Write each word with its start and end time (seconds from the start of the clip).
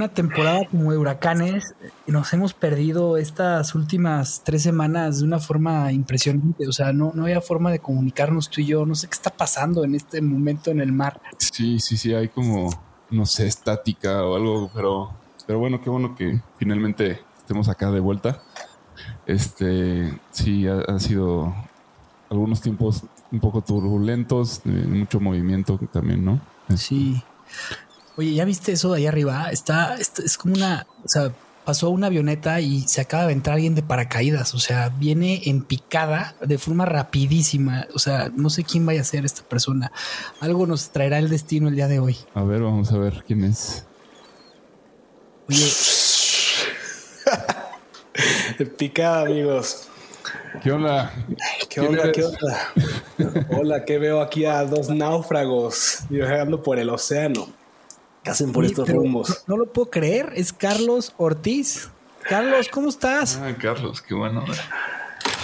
Una 0.00 0.08
temporada 0.08 0.60
como 0.70 0.92
de 0.92 0.98
huracanes, 0.98 1.74
nos 2.06 2.32
hemos 2.32 2.54
perdido 2.54 3.18
estas 3.18 3.74
últimas 3.74 4.40
tres 4.42 4.62
semanas 4.62 5.18
de 5.18 5.26
una 5.26 5.38
forma 5.38 5.92
impresionante. 5.92 6.66
O 6.66 6.72
sea, 6.72 6.94
no, 6.94 7.12
no 7.14 7.24
había 7.24 7.42
forma 7.42 7.70
de 7.70 7.80
comunicarnos 7.80 8.48
tú 8.48 8.62
y 8.62 8.66
yo. 8.66 8.86
No 8.86 8.94
sé 8.94 9.08
qué 9.08 9.12
está 9.12 9.28
pasando 9.28 9.84
en 9.84 9.94
este 9.94 10.22
momento 10.22 10.70
en 10.70 10.80
el 10.80 10.90
mar. 10.90 11.20
Sí, 11.36 11.78
sí, 11.80 11.98
sí, 11.98 12.14
hay 12.14 12.28
como, 12.28 12.70
no 13.10 13.26
sé, 13.26 13.46
estática 13.46 14.24
o 14.24 14.36
algo, 14.36 14.70
pero, 14.74 15.10
pero 15.46 15.58
bueno, 15.58 15.82
qué 15.82 15.90
bueno 15.90 16.14
que 16.14 16.40
finalmente 16.56 17.20
estemos 17.36 17.68
acá 17.68 17.90
de 17.90 18.00
vuelta. 18.00 18.40
Este, 19.26 20.18
sí, 20.30 20.66
ha, 20.66 20.98
sido 20.98 21.54
algunos 22.30 22.62
tiempos 22.62 23.02
un 23.30 23.40
poco 23.40 23.60
turbulentos, 23.60 24.62
mucho 24.64 25.20
movimiento 25.20 25.78
también, 25.92 26.24
¿no? 26.24 26.40
Sí. 26.74 27.22
Oye, 28.20 28.34
¿ya 28.34 28.44
viste 28.44 28.72
eso 28.72 28.92
de 28.92 28.98
ahí 28.98 29.06
arriba? 29.06 29.50
Está, 29.50 29.96
es 29.96 30.36
como 30.36 30.52
una, 30.52 30.86
o 31.02 31.08
sea, 31.08 31.32
pasó 31.64 31.88
una 31.88 32.08
avioneta 32.08 32.60
y 32.60 32.82
se 32.82 33.00
acaba 33.00 33.26
de 33.26 33.32
entrar 33.32 33.54
alguien 33.54 33.74
de 33.74 33.82
paracaídas, 33.82 34.52
o 34.52 34.58
sea, 34.58 34.90
viene 34.90 35.40
en 35.46 35.62
picada 35.62 36.34
de 36.42 36.58
forma 36.58 36.84
rapidísima, 36.84 37.86
o 37.94 37.98
sea, 37.98 38.30
no 38.36 38.50
sé 38.50 38.62
quién 38.62 38.84
vaya 38.84 39.00
a 39.00 39.04
ser 39.04 39.24
esta 39.24 39.40
persona. 39.42 39.90
Algo 40.40 40.66
nos 40.66 40.90
traerá 40.90 41.16
el 41.16 41.30
destino 41.30 41.68
el 41.68 41.76
día 41.76 41.88
de 41.88 41.98
hoy. 41.98 42.18
A 42.34 42.42
ver, 42.42 42.60
vamos 42.60 42.92
a 42.92 42.98
ver 42.98 43.24
quién 43.26 43.42
es. 43.42 43.86
Oye. 45.48 45.72
picada, 48.76 49.22
amigos. 49.22 49.88
¿Qué 50.62 50.72
onda? 50.72 51.10
¿Qué 51.70 51.80
onda? 51.80 52.12
¿Qué 52.12 52.22
onda? 52.22 52.68
Hola, 53.58 53.86
que 53.86 53.96
veo 53.96 54.20
aquí 54.20 54.44
a 54.44 54.62
dos 54.66 54.90
náufragos 54.90 56.00
viajando 56.10 56.62
por 56.62 56.78
el 56.78 56.90
océano. 56.90 57.59
¿Qué 58.22 58.30
hacen 58.30 58.52
por 58.52 58.64
estos 58.64 58.88
rumbos? 58.88 59.44
No, 59.46 59.56
lo 59.56 59.66
puedo 59.66 59.90
creer, 59.90 60.32
es 60.36 60.52
Carlos 60.52 61.14
Ortiz. 61.16 61.88
Carlos, 62.28 62.68
¿cómo 62.68 62.88
estás? 62.88 63.36
Ah, 63.42 63.54
Carlos, 63.58 64.02
qué 64.02 64.14
bueno. 64.14 64.44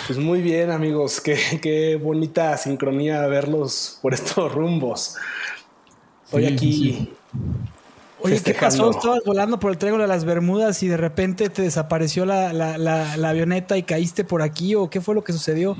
Pues 0.06 0.19
muy 0.19 0.42
bien, 0.42 0.70
amigos. 0.70 1.20
Qué, 1.20 1.38
qué 1.62 1.97
bonita 1.97 2.56
sincronía 2.56 3.26
verlos 3.26 3.98
por 4.03 4.15
estos 4.15 4.53
rumbos. 4.53 5.16
Hoy 6.32 6.47
aquí. 6.47 7.12
Oye, 8.20 8.42
¿qué 8.42 8.54
pasó? 8.54 8.91
Estabas 8.91 9.20
volando 9.25 9.59
por 9.59 9.70
el 9.70 9.78
triángulo 9.78 10.03
de 10.03 10.09
las 10.09 10.25
Bermudas 10.25 10.82
y 10.82 10.88
de 10.88 10.97
repente 10.97 11.48
te 11.48 11.62
desapareció 11.62 12.25
la, 12.25 12.50
avioneta 13.28 13.76
y 13.76 13.82
caíste 13.82 14.25
por 14.25 14.42
aquí, 14.42 14.75
o 14.75 14.91
qué 14.91 15.00
fue 15.00 15.15
lo 15.15 15.22
que 15.22 15.32
sucedió? 15.32 15.76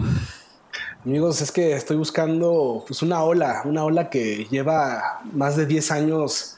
Amigos, 1.05 1.41
es 1.41 1.53
que 1.53 1.73
estoy 1.73 1.97
buscando 1.97 2.85
pues 2.87 3.03
una 3.03 3.23
ola, 3.23 3.63
una 3.65 3.85
ola 3.85 4.11
que 4.11 4.47
lleva 4.51 5.21
más 5.33 5.57
de 5.57 5.67
10 5.67 5.91
años 5.93 6.56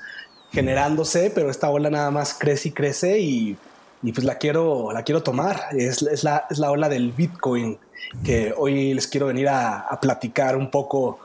generándose, 0.52 1.30
pero 1.34 1.50
esta 1.50 1.70
ola 1.70 1.90
nada 1.90 2.10
más 2.10 2.34
crece 2.34 2.68
y 2.68 2.72
crece 2.72 3.20
y, 3.20 3.56
pues 4.02 4.24
la 4.24 4.36
quiero, 4.36 4.92
la 4.92 5.02
quiero 5.02 5.22
tomar. 5.22 5.60
Es, 5.72 6.02
la, 6.22 6.46
es, 6.50 6.58
la, 6.58 6.70
ola 6.70 6.88
del 6.88 7.12
Bitcoin 7.12 7.78
que 8.24 8.54
hoy 8.56 8.94
les 8.94 9.06
quiero 9.06 9.26
venir 9.26 9.48
a, 9.48 9.98
platicar 10.00 10.56
un 10.56 10.70
poco 10.70 11.18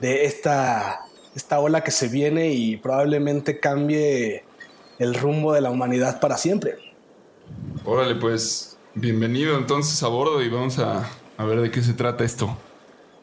de 0.00 0.26
esta, 0.26 1.00
esta 1.34 1.60
ola 1.60 1.82
que 1.82 1.90
se 1.90 2.08
viene 2.08 2.52
y 2.52 2.76
probablemente 2.76 3.60
cambie 3.60 4.44
el 4.98 5.14
rumbo 5.14 5.52
de 5.52 5.60
la 5.60 5.70
humanidad 5.70 6.20
para 6.20 6.36
siempre. 6.36 6.76
Órale, 7.84 8.16
pues 8.16 8.76
bienvenido 8.94 9.56
entonces 9.56 10.02
a 10.02 10.08
bordo 10.08 10.42
y 10.42 10.48
vamos 10.48 10.78
a, 10.78 11.08
a 11.36 11.44
ver 11.44 11.60
de 11.60 11.70
qué 11.70 11.82
se 11.82 11.92
trata 11.92 12.24
esto. 12.24 12.56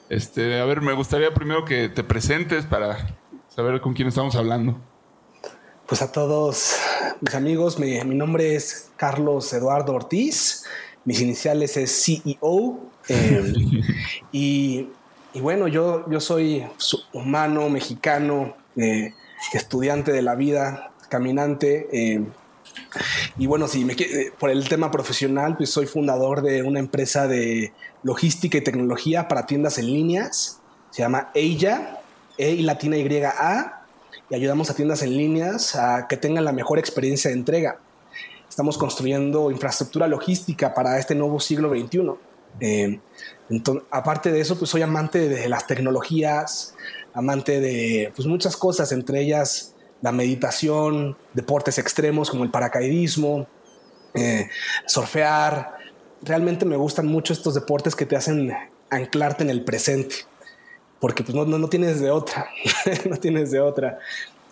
Este, 0.10 0.60
a 0.60 0.66
ver, 0.66 0.82
me 0.82 0.94
gustaría 0.94 1.34
primero 1.34 1.66
que 1.66 1.90
te 1.90 2.04
presentes 2.04 2.66
para 2.66 3.16
saber 3.50 3.82
con 3.82 3.94
quién 3.94 4.08
estamos 4.08 4.36
hablando. 4.36 4.80
Pues 5.94 6.02
a 6.02 6.12
todos 6.12 6.78
mis 7.22 7.36
amigos, 7.36 7.78
mi, 7.78 8.00
nombre 8.04 8.56
es 8.56 8.90
Carlos 8.98 9.54
Eduardo 9.54 9.94
Ortiz, 9.94 10.64
mis 11.06 11.22
iniciales 11.22 11.78
es 11.78 12.04
CEO 12.04 12.80
em, 13.08 13.54
y, 14.32 14.88
bueno, 15.36 15.68
yo, 15.68 16.10
yo 16.10 16.20
soy 16.20 16.66
humano, 17.14 17.70
mexicano, 17.70 18.56
eh, 18.76 19.14
estudiante 19.54 20.12
de 20.12 20.24
la 20.24 20.34
vida, 20.34 20.92
caminante. 21.10 21.88
Em, 21.92 22.26
y 23.38 23.46
bueno, 23.46 23.68
si 23.68 23.86
me, 23.86 23.94
eh, 23.94 24.32
por 24.40 24.50
el 24.50 24.68
tema 24.68 24.90
profesional, 24.90 25.58
pues 25.58 25.70
soy 25.70 25.86
fundador 25.86 26.42
de 26.42 26.64
una 26.64 26.80
empresa 26.80 27.28
de 27.28 27.72
logística 28.02 28.58
y 28.58 28.62
tecnología 28.62 29.28
para 29.28 29.46
tiendas 29.46 29.78
en 29.78 29.94
líneas. 29.94 30.60
Se 30.90 31.04
llama 31.04 31.30
EIA, 31.36 32.00
E 32.40 32.50
y 32.50 32.64
latina 32.64 32.98
Y 32.98 33.22
A 33.22 33.73
ayudamos 34.34 34.70
a 34.70 34.76
tiendas 34.76 35.02
en 35.04 35.16
líneas 35.16 35.76
a 35.76 36.08
que 36.08 36.18
tengan 36.18 36.46
la 36.46 36.52
mejor 36.52 36.80
experiencia 36.80 37.30
de 37.30 37.38
entrega. 37.38 37.80
Estamos 38.50 38.78
construyendo 38.78 39.52
infraestructura 39.52 40.08
logística 40.08 40.74
para 40.74 41.00
este 41.00 41.16
nuevo 41.16 41.40
siglo 41.40 41.70
XXI. 41.70 42.12
Eh, 42.60 43.00
entonces, 43.50 43.84
aparte 43.92 44.32
de 44.32 44.42
eso, 44.42 44.58
pues 44.58 44.70
soy 44.70 44.82
amante 44.82 45.28
de 45.28 45.50
las 45.50 45.68
tecnologías, 45.68 46.76
amante 47.14 47.60
de 47.60 48.12
pues, 48.16 48.28
muchas 48.28 48.58
cosas, 48.58 48.92
entre 48.92 49.22
ellas 49.22 49.76
la 50.02 50.12
meditación, 50.12 51.18
deportes 51.34 51.78
extremos 51.78 52.30
como 52.30 52.44
el 52.44 52.52
paracaidismo, 52.52 53.48
eh, 54.14 54.50
surfear. 54.86 55.78
Realmente 56.22 56.66
me 56.66 56.76
gustan 56.76 57.08
mucho 57.08 57.34
estos 57.34 57.54
deportes 57.54 57.96
que 57.96 58.06
te 58.06 58.16
hacen 58.16 58.54
anclarte 58.90 59.44
en 59.44 59.50
el 59.50 59.64
presente 59.64 60.16
porque 61.04 61.22
pues 61.22 61.36
no, 61.36 61.44
no, 61.44 61.68
tienes 61.68 62.00
de 62.00 62.12
otra, 62.12 62.48
no 63.10 63.18
tienes 63.18 63.52
de 63.52 63.60
otra. 63.60 64.00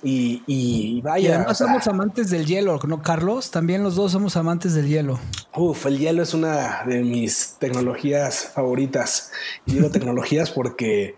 Y, 0.04 0.44
y 0.46 1.00
vaya. 1.00 1.30
Y 1.30 1.32
además 1.32 1.60
somos 1.60 1.88
amantes 1.88 2.30
del 2.30 2.46
hielo, 2.46 2.78
¿no, 2.86 3.02
Carlos? 3.02 3.52
También 3.52 3.84
los 3.84 3.96
dos 3.96 4.12
somos 4.12 4.36
amantes 4.36 4.74
del 4.74 4.90
hielo. 4.90 5.18
Uf, 5.56 5.86
el 5.86 5.98
hielo 5.98 6.22
es 6.22 6.34
una 6.34 6.84
de 6.86 7.04
mis 7.04 7.56
tecnologías 7.58 8.52
favoritas. 8.54 9.32
Digo 9.66 9.90
tecnologías 9.94 10.52
porque 10.52 11.16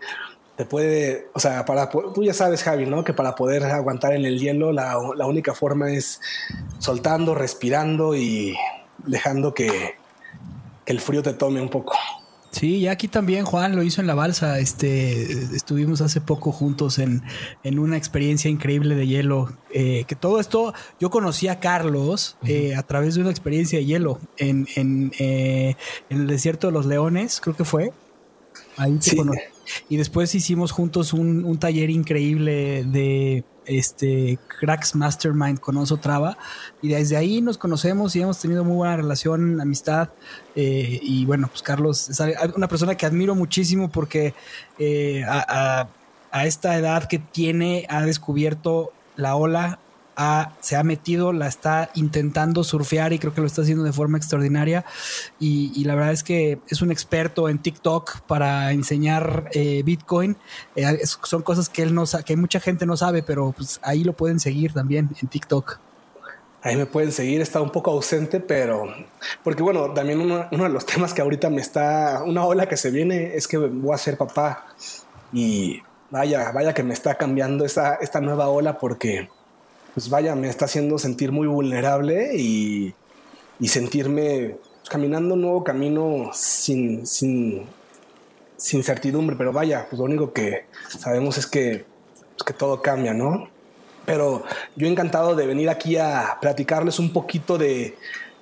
te 0.56 0.66
puede, 0.66 1.30
o 1.34 1.40
sea, 1.40 1.66
para 1.66 1.90
tú 1.90 2.24
ya 2.24 2.36
sabes, 2.36 2.62
Javi, 2.62 2.86
¿no? 2.86 3.04
Que 3.04 3.14
para 3.14 3.34
poder 3.34 3.64
aguantar 3.64 4.14
en 4.14 4.26
el 4.26 4.40
hielo, 4.40 4.72
la, 4.72 5.00
la 5.16 5.26
única 5.26 5.56
forma 5.56 5.90
es 5.90 6.22
soltando, 6.78 7.34
respirando 7.34 8.16
y 8.16 8.56
dejando 9.00 9.52
que, 9.56 9.96
que 10.86 10.94
el 10.94 11.02
frío 11.02 11.24
te 11.24 11.34
tome 11.34 11.60
un 11.60 11.70
poco. 11.70 11.96
Sí, 12.54 12.76
y 12.76 12.88
aquí 12.88 13.08
también 13.08 13.46
Juan 13.46 13.76
lo 13.76 13.82
hizo 13.82 14.00
en 14.00 14.06
la 14.06 14.14
balsa. 14.14 14.60
Este, 14.60 15.24
estuvimos 15.56 16.02
hace 16.02 16.22
poco 16.22 16.52
juntos 16.52 17.00
en, 17.00 17.24
en 17.64 17.80
una 17.80 17.98
experiencia 17.98 18.50
increíble 18.50 18.94
de 18.94 19.08
hielo. 19.08 19.52
Eh, 19.72 20.06
que 20.08 20.16
todo 20.16 20.40
esto, 20.40 20.72
yo 21.00 21.10
conocí 21.10 21.48
a 21.48 21.60
Carlos 21.60 22.38
eh, 22.46 22.76
a 22.76 22.84
través 22.84 23.16
de 23.16 23.22
una 23.22 23.32
experiencia 23.32 23.80
de 23.80 23.86
hielo 23.86 24.20
en, 24.38 24.68
en, 24.76 25.12
eh, 25.18 25.76
en, 26.12 26.22
el 26.22 26.28
desierto 26.28 26.68
de 26.68 26.74
los 26.74 26.86
leones, 26.86 27.42
creo 27.42 27.56
que 27.56 27.66
fue. 27.66 27.92
Ahí 28.78 29.00
te 29.00 29.16
conocí. 29.16 29.40
Y 29.90 29.98
después 29.98 30.36
hicimos 30.36 30.72
juntos 30.72 31.12
un, 31.12 31.46
un 31.46 31.58
taller 31.58 31.90
increíble 31.90 32.84
de 32.84 33.44
este 33.66 34.38
Cracks 34.60 34.96
Mastermind 34.96 35.60
con 35.60 35.78
Oso 35.78 35.98
Traba. 35.98 36.38
Y 36.82 36.90
desde 36.90 37.18
ahí 37.18 37.42
nos 37.42 37.58
conocemos 37.58 38.16
y 38.16 38.22
hemos 38.22 38.40
tenido 38.40 38.64
muy 38.64 38.76
buena 38.76 38.98
relación, 38.98 39.60
amistad 39.62 40.10
eh, 40.56 41.00
y 41.02 41.26
bueno, 41.26 41.48
pues 41.48 41.62
Carlos 41.62 42.10
es 42.10 42.22
una 42.56 42.68
persona 42.68 42.96
que 42.96 43.06
admiro 43.06 43.36
muchísimo 43.36 43.90
porque 43.90 44.34
eh, 44.78 45.24
a, 45.28 45.88
a, 46.32 46.46
esta 46.46 46.78
edad 46.78 47.08
que 47.08 47.20
tiene 47.20 47.86
ha 47.90 48.02
descubierto 48.02 48.92
la 49.16 49.36
ola 49.36 49.80
se 50.60 50.76
ha 50.76 50.84
metido, 50.84 51.34
la 51.34 51.48
está 51.48 51.90
intentando 51.96 52.64
surfear 52.64 53.14
y 53.14 53.20
creo 53.20 53.34
que 53.34 53.42
lo 53.42 53.48
está 53.48 53.62
haciendo 53.64 53.84
de 53.84 53.94
forma 53.94 54.18
extraordinaria. 54.18 54.86
Y, 55.40 55.84
la 55.84 55.96
verdad 55.96 56.14
es 56.14 56.24
que 56.24 56.60
es 56.70 56.82
un 56.82 56.92
experto 56.92 57.50
en 57.50 57.60
TikTok 57.60 58.22
para 58.22 58.72
enseñar 58.72 59.50
eh, 59.54 59.82
Bitcoin. 59.84 60.38
Eh, 60.76 61.00
son 61.06 61.42
cosas 61.42 61.70
que 61.70 61.82
él 61.82 61.94
no 61.94 62.04
que 62.26 62.38
mucha 62.38 62.60
gente 62.60 62.86
no 62.86 62.96
sabe, 62.98 63.24
pero 63.24 63.54
pues 63.56 63.80
ahí 63.84 64.04
lo 64.04 64.14
pueden 64.14 64.40
seguir 64.40 64.74
también 64.74 65.10
en 65.22 65.28
TikTok. 65.28 65.80
Ahí 66.62 66.78
me 66.78 66.86
pueden 66.86 67.12
seguir, 67.12 67.42
está 67.42 67.62
un 67.62 67.72
poco 67.72 67.92
ausente, 67.92 68.40
pero 68.40 68.86
porque 69.44 69.62
bueno, 69.62 69.92
también 69.92 70.22
uno, 70.22 70.48
uno, 70.50 70.64
de 70.64 70.70
los 70.70 70.86
temas 70.86 71.14
que 71.14 71.22
ahorita 71.22 71.50
me 71.50 71.60
está, 71.60 72.24
una 72.26 72.46
ola 72.46 72.70
que 72.70 72.78
se 72.78 72.90
viene 72.90 73.36
es 73.36 73.50
que 73.50 73.58
voy 73.58 73.94
a 73.94 73.98
ser 73.98 74.18
papá 74.18 74.68
y 75.34 75.82
vaya, 76.10 76.52
vaya 76.52 76.74
que 76.74 76.84
me 76.84 76.94
está 76.94 77.16
cambiando 77.16 77.66
esta, 77.66 77.96
esta 77.96 78.22
nueva 78.22 78.48
ola 78.48 78.78
porque 78.78 79.30
pues 79.94 80.10
vaya, 80.10 80.36
me 80.36 80.50
está 80.50 80.66
haciendo 80.66 80.98
sentir 80.98 81.32
muy 81.32 81.48
vulnerable 81.48 82.36
y, 82.36 82.94
sentirme 83.66 84.58
pues, 84.80 84.90
caminando 84.90 85.36
un 85.36 85.42
nuevo 85.42 85.64
camino 85.64 86.32
sin, 86.34 87.06
sin, 87.08 87.64
sin, 88.58 88.84
certidumbre, 88.84 89.36
pero 89.38 89.54
vaya, 89.54 89.88
pues 89.90 90.00
lo 90.00 90.06
único 90.06 90.34
que 90.34 90.66
sabemos 90.90 91.38
es 91.38 91.48
que, 91.48 91.86
pues, 92.36 92.44
que 92.46 92.54
todo 92.54 92.82
cambia, 92.82 93.14
¿no? 93.14 93.48
Pero 94.06 94.44
yo 94.76 94.88
encantado 94.88 95.36
de 95.36 95.48
venir 95.48 95.70
aquí 95.70 95.96
a 95.96 96.38
platicarles 96.42 97.00
un 97.00 97.14
poquito 97.14 97.58
de, 97.58 97.96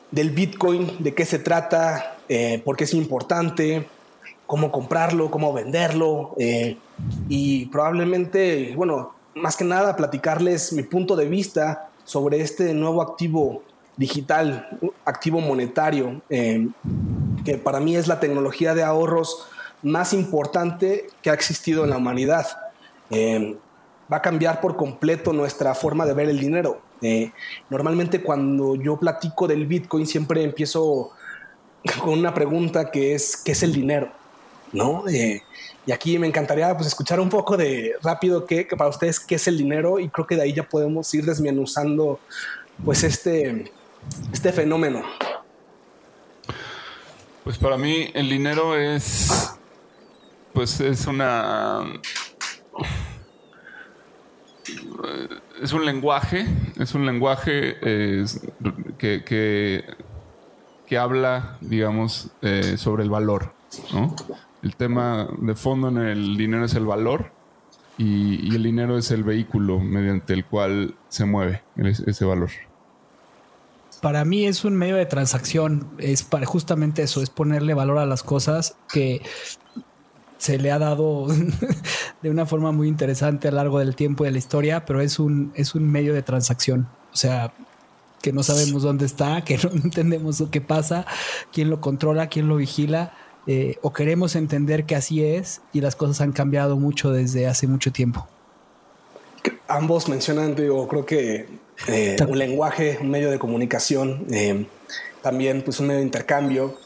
del 0.09 0.31
Bitcoin, 0.31 1.03
de 1.03 1.13
qué 1.13 1.25
se 1.25 1.37
trata, 1.37 2.17
eh, 2.29 2.61
por 2.63 2.77
qué 2.77 2.85
es 2.85 2.93
importante, 2.93 3.87
cómo 4.47 4.71
comprarlo, 4.71 5.29
cómo 5.29 5.53
venderlo 5.53 6.35
eh, 6.39 6.77
y 7.29 7.67
probablemente, 7.67 8.73
bueno, 8.75 9.13
más 9.35 9.55
que 9.55 9.63
nada 9.63 9.95
platicarles 9.95 10.73
mi 10.73 10.83
punto 10.83 11.15
de 11.15 11.25
vista 11.25 11.89
sobre 12.03 12.41
este 12.41 12.73
nuevo 12.73 13.01
activo 13.01 13.63
digital, 13.97 14.67
activo 15.05 15.41
monetario, 15.41 16.21
eh, 16.29 16.67
que 17.45 17.57
para 17.57 17.79
mí 17.79 17.95
es 17.95 18.07
la 18.07 18.19
tecnología 18.19 18.73
de 18.73 18.83
ahorros 18.83 19.47
más 19.83 20.13
importante 20.13 21.07
que 21.21 21.29
ha 21.29 21.33
existido 21.33 21.83
en 21.83 21.91
la 21.91 21.97
humanidad. 21.97 22.47
Eh, 23.09 23.57
va 24.11 24.17
a 24.17 24.21
cambiar 24.21 24.61
por 24.61 24.75
completo 24.75 25.33
nuestra 25.33 25.73
forma 25.75 26.05
de 26.05 26.13
ver 26.13 26.29
el 26.29 26.39
dinero. 26.39 26.81
Eh, 27.01 27.31
normalmente 27.69 28.21
cuando 28.21 28.75
yo 28.75 28.97
platico 28.97 29.47
del 29.47 29.65
Bitcoin 29.65 30.05
siempre 30.05 30.43
empiezo 30.43 31.11
con 32.01 32.19
una 32.19 32.33
pregunta 32.33 32.91
que 32.91 33.15
es, 33.15 33.37
¿qué 33.37 33.53
es 33.53 33.63
el 33.63 33.73
dinero? 33.73 34.11
¿No? 34.73 35.03
Y 35.85 35.91
aquí 35.91 36.19
me 36.19 36.27
encantaría 36.27 36.75
pues, 36.75 36.87
escuchar 36.87 37.19
un 37.19 37.29
poco 37.29 37.57
de 37.57 37.95
rápido 38.03 38.45
qué, 38.45 38.67
para 38.77 38.89
ustedes 38.89 39.19
qué 39.19 39.35
es 39.35 39.47
el 39.47 39.57
dinero 39.57 39.99
y 39.99 40.09
creo 40.09 40.27
que 40.27 40.35
de 40.35 40.43
ahí 40.43 40.53
ya 40.53 40.63
podemos 40.63 41.11
ir 41.13 41.25
desmenuzando 41.25 42.19
pues 42.85 43.03
este, 43.03 43.71
este 44.31 44.51
fenómeno. 44.51 45.01
Pues 47.43 47.57
para 47.57 47.77
mí 47.77 48.11
el 48.13 48.29
dinero 48.29 48.77
es 48.77 49.55
pues 50.53 50.79
es 50.81 51.07
una 51.07 51.83
es 55.61 55.73
un 55.73 55.85
lenguaje, 55.85 56.45
es 56.77 56.93
un 56.93 57.05
lenguaje 57.05 57.77
que, 58.97 59.23
que, 60.85 60.97
habla, 60.97 61.57
digamos, 61.61 62.29
eh, 62.41 62.75
sobre 62.77 63.03
el 63.03 63.09
valor, 63.09 63.53
¿no? 63.93 64.15
El 64.63 64.75
tema 64.75 65.27
de 65.39 65.55
fondo 65.55 65.89
en 65.89 65.97
el 65.97 66.37
dinero 66.37 66.65
es 66.65 66.75
el 66.75 66.85
valor 66.85 67.31
y, 67.97 68.55
el 68.55 68.63
dinero 68.63 68.97
es 68.97 69.11
el 69.11 69.23
vehículo 69.23 69.79
mediante 69.79 70.33
el 70.33 70.45
cual 70.45 70.95
se 71.09 71.25
mueve 71.25 71.63
ese 71.77 72.25
valor. 72.25 72.49
Para 74.01 74.25
mí 74.25 74.45
es 74.45 74.65
un 74.65 74.75
medio 74.75 74.95
de 74.95 75.05
transacción, 75.05 75.87
es 75.99 76.23
para 76.23 76.45
justamente 76.45 77.03
eso, 77.03 77.21
es 77.21 77.29
ponerle 77.29 77.75
valor 77.75 77.99
a 77.99 78.05
las 78.05 78.23
cosas 78.23 78.75
que 78.91 79.21
se 80.37 80.57
le 80.57 80.71
ha 80.71 80.79
dado 80.79 81.27
de 82.23 82.29
una 82.29 82.47
forma 82.47 82.71
muy 82.71 82.87
interesante 82.87 83.47
a 83.47 83.51
lo 83.51 83.57
largo 83.57 83.79
del 83.79 83.95
tiempo 83.95 84.23
y 84.23 84.27
de 84.27 84.31
la 84.31 84.39
historia, 84.39 84.85
pero 84.85 85.01
es 85.01 85.19
un, 85.19 85.51
es 85.55 85.75
un 85.75 85.87
medio 85.87 86.15
de 86.15 86.23
transacción. 86.23 86.87
O 87.13 87.15
sea, 87.15 87.53
que 88.23 88.33
no 88.33 88.41
sabemos 88.41 88.81
dónde 88.81 89.05
está, 89.05 89.43
que 89.43 89.57
no 89.63 89.69
entendemos 89.83 90.39
lo 90.39 90.49
que 90.49 90.61
pasa, 90.61 91.05
quién 91.51 91.69
lo 91.69 91.79
controla, 91.81 92.27
quién 92.27 92.47
lo 92.47 92.55
vigila 92.55 93.13
eh, 93.47 93.77
o 93.81 93.91
queremos 93.91 94.35
entender 94.35 94.85
que 94.85 94.95
así 94.95 95.23
es 95.23 95.61
y 95.73 95.81
las 95.81 95.95
cosas 95.95 96.21
han 96.21 96.31
cambiado 96.31 96.77
mucho 96.77 97.11
desde 97.11 97.47
hace 97.47 97.67
mucho 97.67 97.91
tiempo. 97.91 98.27
Ambos 99.67 100.09
mencionan, 100.09 100.53
digo, 100.55 100.87
creo 100.87 101.05
que 101.05 101.47
eh, 101.87 102.17
un 102.27 102.37
lenguaje, 102.37 102.99
un 103.01 103.09
medio 103.09 103.31
de 103.31 103.39
comunicación, 103.39 104.27
eh, 104.31 104.67
también 105.23 105.63
pues 105.63 105.79
un 105.79 105.87
medio 105.87 105.99
de 105.99 106.05
intercambio, 106.05 106.77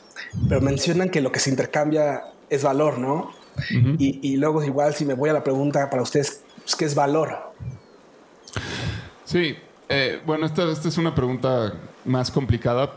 pero 0.48 0.62
mencionan 0.62 1.10
que 1.10 1.19
lo 1.19 1.31
que 1.31 1.40
se 1.40 1.50
intercambia 1.50 2.24
es 2.50 2.63
valor, 2.63 3.00
¿no? 3.00 3.31
y, 3.98 4.36
luego 4.36 4.62
igual 4.63 4.94
si 4.94 5.06
me 5.06 5.13
voy 5.13 5.30
a 5.30 5.34
la 5.34 5.42
pregunta 5.42 5.90
para 5.90 6.04
ustedes, 6.04 6.44
pues, 6.62 6.75
¿qué 6.75 6.84
es 6.84 6.94
valor? 6.94 7.54
Sí, 9.24 9.56
bueno, 10.25 10.46
esta, 10.46 10.69
esta, 10.69 10.89
es 10.89 10.98
una 10.98 11.15
pregunta 11.15 11.74
más 12.03 12.32
complicada, 12.32 12.94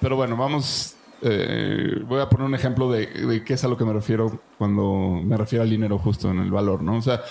pero 0.00 0.16
bueno, 0.16 0.36
vamos 0.36 0.96
eh, 1.22 2.02
voy 2.06 2.20
a 2.20 2.28
poner 2.28 2.46
un 2.46 2.54
ejemplo 2.54 2.90
de, 2.90 3.42
qué 3.44 3.54
es 3.54 3.64
a 3.64 3.68
lo 3.68 3.76
que 3.76 3.84
me 3.84 3.92
refiero 3.92 4.40
cuando 4.56 5.20
me 5.22 5.36
refiero 5.36 5.62
al 5.62 5.70
dinero 5.70 5.98
justo 5.98 6.30
en 6.30 6.38
el 6.40 6.50
valor, 6.50 6.82
¿no? 6.82 6.96
O 6.96 7.02
sea, 7.02 7.22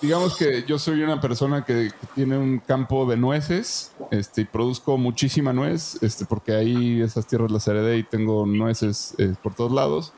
digamos 0.00 0.36
que 0.36 0.64
yo 0.66 0.78
soy 0.78 1.02
una 1.02 1.20
persona 1.20 1.64
que 1.64 1.90
tiene 2.14 2.38
un 2.38 2.58
campo 2.58 3.06
de 3.06 3.16
nueces 3.16 3.92
este, 4.10 4.42
y 4.42 4.44
produzco 4.44 4.96
muchísima 4.96 5.52
nuez, 5.52 6.02
este, 6.02 6.24
porque 6.24 6.54
ahí 6.54 7.02
esas 7.02 7.26
tierras 7.26 7.50
las 7.50 7.66
heredé 7.68 7.98
y 7.98 8.04
tengo 8.04 8.46
nueces 8.46 9.14
eh, 9.18 9.34
por 9.42 9.54
todos 9.54 9.72
lados. 9.72 10.12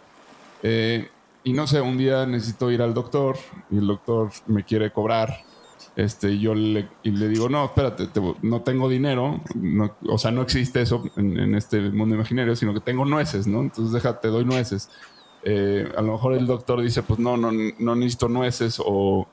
Eh, 0.62 1.09
y 1.43 1.52
no 1.52 1.66
sé, 1.66 1.81
un 1.81 1.97
día 1.97 2.26
necesito 2.26 2.71
ir 2.71 2.83
al 2.83 2.95
doctor 2.95 3.37
y 3.71 3.78
el 3.78 3.87
doctor 3.87 4.31
me 4.47 4.64
quiere 4.64 4.93
cobrar 4.93 5.45
este, 5.96 6.38
yo 6.38 6.54
le, 6.54 6.88
y 7.02 7.10
le 7.10 7.28
digo, 7.28 7.48
no, 7.48 7.64
espérate, 7.64 8.08
no 8.42 8.60
tengo 8.60 8.88
dinero, 8.88 9.40
o 10.06 10.18
sea, 10.18 10.30
no 10.30 10.42
existe 10.42 10.82
eso 10.82 11.04
en, 11.16 11.54
este 11.54 11.80
mundo 11.80 12.14
imaginario, 12.14 12.54
sino 12.54 12.74
que 12.74 12.80
tengo 12.80 13.06
nueces, 13.06 13.46
¿no? 13.46 13.60
Entonces 13.60 13.92
déjate, 13.92 14.28
doy 14.28 14.44
nueces. 14.44 14.90
Eh, 15.42 15.90
a 15.96 16.02
lo 16.02 16.12
mejor 16.12 16.34
el 16.34 16.46
doctor 16.46 16.82
dice, 16.82 17.02
pues 17.02 17.18
no, 17.18 17.38
no, 17.38 17.50
no 17.78 17.96
necesito 17.96 18.28
nueces 18.28 18.80
o, 18.84 19.26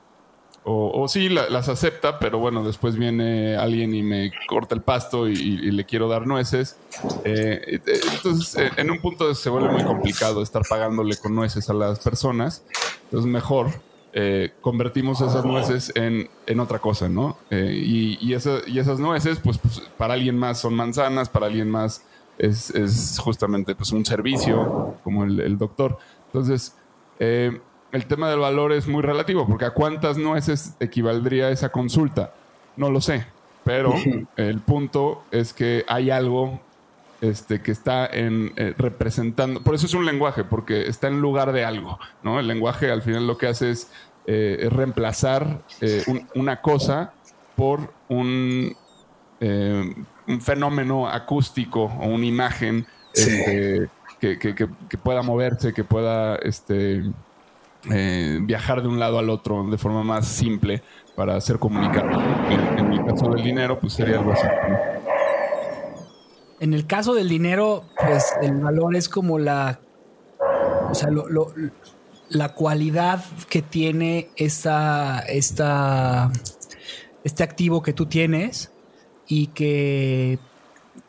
o, 0.66 1.06
sí, 1.08 1.28
las 1.28 1.68
acepta, 1.68 2.18
pero 2.18 2.38
bueno, 2.38 2.64
después 2.64 2.96
viene 2.96 3.54
alguien 3.56 3.94
y 3.94 4.02
me 4.02 4.32
corta 4.48 4.74
el 4.74 4.80
pasto 4.80 5.28
y, 5.28 5.70
le 5.70 5.84
quiero 5.84 6.08
dar 6.08 6.26
nueces. 6.26 6.78
Eh, 7.24 7.78
eh, 7.86 8.00
entonces, 8.14 8.56
en 8.78 8.90
un 8.90 8.98
punto 9.00 9.34
se 9.34 9.50
vuelve 9.50 9.68
muy 9.68 9.84
complicado 9.84 10.42
estar 10.42 10.62
pagándole 10.66 11.18
con 11.18 11.34
nueces 11.34 11.68
a 11.68 11.74
las 11.74 11.98
personas. 11.98 12.64
Entonces, 13.04 13.30
mejor 13.30 13.72
eh, 14.16 14.52
convertimos 14.60 15.20
esas 15.20 15.44
nueces 15.44 15.90
en, 15.96 16.30
en 16.46 16.60
otra 16.60 16.78
cosa, 16.78 17.08
¿no? 17.08 17.36
Eh, 17.50 17.72
y, 17.74 18.18
y, 18.20 18.30
y, 18.30 18.78
esas 18.78 19.00
nueces, 19.00 19.40
pues, 19.40 19.58
pues, 19.58 19.80
para 19.98 20.14
alguien 20.14 20.38
más 20.38 20.60
son 20.60 20.74
manzanas, 20.74 21.28
para 21.28 21.46
alguien 21.46 21.68
más 21.68 22.04
es, 22.38 22.70
es 22.70 23.18
justamente 23.18 23.74
pues, 23.74 23.90
un 23.90 24.04
servicio, 24.04 24.94
como 25.02 25.24
el, 25.24 25.40
el 25.40 25.58
doctor. 25.58 25.98
Entonces, 26.26 26.76
eh, 27.18 27.60
el 27.90 28.06
tema 28.06 28.30
del 28.30 28.38
valor 28.38 28.70
es 28.72 28.86
muy 28.86 29.02
relativo, 29.02 29.48
porque 29.48 29.64
a 29.64 29.74
cuántas 29.74 30.16
nueces 30.16 30.76
equivaldría 30.78 31.50
esa 31.50 31.70
consulta, 31.70 32.34
no 32.76 32.90
lo 32.90 33.00
sé, 33.00 33.26
pero 33.64 33.94
el 34.36 34.60
punto 34.60 35.24
es 35.32 35.52
que 35.52 35.84
hay 35.88 36.10
algo 36.10 36.60
este, 37.24 37.62
que 37.62 37.72
está 37.72 38.06
en 38.06 38.52
eh, 38.56 38.74
representando, 38.76 39.62
por 39.62 39.74
eso 39.74 39.86
es 39.86 39.94
un 39.94 40.04
lenguaje, 40.04 40.44
porque 40.44 40.86
está 40.88 41.08
en 41.08 41.22
lugar 41.22 41.52
de 41.52 41.64
algo, 41.64 41.98
¿no? 42.22 42.38
El 42.38 42.46
lenguaje 42.46 42.90
al 42.90 43.00
final 43.00 43.26
lo 43.26 43.38
que 43.38 43.46
hace 43.46 43.70
es, 43.70 43.90
eh, 44.26 44.68
reemplazar 44.70 45.62
eh, 45.80 46.02
una 46.34 46.60
cosa 46.60 47.14
por 47.56 47.92
un, 48.08 48.76
un, 49.40 50.40
fenómeno 50.40 51.08
acústico 51.08 51.84
o 51.84 52.06
una 52.06 52.26
imagen 52.26 52.86
este, 53.14 53.88
que, 54.20 54.98
pueda 55.02 55.22
moverse, 55.22 55.72
que 55.72 55.84
pueda 55.84 56.36
este, 56.36 57.04
viajar 57.84 58.82
de 58.82 58.88
un 58.88 58.98
lado 58.98 59.18
al 59.18 59.30
otro 59.30 59.64
de 59.64 59.78
forma 59.78 60.02
más 60.02 60.26
simple 60.26 60.82
para 61.14 61.40
ser 61.40 61.58
comunicado. 61.58 62.10
En, 62.50 62.78
en 62.78 62.92
el 62.92 63.04
caso 63.06 63.30
del 63.30 63.42
dinero, 63.42 63.78
pues 63.78 63.94
sería 63.94 64.18
algo 64.18 64.32
así. 64.32 64.46
En 66.64 66.72
el 66.72 66.86
caso 66.86 67.12
del 67.12 67.28
dinero, 67.28 67.84
pues 68.00 68.32
el 68.40 68.54
valor 68.54 68.96
es 68.96 69.10
como 69.10 69.38
la, 69.38 69.80
o 70.90 70.94
sea, 70.94 71.10
la 72.30 72.54
cualidad 72.54 73.22
que 73.50 73.60
tiene 73.60 74.30
esta, 74.36 75.18
esta, 75.28 76.32
este 77.22 77.42
activo 77.42 77.82
que 77.82 77.92
tú 77.92 78.06
tienes 78.06 78.72
y 79.26 79.48
que, 79.48 80.38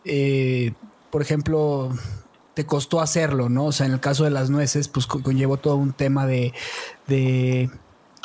eh, 0.03 0.74
por 1.09 1.21
ejemplo, 1.21 1.89
te 2.53 2.65
costó 2.65 3.00
hacerlo, 3.00 3.47
¿no? 3.47 3.67
O 3.67 3.71
sea, 3.71 3.85
en 3.85 3.93
el 3.93 4.01
caso 4.01 4.25
de 4.25 4.31
las 4.31 4.50
nueces, 4.50 4.89
pues 4.89 5.07
conllevó 5.07 5.55
todo 5.55 5.77
un 5.77 5.93
tema 5.93 6.27
de 6.27 6.51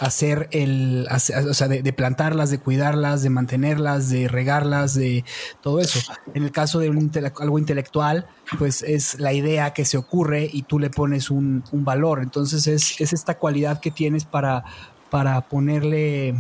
hacer 0.01 0.49
el, 0.51 1.07
o 1.11 1.55
sea, 1.55 1.69
de, 1.69 1.93
plantarlas, 1.93 2.51
de 2.51 2.59
cuidarlas, 2.59 3.23
de 3.23 3.29
mantenerlas, 3.29 4.09
de 4.09 4.29
regarlas, 4.29 4.95
de 4.95 5.25
todo 5.61 5.79
eso. 5.79 6.01
En 6.33 6.43
el 6.43 6.51
caso 6.51 6.79
de 6.79 6.89
un 6.89 7.11
algo 7.39 7.59
intelectual, 7.59 8.27
pues 8.59 8.83
es 8.83 9.21
la 9.21 9.35
idea 9.35 9.75
que 9.75 9.85
se 9.85 9.99
ocurre 9.99 10.49
y 10.51 10.63
tú 10.63 10.79
le 10.79 10.89
pones 10.89 11.31
un, 11.31 11.63
valor. 11.73 12.23
Entonces 12.23 12.67
es, 12.67 13.13
esta 13.13 13.37
cualidad 13.37 13.81
que 13.81 13.91
tienes 13.91 14.25
para, 14.25 14.65
para 15.11 15.41
ponerle 15.43 16.35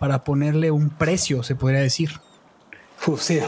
para 0.00 0.22
ponerle 0.22 0.70
un 0.70 0.90
precio, 0.90 1.42
se 1.42 1.56
podría 1.56 1.80
decir. 1.80 2.10
sí, 3.18 3.40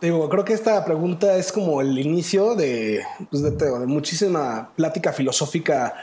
digo, 0.00 0.28
creo 0.30 0.42
que 0.42 0.54
esta 0.54 0.82
pregunta 0.84 1.36
es 1.36 1.52
como 1.52 1.82
el 1.82 1.98
inicio 1.98 2.54
de, 2.54 3.02
pues 3.30 3.42
de, 3.42 3.50
de 3.50 3.86
muchísima 3.86 4.70
plática 4.74 5.12
filosófica 5.12 5.94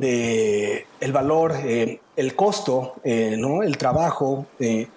de 0.00 0.86
el 0.98 1.12
valor, 1.12 1.54
eh, 1.62 2.00
el 2.16 2.34
costo, 2.34 2.94
eh, 3.04 3.36
¿no? 3.38 3.62
el 3.62 3.76
trabajo, 3.76 4.46
eh, 4.58 4.88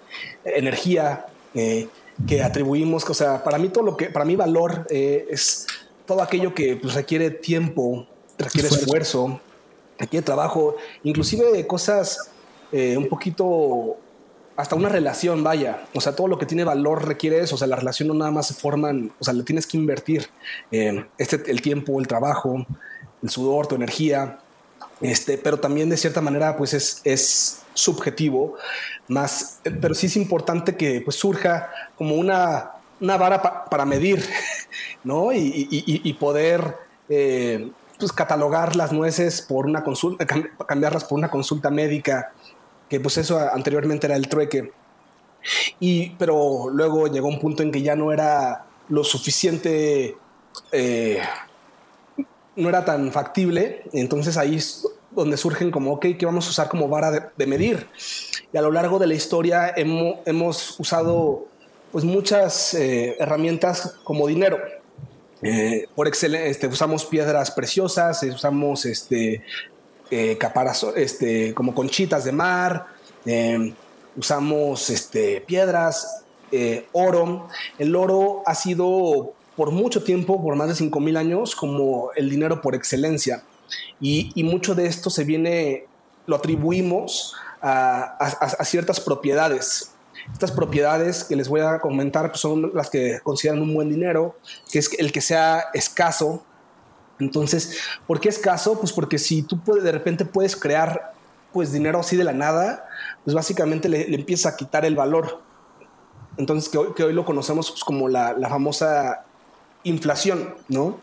energía 0.44 1.26
que 1.54 2.42
atribuimos. 2.42 3.08
O 3.08 3.14
sea, 3.14 3.44
para 3.44 3.58
mí 3.58 3.68
todo 3.68 3.84
lo 3.84 3.96
que, 3.96 4.06
para 4.06 4.24
mí 4.24 4.34
valor 4.34 4.86
es 4.90 5.66
todo 6.06 6.22
aquello 6.22 6.54
que 6.54 6.76
pues, 6.76 6.94
requiere 6.94 7.30
tiempo, 7.30 8.06
requiere 8.38 8.68
esfuerzo. 8.68 9.40
requiere 9.98 10.24
trabajo, 10.24 10.76
inclusive 11.04 11.66
cosas 11.66 12.30
un 12.72 13.06
poquito 13.08 13.96
hasta 14.56 14.74
una 14.74 14.88
relación, 14.88 15.44
vaya. 15.44 15.86
O 15.94 16.00
sea, 16.00 16.16
todo 16.16 16.26
lo 16.26 16.38
que 16.38 16.46
tiene 16.46 16.64
valor 16.64 17.06
requiere 17.06 17.38
eso. 17.40 17.54
O 17.54 17.58
sea, 17.58 17.68
la 17.68 17.76
relación 17.76 18.08
no 18.08 18.14
nada 18.14 18.32
más 18.32 18.48
se 18.48 18.54
forman, 18.54 19.12
o 19.20 19.24
sea, 19.24 19.32
le 19.34 19.44
tienes 19.44 19.66
que 19.66 19.76
invertir 19.76 20.28
este, 21.18 21.48
el 21.48 21.60
tiempo, 21.62 22.00
el 22.00 22.08
trabajo, 22.08 22.66
el 23.22 23.30
sudor, 23.30 23.68
tu 23.68 23.76
energía. 23.76 24.40
Este, 25.04 25.36
pero 25.36 25.60
también 25.60 25.90
de 25.90 25.98
cierta 25.98 26.22
manera 26.22 26.56
pues 26.56 26.72
es, 26.72 27.02
es 27.04 27.62
subjetivo, 27.74 28.56
más, 29.06 29.60
pero 29.62 29.94
sí 29.94 30.06
es 30.06 30.16
importante 30.16 30.76
que 30.76 31.02
pues 31.02 31.16
surja 31.16 31.70
como 31.98 32.14
una, 32.14 32.70
una 33.02 33.18
vara 33.18 33.66
para 33.66 33.84
medir, 33.84 34.24
¿no? 35.04 35.30
Y, 35.30 35.68
y, 35.70 36.12
poder 36.14 36.78
eh, 37.10 37.70
pues 37.98 38.12
catalogar 38.12 38.76
las 38.76 38.92
nueces 38.92 39.42
por 39.42 39.66
una 39.66 39.84
consulta, 39.84 40.26
cambiarlas 40.66 41.04
por 41.04 41.18
una 41.18 41.30
consulta 41.30 41.68
médica, 41.68 42.32
que 42.88 42.98
pues 42.98 43.18
eso 43.18 43.38
anteriormente 43.38 44.06
era 44.06 44.16
el 44.16 44.26
trueque. 44.26 44.72
Y, 45.80 46.10
pero 46.16 46.70
luego 46.70 47.08
llegó 47.08 47.28
un 47.28 47.40
punto 47.40 47.62
en 47.62 47.70
que 47.70 47.82
ya 47.82 47.94
no 47.94 48.10
era 48.10 48.64
lo 48.88 49.04
suficiente 49.04 50.16
eh, 50.72 51.20
no 52.56 52.68
era 52.68 52.84
tan 52.84 53.10
factible. 53.12 53.82
Entonces 53.92 54.36
ahí 54.36 54.58
donde 55.14 55.36
surgen 55.36 55.70
como, 55.70 55.92
ok, 55.92 56.06
¿qué 56.18 56.26
vamos 56.26 56.46
a 56.46 56.50
usar 56.50 56.68
como 56.68 56.88
vara 56.88 57.32
de, 57.36 57.46
medir? 57.46 57.88
Y 58.52 58.56
a 58.56 58.62
lo 58.62 58.70
largo 58.70 58.98
de 58.98 59.06
la 59.06 59.14
historia 59.14 59.72
hemos, 59.76 60.78
usado 60.78 61.46
pues 61.92 62.04
muchas 62.04 62.74
eh, 62.74 63.16
herramientas 63.18 63.96
como 64.04 64.26
dinero. 64.26 64.58
Eh, 65.42 65.86
por 65.94 66.08
excelencia, 66.08 66.50
este, 66.50 66.66
usamos 66.66 67.04
piedras 67.04 67.50
preciosas, 67.50 68.22
eh, 68.22 68.30
usamos 68.30 68.86
este, 68.86 69.42
este, 70.10 71.54
como 71.54 71.74
conchitas 71.74 72.24
de 72.24 72.32
mar, 72.32 72.86
usamos 74.16 74.90
este, 74.90 75.40
piedras, 75.40 76.24
oro. 76.92 77.48
El 77.78 77.94
oro 77.94 78.42
ha 78.46 78.54
sido 78.54 79.34
por 79.56 79.70
mucho 79.70 80.02
tiempo, 80.02 80.42
por 80.42 80.56
más 80.56 80.68
de 80.68 80.84
5.000 80.84 81.16
años, 81.16 81.54
como 81.54 82.10
el 82.16 82.28
dinero 82.28 82.60
por 82.60 82.74
excelencia. 82.74 83.44
Y, 84.00 84.42
mucho 84.44 84.74
de 84.74 84.86
esto 84.86 85.10
se 85.10 85.24
viene, 85.24 85.86
lo 86.26 86.36
atribuimos 86.36 87.34
a, 87.62 88.64
ciertas 88.64 89.00
propiedades. 89.00 89.90
Estas 90.32 90.52
propiedades 90.52 91.24
que 91.24 91.36
les 91.36 91.48
voy 91.48 91.60
a 91.60 91.80
comentar 91.80 92.30
pues, 92.30 92.40
son 92.40 92.72
las 92.74 92.88
que 92.88 93.20
consideran 93.22 93.60
un 93.60 93.74
buen 93.74 93.90
dinero, 93.90 94.36
que 94.70 94.78
es 94.78 94.90
el 94.98 95.12
que 95.12 95.20
sea 95.20 95.66
escaso. 95.74 96.44
Entonces, 97.18 97.78
¿por 98.06 98.20
qué 98.20 98.28
escaso? 98.28 98.78
Pues 98.78 98.92
porque 98.92 99.18
si 99.18 99.42
tú 99.42 99.60
de 99.82 99.92
repente 99.92 100.24
puedes 100.24 100.56
crear 100.56 101.12
pues 101.52 101.72
dinero 101.72 102.00
así 102.00 102.16
de 102.16 102.24
la 102.24 102.32
nada, 102.32 102.88
pues 103.24 103.34
básicamente 103.34 103.88
le, 103.88 104.08
le 104.08 104.16
empieza 104.16 104.50
a 104.50 104.56
quitar 104.56 104.84
el 104.84 104.96
valor. 104.96 105.40
Entonces, 106.36 106.68
que 106.68 107.04
hoy, 107.04 107.12
lo 107.12 107.24
conocemos 107.24 107.70
pues, 107.70 107.84
como 107.84 108.08
la, 108.08 108.32
la 108.32 108.48
famosa 108.48 109.24
inflación, 109.84 110.54
¿no? 110.68 110.98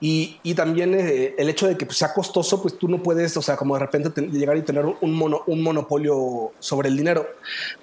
Y, 0.00 0.54
también 0.54 0.94
eh, 0.94 1.34
el 1.38 1.48
hecho 1.48 1.66
de 1.66 1.76
que 1.76 1.86
pues, 1.86 1.98
sea 1.98 2.12
costoso, 2.12 2.60
pues 2.60 2.78
tú 2.78 2.88
no 2.88 3.02
puedes, 3.02 3.36
o 3.36 3.42
sea, 3.42 3.56
como 3.56 3.74
de 3.74 3.80
repente 3.80 4.22
llegar 4.28 4.56
y 4.56 4.62
tener 4.62 4.84
un, 5.00 5.14
mono, 5.14 5.42
un 5.46 5.62
monopolio 5.62 6.52
sobre 6.58 6.88
el 6.88 6.96
dinero. 6.96 7.26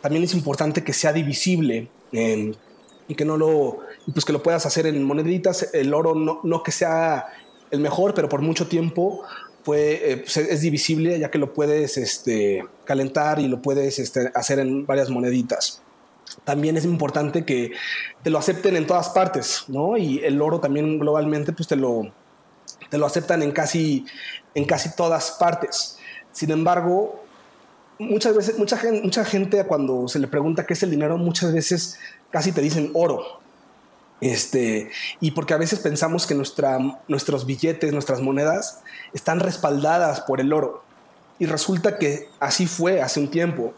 También 0.01 0.23
es 0.23 0.33
importante 0.33 0.83
que 0.83 0.93
sea 0.93 1.13
divisible 1.13 1.89
y 2.11 3.15
que 3.15 3.25
no 3.25 3.37
lo, 3.37 3.79
pues 4.11 4.25
que 4.25 4.33
lo 4.33 4.43
puedas 4.43 4.65
hacer 4.65 4.87
en 4.87 5.03
moneditas. 5.03 5.69
El 5.73 5.93
oro 5.93 6.15
no, 6.15 6.63
que 6.63 6.71
sea 6.71 7.27
el 7.71 7.79
mejor, 7.79 8.13
pero 8.13 8.29
por 8.29 8.41
mucho 8.41 8.67
tiempo 8.67 9.23
eh, 9.73 10.21
pues, 10.23 10.37
es 10.37 10.61
divisible 10.61 11.19
ya 11.19 11.29
que 11.29 11.37
lo 11.37 11.53
puedes 11.53 11.97
este, 11.97 12.65
calentar 12.85 13.39
y 13.39 13.47
lo 13.47 13.61
puedes 13.61 13.99
este, 13.99 14.31
hacer 14.33 14.59
en 14.59 14.85
varias 14.85 15.09
moneditas 15.09 15.81
también 16.47 16.77
es 16.77 16.85
importante 16.85 17.43
que 17.43 17.73
te 18.23 18.29
lo 18.29 18.37
acepten 18.37 18.77
en 18.77 18.87
todas 18.87 19.09
partes, 19.09 19.65
¿no? 19.67 19.97
Y 19.97 20.19
el 20.19 20.41
oro 20.41 20.61
también 20.61 20.97
globalmente, 20.97 21.51
pues 21.51 21.67
te 21.67 21.75
lo, 21.75 22.13
te 22.89 22.97
lo 22.97 23.05
aceptan 23.05 23.43
en 23.43 23.51
casi, 23.51 24.05
en 24.55 24.63
casi 24.63 24.95
todas 24.95 25.31
partes. 25.31 25.97
Sin 26.31 26.49
embargo, 26.51 27.21
muchas 27.99 28.33
veces, 28.33 28.57
mucha 28.57 28.77
gente, 28.77 29.01
mucha 29.01 29.25
gente 29.25 29.61
cuando 29.65 30.07
se 30.07 30.19
le 30.19 30.29
pregunta 30.29 30.65
qué 30.65 30.71
es 30.71 30.83
el 30.83 30.91
dinero, 30.91 31.17
muchas 31.17 31.51
veces 31.51 31.99
casi 32.31 32.53
te 32.53 32.61
dicen 32.61 32.91
oro. 32.93 33.41
Este, 34.21 34.89
y 35.19 35.31
porque 35.31 35.53
a 35.53 35.57
veces 35.57 35.79
pensamos 35.79 36.25
que 36.25 36.33
nuestra, 36.33 36.79
nuestros 37.09 37.45
billetes, 37.45 37.91
nuestras 37.91 38.21
monedas 38.21 38.83
están 39.13 39.41
respaldadas 39.41 40.21
por 40.21 40.39
el 40.39 40.53
oro. 40.53 40.81
Y 41.39 41.45
resulta 41.45 41.97
que 41.97 42.29
así 42.39 42.67
fue 42.67 43.01
hace 43.01 43.19
un 43.19 43.29
tiempo. 43.29 43.73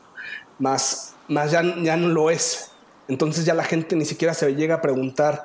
Más 0.60 1.16
más 1.30 1.52
ya, 1.52 1.64
ya 1.82 1.96
no 1.96 2.10
lo 2.10 2.30
es. 2.30 2.72
Entonces 3.08 3.46
ya 3.46 3.54
la 3.54 3.64
gente 3.64 3.96
ni 3.96 4.06
siquiera 4.06 4.34
se 4.34 4.54
llega 4.54 4.76
a 4.76 4.82
preguntar 4.82 5.44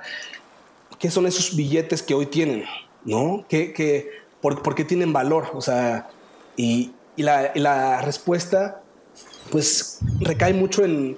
qué 0.99 1.11
son 1.11 1.26
esos 1.26 1.55
billetes 1.57 2.03
que 2.03 2.14
hoy 2.14 2.26
tienen, 2.26 2.64
¿no? 3.05 3.45
¿Qué, 3.49 4.11
por, 4.41 4.75
qué 4.75 4.85
tienen 4.85 5.12
valor? 5.12 5.50
O 5.55 5.61
sea, 5.61 6.09
y, 6.57 6.93
la, 7.17 8.03
respuesta 8.03 8.83
pues 9.50 10.00
recae 10.21 10.53
mucho 10.53 10.85
en, 10.85 11.17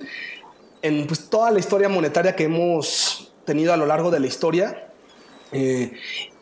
pues, 1.07 1.29
toda 1.31 1.51
la 1.51 1.59
historia 1.59 1.89
monetaria 1.89 2.37
que 2.37 2.45
hemos 2.45 3.33
tenido 3.45 3.73
a 3.73 3.77
lo 3.77 3.87
largo 3.87 4.11
de 4.11 4.21
la 4.21 4.27
historia, 4.27 4.89
eh, 5.53 5.93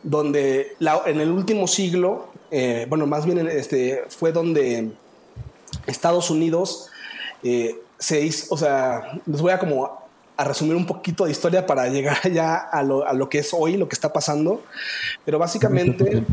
donde 0.03 0.75
en 1.05 1.21
el 1.21 1.31
último 1.31 1.67
siglo, 1.67 2.29
eh, 2.51 2.85
bueno, 2.89 3.07
más 3.07 3.25
bien 3.25 3.47
este, 3.47 4.03
fue 4.09 4.31
donde 4.31 4.91
Estados 5.87 6.29
Unidos 6.29 6.89
eh, 7.43 7.75
se 7.97 8.21
hizo, 8.21 8.53
o 8.53 8.57
sea, 8.57 9.19
les 9.25 9.41
voy 9.41 9.51
a 9.51 9.59
como 9.59 10.05
a 10.37 10.43
resumir 10.43 10.75
un 10.75 10.85
poquito 10.85 11.25
de 11.25 11.31
historia 11.31 11.65
para 11.65 11.87
llegar 11.87 12.17
ya 12.31 12.55
a 12.55 12.83
lo, 12.83 13.07
a 13.07 13.13
lo 13.13 13.29
que 13.29 13.39
es 13.39 13.53
hoy, 13.53 13.77
lo 13.77 13.87
que 13.87 13.95
está 13.95 14.11
pasando. 14.11 14.63
Pero 15.23 15.39
básicamente... 15.39 16.23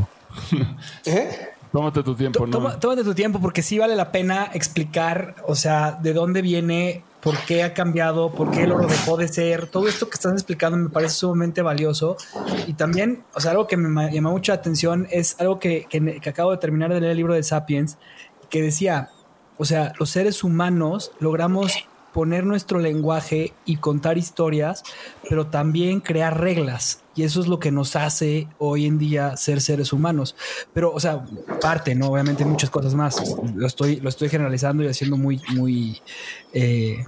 ¿Eh? 1.04 1.49
Tómate 1.73 2.02
tu 2.02 2.14
tiempo, 2.14 2.47
¿no? 2.47 2.78
Tómate 2.78 3.02
tu 3.02 3.14
tiempo 3.14 3.40
porque 3.40 3.62
sí 3.62 3.78
vale 3.78 3.97
la 3.97 4.12
pena 4.12 4.50
explicar, 4.52 5.37
o 5.47 5.54
sea, 5.54 5.92
de 5.92 6.12
dónde 6.12 6.42
viene 6.42 7.02
por 7.23 7.38
qué 7.47 7.62
ha 7.62 7.73
cambiado, 7.73 8.31
por 8.31 8.50
qué 8.50 8.64
el 8.64 8.73
oro 8.73 8.87
dejó 8.87 9.16
de 9.16 9.28
ser. 9.28 9.69
Todo 9.69 9.88
esto 9.88 10.07
que 10.11 10.14
estás 10.14 10.33
explicando 10.33 10.76
me 10.76 10.90
parece 10.90 11.14
sumamente 11.14 11.62
valioso. 11.62 12.19
Y 12.66 12.75
también, 12.75 13.25
o 13.35 13.40
sea, 13.40 13.52
algo 13.52 13.66
que 13.66 13.78
me 13.78 14.12
llama 14.12 14.31
mucha 14.31 14.52
atención 14.52 15.09
es 15.11 15.40
algo 15.40 15.59
que, 15.59 15.87
que 15.88 16.28
acabo 16.28 16.50
de 16.50 16.59
terminar 16.59 16.92
de 16.92 17.00
leer 17.00 17.12
el 17.12 17.16
libro 17.16 17.33
de 17.33 17.42
Sapiens, 17.42 17.97
que 18.50 18.61
decía, 18.61 19.09
o 19.59 19.65
sea, 19.65 19.93
los 19.99 20.11
seres 20.11 20.45
humanos 20.45 21.13
logramos 21.21 21.73
poner 22.13 22.45
nuestro 22.45 22.79
lenguaje 22.79 23.55
y 23.65 23.77
contar 23.77 24.19
historias, 24.19 24.83
pero 25.29 25.47
también 25.47 26.01
crear 26.01 26.39
reglas. 26.41 27.03
Y 27.15 27.25
eso 27.25 27.41
es 27.41 27.47
lo 27.47 27.59
que 27.59 27.71
nos 27.71 27.97
hace 27.97 28.49
hoy 28.59 28.87
en 28.87 28.99
día 28.99 29.37
ser 29.37 29.61
seres 29.61 29.93
humanos. 29.93 30.37
Pero, 30.73 30.93
o 30.93 31.01
sea, 31.01 31.25
parte, 31.61 31.95
¿no? 31.95 32.09
Obviamente 32.09 32.45
muchas 32.45 32.71
cosas 32.71 32.95
más. 32.95 33.23
Lo 33.55 33.67
estoy, 33.67 33.97
lo 33.97 34.09
estoy 34.09 34.29
generalizando 34.29 34.83
y 34.83 34.89
haciendo 34.89 35.17
muy, 35.17 35.41
muy, 35.55 36.01
eh, 36.53 37.05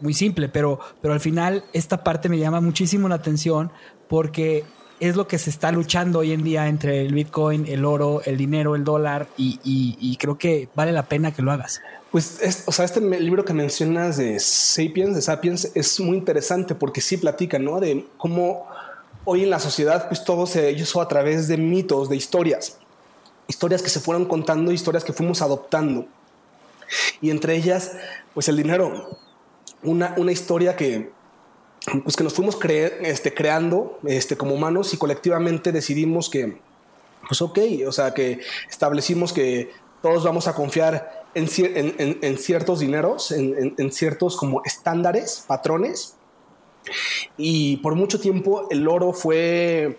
muy 0.00 0.14
simple, 0.14 0.48
pero, 0.48 0.80
pero 1.00 1.14
al 1.14 1.20
final 1.20 1.64
esta 1.72 2.02
parte 2.02 2.28
me 2.28 2.38
llama 2.38 2.60
muchísimo 2.60 3.08
la 3.08 3.16
atención 3.16 3.70
porque 4.08 4.64
es 5.00 5.16
lo 5.16 5.26
que 5.26 5.38
se 5.38 5.50
está 5.50 5.72
luchando 5.72 6.20
hoy 6.20 6.32
en 6.32 6.44
día 6.44 6.68
entre 6.68 7.02
el 7.02 7.14
Bitcoin, 7.14 7.66
el 7.66 7.84
oro, 7.84 8.22
el 8.24 8.36
dinero, 8.36 8.76
el 8.76 8.84
dólar 8.84 9.26
y 9.36 10.16
creo 10.18 10.38
que 10.38 10.68
vale 10.74 10.92
la 10.92 11.04
pena 11.04 11.32
que 11.32 11.42
lo 11.42 11.50
hagas. 11.50 11.80
Pues, 12.10 12.64
o 12.66 12.72
sea, 12.72 12.84
este 12.84 13.00
libro 13.00 13.44
que 13.44 13.52
mencionas 13.52 14.16
de 14.16 14.40
Sapiens, 14.40 15.14
de 15.14 15.22
Sapiens, 15.22 15.70
es 15.74 16.00
muy 16.00 16.16
interesante 16.16 16.74
porque 16.74 17.00
sí 17.00 17.16
platica, 17.16 17.60
¿no? 17.60 17.78
De 17.78 18.04
cómo 18.16 18.66
hoy 19.24 19.44
en 19.44 19.50
la 19.50 19.60
sociedad, 19.60 20.08
pues 20.08 20.24
todo 20.24 20.46
se 20.46 20.72
hizo 20.72 21.00
a 21.00 21.06
través 21.06 21.46
de 21.46 21.56
mitos, 21.56 22.08
de 22.08 22.16
historias, 22.16 22.78
historias 23.46 23.80
que 23.80 23.90
se 23.90 24.00
fueron 24.00 24.24
contando, 24.24 24.72
historias 24.72 25.04
que 25.04 25.12
fuimos 25.12 25.40
adoptando. 25.40 26.06
Y 27.20 27.30
entre 27.30 27.54
ellas, 27.54 27.92
pues 28.34 28.48
el 28.48 28.56
dinero, 28.56 29.20
una, 29.84 30.14
una 30.16 30.32
historia 30.32 30.74
que, 30.74 31.12
pues 32.04 32.16
que 32.16 32.24
nos 32.24 32.34
fuimos 32.34 32.58
este, 32.62 33.34
creando 33.34 33.98
este, 34.04 34.36
como 34.36 34.54
humanos 34.54 34.92
y 34.92 34.96
colectivamente 34.96 35.72
decidimos 35.72 36.28
que, 36.28 36.58
pues 37.26 37.40
ok, 37.40 37.58
o 37.86 37.92
sea, 37.92 38.12
que 38.12 38.40
establecimos 38.68 39.32
que 39.32 39.70
todos 40.02 40.24
vamos 40.24 40.46
a 40.46 40.54
confiar 40.54 41.24
en, 41.34 41.48
ciertos 42.38 42.80
dineros, 42.80 43.32
en, 43.32 43.92
ciertos 43.92 44.36
como 44.36 44.62
estándares, 44.64 45.44
patrones. 45.46 46.16
Y 47.36 47.76
por 47.78 47.94
mucho 47.94 48.20
tiempo 48.20 48.66
el 48.70 48.88
oro 48.88 49.12
fue, 49.12 49.98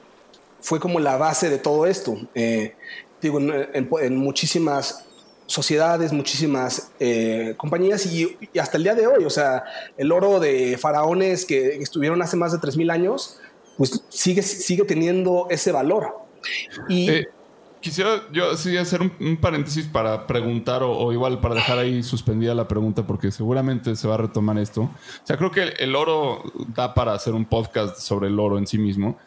fue 0.61 0.79
como 0.79 0.99
la 0.99 1.17
base 1.17 1.49
de 1.49 1.57
todo 1.57 1.85
esto. 1.85 2.17
Eh, 2.35 2.75
digo, 3.21 3.39
en, 3.39 4.15
muchísimas 4.17 5.05
sociedades, 5.51 6.13
muchísimas 6.13 6.91
eh, 6.99 7.55
compañías 7.57 8.05
y, 8.05 8.37
hasta 8.59 8.77
el 8.77 8.83
día 8.83 8.95
de 8.95 9.07
hoy, 9.07 9.25
o 9.25 9.29
sea, 9.29 9.63
el 9.97 10.11
oro 10.11 10.39
de 10.39 10.77
faraones 10.77 11.45
que 11.45 11.75
estuvieron 11.75 12.21
hace 12.21 12.37
más 12.37 12.51
de 12.51 12.59
3.000 12.59 12.91
años, 12.91 13.39
pues 13.77 14.03
sigue, 14.09 14.41
sigue 14.41 14.83
teniendo 14.83 15.47
ese 15.49 15.71
valor. 15.71 16.15
Y... 16.87 17.09
Eh, 17.09 17.27
Quisiera 17.81 18.21
yo 18.31 18.55
sí 18.57 18.77
hacer 18.77 19.01
un, 19.01 19.37
paréntesis 19.37 19.87
para 19.87 20.27
preguntar 20.27 20.83
o, 20.83 21.11
igual 21.11 21.41
para 21.41 21.55
dejar 21.55 21.79
ahí 21.79 22.03
suspendida 22.03 22.53
la 22.53 22.67
pregunta 22.67 23.07
porque 23.07 23.31
seguramente 23.31 23.95
se 23.95 24.07
va 24.07 24.13
a 24.13 24.17
retomar 24.17 24.59
esto. 24.59 24.81
O 24.81 24.91
sea, 25.23 25.35
creo 25.35 25.49
que 25.49 25.63
el, 25.63 25.95
oro 25.95 26.43
da 26.75 26.93
para 26.93 27.13
hacer 27.13 27.33
un 27.33 27.45
podcast 27.45 27.97
sobre 27.97 28.27
el 28.27 28.39
oro 28.39 28.59
en 28.59 28.67
sí 28.67 28.77
mismo. 28.77 29.17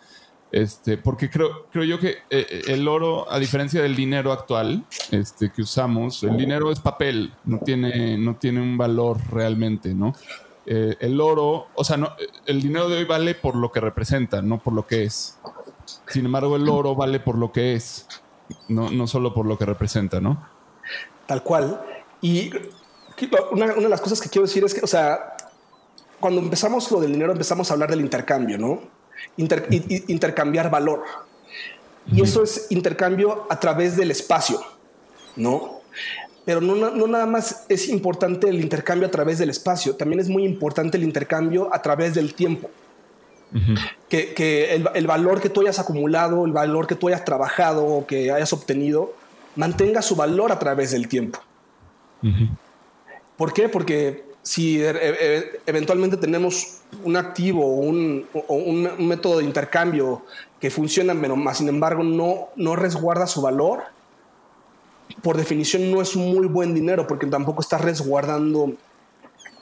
Este, 0.55 0.99
porque 0.99 1.29
creo, 1.29 1.67
creo 1.73 1.83
yo 1.83 1.99
que 1.99 2.11
eh, 2.11 2.17
eh, 2.31 2.63
el 2.69 2.87
oro, 2.87 3.29
a 3.29 3.41
diferencia 3.41 3.83
del 3.83 3.97
dinero 3.97 4.31
actual 4.31 4.85
este, 5.11 5.51
que 5.51 5.63
usamos, 5.63 6.23
el 6.23 6.37
dinero 6.37 6.71
es 6.71 6.79
papel, 6.79 7.35
no 7.45 7.59
tiene, 7.59 8.17
no 8.19 8.37
tiene 8.37 8.63
un 8.63 8.79
valor 8.79 9.19
realmente, 9.33 9.93
¿no? 9.95 10.15
Eh, 10.65 10.95
el 11.01 11.21
oro, 11.21 11.67
o 11.75 11.83
sea, 11.83 11.97
no, 11.97 12.13
el 12.47 12.63
dinero 12.63 12.89
de 12.89 12.99
hoy 12.99 13.05
vale 13.05 13.35
por 13.35 13.57
lo 13.57 13.73
que 13.73 13.81
representa, 13.81 14.43
no 14.43 14.63
por 14.63 14.75
lo 14.75 14.87
que 14.87 15.03
es. 15.03 15.41
Sin 16.07 16.25
embargo, 16.25 16.55
el 16.55 16.69
oro 16.69 16.95
vale 16.95 17.19
por 17.19 17.37
lo 17.37 17.51
que 17.51 17.75
es 17.75 18.07
no, 18.69 18.91
no 18.91 19.09
solo 19.09 19.35
por 19.35 19.47
lo 19.47 19.59
que 19.59 19.65
representa, 19.65 20.21
¿no? 20.21 20.41
Tal 21.27 21.43
cual. 21.43 21.85
Y 22.21 22.53
una, 23.51 23.75
de 23.75 23.89
las 23.89 24.01
cosas 24.01 24.21
que 24.21 24.29
quiero 24.29 24.47
decir 24.47 24.63
es 24.63 24.73
que, 24.73 24.83
o 24.85 24.87
sea, 24.87 25.37
cuando 26.21 26.41
empezamos 26.41 26.93
lo 26.93 27.01
del 27.01 27.11
dinero, 27.11 27.33
empezamos 27.33 27.69
a 27.69 27.75
hablar 27.75 27.91
del 27.91 28.03
intercambio, 28.03 28.57
¿no? 28.57 28.94
Intercambiar 29.37 30.71
valor. 30.71 31.05
Y 32.13 32.23
eso 32.23 32.43
es 32.43 32.67
intercambio 32.71 33.47
a 33.49 33.59
través 33.59 33.97
del 33.97 34.11
espacio, 34.11 34.61
¿no? 35.37 35.81
Pero 36.45 36.61
no, 36.61 36.75
no, 36.75 37.07
nada 37.07 37.25
más 37.25 37.65
es 37.71 37.89
importante 37.89 38.49
el 38.51 38.61
intercambio 38.61 39.09
a 39.09 39.11
través 39.11 39.39
del 39.39 39.49
espacio, 39.49 39.97
también 39.97 40.21
es 40.21 40.29
muy 40.29 40.45
importante 40.45 40.99
el 40.99 41.03
intercambio 41.03 41.75
a 41.75 41.81
través 41.81 42.15
del 42.15 42.35
tiempo 42.35 42.69
que, 44.09 44.75
el, 44.95 45.07
valor 45.07 45.41
que 45.41 45.49
tú 45.49 45.61
hayas 45.61 45.79
acumulado, 45.79 46.45
el 46.45 46.53
valor 46.53 46.87
que 46.87 46.95
tú 46.95 47.09
hayas 47.09 47.25
trabajado 47.25 47.87
o 47.87 48.07
que 48.07 48.33
hayas 48.33 48.53
obtenido, 48.53 49.15
mantenga 49.57 50.03
su 50.03 50.17
valor 50.17 50.51
a 50.51 50.59
través 50.59 50.91
del 50.91 51.09
tiempo. 51.09 51.39
¿Por 53.37 53.53
qué? 53.53 53.69
Porque 53.69 54.25
si 54.45 54.81
e, 54.81 54.91
e, 54.91 55.61
eventualmente 55.67 56.17
tenemos 56.19 56.79
un 57.03 57.17
activo 57.17 57.65
o 57.67 57.81
un, 57.81 58.29
método 58.99 59.39
de 59.39 59.45
intercambio 59.45 60.23
que 60.61 60.71
funciona, 60.71 61.17
pero 61.21 61.35
más 61.35 61.59
sin 61.59 61.69
embargo 61.69 62.05
no, 62.05 62.51
no 62.55 62.77
resguarda 62.77 63.27
su 63.27 63.41
valor, 63.41 63.85
por 65.23 65.37
definición 65.37 65.91
no 65.91 66.01
es 66.03 66.15
muy 66.15 66.47
buen 66.47 66.75
dinero 66.75 67.07
porque 67.07 67.27
tampoco 67.27 67.63
está 67.63 67.79
resguardando 67.79 68.75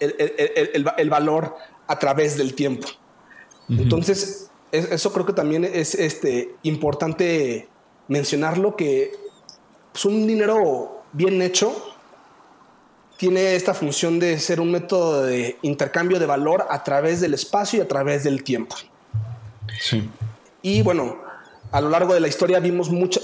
el 0.01 1.11
valor 1.11 1.57
a 1.87 1.99
través 1.99 2.37
del 2.37 2.55
tiempo. 2.55 2.89
Entonces, 3.69 4.51
eso 4.73 5.13
creo 5.13 5.25
que 5.25 5.33
también 5.33 5.65
es 5.65 5.95
este, 5.95 6.55
importante 6.65 7.69
mencionarlo, 8.09 8.75
que 8.77 9.13
pues, 9.93 10.05
un 10.05 10.27
dinero 10.27 11.03
bien 11.13 11.41
hecho 11.41 11.92
tiene 13.23 13.55
esta 13.55 13.73
función 13.73 14.19
de 14.19 14.37
ser 14.41 14.61
un 14.61 14.73
método 14.73 15.23
de 15.23 15.57
intercambio 15.63 16.19
de 16.19 16.27
valor 16.27 16.67
a 16.69 16.83
través 16.83 17.21
del 17.21 17.35
espacio 17.35 17.79
y 17.79 17.83
a 17.83 17.87
través 17.87 18.25
del 18.25 18.43
tiempo. 18.43 18.75
Sí. 19.81 20.11
Y 20.61 20.83
bueno, 20.83 21.19
a 21.71 21.81
lo 21.81 21.89
largo 21.89 22.15
de 22.15 22.19
la 22.19 22.27
historia 22.27 22.59
vimos 22.59 22.91
mucho, 22.91 23.21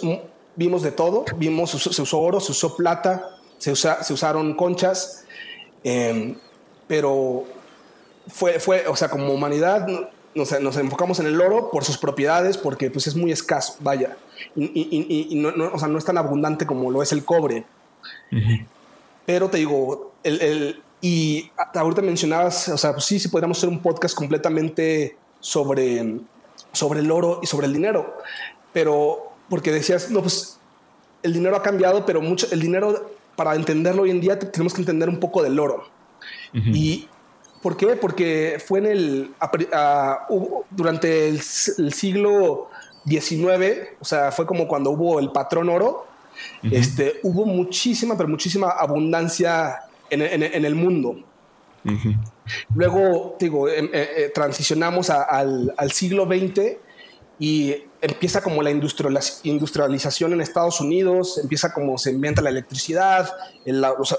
vimos 0.55 0.85
de 0.85 0.93
todo, 0.93 1.25
vimos, 1.35 1.73
se 1.73 2.01
usó 2.01 2.21
oro, 2.21 2.39
se 2.39 2.53
usó 2.53 2.77
plata, 2.77 3.39
se, 3.59 3.75
se 3.75 4.13
usaron 4.13 4.55
conchas, 4.55 5.25
em, 5.83 6.37
pero 6.87 7.47
fue, 8.29 8.61
fue, 8.61 8.87
o 8.87 8.95
sea, 8.95 9.11
como 9.11 9.33
humanidad 9.33 9.85
nos, 10.33 10.61
nos, 10.61 10.77
enfocamos 10.77 11.19
en 11.19 11.27
el 11.27 11.41
oro 11.41 11.73
por 11.73 11.85
sus 11.85 11.99
propiedades, 11.99 12.57
porque 12.57 12.89
pues 12.89 13.09
es 13.09 13.17
muy 13.17 13.33
escaso, 13.33 13.75
vaya, 13.81 14.17
y, 14.55 15.33
no, 15.35 15.49
o 15.73 15.79
sea, 15.81 15.89
no, 15.89 15.99
es 15.99 16.05
tan 16.05 16.19
abundante 16.19 16.67
como 16.67 16.89
lo 16.93 17.03
es 17.03 17.11
el 17.11 17.25
cobre. 17.25 17.65
Pero 19.29 19.51
te 19.51 19.59
digo, 19.59 20.15
el, 20.23 20.41
el, 20.41 20.83
y 21.03 21.51
ahorita 21.75 22.01
mencionabas, 22.01 22.71
o 22.71 22.79
sea, 22.79 22.95
pues 22.95 23.05
sí, 23.05 23.21
sí 23.21 23.29
podríamos 23.29 23.59
hacer 23.59 23.69
un 23.69 23.83
podcast 23.83 24.15
completamente 24.15 25.19
sobre, 25.39 26.21
sobre 26.73 27.01
el 27.01 27.11
oro 27.11 27.41
y 27.43 27.47
sobre 27.47 27.67
el 27.67 27.75
dinero, 27.75 28.17
pero 28.73 29.33
porque 29.51 29.71
decías, 29.71 30.11
no, 30.11 30.23
pues 30.23 30.59
el 31.23 31.35
dinero 31.35 31.57
ha 31.57 31.63
cambiado, 31.63 32.07
pero 32.07 32.23
mucho, 32.23 32.47
el 32.53 32.61
dinero, 32.61 33.11
para 33.37 33.55
entenderlo 33.55 34.05
hoy 34.05 34.13
en 34.13 34.23
día, 34.23 34.39
tenemos 34.39 34.73
que 34.73 34.81
entender 34.81 35.11
un 35.11 35.21
poco 35.21 35.43
del 35.43 35.61
oro. 35.61 35.85
Y 36.55 37.07
¿Por 37.61 37.77
qué? 37.77 37.89
Porque 37.97 38.63
fue 38.65 38.79
en 38.79 38.87
el 38.87 39.35
durante 40.71 41.29
el, 41.29 41.43
siglo 41.43 42.71
XIX, 43.07 43.91
o 44.01 44.05
sea, 44.07 44.33
fue 44.33 44.47
como 44.47 44.67
cuando 44.67 44.91
hubo 44.93 45.19
el 45.19 45.33
patrón 45.33 45.69
oro. 45.69 46.08
Este 46.71 47.21
hubo 47.23 47.45
muchísima, 47.47 48.17
pero 48.17 48.29
muchísima 48.29 48.71
abundancia 48.71 49.81
en, 50.11 50.65
el 50.65 50.75
mundo. 50.75 51.17
Luego, 52.75 53.37
digo, 53.39 53.69
em, 53.69 53.87
eh, 53.87 54.09
eh, 54.17 54.33
transicionamos 54.35 55.11
al, 55.11 55.73
siglo 55.93 56.27
XX 56.27 56.77
y 57.39 57.75
empieza 58.01 58.43
como 58.43 58.63
la 58.63 58.71
industrialización 58.71 60.33
en 60.33 60.41
Estados 60.41 60.81
Unidos, 60.81 61.39
empieza 61.39 61.73
como 61.73 61.99
se 61.99 62.11
inventa 62.11 62.43
la 62.43 62.51
electricidad, 62.51 63.31
los, 63.65 64.17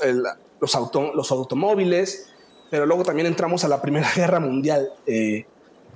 los 0.61 1.31
automóviles 1.31 2.29
pero 2.69 2.85
luego 2.85 3.03
también 3.03 3.27
entramos 3.27 3.63
a 3.63 3.67
la 3.67 3.81
Primera 3.81 4.09
Guerra 4.15 4.39
Mundial, 4.39 4.91
eh, 5.05 5.45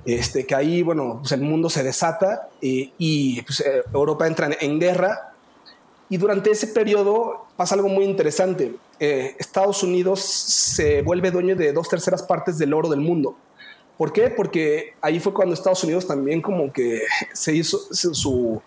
este, 0.06 0.46
que 0.46 0.56
ahí, 0.56 0.82
bueno, 0.82 1.20
pues 1.22 1.32
el 1.32 1.42
mundo 1.42 1.70
se 1.70 1.84
desata 1.84 2.50
eh, 2.62 2.92
y 2.98 3.42
pues, 3.44 3.62
eh, 3.62 3.84
Europa 3.94 4.28
entra 4.28 4.50
en, 4.60 4.80
guerra. 4.80 5.33
Y 6.10 6.18
durante 6.18 6.52
ese 6.52 6.68
periodo 6.68 7.48
pasa 7.56 7.76
algo 7.76 7.90
muy 7.90 8.06
interesante. 8.06 8.76
Estados 9.00 9.84
Unidos 9.84 10.22
se 10.22 11.02
vuelve 11.02 11.32
dueño 11.32 11.56
de 11.56 11.74
dos 11.74 11.90
terceras 11.90 12.24
partes 12.24 12.58
del 12.58 12.74
oro 12.74 12.88
del 12.90 13.00
mundo. 13.00 13.36
¿Por 13.98 14.14
qué? 14.14 14.30
Porque 14.30 14.94
ahí 15.02 15.20
fue 15.20 15.34
cuando 15.34 15.54
Estados 15.54 15.84
Unidos 15.84 16.08
también 16.08 16.42
como 16.42 16.72
que 16.72 17.02
se 17.34 17.54
hizo 17.54 17.80
su, 17.92 18.62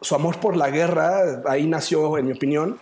su 0.00 0.14
amor 0.14 0.38
por 0.40 0.56
la 0.56 0.70
guerra, 0.70 1.42
ahí 1.46 1.66
nació, 1.66 2.16
en 2.18 2.26
mi 2.26 2.32
opinión, 2.32 2.78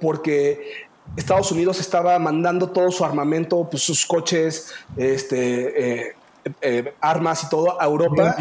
porque 0.00 0.86
Estados 1.16 1.52
Unidos 1.52 1.80
estaba 1.80 2.18
mandando 2.18 2.70
todo 2.70 2.90
su 2.90 3.04
armamento, 3.04 3.68
pues 3.70 3.82
sus 3.82 4.04
coches, 4.04 4.72
este, 4.96 6.08
eh, 6.08 6.16
eh, 6.60 6.94
armas 7.00 7.44
y 7.44 7.48
todo 7.48 7.80
a 7.80 7.84
Europa, 7.84 8.36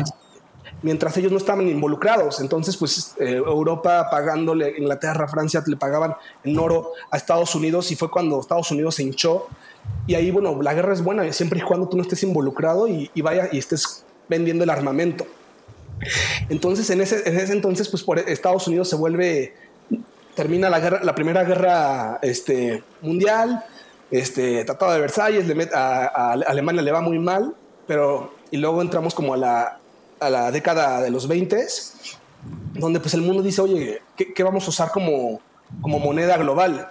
mientras 0.83 1.17
ellos 1.17 1.31
no 1.31 1.37
estaban 1.37 1.67
involucrados. 1.67 2.39
Entonces, 2.39 2.77
pues 2.77 3.15
eh, 3.19 3.37
Europa 3.37 4.07
pagándole, 4.11 4.75
Inglaterra, 4.77 5.27
Francia, 5.27 5.63
le 5.65 5.77
pagaban 5.77 6.15
en 6.43 6.59
oro 6.59 6.91
a 7.09 7.17
Estados 7.17 7.55
Unidos 7.55 7.89
y 7.91 7.95
fue 7.95 8.11
cuando 8.11 8.39
Estados 8.39 8.69
Unidos 8.69 8.95
se 8.95 9.03
hinchó. 9.03 9.47
Y 10.05 10.13
ahí, 10.15 10.29
bueno, 10.29 10.61
la 10.61 10.73
guerra 10.73 10.93
es 10.93 11.01
buena 11.01 11.31
siempre 11.33 11.59
y 11.59 11.63
cuando 11.63 11.89
tú 11.89 11.97
no 11.97 12.03
estés 12.03 12.21
involucrado 12.23 12.87
y, 12.87 13.09
vaya 13.21 13.49
y 13.51 13.57
estés 13.57 14.05
vendiendo 14.29 14.63
el 14.63 14.69
armamento. 14.69 15.25
Entonces, 16.49 16.89
en 16.89 17.01
ese, 17.01 17.27
en 17.27 17.37
ese 17.39 17.53
entonces, 17.53 17.89
pues 17.89 18.03
por 18.03 18.19
Estados 18.19 18.67
Unidos 18.67 18.89
se 18.89 18.95
vuelve 18.95 19.53
termina 20.35 20.69
la, 20.69 20.79
guerra, 20.79 20.99
la 21.03 21.15
primera 21.15 21.43
guerra 21.43 22.19
este, 22.21 22.83
mundial, 23.01 23.63
este, 24.11 24.65
Tratado 24.65 24.93
de 24.93 24.99
Versalles, 24.99 25.45
a, 25.73 26.31
Alemania 26.33 26.81
le 26.81 26.91
va 26.91 27.01
muy 27.01 27.19
mal, 27.19 27.55
pero 27.87 28.33
y 28.51 28.57
luego 28.57 28.81
entramos 28.81 29.13
como 29.13 29.33
a 29.33 29.37
la, 29.37 29.79
a 30.25 30.29
la 30.29 30.51
década 30.51 31.01
de 31.01 31.09
los 31.09 31.27
20, 31.27 31.65
donde 32.73 32.99
pues 32.99 33.13
el 33.13 33.21
mundo 33.21 33.41
dice, 33.41 33.61
oye, 33.61 34.01
¿qué, 34.15 34.43
vamos 34.43 34.65
a 34.65 34.69
usar 34.69 34.91
como, 34.91 35.41
como 35.81 35.99
moneda 35.99 36.37
global? 36.37 36.89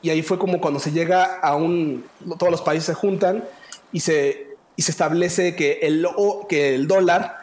Y 0.00 0.10
ahí 0.10 0.22
fue 0.22 0.38
como 0.38 0.60
cuando 0.60 0.80
se 0.80 0.90
llega 0.90 1.38
a 1.38 1.54
un, 1.54 2.04
todos 2.38 2.50
los 2.50 2.62
países 2.62 2.86
se 2.86 2.94
juntan 2.94 3.44
y 3.92 4.00
se, 4.00 4.56
y 4.76 4.82
se 4.82 4.90
establece 4.90 5.54
que 5.54 5.80
el, 5.82 6.06
que 6.48 6.74
el 6.74 6.88
dólar 6.88 7.38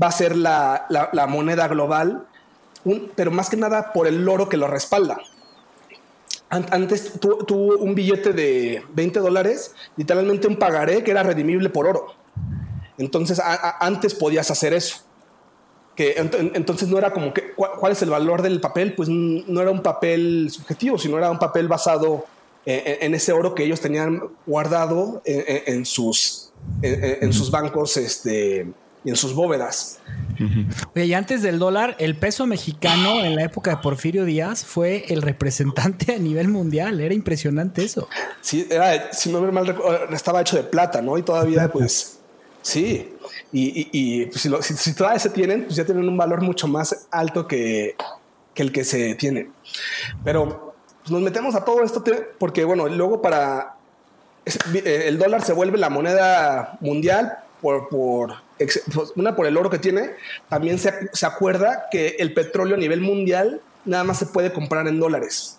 va 0.00 0.08
a 0.08 0.12
ser 0.12 0.36
la, 0.36 0.86
la, 0.88 1.10
la 1.12 1.26
moneda 1.26 1.66
global 1.68 2.26
pero 3.14 3.30
más 3.30 3.48
que 3.48 3.56
nada 3.56 3.92
por 3.92 4.06
el 4.06 4.28
oro 4.28 4.48
que 4.48 4.56
lo 4.56 4.66
respalda. 4.66 5.18
Antes 6.50 7.18
tuvo 7.18 7.78
un 7.78 7.94
billete 7.94 8.32
de 8.32 8.84
20 8.94 9.18
dólares, 9.20 9.74
literalmente 9.96 10.46
un 10.46 10.56
pagaré 10.56 11.02
que 11.02 11.10
era 11.10 11.22
redimible 11.22 11.68
por 11.68 11.88
oro. 11.88 12.14
Entonces 12.98 13.40
antes 13.80 14.14
podías 14.14 14.50
hacer 14.50 14.74
eso. 14.74 14.98
Que 15.96 16.16
entonces 16.16 16.88
no 16.88 16.98
era 16.98 17.12
como 17.12 17.32
que 17.32 17.52
cuál 17.54 17.92
es 17.92 18.02
el 18.02 18.10
valor 18.10 18.42
del 18.42 18.60
papel, 18.60 18.94
pues 18.94 19.08
no 19.08 19.60
era 19.60 19.70
un 19.70 19.80
papel 19.80 20.48
subjetivo, 20.50 20.98
sino 20.98 21.18
era 21.18 21.30
un 21.30 21.38
papel 21.38 21.68
basado 21.68 22.26
en, 22.66 23.14
ese 23.14 23.32
oro 23.32 23.54
que 23.54 23.64
ellos 23.64 23.80
tenían 23.80 24.22
guardado 24.46 25.22
en, 25.24 25.84
sus 25.86 26.52
en, 26.82 27.32
sus 27.32 27.50
bancos 27.50 27.96
este, 27.96 28.66
y 29.04 29.10
en 29.10 29.16
sus 29.16 29.34
bóvedas. 29.34 30.00
Oye, 30.94 31.06
y 31.06 31.14
antes 31.14 31.42
del 31.42 31.58
dólar, 31.58 31.94
el 31.98 32.16
peso 32.16 32.46
mexicano 32.46 33.22
en 33.22 33.36
la 33.36 33.44
época 33.44 33.70
de 33.70 33.76
Porfirio 33.78 34.24
Díaz 34.24 34.64
fue 34.64 35.04
el 35.08 35.22
representante 35.22 36.14
a 36.14 36.18
nivel 36.18 36.48
mundial. 36.48 37.00
Era 37.00 37.14
impresionante 37.14 37.84
eso. 37.84 38.08
Sí, 38.40 38.66
era, 38.70 39.12
si 39.12 39.30
no 39.30 39.40
me 39.40 39.52
mal 39.52 39.76
estaba 40.12 40.40
hecho 40.40 40.56
de 40.56 40.64
plata, 40.64 41.02
¿no? 41.02 41.18
Y 41.18 41.22
todavía, 41.22 41.70
pues, 41.70 42.18
sí. 42.64 43.14
Y, 43.52 44.26
pues, 44.26 44.48
si, 44.62 44.94
todavía 44.94 45.20
se 45.20 45.30
tienen, 45.30 45.64
pues 45.64 45.76
ya 45.76 45.84
tienen 45.84 46.08
un 46.08 46.16
valor 46.16 46.42
mucho 46.42 46.66
más 46.66 47.06
alto 47.12 47.46
que, 47.46 47.94
el 48.56 48.72
que 48.72 48.84
se 48.84 49.14
tiene. 49.14 49.50
Pero 50.24 50.74
pues, 51.00 51.12
nos 51.12 51.22
metemos 51.22 51.54
a 51.54 51.64
todo 51.64 51.82
esto 51.82 52.02
porque, 52.38 52.64
bueno, 52.64 52.88
luego 52.88 53.22
para 53.22 53.76
eh, 54.46 55.04
el 55.06 55.18
dólar 55.18 55.42
se 55.42 55.52
vuelve 55.52 55.78
la 55.78 55.88
moneda 55.88 56.76
mundial 56.80 57.38
por, 57.60 57.88
por 57.88 58.34
pues, 58.58 59.12
una 59.16 59.34
por 59.36 59.46
el 59.46 59.56
oro 59.56 59.70
que 59.70 59.78
tiene, 59.78 60.10
también 60.48 60.78
se, 60.78 60.92
acuerda 61.26 61.84
que 61.90 62.16
el 62.18 62.34
petróleo 62.34 62.76
a 62.76 62.78
nivel 62.78 63.00
mundial 63.00 63.60
nada 63.84 64.04
más 64.04 64.18
se 64.18 64.26
puede 64.26 64.52
comprar 64.52 64.86
en 64.86 64.98
dólares. 64.98 65.58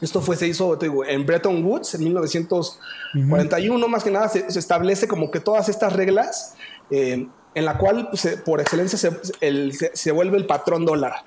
Esto 0.00 0.20
fue, 0.20 0.36
se 0.36 0.46
hizo 0.46 0.78
en 1.06 1.24
Bretton 1.24 1.64
Woods 1.64 1.94
en 1.94 2.04
1941, 2.04 3.88
más 3.88 4.04
que 4.04 4.10
nada 4.10 4.28
se, 4.28 4.46
establece 4.46 5.08
como 5.08 5.30
que 5.30 5.40
todas 5.40 5.68
estas 5.68 5.92
reglas 5.92 6.54
eh, 6.90 7.26
en 7.54 7.64
la 7.64 7.78
cual 7.78 8.08
pues, 8.10 8.38
por 8.44 8.60
excelencia 8.60 8.98
se, 8.98 10.12
vuelve 10.12 10.36
el 10.36 10.46
patrón 10.46 10.84
dólar. 10.84 11.24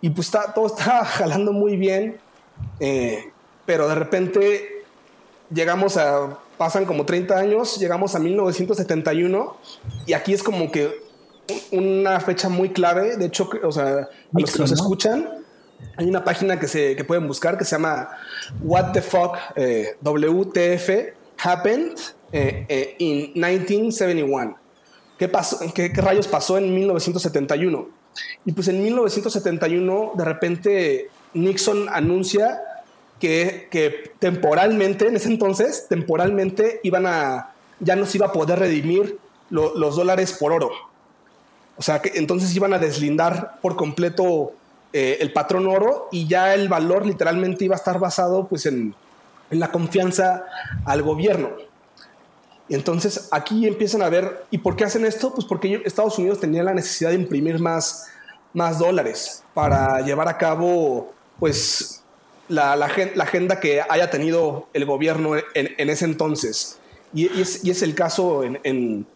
Y 0.00 0.10
pues 0.10 0.28
está, 0.28 0.52
todo 0.52 0.66
está 0.66 1.04
jalando 1.04 1.52
muy 1.52 1.76
bien, 1.76 2.18
eh, 2.80 3.32
pero 3.66 3.88
de 3.88 3.94
repente 3.94 4.84
llegamos 5.50 5.96
a 5.96 6.38
pasan 6.56 6.84
como 6.84 7.04
30 7.04 7.36
años, 7.36 7.78
llegamos 7.78 8.14
a 8.14 8.18
1971 8.18 9.56
y 10.06 10.12
aquí 10.12 10.32
es 10.32 10.42
como 10.42 10.70
que 10.70 11.02
una 11.72 12.20
fecha 12.20 12.48
muy 12.48 12.70
clave. 12.70 13.16
De 13.16 13.26
hecho, 13.26 13.48
o 13.62 13.72
sea, 13.72 13.86
a 13.86 14.08
los 14.32 14.52
que 14.52 14.58
nos 14.58 14.72
escuchan, 14.72 15.43
hay 15.96 16.06
una 16.06 16.24
página 16.24 16.58
que, 16.58 16.68
se, 16.68 16.96
que 16.96 17.04
pueden 17.04 17.26
buscar 17.26 17.56
que 17.58 17.64
se 17.64 17.72
llama 17.72 18.10
What 18.62 18.92
the 18.92 19.02
Fuck 19.02 19.36
eh, 19.56 19.96
WTF 20.02 20.90
Happened 21.42 21.98
eh, 22.32 22.66
eh, 22.68 22.94
in 22.98 23.32
1971. 23.34 24.58
¿Qué, 25.18 25.28
pasó, 25.28 25.58
qué, 25.74 25.92
¿Qué 25.92 26.00
rayos 26.00 26.26
pasó 26.26 26.58
en 26.58 26.74
1971? 26.74 27.88
Y 28.44 28.52
pues 28.52 28.68
en 28.68 28.82
1971 28.82 30.12
de 30.16 30.24
repente 30.24 31.10
Nixon 31.34 31.88
anuncia 31.88 32.60
que, 33.20 34.12
temporalmente, 34.18 35.08
en 35.08 35.16
ese 35.16 35.28
entonces, 35.28 35.86
temporalmente 35.88 36.80
iban 36.82 37.06
a, 37.06 37.54
ya 37.80 37.96
no 37.96 38.06
se 38.06 38.18
iba 38.18 38.26
a 38.26 38.32
poder 38.32 38.58
redimir 38.58 39.18
los 39.50 39.96
dólares 39.96 40.32
por 40.38 40.52
oro. 40.52 40.70
O 41.76 41.82
sea, 41.82 42.00
que 42.02 42.12
entonces 42.18 42.54
iban 42.54 42.72
a 42.74 42.78
deslindar 42.78 43.60
por 43.60 43.76
completo 43.76 44.52
eh, 44.96 45.18
el 45.20 45.32
patrón 45.32 45.66
oro 45.66 46.08
y 46.12 46.28
ya 46.28 46.54
el 46.54 46.68
valor 46.68 47.04
literalmente 47.04 47.64
iba 47.64 47.74
a 47.74 47.78
estar 47.78 47.98
basado 47.98 48.46
pues 48.46 48.64
en, 48.64 48.94
en 49.50 49.58
la 49.58 49.72
confianza 49.72 50.44
al 50.84 51.02
gobierno. 51.02 51.50
Y 52.68 52.74
entonces 52.74 53.28
aquí 53.32 53.66
empiezan 53.66 54.02
a 54.02 54.08
ver, 54.08 54.44
¿y 54.52 54.58
por 54.58 54.76
qué 54.76 54.84
hacen 54.84 55.04
esto? 55.04 55.34
Pues 55.34 55.46
porque 55.46 55.82
Estados 55.84 56.16
Unidos 56.18 56.38
tenía 56.38 56.62
la 56.62 56.72
necesidad 56.72 57.10
de 57.10 57.16
imprimir 57.16 57.58
más, 57.58 58.06
más 58.52 58.78
dólares 58.78 59.42
para 59.52 60.00
llevar 60.00 60.28
a 60.28 60.38
cabo 60.38 61.12
pues 61.40 62.02
la, 62.48 62.76
la, 62.76 62.86
agenda 62.86 63.58
que 63.58 63.82
haya 63.88 64.10
tenido 64.10 64.68
el 64.74 64.84
gobierno 64.84 65.32
en, 65.54 65.90
ese 65.90 66.04
entonces. 66.04 66.78
Y, 67.12 67.26
es, 67.40 67.82
el 67.82 67.96
caso 67.96 68.44
en... 68.44 68.60
en, 68.62 69.06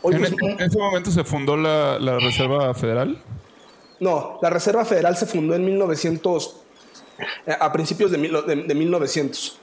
hoy 0.00 0.14
¿En, 0.14 0.24
ese 0.24 0.78
momento 0.78 1.10
se 1.10 1.22
fundó 1.22 1.56
la, 1.56 2.18
Reserva 2.18 2.72
Federal? 2.74 3.22
No, 4.02 4.40
la 4.42 4.50
Reserva 4.50 4.84
Federal 4.84 5.16
se 5.16 5.26
fundó 5.26 5.54
en 5.54 5.64
1900, 5.64 6.56
a 7.60 7.72
principios 7.72 8.10
de, 8.10 8.18
de 8.18 8.74
1900. 8.74 9.60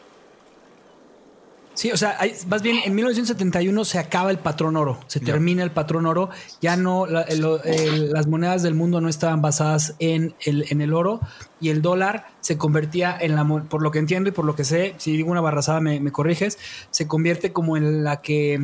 Sí, 1.73 1.91
o 1.91 1.97
sea, 1.97 2.17
más 2.47 2.61
bien 2.61 2.77
en 2.85 2.95
1971 2.95 3.83
se 3.83 3.99
acaba 3.99 4.31
el 4.31 4.37
patrón 4.37 4.77
oro, 4.77 4.97
se 5.07 5.19
termina 5.19 5.61
el 5.61 5.71
patrón 5.71 6.05
oro, 6.05 6.29
ya 6.61 6.77
no, 6.77 7.05
las 7.05 8.27
monedas 8.27 8.63
del 8.63 8.75
mundo 8.75 9.01
no 9.01 9.09
estaban 9.09 9.41
basadas 9.41 9.95
en 9.99 10.33
el, 10.45 10.65
en 10.69 10.79
el 10.79 10.93
oro 10.93 11.19
y 11.59 11.67
el 11.69 11.81
dólar 11.81 12.27
se 12.39 12.57
convertía 12.57 13.17
en 13.19 13.35
la, 13.35 13.45
por 13.45 13.81
lo 13.81 13.91
que 13.91 13.99
entiendo 13.99 14.29
y 14.29 14.31
por 14.31 14.45
lo 14.45 14.55
que 14.55 14.63
sé, 14.63 14.95
si 14.99 15.17
digo 15.17 15.31
una 15.31 15.41
barrazada 15.41 15.81
me, 15.81 15.99
me 15.99 16.13
corriges, 16.13 16.57
se 16.91 17.07
convierte 17.07 17.51
como 17.51 17.75
en 17.75 18.05
la 18.05 18.21
que 18.21 18.61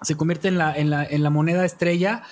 se 0.00 0.16
convierte 0.16 0.48
en 0.48 0.56
la, 0.56 0.74
en 0.74 0.88
la, 0.88 1.04
en 1.04 1.22
la 1.22 1.30
moneda 1.30 1.66
estrella 1.66 2.22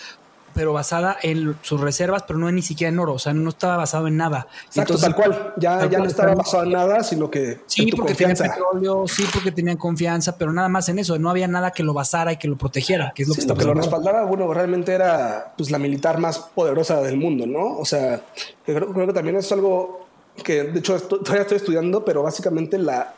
pero 0.54 0.72
basada 0.72 1.16
en 1.22 1.56
sus 1.62 1.80
reservas, 1.80 2.24
pero 2.26 2.38
no 2.38 2.50
ni 2.50 2.62
siquiera 2.62 2.90
en 2.90 2.98
oro, 2.98 3.14
o 3.14 3.18
sea, 3.18 3.34
no 3.34 3.48
estaba 3.50 3.76
basado 3.76 4.06
en 4.06 4.16
nada. 4.16 4.46
Exacto, 4.66 4.96
tal 4.96 5.14
cual, 5.14 5.54
ya, 5.56 5.88
ya 5.90 5.98
no 5.98 6.06
estaba 6.06 6.34
basado 6.34 6.62
en 6.62 6.70
nada, 6.70 7.02
sino 7.02 7.30
que 7.30 7.60
sí, 7.66 7.90
porque 7.92 8.14
tenían 8.14 8.36
petróleo, 8.36 9.06
sí, 9.08 9.24
porque 9.32 9.50
tenían 9.50 9.76
confianza, 9.76 10.38
pero 10.38 10.52
nada 10.52 10.68
más 10.68 10.88
en 10.88 10.98
eso, 11.00 11.18
no 11.18 11.28
había 11.28 11.48
nada 11.48 11.72
que 11.72 11.82
lo 11.82 11.92
basara 11.92 12.32
y 12.32 12.36
que 12.36 12.48
lo 12.48 12.56
protegiera, 12.56 13.12
que 13.14 13.22
es 13.22 13.28
lo 13.28 13.34
que 13.34 13.40
está 13.40 13.54
que 13.54 13.64
lo 13.64 13.74
respaldaba, 13.74 14.24
bueno, 14.24 14.52
realmente 14.54 14.92
era 14.92 15.52
pues 15.56 15.70
la 15.70 15.78
militar 15.78 16.18
más 16.18 16.38
poderosa 16.38 17.00
del 17.02 17.16
mundo, 17.16 17.46
¿no? 17.46 17.76
O 17.78 17.84
sea, 17.84 18.22
creo, 18.64 18.92
creo 18.92 19.06
que 19.06 19.12
también 19.12 19.36
es 19.36 19.50
algo 19.50 20.06
que 20.42 20.64
de 20.64 20.78
hecho 20.78 20.98
todavía 21.00 21.42
estoy 21.42 21.56
estudiando, 21.56 22.04
pero 22.04 22.22
básicamente 22.22 22.78
la, 22.78 23.14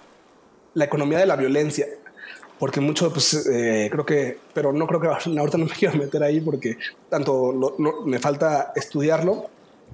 la 0.74 0.84
economía 0.84 1.18
de 1.18 1.26
la 1.26 1.36
violencia 1.36 1.86
porque 2.58 2.80
mucho, 2.80 3.12
pues 3.12 3.46
eh, 3.46 3.88
creo 3.90 4.06
que, 4.06 4.38
pero 4.54 4.72
no 4.72 4.86
creo 4.86 5.00
que 5.00 5.08
ahorita 5.38 5.58
no 5.58 5.66
me 5.66 5.72
quiero 5.72 5.96
meter 5.96 6.22
ahí 6.22 6.40
porque 6.40 6.78
tanto 7.08 7.76
me 8.04 8.18
falta 8.18 8.72
estudiarlo. 8.74 9.50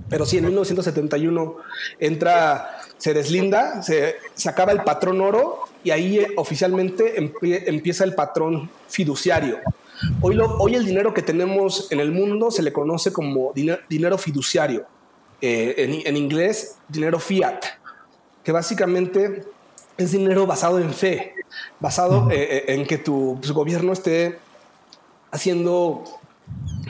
Pero 0.08 0.24
sí, 0.24 0.38
en 0.38 0.46
1971 0.46 1.56
entra, 2.00 2.80
se 2.96 3.12
deslinda, 3.12 3.82
se, 3.82 4.16
se 4.32 4.48
acaba 4.48 4.72
el 4.72 4.82
patrón 4.84 5.20
oro 5.20 5.64
y 5.84 5.90
ahí 5.90 6.18
eh, 6.18 6.28
oficialmente 6.36 7.14
empieza 7.18 8.04
el 8.04 8.14
patrón 8.14 8.70
fiduciario. 8.88 9.58
Hoy, 10.20 10.34
lo, 10.34 10.56
hoy 10.56 10.74
el 10.74 10.84
dinero 10.84 11.12
que 11.12 11.22
tenemos 11.22 11.92
en 11.92 12.00
el 12.00 12.10
mundo 12.10 12.50
se 12.50 12.62
le 12.62 12.72
conoce 12.72 13.12
como 13.12 13.52
dinero, 13.54 14.18
fiduciario, 14.18 14.86
eh, 15.40 15.74
en, 15.76 16.06
en 16.06 16.16
inglés 16.16 16.76
dinero 16.88 17.20
fiat, 17.20 17.62
que 18.42 18.50
básicamente 18.50 19.44
es 19.98 20.10
dinero 20.12 20.46
basado 20.46 20.78
en 20.80 20.92
fe 20.92 21.34
basado 21.80 22.30
eh, 22.30 22.34
eh, 22.40 22.64
en 22.74 22.86
que 22.86 22.98
tu 22.98 23.36
pues, 23.40 23.52
gobierno 23.52 23.92
esté 23.92 24.38
haciendo 25.30 26.04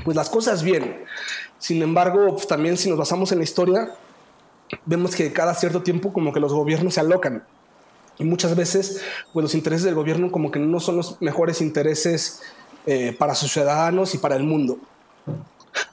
pues, 0.04 0.16
las 0.16 0.30
cosas 0.30 0.62
bien. 0.62 1.04
Sin 1.58 1.82
embargo, 1.82 2.34
pues, 2.34 2.46
también 2.46 2.76
si 2.76 2.88
nos 2.88 2.98
basamos 2.98 3.32
en 3.32 3.38
la 3.38 3.44
historia, 3.44 3.94
vemos 4.84 5.14
que 5.14 5.32
cada 5.32 5.54
cierto 5.54 5.82
tiempo 5.82 6.12
como 6.12 6.32
que 6.32 6.40
los 6.40 6.52
gobiernos 6.52 6.94
se 6.94 7.00
alocan. 7.00 7.44
Y 8.18 8.24
muchas 8.24 8.54
veces, 8.54 9.02
pues 9.32 9.42
los 9.42 9.54
intereses 9.54 9.84
del 9.84 9.94
gobierno 9.94 10.30
como 10.30 10.50
que 10.50 10.58
no 10.58 10.80
son 10.80 10.96
los 10.96 11.20
mejores 11.20 11.60
intereses 11.60 12.42
eh, 12.86 13.14
para 13.18 13.34
sus 13.34 13.52
ciudadanos 13.52 14.14
y 14.14 14.18
para 14.18 14.36
el 14.36 14.42
mundo. 14.42 14.78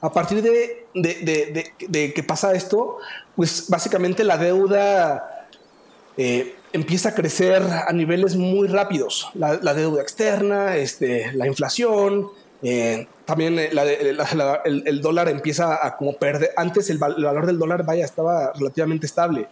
A 0.00 0.12
partir 0.12 0.42
de, 0.42 0.86
de, 0.94 2.12
que 2.12 2.22
pasa 2.22 2.52
esto, 2.52 2.98
pues 3.36 3.66
básicamente 3.68 4.24
la 4.24 4.36
deuda 4.36 5.46
eh, 6.16 6.54
empieza 6.72 7.10
a 7.10 7.14
crecer 7.14 7.62
a 7.62 7.92
niveles 7.92 8.36
muy 8.36 8.68
rápidos. 8.68 9.30
La, 9.34 9.74
deuda 9.74 10.02
externa, 10.02 10.76
este, 10.76 11.32
la 11.34 11.46
inflación, 11.46 12.28
eh, 12.62 13.06
también 13.24 13.58
el, 13.58 15.00
dólar 15.00 15.28
empieza 15.28 15.84
a 15.84 15.96
como 15.96 16.14
perder. 16.14 16.50
Antes 16.56 16.90
el, 16.90 16.98
valor 16.98 17.46
del 17.46 17.58
dólar, 17.58 17.84
vaya, 17.84 18.04
estaba 18.04 18.52
relativamente 18.54 19.06
estable. 19.06 19.48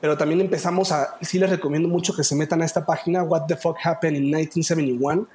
Pero 0.00 0.16
también 0.16 0.40
empezamos 0.40 0.92
a, 0.92 1.16
sí 1.22 1.38
les 1.38 1.50
recomiendo 1.50 1.88
mucho 1.88 2.14
que 2.14 2.22
se 2.22 2.36
metan 2.36 2.62
a 2.62 2.64
esta 2.64 2.86
página, 2.86 3.24
What 3.24 3.46
the 3.46 3.56
Fuck 3.56 3.78
Happened 3.82 4.16
in 4.16 4.24
1971, 4.24 5.26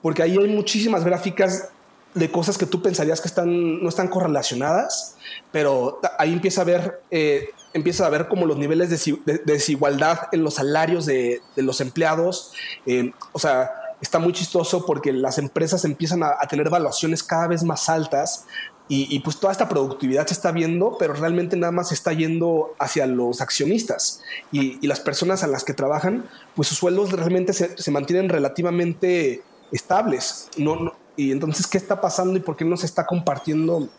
porque 0.00 0.22
ahí 0.22 0.36
hay 0.38 0.48
muchísimas 0.48 1.04
gráficas 1.04 1.70
de 2.14 2.30
cosas 2.30 2.56
que 2.56 2.66
tú 2.66 2.80
pensarías 2.80 3.20
que 3.20 3.28
están, 3.28 3.82
no 3.82 3.88
están 3.88 4.08
correlacionadas, 4.08 5.16
pero 5.50 6.00
ahí 6.18 6.32
empieza 6.32 6.62
a 6.62 6.64
ver, 6.64 7.00
eh, 7.10 7.50
empieza 7.78 8.06
a 8.06 8.10
ver 8.10 8.28
como 8.28 8.46
los 8.46 8.58
niveles 8.58 8.90
de, 8.90 9.40
desigualdad 9.44 10.28
en 10.32 10.44
los 10.44 10.54
salarios 10.54 11.06
de, 11.06 11.40
los 11.56 11.80
empleados. 11.80 12.52
Eh, 12.86 13.12
o 13.32 13.38
sea, 13.38 13.70
está 14.00 14.18
muy 14.18 14.32
chistoso 14.32 14.86
porque 14.86 15.12
las 15.12 15.38
empresas 15.38 15.84
empiezan 15.84 16.22
a, 16.22 16.36
tener 16.48 16.70
valuaciones 16.70 17.22
cada 17.22 17.48
vez 17.48 17.62
más 17.62 17.88
altas 17.88 18.44
y, 18.90 19.18
pues 19.20 19.38
toda 19.38 19.52
esta 19.52 19.68
productividad 19.68 20.26
se 20.26 20.32
está 20.32 20.50
viendo, 20.50 20.96
pero 20.98 21.12
realmente 21.12 21.58
nada 21.58 21.72
más 21.72 21.88
se 21.88 21.94
está 21.94 22.14
yendo 22.14 22.74
hacia 22.78 23.06
los 23.06 23.42
accionistas 23.42 24.22
y, 24.50 24.86
las 24.86 25.00
personas 25.00 25.42
a 25.42 25.46
las 25.46 25.62
que 25.62 25.74
trabajan, 25.74 26.26
pues 26.56 26.68
sus 26.68 26.78
sueldos 26.78 27.12
realmente 27.12 27.52
se, 27.52 27.90
mantienen 27.90 28.30
relativamente 28.30 29.42
estables. 29.72 30.48
No, 30.56 30.94
y 31.16 31.32
entonces, 31.32 31.66
¿qué 31.66 31.76
está 31.76 32.00
pasando 32.00 32.38
y 32.38 32.40
por 32.40 32.56
qué 32.56 32.64
no 32.64 32.78
se 32.78 32.86
está 32.86 33.04
compartiendo 33.04 33.90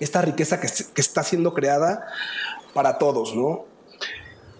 esta 0.00 0.22
riqueza 0.22 0.60
que, 0.60 0.68
está 1.00 1.22
siendo 1.22 1.52
creada 1.52 2.06
para 2.72 2.98
todos, 2.98 3.34
¿no? 3.34 3.64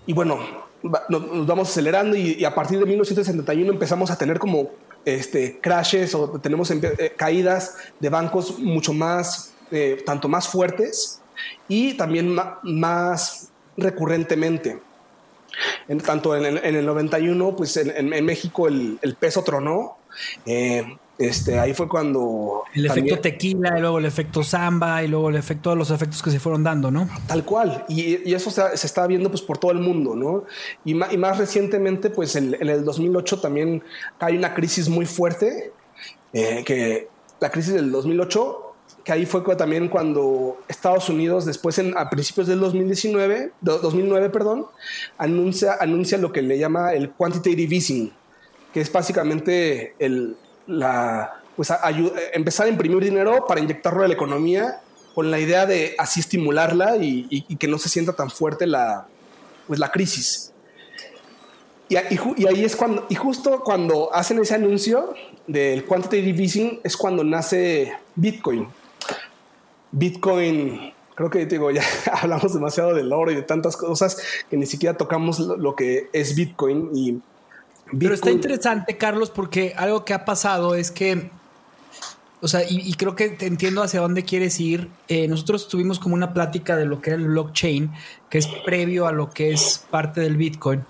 Y 0.06 0.12
bueno, 0.12 0.38
nos, 0.82 1.46
vamos 1.46 1.70
acelerando 1.70 2.16
y, 2.16 2.44
a 2.44 2.54
partir 2.54 2.78
de 2.78 2.86
1971 2.86 3.70
empezamos 3.70 4.10
a 4.10 4.16
tener 4.16 4.38
como 4.38 4.70
este, 5.04 5.58
crashes 5.60 6.14
o 6.14 6.28
tenemos 6.40 6.70
eh, 6.70 7.14
caídas 7.16 7.76
de 7.98 8.08
bancos 8.08 8.58
mucho 8.58 8.92
más, 8.92 9.52
eh, 9.70 10.02
tanto 10.04 10.28
más 10.28 10.48
fuertes 10.48 11.20
y 11.68 11.94
también 11.94 12.36
más 12.62 13.50
recurrentemente. 13.76 14.80
En, 15.88 15.98
tanto 15.98 16.36
en, 16.36 16.44
el 16.76 16.86
91, 16.86 17.56
pues 17.56 17.76
en, 17.76 18.24
México 18.24 18.68
el, 18.68 18.98
el, 19.02 19.16
peso 19.16 19.42
tronó. 19.42 19.96
Eh, 20.46 20.96
este, 21.20 21.58
ahí 21.58 21.74
fue 21.74 21.86
cuando... 21.86 22.64
El 22.74 22.86
efecto 22.86 23.18
tequila 23.18 23.76
y 23.76 23.80
luego 23.82 23.98
el 23.98 24.06
efecto 24.06 24.42
samba 24.42 25.02
y 25.02 25.08
luego 25.08 25.28
el 25.28 25.36
efecto, 25.36 25.64
todos 25.64 25.76
los 25.76 25.90
efectos 25.90 26.22
que 26.22 26.30
se 26.30 26.40
fueron 26.40 26.64
dando, 26.64 26.90
¿no? 26.90 27.10
Tal 27.26 27.44
cual. 27.44 27.84
Y, 27.88 28.32
eso 28.32 28.50
se, 28.50 28.74
se, 28.74 28.86
está 28.86 29.06
viendo 29.06 29.28
pues 29.28 29.42
por 29.42 29.58
todo 29.58 29.70
el 29.72 29.80
mundo, 29.80 30.16
¿no? 30.16 30.44
Y, 30.82 30.92
y 30.92 31.18
más 31.18 31.36
recientemente, 31.36 32.08
pues 32.08 32.36
en, 32.36 32.56
el 32.58 32.84
2008 32.84 33.38
también 33.38 33.82
hay 34.18 34.38
una 34.38 34.54
crisis 34.54 34.88
muy 34.88 35.04
fuerte, 35.04 35.72
eh, 36.32 36.62
que 36.64 37.08
la 37.38 37.50
crisis 37.50 37.74
del 37.74 37.92
2008, 37.92 38.74
que 39.04 39.12
ahí 39.12 39.26
fue 39.26 39.42
también 39.56 39.88
cuando 39.88 40.58
Estados 40.68 41.10
Unidos, 41.10 41.44
después 41.44 41.78
en, 41.78 41.96
a 41.98 42.08
principios 42.08 42.46
del 42.46 42.60
2019, 42.60 43.52
2009, 43.60 44.30
perdón, 44.30 44.68
anuncia, 45.18 45.76
anuncia 45.78 46.16
lo 46.16 46.32
que 46.32 46.40
le 46.40 46.58
llama 46.58 46.94
el 46.94 47.10
quantitative 47.10 47.74
easing, 47.74 48.10
que 48.72 48.80
es 48.80 48.90
básicamente 48.90 49.94
el 49.98 50.36
la, 50.70 51.42
pues 51.56 51.72
empezar 52.32 52.66
a 52.66 52.68
imprimir 52.70 53.02
dinero 53.02 53.44
para 53.46 53.60
inyectarlo 53.60 54.04
a 54.04 54.08
la 54.08 54.14
economía 54.14 54.80
con 55.14 55.30
la 55.30 55.38
idea 55.38 55.66
de 55.66 55.94
así 55.98 56.20
estimularla 56.20 56.96
y, 56.96 57.42
que 57.56 57.68
no 57.68 57.78
se 57.78 57.88
sienta 57.88 58.14
tan 58.14 58.30
fuerte 58.30 58.66
la, 58.66 59.06
pues 59.66 59.78
la 59.78 59.90
crisis. 59.90 60.52
Y, 61.88 61.96
y, 61.96 62.46
ahí 62.46 62.64
es 62.64 62.76
cuando, 62.76 63.06
y 63.08 63.16
justo 63.16 63.62
cuando 63.64 64.14
hacen 64.14 64.38
ese 64.38 64.54
anuncio 64.54 65.12
del 65.46 65.84
quantitative 65.84 66.42
easing 66.42 66.80
es 66.84 66.96
cuando 66.96 67.24
nace 67.24 67.92
Bitcoin. 68.14 68.68
Bitcoin, 69.90 70.92
creo 71.16 71.30
que 71.30 71.46
digo, 71.46 71.72
ya 71.72 71.82
hablamos 72.12 72.54
demasiado 72.54 72.94
del 72.94 73.12
oro 73.12 73.32
y 73.32 73.34
de 73.34 73.42
tantas 73.42 73.76
cosas 73.76 74.16
que 74.48 74.56
ni 74.56 74.66
siquiera 74.66 74.96
tocamos 74.96 75.40
lo 75.40 75.74
que 75.74 76.08
es 76.12 76.36
Bitcoin 76.36 76.90
y 76.94 77.20
pero 77.98 78.14
está 78.14 78.30
interesante, 78.30 78.96
Carlos, 78.96 79.30
porque 79.30 79.74
algo 79.76 80.04
que 80.04 80.14
ha 80.14 80.24
pasado 80.24 80.74
es 80.74 80.90
que, 80.90 81.30
o 82.40 82.48
sea, 82.48 82.62
y, 82.68 82.94
creo 82.94 83.16
que 83.16 83.30
te 83.30 83.46
entiendo 83.46 83.82
hacia 83.82 84.00
dónde 84.00 84.24
quieres 84.24 84.60
ir. 84.60 84.88
Eh, 85.08 85.28
nosotros 85.28 85.68
tuvimos 85.68 85.98
como 85.98 86.14
una 86.14 86.32
plática 86.32 86.76
de 86.76 86.86
lo 86.86 87.00
que 87.00 87.10
era 87.10 87.18
el 87.18 87.28
blockchain, 87.28 87.90
que 88.28 88.38
es 88.38 88.46
previo 88.64 89.06
a 89.06 89.12
lo 89.12 89.30
que 89.30 89.52
es 89.52 89.84
parte 89.90 90.20
del 90.20 90.36
Bitcoin. 90.36 90.84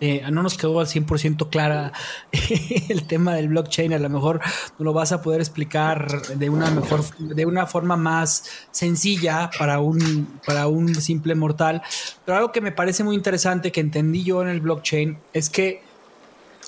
Eh, 0.00 0.22
no 0.30 0.42
nos 0.42 0.56
quedó 0.56 0.80
al 0.80 0.86
100% 0.86 1.50
clara 1.50 1.92
el 2.88 3.06
tema 3.06 3.34
del 3.34 3.48
blockchain. 3.48 3.92
A 3.92 3.98
lo 3.98 4.08
mejor 4.08 4.40
lo 4.78 4.92
vas 4.92 5.12
a 5.12 5.22
poder 5.22 5.40
explicar 5.40 6.22
de 6.34 6.50
una 6.50 6.70
mejor, 6.70 7.04
de 7.18 7.46
una 7.46 7.66
forma 7.66 7.96
más 7.96 8.44
sencilla 8.70 9.50
para 9.58 9.80
un, 9.80 10.40
para 10.46 10.66
un 10.66 10.94
simple 10.94 11.34
mortal. 11.34 11.82
Pero 12.24 12.36
algo 12.36 12.52
que 12.52 12.60
me 12.60 12.72
parece 12.72 13.04
muy 13.04 13.14
interesante 13.14 13.72
que 13.72 13.80
entendí 13.80 14.24
yo 14.24 14.42
en 14.42 14.48
el 14.48 14.60
blockchain 14.60 15.18
es 15.32 15.48
que 15.48 15.82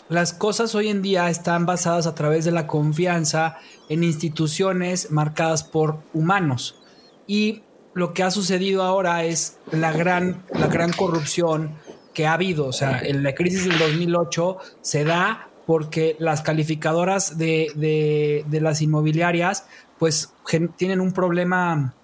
las 0.09 0.33
cosas 0.33 0.75
hoy 0.75 0.89
en 0.89 1.03
día 1.03 1.29
están 1.29 1.67
basadas 1.67 2.07
a 2.07 2.15
través 2.15 2.45
de 2.45 2.53
la 2.53 2.67
confianza 2.67 3.59
en 3.89 4.05
instituciones 4.05 5.11
marcadas 5.11 5.65
por 5.65 5.99
humanos. 6.15 6.81
Y 7.27 7.63
lo 7.95 8.13
que 8.13 8.23
ha 8.23 8.31
sucedido 8.31 8.83
ahora 8.83 9.25
es 9.25 9.59
la 9.73 9.93
gran, 9.93 10.45
la 10.53 10.69
gran 10.69 10.93
corrupción 10.93 11.75
que 12.15 12.27
ha 12.27 12.35
habido. 12.35 12.67
O 12.67 12.73
sea, 12.73 13.01
en 13.01 13.23
la 13.23 13.35
crisis 13.35 13.65
del 13.65 13.79
2008 13.79 14.59
se 14.81 15.05
da 15.05 15.49
porque 15.67 16.15
las 16.21 16.43
calificadoras 16.43 17.37
de, 17.37 17.73
de, 17.75 18.61
las 18.61 18.81
inmobiliarias 18.83 19.67
pues 19.99 20.33
tienen 20.77 21.01
un 21.01 21.13
problema 21.13 21.95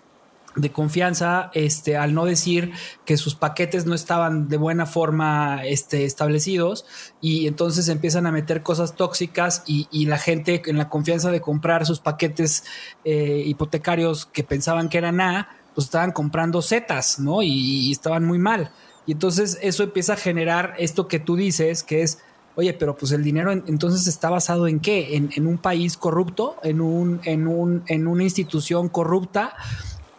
de 0.56 0.70
confianza 0.70 1.50
este, 1.54 1.96
al 1.96 2.14
no 2.14 2.24
decir 2.24 2.72
que 3.04 3.16
sus 3.16 3.34
paquetes 3.34 3.86
no 3.86 3.94
estaban 3.94 4.48
de 4.48 4.56
buena 4.56 4.86
forma 4.86 5.64
este, 5.64 6.04
establecidos 6.04 6.84
y 7.20 7.46
entonces 7.46 7.88
empiezan 7.88 8.26
a 8.26 8.32
meter 8.32 8.62
cosas 8.62 8.94
tóxicas 8.94 9.62
y, 9.66 9.86
la 10.02 10.18
gente 10.18 10.60
en 10.66 10.76
la 10.76 10.88
confianza 10.88 11.30
de 11.30 11.40
comprar 11.40 11.86
sus 11.86 12.00
paquetes 12.00 12.64
eh, 13.04 13.42
hipotecarios 13.46 14.26
que 14.26 14.42
pensaban 14.42 14.88
que 14.88 14.98
eran 14.98 15.20
A, 15.20 15.48
pues 15.74 15.86
estaban 15.86 16.12
comprando 16.12 16.60
Zetas, 16.60 17.18
¿no? 17.18 17.42
Y, 17.42 17.90
estaban 17.90 18.24
muy 18.24 18.38
mal. 18.38 18.72
Y 19.06 19.12
entonces 19.12 19.58
eso 19.62 19.84
empieza 19.84 20.14
a 20.14 20.16
generar 20.16 20.74
esto 20.78 21.08
que 21.08 21.18
tú 21.18 21.36
dices, 21.36 21.82
que 21.82 22.02
es, 22.02 22.18
oye, 22.56 22.74
pero 22.74 22.96
pues 22.96 23.12
el 23.12 23.22
dinero 23.22 23.52
entonces 23.52 24.06
está 24.06 24.28
basado 24.28 24.66
en 24.66 24.80
qué? 24.80 25.16
En, 25.16 25.30
en 25.34 25.46
un 25.46 25.56
país 25.56 25.96
corrupto, 25.96 26.56
en, 26.62 26.80
un, 26.80 27.20
en, 27.24 27.46
un, 27.46 27.84
en 27.86 28.06
una 28.06 28.24
institución 28.24 28.88
corrupta 28.88 29.54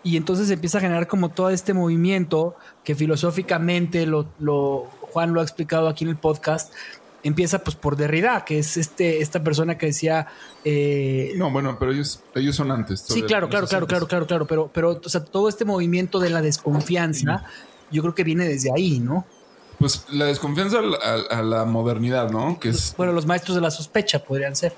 y 0.03 0.17
entonces 0.17 0.49
empieza 0.49 0.77
a 0.77 0.81
generar 0.81 1.07
como 1.07 1.29
todo 1.29 1.49
este 1.49 1.73
movimiento 1.73 2.55
que 2.83 2.93
filosóficamente 2.93 4.05
lo, 4.05 4.27
lo, 4.39 4.89
Juan 5.01 5.33
lo 5.33 5.39
ha 5.39 5.43
explicado 5.43 5.87
aquí 5.87 6.03
en 6.03 6.09
el 6.09 6.17
podcast, 6.17 6.73
empieza 7.23 7.59
pues 7.63 7.75
por 7.75 7.95
Derrida, 7.95 8.43
que 8.45 8.59
es 8.59 8.77
este, 8.77 9.21
esta 9.21 9.43
persona 9.43 9.77
que 9.77 9.87
decía... 9.87 10.27
Eh, 10.65 11.33
no, 11.37 11.49
bueno, 11.49 11.77
pero 11.79 11.93
ellos, 11.93 12.21
ellos 12.35 12.55
son 12.55 12.69
antes. 12.71 12.99
Sí, 12.99 13.23
claro, 13.23 13.47
claro, 13.47 13.67
claro, 13.67 13.87
claro, 13.87 14.07
claro, 14.07 14.27
claro, 14.27 14.45
pero, 14.45 14.69
pero 14.73 15.01
o 15.03 15.09
sea, 15.09 15.23
todo 15.23 15.47
este 15.47 15.63
movimiento 15.63 16.19
de 16.19 16.29
la 16.29 16.41
desconfianza, 16.41 17.45
yo 17.89 18.01
creo 18.01 18.13
que 18.13 18.25
viene 18.25 18.45
desde 18.45 18.71
ahí, 18.75 18.99
¿no? 18.99 19.25
Pues 19.79 20.05
la 20.11 20.25
desconfianza 20.25 20.79
a, 21.29 21.41
la 21.41 21.65
modernidad, 21.65 22.29
¿no? 22.29 22.59
Que 22.59 22.69
es... 22.69 22.93
Bueno, 22.97 23.13
los 23.13 23.25
maestros 23.25 23.55
de 23.55 23.61
la 23.61 23.71
sospecha 23.71 24.23
podrían 24.23 24.55
ser. 24.55 24.75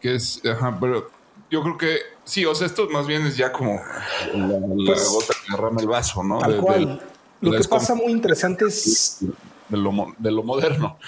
Que 0.00 0.14
es, 0.14 0.42
ajá, 0.44 0.76
pero 0.78 1.10
yo 1.50 1.62
creo 1.62 1.78
que 1.78 1.98
sí, 2.26 2.44
o 2.44 2.54
sea, 2.54 2.66
esto 2.66 2.88
más 2.90 3.06
bien 3.06 3.24
es 3.26 3.38
ya 3.38 3.50
como 3.50 3.80
la, 4.34 4.58
pues, 4.84 5.08
gota 5.08 5.32
que 5.32 5.52
derrama 5.52 5.80
el 5.80 5.88
vaso, 5.88 6.22
¿no? 6.22 6.38
Tal 6.38 6.58
cual. 6.58 7.00
lo 7.40 7.52
que 7.52 7.64
pasa 7.66 7.94
muy 7.94 8.12
interesante 8.12 8.66
es 8.66 9.20
de 9.68 9.76
lo, 9.76 10.14
de 10.18 10.30
lo 10.30 10.42
moderno. 10.42 10.98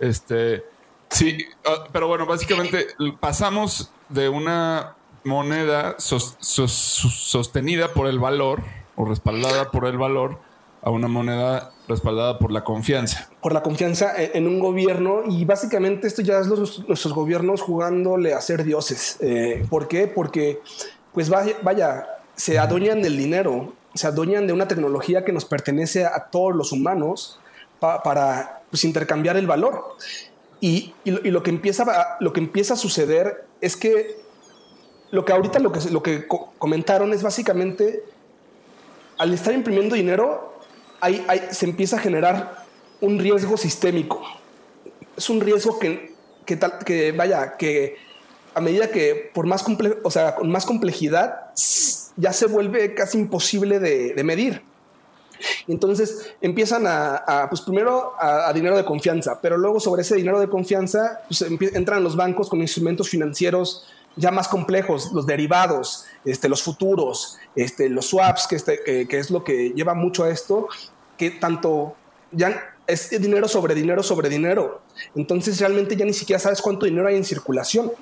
Este, 0.00 0.64
sí, 1.10 1.44
ah, 1.66 1.84
pero 1.92 2.08
bueno, 2.08 2.24
básicamente 2.24 2.86
pasamos 3.20 3.90
de 4.08 4.28
una 4.28 4.94
moneda 5.24 5.96
sostenida 5.98 7.92
por 7.92 8.06
el 8.06 8.18
valor 8.18 8.62
o 8.96 9.04
respaldada 9.04 9.70
por 9.70 9.86
el 9.86 9.98
valor 9.98 10.38
a 10.82 10.90
una 10.90 11.08
moneda 11.08 11.72
respaldada 11.88 12.38
por 12.38 12.52
la 12.52 12.64
confianza. 12.64 13.28
Por 13.40 13.52
la 13.52 13.62
confianza 13.62 14.12
en 14.16 14.46
un 14.46 14.60
gobierno 14.60 15.22
y 15.26 15.44
básicamente 15.44 16.06
esto 16.06 16.22
ya 16.22 16.38
es 16.38 16.46
los, 16.46 16.86
nuestros 16.86 17.14
gobiernos 17.14 17.62
jugándole 17.62 18.34
a 18.34 18.40
ser 18.40 18.64
dioses. 18.64 19.16
Eh, 19.20 19.66
¿Por 19.68 19.88
qué? 19.88 20.06
Porque 20.06 20.60
pues 21.12 21.28
vaya, 21.28 21.56
vaya, 21.62 22.06
se 22.36 22.58
adueñan 22.58 23.02
del 23.02 23.16
dinero, 23.16 23.72
se 23.94 24.06
adueñan 24.06 24.46
de 24.46 24.52
una 24.52 24.68
tecnología 24.68 25.24
que 25.24 25.32
nos 25.32 25.44
pertenece 25.44 26.04
a 26.04 26.28
todos 26.30 26.54
los 26.54 26.72
humanos 26.72 27.40
para 27.80 28.62
pues, 28.70 28.84
intercambiar 28.84 29.36
el 29.36 29.46
valor. 29.46 29.96
Y, 30.60 30.92
lo, 31.04 31.42
que 31.42 31.50
empieza 31.50 31.84
a, 31.84 32.16
lo 32.20 32.32
que 32.32 32.40
empieza 32.40 32.74
a 32.74 32.76
suceder 32.76 33.46
es 33.60 33.76
que 33.76 34.16
lo 35.10 35.24
que 35.24 35.32
ahorita 35.32 35.58
lo 35.60 35.72
que, 35.72 35.90
lo 35.90 36.02
que 36.02 36.26
comentaron 36.58 37.12
es 37.12 37.22
básicamente 37.22 38.02
al 39.18 39.32
estar 39.32 39.54
imprimiendo 39.54 39.94
dinero, 39.94 40.57
hay, 41.00 41.24
se 41.50 41.66
empieza 41.66 41.96
a 41.96 42.00
generar 42.00 42.64
un 43.00 43.18
riesgo 43.18 43.56
sistémico. 43.56 44.22
Es 45.16 45.30
un 45.30 45.40
riesgo 45.40 45.78
que, 45.78 46.14
que, 46.44 47.12
vaya, 47.12 47.56
que 47.56 47.96
a 48.54 48.60
medida 48.60 48.90
que 48.90 49.30
por 49.34 49.46
más, 49.46 49.64
o 50.02 50.10
sea, 50.10 50.34
con 50.34 50.50
más 50.50 50.66
complejidad 50.66 51.52
ya 52.16 52.32
se 52.32 52.46
vuelve 52.46 52.94
casi 52.94 53.18
imposible 53.18 53.78
de, 53.78 54.22
medir. 54.24 54.62
Entonces 55.68 56.34
empiezan 56.40 56.84
a, 56.86 57.46
pues 57.48 57.60
primero 57.60 58.14
a, 58.18 58.52
dinero 58.52 58.76
de 58.76 58.84
confianza, 58.84 59.40
pero 59.40 59.56
luego 59.56 59.78
sobre 59.78 60.02
ese 60.02 60.16
dinero 60.16 60.40
de 60.40 60.48
confianza 60.48 61.20
pues, 61.28 61.42
entran 61.42 62.02
los 62.02 62.16
bancos 62.16 62.48
con 62.48 62.60
instrumentos 62.60 63.08
financieros 63.08 63.86
ya 64.16 64.30
más 64.30 64.48
complejos, 64.48 65.12
los 65.12 65.26
derivados, 65.26 66.06
este, 66.24 66.48
los 66.48 66.62
futuros, 66.62 67.38
este, 67.54 67.88
los 67.88 68.06
swaps, 68.06 68.46
que, 68.46 68.56
este, 68.56 69.06
que 69.06 69.18
es 69.18 69.30
lo 69.30 69.44
que 69.44 69.70
lleva 69.70 69.94
mucho 69.94 70.24
a 70.24 70.30
esto, 70.30 70.68
que 71.16 71.30
tanto 71.30 71.94
ya 72.32 72.74
es 72.86 73.10
dinero 73.10 73.46
sobre 73.46 73.74
dinero 73.74 74.02
sobre 74.02 74.28
dinero. 74.28 74.80
Entonces 75.14 75.60
realmente 75.60 75.94
ya 75.94 76.04
ni 76.04 76.14
siquiera 76.14 76.40
sabes 76.40 76.60
cuánto 76.60 76.86
dinero 76.86 77.06
hay 77.06 77.16
en 77.16 77.24
circulación. 77.24 77.92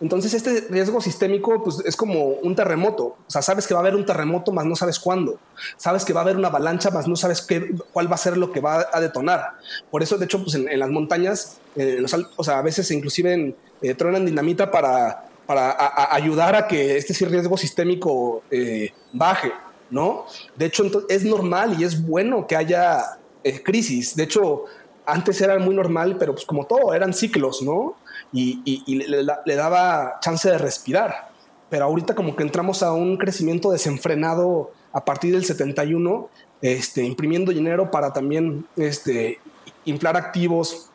Entonces 0.00 0.34
este 0.34 0.66
riesgo 0.70 1.00
sistémico 1.00 1.62
pues, 1.62 1.82
es 1.84 1.96
como 1.96 2.24
un 2.24 2.54
terremoto. 2.54 3.04
O 3.04 3.30
sea, 3.30 3.42
sabes 3.42 3.66
que 3.66 3.74
va 3.74 3.80
a 3.80 3.82
haber 3.82 3.96
un 3.96 4.04
terremoto, 4.04 4.52
más 4.52 4.64
no 4.64 4.76
sabes 4.76 4.98
cuándo. 4.98 5.38
Sabes 5.76 6.04
que 6.04 6.12
va 6.12 6.20
a 6.20 6.24
haber 6.24 6.36
una 6.36 6.48
avalancha, 6.48 6.90
más 6.90 7.08
no 7.08 7.16
sabes 7.16 7.40
qué, 7.42 7.74
cuál 7.92 8.10
va 8.10 8.14
a 8.14 8.18
ser 8.18 8.36
lo 8.36 8.52
que 8.52 8.60
va 8.60 8.86
a 8.92 9.00
detonar. 9.00 9.52
Por 9.90 10.02
eso, 10.02 10.18
de 10.18 10.26
hecho, 10.26 10.42
pues 10.42 10.54
en, 10.54 10.78
las 10.78 10.90
montañas, 10.90 11.58
eh, 11.76 12.04
o 12.36 12.44
sea, 12.44 12.58
a 12.58 12.62
veces 12.62 12.90
inclusive 12.90 13.54
eh, 13.82 13.94
tronan 13.94 14.26
dinamita 14.26 14.70
para, 14.70 15.28
para 15.46 15.76
ayudar 16.14 16.54
a 16.56 16.66
que 16.66 16.96
este 16.96 17.12
riesgo 17.26 17.56
sistémico 17.56 18.42
eh, 18.50 18.92
baje, 19.12 19.52
¿no? 19.90 20.26
De 20.56 20.66
hecho, 20.66 20.84
es 21.08 21.24
normal 21.24 21.76
y 21.78 21.84
es 21.84 22.06
bueno 22.06 22.46
que 22.46 22.56
haya 22.56 23.18
crisis. 23.62 24.16
De 24.16 24.22
hecho, 24.24 24.64
antes 25.06 25.40
era 25.40 25.58
muy 25.58 25.74
normal, 25.74 26.16
pero 26.18 26.34
pues 26.34 26.46
como 26.46 26.66
todo, 26.66 26.94
eran 26.94 27.12
ciclos, 27.12 27.62
¿no? 27.62 27.96
Y, 28.34 28.96
le, 28.96 29.54
daba 29.54 30.18
chance 30.20 30.50
de 30.50 30.58
respirar. 30.58 31.30
Pero 31.70 31.84
ahorita 31.84 32.14
como 32.14 32.34
que 32.34 32.42
entramos 32.42 32.82
a 32.82 32.92
un 32.92 33.16
crecimiento 33.16 33.70
desenfrenado 33.70 34.72
a 34.92 35.04
partir 35.04 35.32
del 35.32 35.44
71, 35.44 36.28
este, 36.60 37.04
imprimiendo 37.04 37.52
dinero 37.52 37.90
para 37.90 38.12
también 38.12 38.66
este, 38.76 39.38
inflar 39.84 40.16
activos. 40.16 40.90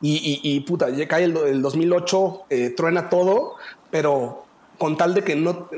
Y, 0.00 0.60
puta, 0.60 0.88
ya 0.88 1.06
cae 1.06 1.24
el, 1.24 1.60
2008, 1.60 2.44
eh, 2.48 2.70
truena 2.70 3.10
todo, 3.10 3.56
pero 3.90 4.46
con 4.78 4.96
tal 4.96 5.12
de 5.12 5.22
que 5.22 5.36
no, 5.36 5.68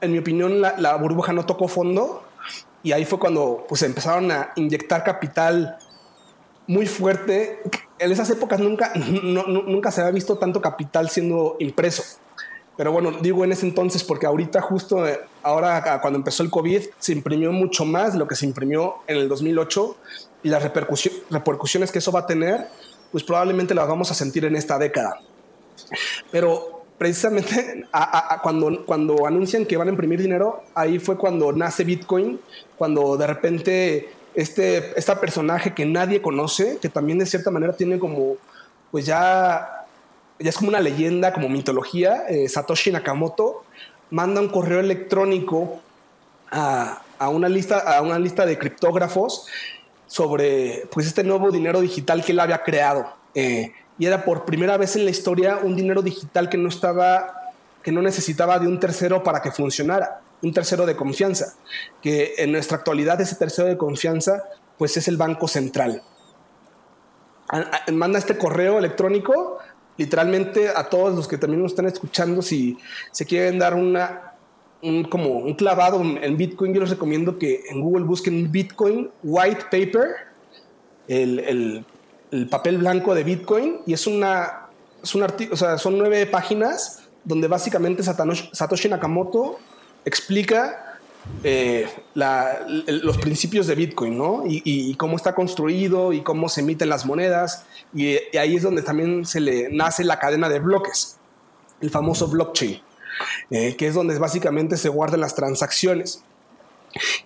en 0.00 0.12
mi 0.12 0.18
opinión, 0.18 0.60
la, 0.60 0.96
burbuja 0.96 1.32
no 1.32 1.44
tocó 1.44 1.66
fondo. 1.66 2.22
Y 2.84 2.92
ahí 2.92 3.04
fue 3.04 3.18
cuando 3.18 3.66
pues 3.68 3.82
empezaron 3.82 4.30
a 4.30 4.52
inyectar 4.54 5.02
capital 5.02 5.78
muy 6.68 6.86
fuerte 6.86 7.60
en 7.98 8.12
esas 8.12 8.28
épocas 8.30 8.60
nunca, 8.60 8.92
nunca 8.94 9.90
se 9.90 10.00
había 10.00 10.12
visto 10.12 10.38
tanto 10.38 10.60
capital 10.60 11.08
siendo 11.08 11.56
impreso. 11.58 12.02
Pero 12.76 12.92
bueno, 12.92 13.12
digo 13.22 13.42
en 13.42 13.52
ese 13.52 13.66
entonces 13.66 14.04
porque 14.04 14.26
ahorita 14.26 14.60
justo 14.60 15.06
eh, 15.06 15.18
ahora 15.42 16.00
cuando 16.02 16.18
empezó 16.18 16.42
el 16.42 16.50
COVID 16.50 16.82
se 16.98 17.12
imprimió 17.12 17.50
mucho 17.52 17.86
más 17.86 18.12
de 18.12 18.18
lo 18.18 18.28
que 18.28 18.36
se 18.36 18.44
imprimió 18.44 18.96
en 19.06 19.16
el 19.16 19.28
2008 19.28 19.96
y 20.42 20.48
las 20.50 20.62
repercusiones 20.62 21.90
que 21.90 21.98
eso 21.98 22.12
va 22.12 22.20
a 22.20 22.26
tener, 22.26 22.68
pues 23.12 23.24
probablemente 23.24 23.74
las 23.74 23.88
vamos 23.88 24.10
a 24.10 24.14
sentir 24.14 24.44
en 24.44 24.56
esta 24.56 24.78
década. 24.78 25.20
Pero 26.30 26.84
precisamente 26.98 27.86
cuando, 28.42 28.84
cuando 28.84 29.26
anuncian 29.26 29.64
que 29.64 29.76
van 29.76 29.88
a 29.88 29.90
imprimir 29.90 30.20
dinero, 30.20 30.62
ahí 30.74 30.98
fue 30.98 31.16
cuando 31.16 31.52
nace 31.52 31.84
Bitcoin, 31.84 32.38
cuando 32.76 33.16
de 33.16 33.26
repente 33.26 34.10
este, 34.36 34.98
esta 34.98 35.18
personaje 35.18 35.72
que 35.72 35.86
nadie 35.86 36.20
conoce, 36.20 36.78
que 36.80 36.90
también 36.90 37.18
de 37.18 37.26
cierta 37.26 37.50
manera 37.50 37.72
tiene 37.72 37.98
como, 37.98 38.36
pues 38.90 39.06
ya, 39.06 39.86
ya 40.38 40.50
es 40.50 40.56
como 40.56 40.68
una 40.68 40.80
leyenda, 40.80 41.32
como 41.32 41.48
mitología, 41.48 42.24
eh, 42.28 42.46
Satoshi 42.46 42.92
Nakamoto, 42.92 43.64
manda 44.10 44.42
un 44.42 44.48
correo 44.48 44.80
electrónico 44.80 45.80
a, 46.50 47.00
una 47.30 47.48
lista, 47.48 47.78
a 47.78 48.02
una 48.02 48.18
lista 48.18 48.44
de 48.44 48.58
criptógrafos 48.58 49.46
sobre 50.06 50.86
pues 50.92 51.06
este 51.06 51.24
nuevo 51.24 51.50
dinero 51.50 51.80
digital 51.80 52.22
que 52.22 52.32
él 52.32 52.40
había 52.40 52.62
creado. 52.62 53.08
Eh, 53.34 53.72
y 53.98 54.04
era 54.04 54.22
por 54.22 54.44
primera 54.44 54.76
vez 54.76 54.96
en 54.96 55.06
la 55.06 55.10
historia 55.10 55.60
un 55.62 55.74
dinero 55.74 56.02
digital 56.02 56.50
que 56.50 56.58
no 56.58 56.68
estaba, 56.68 57.50
que 57.82 57.90
no 57.90 58.02
necesitaba 58.02 58.58
de 58.58 58.68
un 58.68 58.78
tercero 58.78 59.22
para 59.22 59.40
que 59.40 59.50
funcionara 59.50 60.20
un 60.42 60.52
tercero 60.52 60.86
de 60.86 60.96
confianza, 60.96 61.54
que 62.02 62.34
en 62.38 62.52
nuestra 62.52 62.78
actualidad 62.78 63.20
ese 63.20 63.36
tercero 63.36 63.68
de 63.68 63.76
confianza 63.76 64.42
pues 64.78 64.96
es 64.96 65.08
el 65.08 65.16
Banco 65.16 65.48
Central. 65.48 66.02
Manda 67.92 68.18
este 68.18 68.36
correo 68.36 68.78
electrónico 68.78 69.58
literalmente 69.96 70.68
a 70.68 70.88
todos 70.88 71.14
los 71.14 71.26
que 71.26 71.38
también 71.38 71.62
nos 71.62 71.72
están 71.72 71.86
escuchando 71.86 72.42
si 72.42 72.76
se 73.12 73.24
quieren 73.24 73.58
dar 73.58 73.74
una 73.74 74.36
un, 74.82 75.04
como 75.04 75.38
un 75.38 75.54
clavado 75.54 76.00
en 76.00 76.36
Bitcoin, 76.36 76.74
yo 76.74 76.80
les 76.80 76.90
recomiendo 76.90 77.38
que 77.38 77.64
en 77.70 77.80
Google 77.80 78.04
busquen 78.04 78.50
Bitcoin 78.50 79.10
White 79.22 79.64
Paper, 79.70 80.16
el, 81.08 81.84
papel 82.50 82.78
blanco 82.78 83.14
de 83.14 83.24
Bitcoin, 83.24 83.78
y 83.86 83.94
es 83.94 84.06
una, 84.06 84.68
es 85.02 85.14
un 85.14 85.22
o 85.22 85.56
sea, 85.56 85.78
son 85.78 85.96
nueve 85.98 86.26
páginas 86.26 87.02
donde 87.24 87.48
básicamente 87.48 88.02
Satoshi 88.02 88.88
Nakamoto 88.88 89.58
explica 90.06 90.98
eh, 91.42 91.88
los 92.14 93.18
principios 93.18 93.66
de 93.66 93.74
Bitcoin, 93.74 94.16
¿no? 94.16 94.44
Y, 94.46 94.94
cómo 94.94 95.16
está 95.16 95.34
construido 95.34 96.12
y 96.12 96.22
cómo 96.22 96.48
se 96.48 96.62
emiten 96.62 96.88
las 96.88 97.04
monedas. 97.04 97.66
Y, 97.92 98.16
ahí 98.38 98.56
es 98.56 98.62
donde 98.62 98.82
también 98.82 99.26
se 99.26 99.40
le 99.40 99.68
nace 99.68 100.04
la 100.04 100.18
cadena 100.18 100.48
de 100.48 100.60
bloques, 100.60 101.18
el 101.80 101.90
famoso 101.90 102.28
blockchain, 102.28 102.80
eh, 103.50 103.76
que 103.76 103.88
es 103.88 103.94
donde 103.94 104.18
básicamente 104.18 104.76
se 104.76 104.88
guardan 104.88 105.20
las 105.20 105.34
transacciones. 105.34 106.22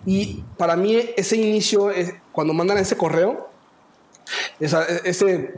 Y 0.05 0.43
para 0.57 0.75
mí 0.75 0.97
ese 1.15 1.37
inicio, 1.37 1.91
cuando 2.31 2.53
mandan 2.53 2.79
ese 2.79 2.97
correo, 2.97 3.49
ese 4.59 5.53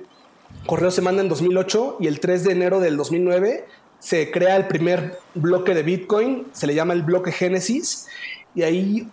correo 0.68 0.92
se 0.92 1.02
manda 1.02 1.22
en 1.22 1.30
2008 1.30 1.98
y 2.02 2.08
el 2.08 2.20
3 2.20 2.44
de 2.44 2.52
enero 2.52 2.80
del 2.80 2.98
2009 2.98 3.66
se 4.04 4.32
crea 4.32 4.58
el 4.58 4.68
primer 4.68 5.18
bloque 5.34 5.74
de 5.74 5.82
Bitcoin, 5.82 6.48
se 6.52 6.68
le 6.68 6.76
llama 6.76 6.94
el 6.94 7.04
bloque 7.04 7.32
Génesis, 7.32 8.08
y 8.54 8.64
ahí 8.64 9.08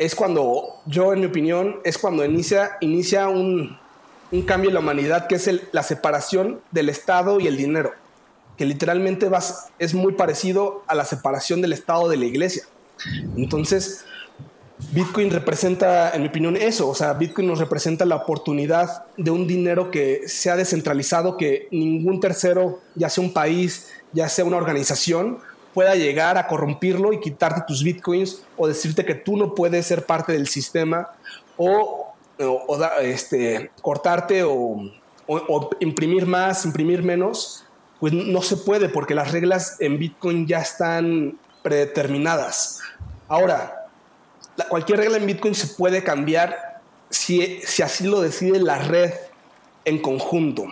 es 0.00 0.16
cuando, 0.16 0.80
yo 0.84 1.12
en 1.12 1.20
mi 1.20 1.26
opinión, 1.26 1.76
es 1.84 1.96
cuando 1.96 2.24
inicia, 2.24 2.72
inicia 2.80 3.28
un, 3.28 3.78
cambio 4.44 4.70
en 4.70 4.74
la 4.74 4.80
humanidad, 4.80 5.28
que 5.28 5.36
es 5.36 5.48
la 5.70 5.84
separación 5.84 6.60
del 6.72 6.88
Estado 6.88 7.38
y 7.38 7.46
el 7.46 7.56
dinero, 7.56 7.92
que 8.56 8.66
literalmente 8.66 9.30
es 9.78 9.94
muy 9.94 10.14
parecido 10.14 10.82
a 10.88 10.96
la 10.96 11.04
separación 11.04 11.60
del 11.60 11.72
Estado 11.72 12.08
de 12.08 12.16
la 12.16 12.24
Iglesia. 12.24 12.64
Entonces, 13.36 14.04
Bitcoin 14.90 15.30
representa, 15.30 16.10
en 16.10 16.22
mi 16.22 16.28
opinión, 16.28 16.56
eso. 16.56 16.88
O 16.88 16.94
sea, 16.96 17.12
Bitcoin 17.12 17.46
nos 17.46 17.60
representa 17.60 18.04
la 18.04 18.16
oportunidad 18.16 19.04
de 19.16 19.30
un 19.30 19.46
dinero 19.46 19.92
que 19.92 20.22
sea 20.26 20.56
descentralizado, 20.56 21.36
que 21.36 21.68
ningún 21.70 22.18
tercero, 22.18 22.80
ya 22.96 23.08
sea 23.08 23.22
un 23.22 23.32
país, 23.32 23.91
ya 24.12 24.28
sea 24.28 24.44
una 24.44 24.56
organización, 24.56 25.38
pueda 25.74 25.94
llegar 25.94 26.38
a 26.38 26.46
corrompirlo 26.46 27.12
y 27.12 27.20
quitarte 27.20 27.62
tus 27.66 27.82
bitcoins 27.82 28.42
o 28.56 28.68
decirte 28.68 29.04
que 29.04 29.14
tú 29.14 29.36
no 29.36 29.54
puedes 29.54 29.86
ser 29.86 30.04
parte 30.04 30.32
del 30.32 30.48
sistema 30.48 31.10
o, 31.56 32.14
este, 33.00 33.70
cortarte 33.80 34.42
o, 34.44 34.90
imprimir 35.80 36.26
más, 36.26 36.64
imprimir 36.66 37.02
menos, 37.02 37.64
pues 38.00 38.12
no 38.12 38.42
se 38.42 38.56
puede 38.56 38.88
porque 38.88 39.14
las 39.14 39.32
reglas 39.32 39.76
en 39.80 39.98
Bitcoin 39.98 40.46
ya 40.46 40.58
están 40.58 41.38
predeterminadas. 41.62 42.80
Ahora, 43.28 43.86
cualquier 44.68 44.98
regla 44.98 45.16
en 45.16 45.26
Bitcoin 45.26 45.54
se 45.54 45.68
puede 45.68 46.02
cambiar 46.02 46.80
si, 47.08 47.60
si 47.64 47.82
así 47.82 48.06
lo 48.06 48.20
decide 48.20 48.60
la 48.60 48.78
red 48.78 49.12
en 49.84 50.02
conjunto. 50.02 50.66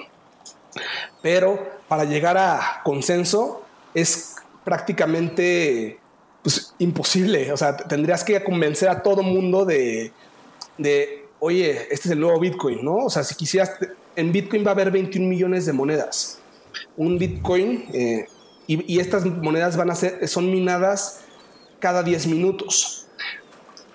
Pero 1.22 1.80
para 1.91 2.05
llegar 2.05 2.38
a 2.38 2.82
consenso 2.84 3.62
es 3.95 4.36
prácticamente 4.62 5.99
pues, 6.41 6.72
imposible. 6.78 7.51
O 7.51 7.57
sea, 7.57 7.76
tendrías 7.76 8.22
que 8.22 8.45
convencer 8.45 8.88
a 8.88 9.03
todo 9.03 9.24
mundo 9.24 9.64
de, 9.64 10.12
de, 10.78 11.26
oye, 11.41 11.88
este 11.91 12.07
es 12.07 12.11
el 12.11 12.20
nuevo 12.20 12.38
Bitcoin, 12.38 12.84
¿no? 12.84 12.95
O 12.95 13.11
sea, 13.11 13.24
si 13.24 13.34
quisieras, 13.34 13.72
en 14.14 14.30
Bitcoin 14.30 14.64
va 14.64 14.68
a 14.68 14.74
haber 14.74 14.93
21 14.93 15.26
millones 15.26 15.66
de 15.66 15.72
monedas. 15.72 16.38
Un 16.97 17.18
Bitcoin, 17.18 17.88
eh, 17.93 18.28
y, 18.68 19.01
estas 19.01 19.26
monedas 19.26 19.76
van 19.76 19.91
a 19.91 19.97
ser, 19.97 20.28
son 20.28 20.49
minadas 20.49 21.22
cada 21.80 22.05
10 22.05 22.28
minutos. 22.28 23.09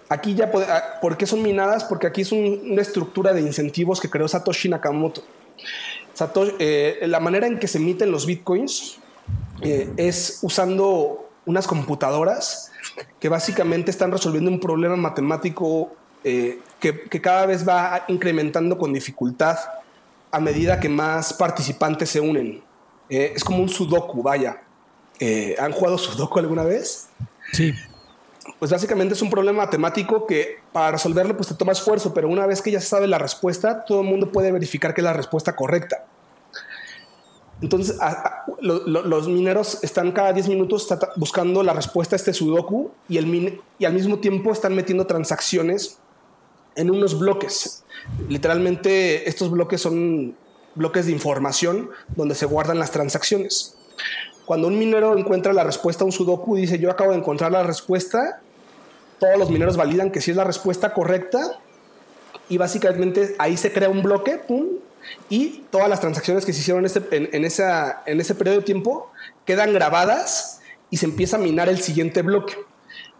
aquí 0.10 0.36
ya, 0.36 0.52
ah, 0.54 1.00
¿por 1.00 1.16
qué 1.16 1.26
son 1.26 1.41
minadas? 1.41 1.86
Porque 1.86 2.08
aquí 2.08 2.24
es 2.24 2.34
una 2.34 2.82
estructura 2.82 3.32
de 3.32 3.39
incentivos 3.39 4.02
que 4.02 4.10
creó 4.10 4.28
Satoshi 4.28 4.68
Nakamoto. 4.68 5.24
Eh, 6.59 6.99
la 7.07 7.20
manera 7.20 7.47
en 7.47 7.59
que 7.59 7.68
se 7.68 7.78
emiten 7.78 8.11
los 8.11 8.26
bitcoins 8.26 8.97
eh, 9.61 9.91
es 9.97 10.39
usando 10.41 11.30
unas 11.45 11.68
computadoras 11.68 12.72
que 13.20 13.28
básicamente 13.30 13.91
están 13.91 14.11
resolviendo 14.11 14.49
un 14.49 14.59
problema 14.59 14.95
matemático 14.95 15.93
eh, 16.24 16.59
que, 16.80 17.22
cada 17.22 17.45
vez 17.45 17.68
va 17.68 18.05
incrementando 18.07 18.78
con 18.78 18.93
dificultad 18.93 19.57
a 20.32 20.39
medida 20.39 20.80
que 20.80 20.89
más 20.89 21.34
participantes 21.34 22.09
se 22.09 22.20
unen. 22.20 22.61
es 23.09 23.43
como 23.43 23.61
un 23.61 23.70
sudoku, 23.70 24.24
vaya. 24.24 24.61
¿Han 25.59 25.72
jugado 25.72 25.97
sudoku 25.97 26.39
alguna 26.39 26.63
vez? 26.63 27.07
Sí 27.51 27.74
pues 28.60 28.72
básicamente 28.72 29.14
es 29.14 29.22
un 29.22 29.30
problema 29.30 29.64
matemático 29.64 30.26
que 30.26 30.60
para 30.72 30.91
resolverlo 30.91 31.36
pues 31.36 31.50
te 31.50 31.56
toma 31.56 31.72
esfuerzo, 31.72 32.14
pero 32.14 32.30
una 32.30 32.46
vez 32.46 32.62
que 32.62 32.72
ya 32.72 32.80
se 32.80 32.88
sabe 32.88 33.08
la 33.08 33.18
respuesta, 33.18 33.84
todo 33.86 34.02
el 34.02 34.08
mundo 34.08 34.32
puede 34.32 34.52
verificar 34.52 34.93
que 34.93 35.02
es 35.02 35.06
la 35.06 35.14
respuesta 35.14 35.56
correcta. 35.56 36.06
Entonces, 37.62 37.98
los 38.60 39.28
mineros 39.28 39.80
están 39.82 40.12
cada 40.12 40.34
10 40.34 40.50
minutos 40.50 40.88
buscando 41.16 41.64
la 41.64 41.74
respuesta 41.74 42.16
a 42.16 42.18
este 42.18 42.34
sudoku 42.34 42.91
y, 43.08 43.18
el 43.18 43.62
y 43.80 43.86
al 43.86 43.93
mismo 43.93 44.20
tiempo 44.20 44.52
están 44.52 44.76
metiendo 44.76 45.08
transacciones 45.08 45.98
en 46.76 46.91
unos 46.91 47.18
bloques. 47.18 47.84
Literalmente, 48.28 49.28
estos 49.30 49.50
bloques 49.50 49.82
son 49.82 50.36
bloques 50.76 51.06
de 51.06 51.14
información 51.14 51.89
donde 52.16 52.36
se 52.36 52.46
guardan 52.46 52.78
las 52.78 52.91
transacciones. 52.91 53.78
Cuando 54.46 54.68
un 54.68 54.78
minero 54.78 55.18
encuentra 55.18 55.54
la 55.54 55.64
respuesta 55.64 56.04
a 56.04 56.06
un 56.06 56.12
sudoku, 56.12 56.56
dice, 56.56 56.78
yo 56.78 56.91
acabo 56.91 57.12
de 57.12 57.18
encontrar 57.18 57.52
la 57.52 57.64
respuesta, 57.64 58.41
todos 59.20 59.38
los 59.38 59.50
mineros 59.50 59.78
validan 59.78 60.12
que 60.12 60.22
sí 60.22 60.32
es 60.32 60.38
la 60.38 60.43
respuesta 60.43 60.93
correcta 60.93 61.60
y 62.50 62.58
básicamente 62.58 63.36
ahí 63.39 63.58
se 63.58 63.72
crea 63.72 63.89
un 63.89 64.04
bloque, 64.04 64.38
pum, 64.38 64.68
y 65.30 65.64
todas 65.72 65.89
las 65.89 66.00
transacciones 66.00 66.46
que 66.46 66.54
se 66.54 66.60
hicieron 66.60 66.82
en 66.82 66.86
ese, 66.86 67.02
en, 67.12 67.46
esa, 67.46 68.04
en 68.06 68.20
ese 68.20 68.36
periodo 68.36 68.60
de 68.60 68.64
tiempo 68.64 69.12
quedan 69.46 69.74
grabadas 69.74 70.62
y 70.89 70.98
se 70.98 71.06
empieza 71.06 71.38
a 71.38 71.39
minar 71.39 71.70
el 71.70 71.80
siguiente 71.80 72.22
bloque. 72.22 72.56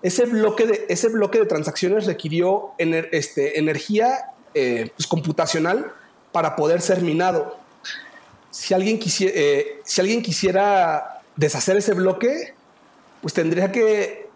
Ese 0.02 0.26
bloque 0.26 0.68
de, 0.68 0.86
ese 0.90 1.10
bloque 1.10 1.40
de 1.40 1.46
transacciones 1.46 2.06
requirió 2.06 2.72
este, 2.78 3.60
energía 3.60 4.32
eh, 4.54 4.92
pues, 4.96 5.08
computacional 5.08 5.92
para 6.32 6.56
poder 6.56 6.82
ser 6.82 7.02
minado. 7.02 7.58
Si 8.52 8.74
alguien, 8.74 9.00
quisiera, 9.00 9.34
eh, 9.36 9.82
si 9.84 10.02
alguien 10.02 10.22
quisiera 10.22 11.15
deshacer 11.36 11.78
ese 11.78 11.94
bloque, 11.94 12.54
pues 13.22 13.34
tendría 13.34 13.72
que 13.72 14.30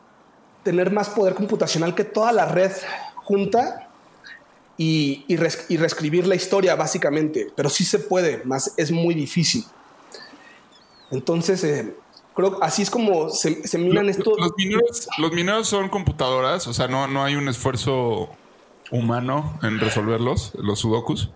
tener 0.63 0.91
más 0.91 1.09
poder 1.09 1.35
computacional 1.35 1.95
que 1.95 2.03
toda 2.03 2.31
la 2.31 2.45
red 2.45 2.71
junta 3.15 3.89
y, 4.77 5.35
reescribir 5.35 6.25
la 6.25 6.35
historia, 6.35 6.75
básicamente. 6.75 7.47
Pero 7.55 7.69
sí 7.69 7.83
se 7.83 7.99
puede, 7.99 8.43
más 8.45 8.73
es 8.77 8.91
muy 8.91 9.13
difícil. 9.13 9.65
Entonces, 11.11 11.63
eh, 11.63 11.95
creo 12.33 12.57
así 12.61 12.83
es 12.83 12.89
como 12.89 13.29
se, 13.29 13.77
minan 13.77 14.07
estos. 14.09 14.35
Los 15.17 15.31
mineros, 15.33 15.67
son 15.67 15.89
computadoras, 15.89 16.67
o 16.67 16.73
sea, 16.73 16.87
no, 16.87 17.07
no 17.07 17.23
hay 17.23 17.35
un 17.35 17.49
esfuerzo 17.49 18.29
humano 18.91 19.59
en 19.63 19.79
resolverlos, 19.79 20.53
los 20.55 20.79
sudokus. 20.79 21.29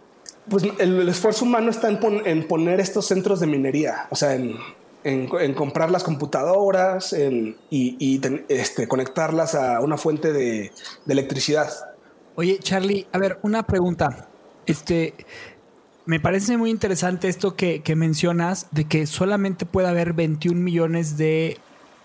Pues 0.49 0.64
el, 0.80 1.07
esfuerzo 1.07 1.45
humano 1.45 1.70
está 1.70 1.89
en, 1.89 1.99
en, 2.26 2.47
poner 2.47 2.80
estos 2.80 3.07
centros 3.07 3.39
de 3.39 3.47
minería, 3.47 4.07
o 4.09 4.16
sea, 4.16 4.36
en, 4.36 4.57
en, 5.04 5.54
comprar 5.54 5.91
las 5.91 6.04
computadoras 6.04 7.16
y, 7.70 8.22
este, 8.49 8.88
conectarlas 8.88 9.56
a 9.56 9.80
una 9.82 9.97
fuente 9.97 10.34
de, 10.34 10.72
electricidad. 11.08 11.70
Oye, 12.36 12.58
Charlie, 12.60 13.08
a 13.12 13.18
ver, 13.18 13.39
una 13.43 13.64
pregunta. 13.64 14.28
Este, 14.66 15.14
me 16.06 16.20
parece 16.20 16.58
muy 16.58 16.70
interesante 16.70 17.28
esto 17.28 17.56
que, 17.56 17.82
mencionas 17.95 18.68
de 18.72 18.86
que 18.86 19.06
solamente 19.06 19.66
puede 19.66 19.88
haber 19.88 20.14
21 20.14 20.60
millones 20.60 21.18
de, 21.18 21.60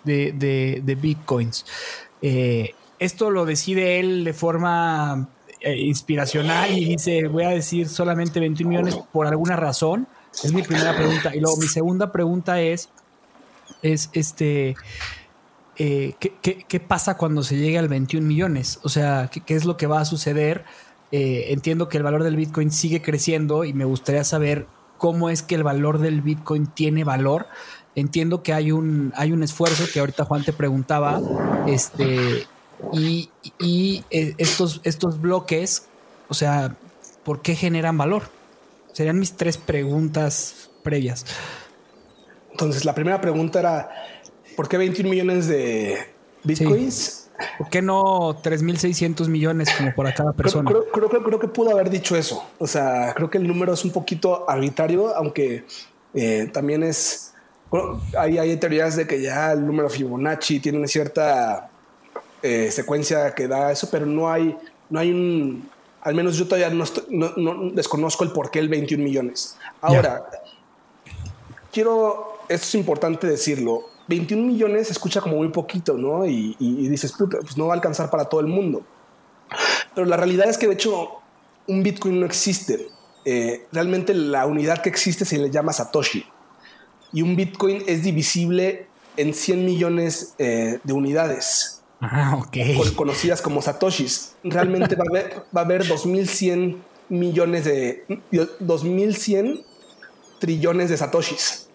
bitcoins. 0.04 1.64
Eh, 2.22 2.74
esto 2.98 3.30
lo 3.30 3.44
decide 3.44 4.00
él 4.00 4.24
de 4.24 4.32
forma 4.32 5.28
eh, 5.60 5.76
inspiracional 5.76 6.76
y 6.76 6.84
dice, 6.84 7.26
voy 7.28 7.44
a 7.44 7.50
decir 7.50 7.88
solamente 7.88 8.40
21 8.40 8.70
millones 8.70 8.98
por 9.12 9.26
alguna 9.26 9.56
razón. 9.56 10.06
Es 10.42 10.52
mi 10.52 10.62
primera 10.62 10.96
pregunta. 10.96 11.34
Y 11.34 11.40
luego 11.40 11.56
mi 11.56 11.66
segunda 11.66 12.12
pregunta 12.12 12.60
es, 12.60 12.88
es 13.82 14.10
este, 14.12 14.76
eh, 15.76 16.14
¿qué, 16.18 16.80
pasa 16.80 17.16
cuando 17.16 17.42
se 17.42 17.56
llegue 17.56 17.78
al 17.78 17.88
21 17.88 18.26
millones? 18.26 18.80
O 18.82 18.88
sea, 18.88 19.30
¿qué, 19.30 19.54
es 19.54 19.64
lo 19.64 19.76
que 19.76 19.86
va 19.86 20.00
a 20.00 20.04
suceder? 20.04 20.64
Eh, 21.12 21.46
entiendo 21.50 21.88
que 21.88 21.96
el 21.96 22.02
valor 22.02 22.24
del 22.24 22.36
Bitcoin 22.36 22.70
sigue 22.70 23.00
creciendo 23.00 23.64
y 23.64 23.72
me 23.72 23.84
gustaría 23.84 24.24
saber 24.24 24.66
cómo 24.98 25.30
es 25.30 25.42
que 25.42 25.54
el 25.54 25.62
valor 25.62 25.98
del 25.98 26.20
Bitcoin 26.20 26.66
tiene 26.66 27.04
valor. 27.04 27.46
Entiendo 27.94 28.42
que 28.42 28.52
hay 28.52 28.72
un, 28.72 29.12
hay 29.16 29.32
un 29.32 29.42
esfuerzo 29.42 29.84
que 29.92 30.00
ahorita 30.00 30.24
Juan 30.24 30.44
te 30.44 30.52
preguntaba, 30.52 31.20
este, 31.66 32.46
y, 32.92 33.30
y 33.58 34.04
eh, 34.10 34.34
estos, 34.38 34.80
estos 34.84 35.20
bloques, 35.20 35.86
o 36.28 36.34
sea, 36.34 36.76
¿por 37.24 37.40
qué 37.40 37.54
generan 37.54 37.96
valor? 37.96 38.30
Serían 38.98 39.20
mis 39.20 39.34
tres 39.34 39.56
preguntas 39.56 40.70
previas. 40.82 41.24
Entonces, 42.50 42.84
la 42.84 42.96
primera 42.96 43.20
pregunta 43.20 43.60
era, 43.60 43.90
¿por 44.56 44.68
qué 44.68 44.76
21 44.76 45.08
millones 45.08 45.46
de 45.46 45.98
bitcoins? 46.42 47.30
¿Por 47.58 47.68
qué 47.70 47.80
no 47.80 48.42
3.600 48.42 49.28
millones 49.28 49.68
como 49.78 49.94
por 49.94 50.12
cada 50.12 50.32
persona? 50.32 50.68
Creo, 50.68 50.88
creo, 50.90 51.22
creo, 51.22 51.38
que 51.38 51.46
pudo 51.46 51.70
haber 51.70 51.90
dicho 51.90 52.16
eso. 52.16 52.44
O 52.58 52.66
sea, 52.66 53.14
creo 53.14 53.30
que 53.30 53.38
el 53.38 53.46
número 53.46 53.72
es 53.72 53.84
un 53.84 53.92
poquito 53.92 54.50
arbitrario, 54.50 55.14
aunque 55.14 55.64
eh, 56.12 56.50
también 56.52 56.82
es... 56.82 57.34
hay, 58.18 58.38
hay 58.38 58.56
teorías 58.56 58.96
de 58.96 59.06
que 59.06 59.22
ya 59.22 59.52
el 59.52 59.64
número 59.64 59.88
Fibonacci 59.88 60.58
tiene 60.58 60.78
una 60.78 60.88
cierta 60.88 61.70
eh, 62.42 62.72
secuencia 62.72 63.32
que 63.32 63.46
da 63.46 63.70
eso, 63.70 63.88
pero 63.92 64.06
no 64.06 64.28
hay, 64.28 64.58
no 64.90 64.98
hay 64.98 65.12
un 65.12 65.77
al 66.02 66.14
menos 66.14 66.36
yo 66.36 66.46
todavía 66.46 66.70
no, 66.70 67.70
desconozco 67.72 68.24
el 68.24 68.32
por 68.32 68.50
qué 68.50 68.58
el 68.58 68.68
21 68.68 69.02
millones. 69.02 69.56
Ahora, 69.80 70.28
quiero, 71.72 72.38
esto 72.48 72.66
es 72.66 72.74
importante 72.74 73.26
decirlo, 73.26 73.84
21 74.08 74.42
millones 74.42 74.86
se 74.86 74.94
escucha 74.94 75.20
como 75.20 75.36
muy 75.36 75.48
poquito, 75.48 75.94
¿no? 75.94 76.24
Y, 76.26 76.56
dices, 76.88 77.12
puta, 77.12 77.38
pues 77.40 77.56
no 77.56 77.66
va 77.66 77.74
a 77.74 77.76
alcanzar 77.76 78.10
para 78.10 78.24
todo 78.24 78.40
el 78.40 78.46
mundo. 78.46 78.82
Pero 79.94 80.06
la 80.06 80.16
realidad 80.16 80.48
es 80.48 80.56
que 80.56 80.66
de 80.66 80.74
hecho 80.74 81.20
un 81.66 81.82
Bitcoin 81.82 82.20
no 82.20 82.26
existe. 82.26 82.88
Eh, 83.24 83.66
realmente 83.72 84.14
la 84.14 84.46
unidad 84.46 84.80
que 84.80 84.88
existe 84.88 85.24
se 85.24 85.38
le 85.38 85.50
llama 85.50 85.72
Satoshi. 85.72 86.24
Y 87.12 87.22
un 87.22 87.36
Bitcoin 87.36 87.82
es 87.86 88.02
divisible 88.02 88.86
en 89.16 89.34
100 89.34 89.64
millones 89.64 90.34
eh, 90.38 90.78
de 90.82 90.92
unidades. 90.92 91.77
Ah, 92.00 92.46
conocidas 92.94 93.42
como 93.42 93.60
satoshis. 93.60 94.36
Realmente 94.44 94.94
va 94.94 95.04
a 95.04 95.10
haber, 95.10 95.42
va 95.56 95.60
a 95.62 95.64
haber 95.64 95.86
2100 95.86 96.82
millones 97.08 97.64
de 97.64 98.04
2100 98.60 99.64
trillones 100.38 100.90
de 100.90 100.96
satoshis. 100.96 101.68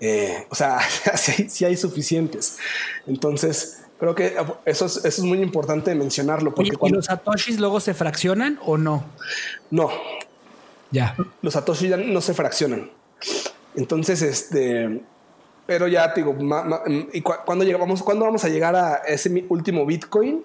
Eh, 0.00 0.46
o 0.50 0.54
sea, 0.54 0.80
sí, 1.16 1.64
hay 1.64 1.76
suficientes. 1.76 2.58
Entonces, 3.06 3.84
creo 3.98 4.14
que 4.14 4.36
eso 4.66 4.86
es, 4.86 4.96
eso 4.96 5.06
es 5.06 5.20
muy 5.20 5.40
importante 5.40 5.94
mencionarlo. 5.94 6.54
Porque 6.54 6.72
¿Y, 6.82 6.90
los 6.90 7.06
satoshis 7.06 7.58
luego 7.58 7.80
se 7.80 7.94
fraccionan 7.94 8.58
o 8.64 8.76
no? 8.76 9.04
No. 9.70 9.90
Ya. 10.90 11.16
Los 11.40 11.54
satoshis 11.54 11.90
ya 11.90 11.96
no 11.96 12.20
se 12.20 12.34
fraccionan. 12.34 12.90
Entonces, 13.76 14.20
este, 14.20 15.02
pero 15.66 15.88
ya 15.88 16.12
te 16.12 16.22
digo, 16.22 16.36
¿y 17.12 17.20
cuando 17.22 17.64
llegamos, 17.64 18.02
cuando 18.02 18.24
vamos 18.24 18.44
a 18.44 18.48
llegar 18.48 18.76
a 18.76 18.96
ese 19.06 19.44
último 19.48 19.86
Bitcoin? 19.86 20.44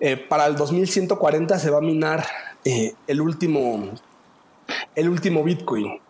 Eh, 0.00 0.16
para 0.16 0.46
el 0.46 0.54
2140 0.54 1.58
se 1.58 1.70
va 1.70 1.78
a 1.78 1.80
minar 1.80 2.24
eh, 2.64 2.94
el 3.06 3.20
último, 3.20 3.92
el 4.94 5.08
último 5.08 5.42
Bitcoin. 5.42 6.00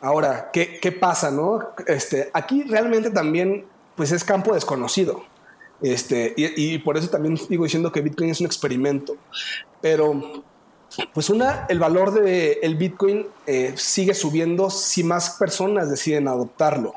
Ahora, 0.00 0.50
¿qué, 0.52 0.78
¿qué, 0.80 0.92
pasa? 0.92 1.30
No? 1.30 1.60
Este, 1.86 2.30
aquí 2.32 2.64
realmente 2.64 3.10
también, 3.10 3.64
pues 3.96 4.12
es 4.12 4.24
campo 4.24 4.54
desconocido. 4.54 5.22
Este, 5.80 6.34
y, 6.36 6.78
por 6.78 6.96
eso 6.96 7.08
también 7.08 7.38
digo 7.48 7.64
diciendo 7.64 7.92
que 7.92 8.00
Bitcoin 8.00 8.30
es 8.30 8.40
un 8.40 8.46
experimento. 8.46 9.16
Pero, 9.80 10.42
pues 11.14 11.30
una, 11.30 11.66
el 11.68 11.78
valor 11.78 12.12
del 12.12 12.58
el 12.62 12.76
Bitcoin 12.76 13.26
eh, 13.46 13.74
sigue 13.76 14.14
subiendo 14.14 14.70
si 14.70 15.04
más 15.04 15.30
personas 15.30 15.90
deciden 15.90 16.28
adoptarlo. 16.28 16.94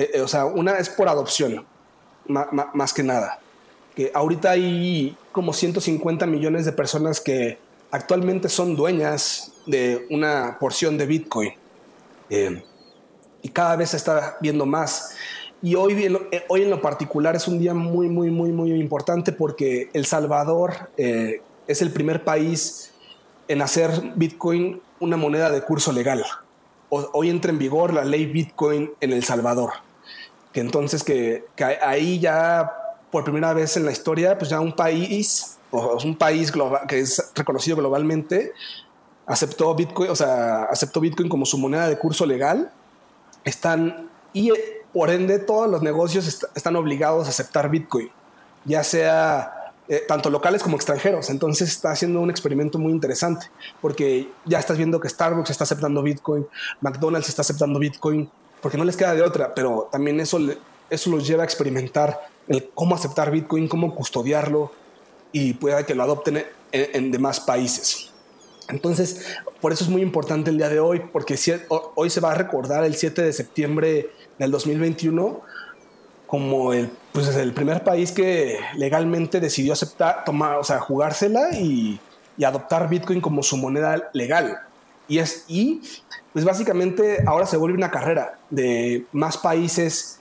Eh, 0.00 0.12
eh, 0.14 0.20
o 0.22 0.28
sea, 0.28 0.46
una 0.46 0.78
es 0.78 0.88
por 0.88 1.10
adopción, 1.10 1.66
más 2.26 2.94
que 2.94 3.02
nada. 3.02 3.38
Que 3.94 4.10
ahorita 4.14 4.52
hay 4.52 5.14
como 5.30 5.52
150 5.52 6.24
millones 6.24 6.64
de 6.64 6.72
personas 6.72 7.20
que 7.20 7.58
actualmente 7.90 8.48
son 8.48 8.76
dueñas 8.76 9.52
de 9.66 10.06
una 10.08 10.56
porción 10.58 10.96
de 10.96 11.04
Bitcoin. 11.04 11.52
Eh, 12.30 12.62
y 13.42 13.50
cada 13.50 13.76
vez 13.76 13.90
se 13.90 13.98
está 13.98 14.38
viendo 14.40 14.64
más. 14.64 15.14
Y 15.60 15.74
hoy, 15.74 16.16
hoy 16.48 16.62
en 16.62 16.70
lo 16.70 16.80
particular 16.80 17.36
es 17.36 17.46
un 17.46 17.58
día 17.58 17.74
muy, 17.74 18.08
muy, 18.08 18.30
muy, 18.30 18.52
muy 18.52 18.72
importante 18.72 19.32
porque 19.32 19.90
El 19.92 20.06
Salvador 20.06 20.88
es 20.96 21.82
el 21.82 21.90
primer 21.92 22.24
país 22.24 22.90
en 23.48 23.60
hacer 23.60 23.90
Bitcoin 24.16 24.80
una 24.98 25.18
moneda 25.18 25.50
de 25.50 25.60
curso 25.60 25.92
legal. 25.92 26.24
Hoy 26.88 27.28
entra 27.28 27.50
en 27.50 27.58
vigor 27.58 27.92
la 27.92 28.06
ley 28.06 28.24
Bitcoin 28.24 28.92
en 29.02 29.12
El 29.12 29.24
Salvador. 29.24 29.89
Que 30.52 30.60
entonces 30.60 31.04
que, 31.04 31.44
ahí 31.82 32.18
ya 32.18 32.72
por 33.10 33.24
primera 33.24 33.52
vez 33.52 33.76
en 33.76 33.84
la 33.84 33.92
historia, 33.92 34.38
pues 34.38 34.50
ya 34.50 34.60
un 34.60 34.74
país, 34.74 35.58
o 35.70 35.98
un 36.04 36.16
país 36.16 36.50
global, 36.52 36.86
que 36.86 37.00
es 37.00 37.30
reconocido 37.34 37.76
globalmente, 37.76 38.52
aceptó 39.26 39.74
Bitcoin, 39.74 40.10
o 40.10 40.16
sea, 40.16 40.64
aceptó 40.64 41.00
Bitcoin 41.00 41.28
como 41.28 41.46
su 41.46 41.58
moneda 41.58 41.88
de 41.88 41.98
curso 41.98 42.26
legal. 42.26 42.72
Están 43.44 44.10
y 44.32 44.52
por 44.92 45.10
ende 45.10 45.38
todos 45.38 45.70
los 45.70 45.82
negocios 45.82 46.44
están 46.54 46.76
obligados 46.76 47.26
a 47.26 47.30
aceptar 47.30 47.70
Bitcoin, 47.70 48.10
ya 48.64 48.82
sea 48.84 49.72
eh, 49.88 50.04
tanto 50.06 50.30
locales 50.30 50.62
como 50.62 50.76
extranjeros. 50.76 51.30
Entonces 51.30 51.68
está 51.68 51.90
haciendo 51.92 52.20
un 52.20 52.30
experimento 52.30 52.78
muy 52.78 52.92
interesante 52.92 53.46
porque 53.80 54.30
ya 54.44 54.58
estás 54.58 54.76
viendo 54.76 55.00
que 55.00 55.08
Starbucks 55.08 55.50
está 55.50 55.64
aceptando 55.64 56.02
Bitcoin, 56.02 56.46
McDonald's 56.80 57.28
está 57.28 57.42
aceptando 57.42 57.78
Bitcoin, 57.78 58.30
porque 58.60 58.78
no 58.78 58.84
les 58.84 58.96
queda 58.96 59.14
de 59.14 59.22
otra, 59.22 59.54
pero 59.54 59.88
también 59.90 60.20
eso, 60.20 60.38
eso 60.88 61.10
los 61.10 61.26
lleva 61.26 61.42
a 61.42 61.46
experimentar 61.46 62.20
el 62.48 62.70
cómo 62.74 62.94
aceptar 62.94 63.30
Bitcoin, 63.30 63.68
cómo 63.68 63.94
custodiarlo 63.94 64.72
y 65.32 65.54
pueda 65.54 65.84
que 65.86 65.94
lo 65.94 66.02
adopten 66.02 66.38
en, 66.38 66.46
en 66.72 67.10
demás 67.10 67.40
países. 67.40 68.10
Entonces, 68.68 69.26
por 69.60 69.72
eso 69.72 69.84
es 69.84 69.90
muy 69.90 70.02
importante 70.02 70.50
el 70.50 70.58
día 70.58 70.68
de 70.68 70.80
hoy, 70.80 71.02
porque 71.12 71.36
hoy 71.68 72.10
se 72.10 72.20
va 72.20 72.32
a 72.32 72.34
recordar 72.34 72.84
el 72.84 72.94
7 72.94 73.22
de 73.22 73.32
septiembre 73.32 74.10
del 74.38 74.50
2021 74.50 75.42
como 76.30 76.72
el, 76.72 76.88
pues, 77.12 77.26
el 77.34 77.52
primer 77.52 77.82
país 77.82 78.12
que 78.12 78.56
legalmente 78.76 79.40
decidió 79.40 79.72
aceptar, 79.72 80.24
tomar, 80.24 80.58
o 80.58 80.64
sea, 80.64 80.78
jugársela 80.78 81.50
y, 81.58 82.00
adoptar 82.42 82.88
Bitcoin 82.88 83.20
como 83.20 83.42
su 83.42 83.58
moneda 83.58 84.08
legal. 84.14 84.60
Y 85.10 85.18
es, 85.18 85.44
y 85.48 85.82
pues 86.32 86.44
básicamente 86.44 87.24
ahora 87.26 87.44
se 87.44 87.56
vuelve 87.56 87.76
una 87.76 87.90
carrera 87.90 88.38
de 88.48 89.04
más 89.10 89.36
países, 89.36 90.20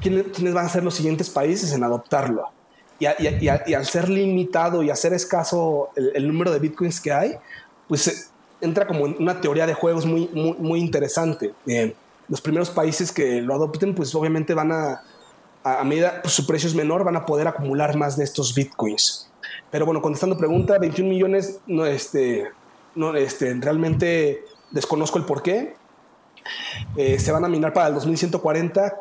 quiénes, 0.00 0.54
van 0.54 0.64
a 0.64 0.68
ser 0.68 0.84
los 0.84 0.94
siguientes 0.94 1.28
países 1.28 1.72
en 1.72 1.82
adoptarlo. 1.82 2.44
Y, 3.00 3.06
al 3.74 3.84
ser 3.84 4.08
limitado 4.08 4.84
y 4.84 4.90
hacer 4.90 5.12
escaso 5.12 5.90
el, 5.96 6.28
número 6.28 6.52
de 6.52 6.60
bitcoins 6.60 7.00
que 7.00 7.12
hay, 7.12 7.34
pues 7.88 8.30
entra 8.60 8.86
como 8.86 9.04
una 9.04 9.40
teoría 9.40 9.66
de 9.66 9.74
juegos 9.74 10.06
muy, 10.06 10.28
muy, 10.32 10.54
muy 10.56 10.78
interesante. 10.78 11.52
Eh, 11.66 11.96
los 12.28 12.40
primeros 12.40 12.70
países 12.70 13.10
que 13.10 13.42
lo 13.42 13.54
adopten, 13.54 13.92
pues 13.92 14.14
obviamente 14.14 14.54
van 14.54 14.70
a, 14.70 15.02
a, 15.64 15.82
medida 15.82 16.22
pues, 16.22 16.32
su 16.32 16.46
precio 16.46 16.68
es 16.68 16.76
menor, 16.76 17.02
van 17.02 17.16
a 17.16 17.26
poder 17.26 17.48
acumular 17.48 17.96
más 17.96 18.16
de 18.16 18.22
estos 18.22 18.54
bitcoins. 18.54 19.28
Pero 19.72 19.84
bueno, 19.84 20.00
contestando 20.00 20.38
pregunta, 20.38 20.78
21 20.78 21.10
millones, 21.10 21.58
no, 21.66 21.84
este, 21.84 22.52
no, 22.98 23.14
este, 23.14 23.54
realmente 23.54 24.44
desconozco 24.72 25.18
el 25.18 25.24
por 25.24 25.40
qué. 25.40 25.76
Eh, 26.96 27.18
se 27.18 27.30
van 27.30 27.44
a 27.44 27.48
minar 27.48 27.72
para 27.72 27.88
el 27.88 27.94
2140 27.94 28.92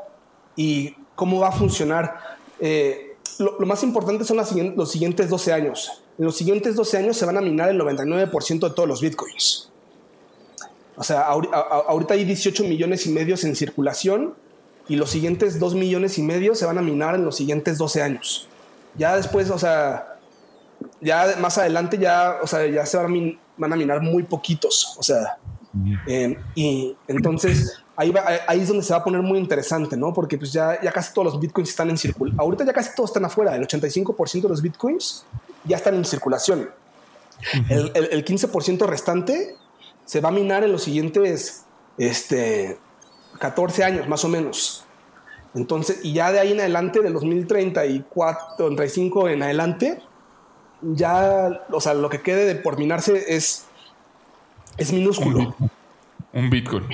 y 0.55 0.95
cómo 1.15 1.39
va 1.39 1.49
a 1.49 1.51
funcionar. 1.51 2.37
Eh, 2.59 3.15
lo, 3.39 3.57
más 3.65 3.81
importante 3.81 4.23
son 4.23 4.37
los 4.37 4.91
siguientes 4.91 5.29
12 5.29 5.51
años. 5.51 6.03
En 6.19 6.25
los 6.25 6.37
siguientes 6.37 6.75
12 6.75 6.97
años 6.97 7.17
se 7.17 7.25
van 7.25 7.37
a 7.37 7.41
minar 7.41 7.69
el 7.69 7.79
99% 7.81 8.69
de 8.69 8.75
todos 8.75 8.87
los 8.87 9.01
bitcoins. 9.01 9.69
O 10.95 11.03
sea, 11.03 11.21
ahorita 11.21 12.13
hay 12.13 12.23
18 12.23 12.65
millones 12.65 13.05
y 13.07 13.11
medio 13.11 13.35
en 13.41 13.55
circulación 13.55 14.35
y 14.87 14.95
los 14.95 15.09
siguientes 15.09 15.59
2 15.59 15.73
millones 15.73 16.19
y 16.19 16.23
medio 16.23 16.53
se 16.53 16.65
van 16.65 16.77
a 16.77 16.81
minar 16.83 17.15
en 17.15 17.25
los 17.25 17.35
siguientes 17.35 17.79
12 17.79 18.01
años. 18.03 18.47
Ya 18.95 19.15
después, 19.15 19.49
o 19.49 19.57
sea, 19.59 20.16
ya 21.01 21.35
más 21.39 21.57
adelante 21.57 21.97
ya, 21.97 22.37
o 22.41 22.47
sea, 22.47 22.65
ya 22.67 22.85
se 22.85 22.97
van 22.97 23.71
a, 23.71 23.75
minar 23.75 24.01
muy 24.01 24.23
poquitos. 24.23 24.95
O 24.97 25.03
sea, 25.03 25.37
eh, 26.07 26.37
y 26.55 26.95
entonces 27.07 27.81
ahí, 27.95 28.13
ahí 28.47 28.61
es 28.61 28.67
donde 28.67 28.83
se 28.83 28.93
va 28.93 28.99
a 28.99 29.03
poner 29.03 29.21
muy 29.21 29.39
interesante, 29.39 29.95
¿no? 29.97 30.13
Porque 30.13 30.37
pues 30.37 30.51
ya, 30.51 30.81
ya 30.81 30.91
casi 30.91 31.13
todos 31.13 31.33
los 31.33 31.39
bitcoins 31.39 31.69
están 31.69 31.89
en 31.89 31.97
circulación. 31.97 32.39
Ahorita 32.39 32.65
ya 32.65 32.73
casi 32.73 32.95
todos 32.95 33.09
están 33.09 33.25
afuera. 33.25 33.55
El 33.55 33.67
85% 33.67 34.41
de 34.41 34.49
los 34.49 34.61
bitcoins 34.61 35.25
ya 35.65 35.77
están 35.77 35.95
en 35.95 36.05
circulación. 36.05 36.69
el, 37.69 37.91
el, 37.93 38.09
el 38.11 38.25
15% 38.25 38.85
restante 38.85 39.55
se 40.05 40.21
va 40.21 40.29
a 40.29 40.31
minar 40.31 40.63
en 40.63 40.71
los 40.71 40.83
siguientes 40.83 41.65
este, 41.97 42.77
14 43.39 43.83
años 43.83 44.07
más 44.07 44.23
o 44.23 44.29
menos. 44.29 44.85
Entonces, 45.53 45.99
y 46.03 46.13
ya 46.13 46.31
de 46.31 46.39
ahí 46.39 46.51
en 46.51 46.59
adelante, 46.59 47.01
del 47.01 47.13
2034, 47.13 48.75
35 48.75 49.29
en 49.29 49.43
adelante, 49.43 50.01
ya, 50.81 51.65
o 51.71 51.81
sea, 51.81 51.93
lo 51.93 52.09
que 52.09 52.21
quede 52.21 52.45
de 52.45 52.55
por 52.55 52.77
minarse 52.77 53.35
es, 53.35 53.65
es 54.77 54.93
minúsculo. 54.93 55.55
Un 56.33 56.49
Bitcoin. 56.49 56.85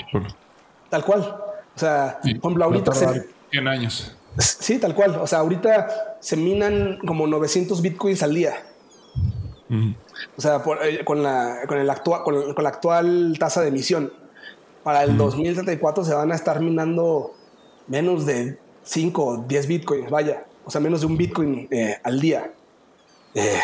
Tal 0.90 1.04
cual. 1.04 1.22
O 1.76 1.80
sea, 1.80 2.20
por 2.22 2.30
ejemplo, 2.30 2.64
ahorita... 2.66 2.92
100 3.52 3.68
años. 3.68 4.16
Sí, 4.38 4.80
tal 4.80 4.96
cual. 4.96 5.16
O 5.22 5.28
sea, 5.28 5.40
ahorita 5.40 6.18
se 6.20 6.36
minan 6.38 7.00
como 7.06 7.28
900 7.28 7.82
Bitcoins 7.82 8.24
al 8.24 8.34
día. 8.34 8.56
O 10.38 10.42
sea, 10.42 10.62
eh, 10.84 11.04
con, 11.04 11.24
la, 11.24 11.62
con, 11.68 11.78
el 11.78 11.90
actual, 11.90 12.24
con, 12.24 12.64
la 12.64 12.70
actual 12.70 13.36
tasa 13.40 13.62
de 13.62 13.70
emisión. 13.70 14.14
Para 14.84 15.04
el 15.04 15.18
2034 15.18 16.04
se 16.04 16.14
van 16.14 16.32
a 16.32 16.36
estar 16.36 16.60
minando 16.60 17.34
menos 17.88 18.26
de 18.26 18.58
5 18.84 19.26
o 19.26 19.38
10 19.38 19.68
bitcoins, 19.68 20.10
vaya. 20.10 20.46
O 20.66 20.72
sea, 20.72 20.82
menos 20.82 21.02
de 21.02 21.08
un 21.08 21.18
bitcoin 21.18 21.68
eh, 21.72 21.98
al 22.04 22.20
día. 22.20 22.52
Eh, 23.36 23.60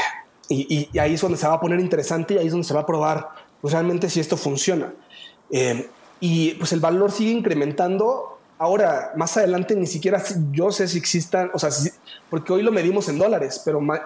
y, 0.49 0.97
ahí 0.97 1.13
es 1.13 1.22
donde 1.22 1.38
se 1.38 1.47
va 1.47 1.53
a 1.53 1.59
poner 1.59 1.80
interesante 1.80 2.34
y 2.34 2.38
ahí 2.38 2.47
es 2.47 2.51
donde 2.51 2.67
se 2.67 2.74
va 2.74 2.82
a 2.82 2.86
probar 2.86 3.30
pues, 3.61 3.74
realmente 3.74 4.09
si 4.09 4.20
esto 4.20 4.38
funciona. 4.38 4.93
y 6.20 6.51
pues 6.55 6.74
el 6.74 6.80
valor 6.80 7.11
sigue 7.11 7.32
incrementando 7.32 8.39
Ahora, 8.61 9.13
más 9.15 9.38
adelante 9.38 9.74
ni 9.74 9.88
siquiera 9.88 10.22
yo 10.51 10.70
sé 10.70 10.86
si 10.89 10.97
existan, 10.97 11.49
o 11.53 11.59
sea, 11.59 11.70
porque 12.30 12.51
hoy 12.51 12.61
lo 12.61 12.74
medimos 12.74 13.07
en 13.07 13.17
dólares, 13.17 13.61
pero 13.63 13.80
más, 13.80 14.01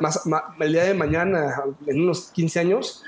el 0.60 0.72
día 0.72 0.84
de 0.84 0.94
mañana, 0.94 1.64
en 1.88 2.04
unos 2.04 2.30
15 2.34 2.60
años, 2.60 3.04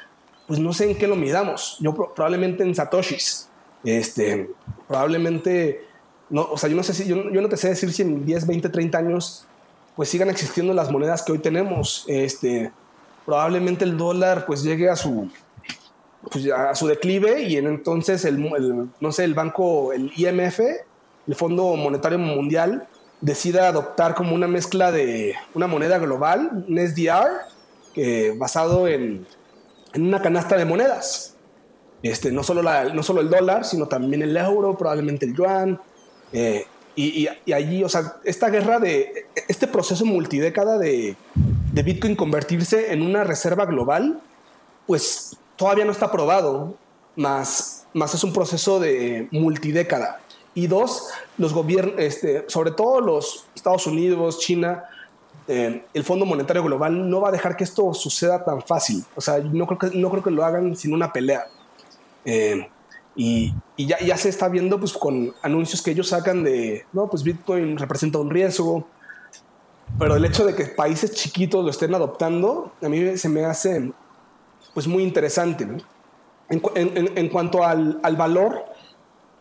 pues 0.48 0.60
no 0.60 0.74
sé 0.74 0.90
en 0.90 0.98
qué 0.98 1.06
lo 1.06 1.16
midamos. 1.16 1.78
Yo 1.80 1.94
probablemente 1.94 2.64
en 2.64 2.74
satoshis. 2.74 3.48
Este, 3.84 4.50
probablemente, 4.88 5.86
no, 6.32 6.48
o 6.50 6.58
sea, 6.58 6.68
yo 6.68 6.76
no 6.76 6.82
sé 6.82 6.96
si, 6.96 7.06
yo, 7.06 7.16
no 7.16 7.48
te 7.48 7.58
sé 7.58 7.70
decir 7.70 7.94
si 7.94 8.02
en 8.02 8.26
10, 8.26 8.48
20, 8.48 8.70
30 8.70 8.98
años, 8.98 9.46
pues 9.96 10.10
sigan 10.10 10.30
existiendo 10.30 10.74
las 10.74 10.92
monedas 10.92 11.24
que 11.24 11.32
hoy 11.32 11.40
tenemos. 11.40 12.06
Este, 12.08 12.72
probablemente 13.26 13.86
el 13.86 13.98
dólar 13.98 14.46
pues 14.46 14.64
llegue 14.64 14.90
a 14.90 14.96
su, 14.96 15.30
pues, 16.32 16.50
a 16.52 16.76
su 16.76 16.88
declive 16.88 17.44
y 17.44 17.58
en, 17.58 17.68
entonces 17.68 18.26
el, 18.26 18.44
el, 18.56 18.90
no 19.00 19.12
sé, 19.12 19.24
el 19.24 19.34
banco, 19.34 19.94
el 19.94 20.12
IMF, 20.16 20.60
el 20.60 21.36
Fondo 21.36 21.76
Monetario 21.76 22.20
Mundial 22.20 22.88
decida 23.22 23.68
adoptar 23.68 24.14
como 24.14 24.36
una 24.36 24.48
mezcla 24.48 24.92
de 24.92 25.36
una 25.54 25.68
moneda 25.68 25.98
global, 25.98 26.66
un 26.68 26.78
SDR, 26.78 27.30
que 27.94 28.36
basado 28.38 28.88
en, 28.88 29.26
en 29.94 30.06
una 30.06 30.22
canasta 30.22 30.58
de 30.58 30.66
monedas. 30.66 31.36
Este, 32.04 32.32
no, 32.32 32.44
solo 32.44 32.62
la, 32.62 32.94
no 32.94 33.02
solo 33.02 33.22
el 33.22 33.30
dólar, 33.30 33.66
sino 33.66 33.88
también 33.88 34.22
el 34.22 34.36
euro, 34.38 34.78
probablemente 34.78 35.26
el 35.26 35.36
yuan. 35.36 35.80
Eh, 36.34 36.66
y, 36.96 37.28
y, 37.46 37.54
allí, 37.54 37.84
o 37.84 37.90
sea, 37.90 38.18
esta 38.24 38.50
guerra 38.50 38.80
de 38.80 39.28
este 39.48 39.68
proceso 39.68 40.06
multidécada 40.06 40.78
de, 40.78 41.16
de 41.74 41.84
Bitcoin 41.84 42.16
convertirse 42.16 42.94
en 42.94 43.02
una 43.02 43.24
reserva 43.24 43.66
global, 43.66 44.22
pues 44.88 45.38
todavía 45.56 45.86
no 45.86 45.92
está 45.92 46.06
aprobado, 46.06 46.76
más, 47.16 47.86
más 47.94 48.14
es 48.14 48.24
un 48.24 48.34
proceso 48.34 48.80
de 48.80 49.28
multidécada. 49.32 50.22
Y 50.54 50.68
dos, 50.68 51.10
los 51.38 51.54
gobiernos, 51.54 51.96
este, 51.98 52.46
sobre 52.48 52.72
todo 52.72 53.02
los 53.02 53.46
Estados 53.56 53.88
Unidos, 53.88 54.40
China, 54.40 54.86
eh, 55.48 55.84
el 55.94 56.04
Fondo 56.04 56.26
Monetario 56.26 56.64
Global 56.64 57.10
no 57.10 57.22
va 57.22 57.30
a 57.30 57.32
dejar 57.32 57.56
que 57.58 57.66
esto 57.66 57.94
suceda 57.94 58.44
tan 58.44 58.62
fácil. 58.62 59.04
O 59.16 59.22
sea, 59.22 59.40
no 59.40 59.68
creo 59.68 59.78
que, 59.78 59.98
no 59.98 60.10
creo 60.10 60.24
que 60.24 60.32
lo 60.32 60.46
hagan 60.46 60.76
sin 60.76 60.94
una 60.94 61.12
pelea. 61.12 61.46
Eh, 62.24 62.68
y, 63.16 63.54
y 63.78 63.86
ya, 63.88 64.00
ya, 64.00 64.18
se 64.18 64.30
está 64.30 64.50
viendo 64.50 64.80
pues, 64.80 64.94
con 64.94 65.34
anuncios 65.42 65.82
que 65.82 65.92
ellos 65.92 66.10
sacan 66.10 66.44
de, 66.44 66.86
no, 66.94 67.10
pues 67.10 67.24
Bitcoin 67.24 67.78
representa 67.78 68.20
un 68.20 68.30
riesgo. 68.30 68.88
Pero 69.98 70.16
el 70.16 70.26
hecho 70.26 70.46
de 70.46 70.56
que 70.56 70.66
países 70.66 71.14
chiquitos 71.14 71.64
lo 71.64 71.72
estén 71.72 71.94
adoptando, 71.94 72.74
a 72.82 72.90
mí 72.90 73.18
se 73.18 73.30
me 73.30 73.46
hace 73.46 73.92
pues 74.74 74.88
muy 74.88 75.04
interesante. 75.04 75.64
En, 76.50 76.62
en, 76.76 77.18
en, 77.18 77.30
cuanto 77.30 77.64
al, 77.64 78.00
al 78.04 78.16
valor, 78.16 78.66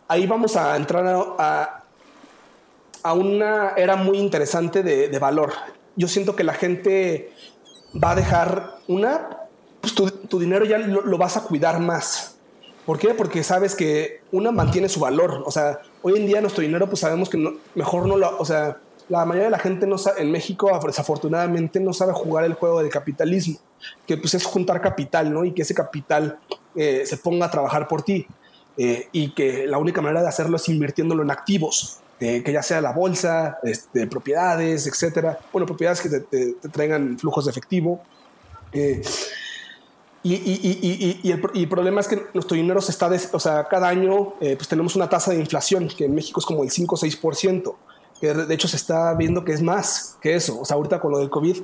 ahí 0.07 0.25
vamos 0.25 0.55
a 0.55 0.75
entrar 0.77 1.05
a, 1.37 1.83
a 3.05 3.13
una 3.13 3.73
era 3.77 3.95
muy 3.95 4.17
interesante 4.17 4.81
de, 4.81 5.19
valor. 5.19 5.53
Yo 5.95 6.07
siento 6.07 6.35
que 6.35 6.43
la 6.43 6.55
gente 6.55 7.31
va 8.03 8.11
a 8.11 8.15
dejar 8.15 8.79
una, 8.87 9.41
pues 9.79 9.93
tu, 9.93 10.39
dinero 10.39 10.65
ya 10.65 10.79
lo, 10.79 11.17
vas 11.19 11.37
a 11.37 11.43
cuidar 11.43 11.79
más. 11.79 12.34
¿Por 12.85 12.99
qué? 12.99 13.13
Porque 13.13 13.43
sabes 13.43 13.75
que 13.75 14.21
una 14.31 14.51
mantiene 14.51 14.89
su 14.89 14.99
valor. 14.99 15.43
O 15.45 15.51
sea, 15.51 15.79
hoy 16.03 16.17
en 16.17 16.27
día 16.27 16.41
nuestro 16.41 16.61
dinero, 16.61 16.87
pues 16.87 16.99
sabemos 16.99 17.29
que 17.29 17.37
mejor 17.73 18.07
no 18.07 18.15
lo, 18.15 18.37
o 18.37 18.45
sea, 18.45 18.77
la 19.09 19.25
mayoría 19.25 19.45
de 19.45 19.51
la 19.51 19.59
gente 19.59 19.87
no 19.87 19.97
sabe, 19.97 20.21
en 20.21 20.31
México 20.31 20.79
desafortunadamente 20.85 21.79
no 21.79 21.93
sabe 21.93 22.13
jugar 22.13 22.45
el 22.45 22.53
juego 22.53 22.81
del 22.81 22.89
capitalismo, 22.89 23.59
que 24.07 24.17
pues 24.17 24.33
es 24.33 24.45
juntar 24.45 24.81
capital, 24.81 25.31
¿no? 25.33 25.45
Y 25.45 25.51
que 25.51 25.63
ese 25.63 25.73
capital 25.73 26.39
eh, 26.75 27.03
se 27.05 27.17
ponga 27.17 27.47
a 27.47 27.51
trabajar 27.51 27.87
por 27.87 28.03
ti. 28.03 28.27
Eh, 28.77 29.07
y 29.13 29.33
que 29.33 29.65
la 29.67 29.77
única 29.77 30.01
manera 30.01 30.21
de 30.21 30.27
hacerlo 30.27 30.57
es 30.57 30.67
invirtiéndolo 30.67 31.23
en 31.23 31.31
activos, 31.31 31.99
que 32.19 32.51
ya 32.51 32.63
sea 32.63 32.81
la 32.81 32.91
bolsa, 32.91 33.59
este, 33.63 34.07
propiedades, 34.07 34.87
etcétera. 34.87 35.37
Bueno, 35.51 35.65
propiedades 35.65 36.01
que 36.01 36.09
te, 36.09 36.53
traigan 36.69 37.19
flujos 37.19 37.45
de 37.45 37.51
efectivo. 37.51 38.01
Eh, 40.27 41.19
y, 41.23 41.31
el, 41.31 41.69
problema 41.69 42.01
es 42.01 42.07
que 42.07 42.25
nuestro 42.33 42.57
dinero 42.57 42.81
se 42.81 42.91
está, 42.91 43.11
o 43.31 43.39
sea, 43.39 43.67
cada 43.67 43.87
año 43.87 44.33
pues 44.39 44.67
tenemos 44.67 44.95
una 44.95 45.07
tasa 45.07 45.31
de 45.31 45.39
inflación 45.39 45.87
que 45.87 46.05
en 46.05 46.15
México 46.15 46.39
es 46.39 46.45
como 46.45 46.63
el 46.63 46.71
5 46.71 46.95
o 46.95 46.97
6% 46.97 47.75
que 48.19 48.33
de 48.33 48.53
hecho 48.53 48.67
se 48.67 48.77
está 48.77 49.13
viendo 49.13 49.43
que 49.43 49.51
es 49.51 49.61
más 49.61 50.17
que 50.21 50.35
eso. 50.35 50.59
O 50.59 50.65
sea, 50.65 50.75
ahorita 50.75 50.99
con 50.99 51.11
lo 51.11 51.19
del 51.19 51.29
COVID 51.29 51.57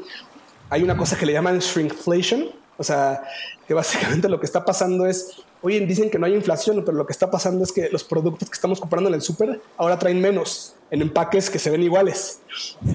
hay 0.69 0.83
una 0.83 0.95
cosa 0.97 1.17
que 1.17 1.25
le 1.25 1.33
llaman 1.33 1.59
shrinkflation, 1.59 2.49
o 2.77 2.83
sea, 2.83 3.23
que 3.67 3.73
básicamente 3.73 4.29
lo 4.29 4.39
que 4.39 4.45
está 4.45 4.63
pasando 4.65 5.05
es, 5.05 5.43
oye, 5.61 5.79
dicen 5.85 6.09
que 6.09 6.19
no 6.19 6.25
hay 6.25 6.33
inflación, 6.33 6.83
pero 6.85 6.97
lo 6.97 7.05
que 7.05 7.13
está 7.13 7.29
pasando 7.29 7.63
es 7.63 7.71
que 7.71 7.89
los 7.89 8.03
productos 8.03 8.49
que 8.49 8.55
estamos 8.55 8.79
comprando 8.79 9.09
en 9.09 9.15
el 9.15 9.21
súper 9.21 9.61
ahora 9.77 9.97
traen 9.97 10.21
menos 10.21 10.75
en 10.89 11.01
empaques 11.01 11.49
que 11.49 11.59
se 11.59 11.69
ven 11.69 11.83
iguales. 11.83 12.39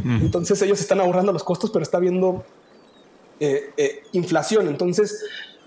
Entonces 0.05 0.61
ellos 0.63 0.81
están 0.81 1.01
ahorrando 1.01 1.33
los 1.33 1.45
costos, 1.45 1.71
pero 1.71 1.83
está 1.83 1.99
viendo 1.99 2.45
eh, 3.41 3.71
eh, 3.77 4.03
inflación. 4.13 4.69
Entonces, 4.69 5.25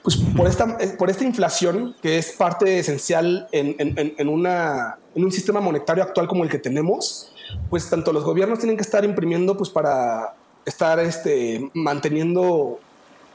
pues 0.09 0.23
por 0.35 0.47
esta, 0.47 0.75
eh, 0.79 0.95
por 0.97 1.11
esta 1.11 1.23
inflación, 1.23 1.95
que 2.01 2.17
es 2.17 2.31
parte 2.31 2.79
esencial 2.79 3.47
en, 3.51 3.75
en, 3.77 4.27
una, 4.27 4.97
en 5.13 5.23
un 5.23 5.31
sistema 5.31 5.61
monetario 5.61 6.01
actual 6.01 6.27
como 6.27 6.43
el 6.43 6.49
que 6.49 6.57
tenemos, 6.57 7.31
pues 7.69 7.87
tanto 7.91 8.11
los 8.11 8.23
gobiernos 8.23 8.57
tienen 8.57 8.75
que 8.75 8.81
estar 8.81 9.05
imprimiendo 9.05 9.55
pues 9.55 9.69
para 9.69 10.33
estar 10.65 10.99
este, 10.99 11.69
manteniendo 11.75 12.79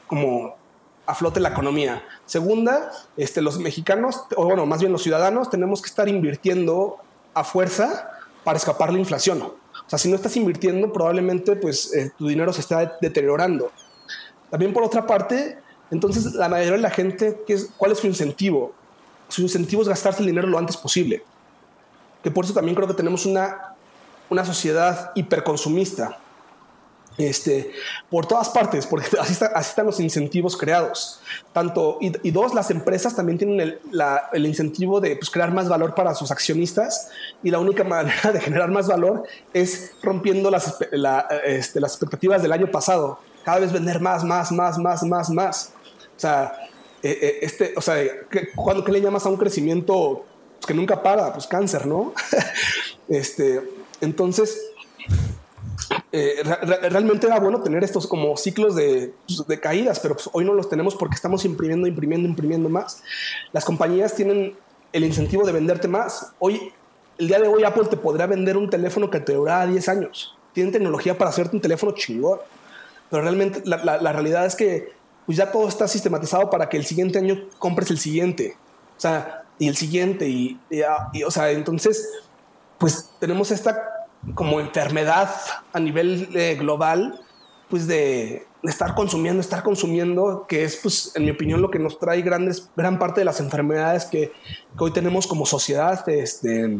como 0.07 0.57
a 1.05 1.15
flote 1.15 1.39
la 1.39 1.49
economía. 1.49 2.03
Segunda, 2.25 2.91
este, 3.15 3.41
los 3.41 3.57
mexicanos, 3.57 4.25
o 4.35 4.43
bueno, 4.43 4.65
más 4.65 4.81
bien 4.81 4.91
los 4.91 5.01
ciudadanos, 5.01 5.49
tenemos 5.49 5.81
que 5.81 5.87
estar 5.87 6.09
invirtiendo 6.09 6.97
a 7.33 7.45
fuerza 7.45 8.09
para 8.43 8.57
escapar 8.57 8.91
la 8.91 8.99
inflación. 8.99 9.41
O 9.41 9.89
sea, 9.89 9.97
si 9.97 10.09
no 10.09 10.17
estás 10.17 10.35
invirtiendo, 10.35 10.91
probablemente 10.91 11.55
pues 11.55 11.93
eh, 11.93 12.11
tu 12.17 12.27
dinero 12.27 12.51
se 12.51 12.59
está 12.59 12.97
deteriorando. 12.99 13.71
También 14.49 14.73
por 14.73 14.83
otra 14.83 15.07
parte, 15.07 15.63
entonces 15.91 16.33
la 16.33 16.49
mayoría 16.49 16.73
de 16.73 16.81
la 16.81 16.89
gente, 16.89 17.43
¿cuál 17.77 17.91
es 17.91 17.99
su 17.99 18.07
incentivo? 18.07 18.73
Su 19.27 19.41
incentivo 19.41 19.81
es 19.81 19.87
gastarse 19.87 20.21
el 20.21 20.27
dinero 20.27 20.47
lo 20.47 20.57
antes 20.57 20.77
posible. 20.77 21.23
Que 22.23 22.31
por 22.31 22.45
eso 22.45 22.53
también 22.53 22.75
creo 22.75 22.87
que 22.87 22.93
tenemos 22.93 23.25
una 23.25 23.75
una 24.29 24.45
sociedad 24.45 25.11
hiperconsumista. 25.15 26.19
Este, 27.17 27.71
por 28.09 28.25
todas 28.25 28.49
partes, 28.49 28.85
porque 28.85 29.07
así, 29.17 29.33
están 29.33 29.85
los 29.85 30.01
incentivos 30.01 30.57
creados. 30.57 31.21
Tanto, 31.53 31.97
y, 32.01 32.31
dos, 32.31 32.53
las 32.53 32.71
empresas 32.71 33.15
también 33.15 33.37
tienen 33.37 33.79
el, 34.33 34.45
incentivo 34.45 34.99
de 34.99 35.15
pues, 35.15 35.29
crear 35.29 35.53
más 35.53 35.69
valor 35.69 35.95
para 35.95 36.13
sus 36.13 36.29
accionistas 36.29 37.09
y 37.41 37.51
la 37.51 37.59
única 37.59 37.83
manera 37.85 38.33
de 38.33 38.41
generar 38.41 38.69
más 38.69 38.87
valor 38.87 39.23
es 39.53 39.93
rompiendo 40.03 40.51
las, 40.51 40.75
este, 41.45 41.79
las 41.79 41.91
expectativas 41.91 42.41
del 42.41 42.51
año 42.51 42.69
pasado. 42.69 43.19
Cada 43.45 43.59
vez 43.59 43.71
vender 43.71 44.01
más, 44.01 44.23
más, 44.23 44.51
más, 44.51 44.77
más, 44.79 45.03
más, 45.03 45.29
más. 45.29 45.73
O 46.17 46.19
sea, 46.19 46.51
eh, 47.03 47.19
eh, 47.21 47.39
este, 47.43 47.73
o 47.77 47.81
sea, 47.81 47.95
¿qué, 48.29 48.49
¿qué 48.85 48.91
le 48.91 49.01
llamas 49.01 49.25
a 49.27 49.29
un 49.29 49.37
crecimiento 49.37 50.25
que 50.65 50.73
nunca 50.73 51.03
para? 51.03 51.31
Pues 51.31 51.45
cáncer, 51.45 51.85
¿no? 51.85 52.13
este, 53.07 53.61
entonces, 54.01 54.59
eh, 56.11 56.41
realmente 56.89 57.27
era 57.27 57.39
bueno 57.39 57.61
tener 57.61 57.83
estos 57.83 58.07
como 58.07 58.35
ciclos 58.37 58.73
pues, 58.73 59.47
de, 59.47 59.59
caídas, 59.59 59.99
pero 59.99 60.15
pues, 60.15 60.29
hoy 60.33 60.43
no 60.45 60.53
los 60.53 60.67
tenemos 60.67 60.95
porque 60.95 61.13
estamos 61.13 61.45
imprimiendo, 61.45 61.85
imprimiendo, 61.85 62.27
imprimiendo 62.27 62.69
más. 62.69 63.03
Las 63.51 63.63
compañías 63.63 64.15
tienen 64.15 64.55
el 64.91 65.03
incentivo 65.03 65.45
de 65.45 65.51
venderte 65.51 65.87
más. 65.87 66.33
Hoy, 66.39 66.71
el 67.19 67.27
día 67.27 67.39
de 67.39 67.47
hoy, 67.47 67.63
Apple 67.63 67.85
te 67.89 67.97
podrá 67.97 68.25
vender 68.25 68.57
un 68.57 68.69
teléfono 68.69 69.09
que 69.09 69.19
te 69.19 69.33
durará 69.33 69.67
10 69.67 69.89
años. 69.89 70.35
Tienen 70.53 70.71
tecnología 70.71 71.17
para 71.17 71.29
hacerte 71.29 71.55
un 71.55 71.61
teléfono 71.61 71.91
chingón. 71.91 72.39
Pero 73.15 73.23
realmente 73.23 73.61
la, 73.63 74.11
realidad 74.11 74.45
es 74.45 74.55
que 74.55 74.89
pues 75.25 75.37
ya 75.37 75.51
todo 75.51 75.69
está 75.69 75.87
sistematizado 75.87 76.49
para 76.49 76.67
que 76.67 76.75
el 76.75 76.85
siguiente 76.85 77.17
año 77.17 77.47
compres 77.59 77.89
el 77.89 77.97
siguiente. 77.97 78.57
O 78.97 78.99
sea, 78.99 79.45
y 79.57 79.69
el 79.69 79.77
siguiente. 79.77 80.27
y 80.27 80.59
o 81.25 81.31
sea, 81.31 81.51
entonces 81.51 82.09
pues 82.77 83.09
tenemos 83.19 83.51
esta 83.51 84.07
como 84.33 84.59
enfermedad 84.59 85.29
a 85.71 85.79
nivel 85.79 86.29
eh, 86.35 86.55
global, 86.59 87.21
pues 87.69 87.87
de, 87.87 88.45
estar 88.63 88.95
consumiendo, 88.95 89.39
estar 89.39 89.63
consumiendo, 89.63 90.45
que 90.47 90.63
es, 90.63 90.77
pues, 90.77 91.11
en 91.15 91.23
mi 91.23 91.31
opinión, 91.31 91.61
lo 91.61 91.69
que 91.69 91.79
nos 91.79 91.99
trae 91.99 92.21
grandes, 92.21 92.69
gran 92.75 92.97
parte 92.97 93.21
de 93.21 93.25
las 93.25 93.39
enfermedades 93.39 94.05
que, 94.05 94.31
hoy 94.77 94.91
tenemos 94.91 95.27
como 95.27 95.45
sociedad, 95.45 96.07
este, 96.09 96.79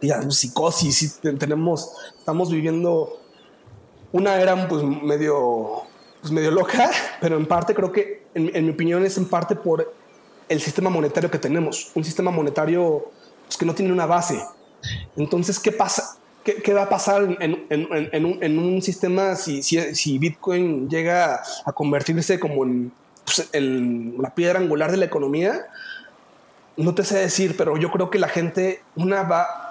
ya, 0.00 0.22
psicosis, 0.30 1.20
tenemos, 1.38 1.92
estamos 2.18 2.50
viviendo 2.50 3.20
una 4.14 4.40
era, 4.40 4.68
pues, 4.68 4.82
medio, 4.82 5.82
pues, 6.20 6.32
medio 6.32 6.52
loca, 6.52 6.88
pero 7.20 7.36
en 7.36 7.46
parte 7.46 7.74
creo 7.74 7.90
que, 7.90 8.22
en, 8.32 8.50
en 8.54 8.64
mi 8.64 8.70
opinión, 8.70 9.04
es 9.04 9.18
en 9.18 9.26
parte 9.26 9.56
por 9.56 9.92
el 10.48 10.60
sistema 10.60 10.88
monetario 10.88 11.28
que 11.30 11.38
tenemos, 11.38 11.90
un 11.94 12.04
sistema 12.04 12.30
monetario 12.30 13.10
pues, 13.46 13.56
que 13.56 13.66
no 13.66 13.74
tiene 13.74 13.92
una 13.92 14.06
base, 14.06 14.40
entonces, 15.16 15.58
¿qué 15.58 15.72
pasa? 15.72 16.16
¿Qué, 16.44 16.74
va 16.74 16.82
a 16.82 16.88
pasar 16.90 17.38
en, 17.40 18.56
un, 18.58 18.82
sistema 18.82 19.34
si, 19.34 20.18
Bitcoin 20.18 20.90
llega 20.90 21.42
a 21.64 21.72
convertirse 21.72 22.38
como 22.38 22.90
pues, 23.24 23.48
en, 23.52 24.16
la 24.20 24.34
piedra 24.34 24.58
angular 24.60 24.90
de 24.90 24.98
la 24.98 25.06
economía? 25.06 25.66
No 26.76 26.94
te 26.94 27.02
sé 27.02 27.18
decir, 27.18 27.56
pero 27.56 27.78
yo 27.78 27.90
creo 27.90 28.10
que 28.10 28.18
la 28.18 28.28
gente, 28.28 28.82
una 28.94 29.22
va, 29.22 29.63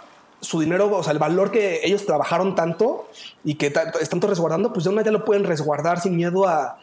su 0.44 0.60
dinero, 0.60 0.96
o 0.96 1.04
sea, 1.04 1.14
el 1.14 1.20
valor 1.20 1.52
que 1.52 1.82
ellos 1.84 2.06
trabajaron 2.06 2.56
tanto 2.56 3.10
y 3.44 3.56
que 3.56 3.68
están 3.68 3.92
tanto 4.10 4.28
resguardando, 4.28 4.74
pues 4.74 4.84
de 4.84 4.92
una 4.92 5.02
ya 5.02 5.12
lo 5.12 5.26
pueden 5.26 5.46
resguardar 5.46 6.00
sin 6.00 6.16
miedo 6.16 6.48
a, 6.48 6.78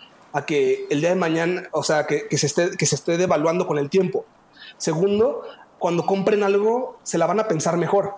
que 0.46 0.86
el 0.90 1.00
día 1.00 1.11
de 1.11 1.16
mañana, 1.16 1.68
o 1.72 1.82
sea, 1.82 2.06
que, 2.06 2.26
se 2.36 2.46
esté, 2.46 2.76
que 2.76 2.86
se 2.86 2.94
esté 2.94 3.16
devaluando 3.18 3.66
con 3.66 3.78
el 3.78 3.90
tiempo. 3.90 4.24
Segundo, 4.78 5.42
cuando 5.78 6.06
compren 6.06 6.42
algo, 6.42 6.98
se 7.02 7.18
la 7.18 7.26
van 7.26 7.40
a 7.40 7.48
pensar 7.48 7.76
mejor. 7.76 8.14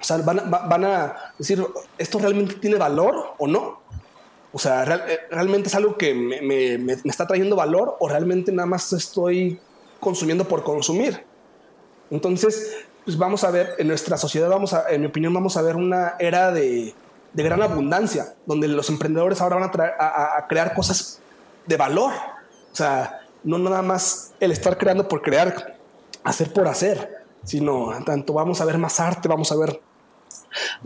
O 0.00 0.04
sea, 0.04 0.18
van, 0.18 0.84
a 0.84 1.16
decir, 1.38 1.64
¿esto 1.96 2.18
realmente 2.18 2.54
tiene 2.54 2.76
valor 2.76 3.34
o 3.38 3.46
no? 3.46 3.80
O 4.52 4.58
sea, 4.58 4.82
eh, 4.84 5.20
¿realmente 5.30 5.68
es 5.68 5.74
algo 5.74 5.96
que 5.96 6.12
me, 6.12 6.92
está 7.04 7.26
trayendo 7.26 7.56
valor 7.56 7.96
o 8.00 8.08
realmente 8.08 8.52
nada 8.52 8.66
más 8.66 8.92
estoy 8.92 9.60
consumiendo 10.00 10.46
por 10.46 10.64
consumir? 10.64 11.24
Entonces, 12.10 12.84
pues 13.04 13.18
vamos 13.18 13.44
a 13.44 13.50
ver, 13.50 13.74
en 13.78 13.88
nuestra 13.88 14.16
sociedad, 14.16 14.48
vamos 14.48 14.72
a, 14.72 14.90
en 14.90 15.00
mi 15.00 15.06
opinión, 15.08 15.34
vamos 15.34 15.56
a 15.56 15.62
ver 15.62 15.76
una 15.76 16.14
era 16.18 16.52
de, 16.52 16.94
gran 17.34 17.62
abundancia, 17.62 18.34
donde 18.46 18.68
los 18.68 18.88
emprendedores 18.90 19.40
ahora 19.40 19.56
van 19.56 19.70
a, 19.98 20.36
a 20.38 20.46
crear 20.46 20.74
cosas 20.74 21.20
de 21.66 21.76
valor. 21.76 22.12
O 22.72 22.76
sea, 22.76 23.20
no 23.44 23.58
nada 23.58 23.82
más 23.82 24.32
el 24.40 24.52
estar 24.52 24.78
creando 24.78 25.08
por 25.08 25.22
crear, 25.22 25.76
hacer 26.24 26.52
por 26.52 26.68
hacer, 26.68 27.24
sino 27.44 27.90
tanto 28.04 28.32
vamos 28.32 28.60
a 28.60 28.64
ver 28.64 28.78
más 28.78 29.00
arte, 29.00 29.28
vamos 29.28 29.50
a 29.52 29.56
ver 29.56 29.80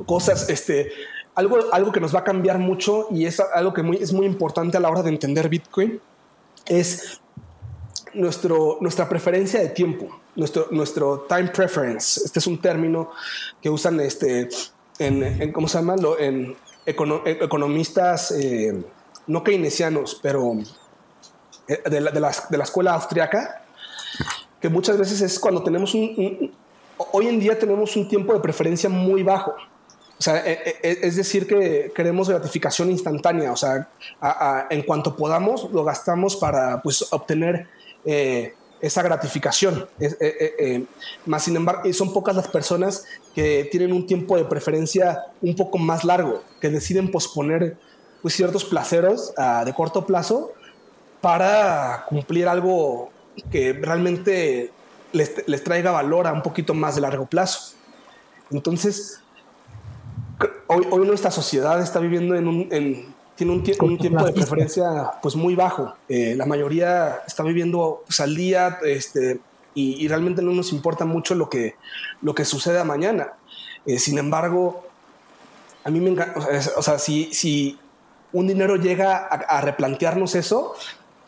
cosas, 0.06 0.48
este, 0.48 0.90
algo, 1.34 1.58
algo 1.72 1.92
que 1.92 2.00
nos 2.00 2.14
va 2.14 2.20
a 2.20 2.24
cambiar 2.24 2.58
mucho 2.58 3.08
y 3.10 3.26
es 3.26 3.40
algo 3.40 3.72
que 3.72 3.82
es 4.00 4.12
muy 4.12 4.26
importante 4.26 4.76
a 4.76 4.80
la 4.80 4.88
hora 4.88 5.02
de 5.02 5.10
entender 5.10 5.48
Bitcoin, 5.48 6.00
es 6.66 7.20
nuestro, 8.14 8.78
nuestra 8.80 9.08
preferencia 9.08 9.60
de 9.60 9.68
tiempo, 9.68 10.08
nuestro, 10.36 10.68
nuestro 10.70 11.26
time 11.28 11.48
preference. 11.48 12.20
Este 12.24 12.38
es 12.38 12.46
un 12.46 12.60
término 12.60 13.10
que 13.60 13.70
usan 13.70 13.98
este, 14.00 14.48
en, 14.98 15.52
¿cómo 15.52 15.68
se 15.68 15.78
llama? 15.78 15.96
en 16.18 16.56
economistas 16.84 18.30
eh, 18.30 18.84
no 19.26 19.42
keynesianos, 19.42 20.20
pero 20.22 20.54
eh, 21.68 21.82
de 21.90 22.00
la, 22.00 22.10
de 22.10 22.20
la, 22.20 22.32
de 22.48 22.56
la 22.56 22.64
escuela 22.64 22.94
austriaca 22.94 23.62
que 24.60 24.68
muchas 24.68 24.96
veces 24.96 25.20
es 25.20 25.38
cuando 25.38 25.62
tenemos 25.62 25.94
un, 25.94 26.52
hoy 27.12 27.28
en 27.28 27.38
día 27.40 27.58
tenemos 27.58 27.96
un 27.96 28.08
tiempo 28.08 28.32
de 28.32 28.40
preferencia 28.40 28.88
muy 28.88 29.22
bajo. 29.22 29.54
O 30.18 30.22
sea, 30.22 30.46
e, 30.46 30.52
e, 30.52 30.78
e, 30.82 30.98
es 31.02 31.16
decir, 31.16 31.46
que 31.46 31.92
queremos 31.94 32.28
gratificación 32.28 32.90
instantánea. 32.90 33.52
O 33.52 33.56
sea, 33.56 33.88
en 34.70 34.82
cuanto 34.82 35.14
podamos, 35.14 35.70
lo 35.72 35.84
gastamos 35.84 36.36
para 36.36 36.80
pues, 36.80 37.06
obtener 37.12 37.68
eh, 38.04 38.54
esa 38.80 39.02
gratificación. 39.02 39.88
Eh, 40.00 40.16
eh, 40.20 40.84
más 41.24 41.44
sin 41.44 41.56
embargo, 41.56 41.92
son 41.92 42.12
pocas 42.12 42.36
las 42.36 42.48
personas 42.48 43.04
que 43.34 43.68
tienen 43.70 43.92
un 43.92 44.06
tiempo 44.06 44.36
de 44.36 44.44
preferencia 44.44 45.24
un 45.42 45.54
poco 45.54 45.78
más 45.78 46.04
largo, 46.04 46.42
que 46.60 46.68
deciden 46.68 47.10
posponer 47.10 47.76
pues, 48.22 48.34
ciertos 48.34 48.64
placeros 48.64 49.32
ah, 49.36 49.64
de 49.64 49.72
corto 49.72 50.06
plazo 50.06 50.52
para 51.20 52.04
cumplir 52.08 52.48
algo 52.48 53.10
que 53.50 53.72
realmente 53.72 54.70
les, 55.12 55.64
traiga 55.64 55.90
valor 55.90 56.26
a 56.26 56.32
un 56.32 56.42
poquito 56.42 56.74
más 56.74 56.94
de 56.94 57.00
largo 57.00 57.26
plazo. 57.26 57.74
Entonces, 58.50 59.20
hoy, 60.66 60.86
hoy 60.90 61.06
nuestra 61.06 61.30
sociedad 61.30 61.80
está 61.80 61.98
viviendo 61.98 62.34
en 62.34 62.46
un, 62.46 63.15
tiene 63.36 63.52
un, 63.52 63.62
un, 63.80 63.98
tiempo 63.98 64.24
de 64.24 64.32
preferencia 64.32 65.12
pues 65.22 65.36
muy 65.36 65.54
bajo. 65.54 65.94
Eh, 66.08 66.34
la 66.36 66.46
mayoría 66.46 67.22
está 67.26 67.42
viviendo 67.42 68.02
pues, 68.06 68.18
al 68.20 68.34
día 68.34 68.78
este, 68.82 69.40
y, 69.74 70.08
realmente 70.08 70.40
no 70.40 70.52
nos 70.52 70.72
importa 70.72 71.04
mucho 71.04 71.34
lo 71.34 71.50
que, 71.50 71.76
lo 72.22 72.34
que 72.34 72.46
suceda 72.46 72.82
mañana. 72.82 73.34
Eh, 73.84 73.98
sin 73.98 74.18
embargo, 74.18 74.86
a 75.84 75.90
mí 75.90 76.00
me 76.00 76.10
encanta, 76.10 76.40
o 76.76 76.82
sea, 76.82 76.98
si, 76.98 77.32
si 77.34 77.78
un 78.32 78.46
dinero 78.46 78.76
llega 78.76 79.16
a, 79.26 79.60
replantearnos 79.60 80.34
eso, 80.34 80.74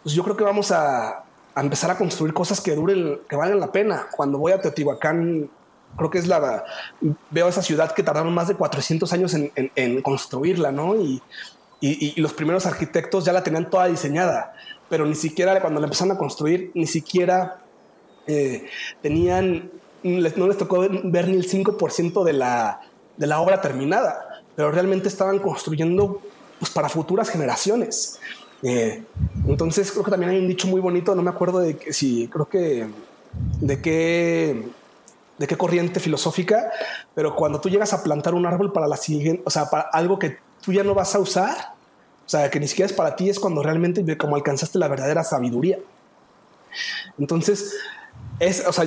pues 0.03 0.15
yo 0.15 0.25
creo 0.25 0.37
que 0.37 0.45
vamos 0.45 0.73
a, 0.73 1.25
a, 1.55 1.61
empezar 1.61 1.91
a 1.91 1.99
construir 1.99 2.33
cosas 2.33 2.61
que 2.63 2.75
duren, 2.75 3.21
que 3.29 3.37
valgan 3.37 3.61
la 3.61 3.71
pena. 3.71 4.07
Cuando 4.17 4.39
voy 4.39 4.53
a 4.53 4.61
Teotihuacán, 4.63 5.51
creo 5.97 6.11
que 6.11 6.19
es 6.19 6.27
la, 6.27 6.65
veo 7.31 7.49
esa 7.49 7.63
ciudad 7.63 7.93
que 7.93 8.03
tardaron 8.03 8.33
más 8.33 8.49
de 8.49 8.55
400 8.55 9.13
años 9.13 9.35
en, 9.35 9.53
en, 9.57 9.71
en 9.77 10.01
construirla, 10.01 10.73
¿no? 10.73 10.97
Y, 10.97 11.23
y, 11.81 12.21
los 12.21 12.33
primeros 12.33 12.67
arquitectos 12.67 13.25
ya 13.25 13.33
la 13.33 13.43
tenían 13.43 13.71
toda 13.71 13.87
diseñada, 13.87 14.55
pero 14.89 15.07
ni 15.07 15.15
siquiera 15.15 15.61
cuando 15.61 15.81
la 15.81 15.87
empezaron 15.87 16.17
a 16.17 16.19
construir, 16.19 16.73
ni 16.75 16.87
siquiera 16.87 17.61
eh, 18.27 18.67
tenían, 19.01 19.71
no 20.03 20.49
les 20.49 20.59
tocó 20.59 20.87
ver 21.05 21.29
ni 21.29 21.37
el 21.37 21.49
5% 21.49 22.25
de 22.25 22.33
la, 22.33 22.81
de 23.17 23.27
la 23.27 23.41
obra 23.41 23.61
terminada, 23.61 24.43
pero 24.57 24.73
realmente 24.73 25.09
estaban 25.09 25.39
construyendo 25.39 26.21
pues, 26.59 26.71
para 26.71 26.89
futuras 26.89 27.29
generaciones. 27.29 28.19
Eh, 28.63 29.05
entonces 29.47 29.93
creo 29.93 30.03
que 30.03 30.11
también 30.11 30.33
hay 30.33 30.39
un 30.39 30.49
dicho 30.49 30.67
muy 30.67 30.81
bonito, 30.81 31.15
no 31.15 31.23
me 31.23 31.31
acuerdo 31.31 31.61
de 31.61 31.77
que, 31.77 31.93
si 31.93 32.27
creo 32.27 32.49
que 32.49 32.89
de 33.61 33.81
qué 33.81 34.65
de 35.39 35.47
qué 35.47 35.57
corriente 35.57 36.01
filosófica, 36.01 36.71
pero 37.15 37.37
cuando 37.37 37.61
tú 37.61 37.69
llegas 37.69 37.93
a 37.93 38.03
plantar 38.03 38.35
un 38.35 38.45
árbol 38.45 38.73
para 38.73 38.89
la 38.89 38.97
siguiente, 38.97 39.43
o 39.47 39.51
sea, 39.51 39.71
para 39.71 39.85
algo 39.93 40.19
que 40.19 40.39
tú 40.63 40.73
ya 40.73 40.85
no 40.85 40.95
vas 40.95 41.15
a 41.15 41.19
usar, 41.19 41.75
o 42.27 42.29
sea, 42.29 42.51
que 42.51 42.61
ni 42.61 42.69
siquiera 42.69 42.87
es 42.87 42.93
para 42.93 43.17
ti, 43.17 43.31
es 43.31 43.41
cuando 43.41 43.63
realmente 43.63 44.19
como 44.19 44.37
alcanzaste 44.37 44.79
la 44.79 44.89
verdadera 44.89 45.25
sabiduría. 45.25 45.79
Entonces, 47.19 47.75
es, 48.39 48.67
o 48.67 48.73
sea, 48.73 48.87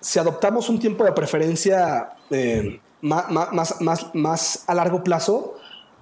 si 0.00 0.18
adoptamos 0.18 0.68
un 0.68 0.80
tiempo 0.80 1.04
de 1.04 1.12
preferencia 1.12 2.10
eh, 2.30 2.80
más, 3.00 3.30
más, 3.30 3.80
más, 3.80 4.14
más, 4.14 4.64
a 4.66 4.74
largo 4.74 5.04
plazo, 5.04 5.54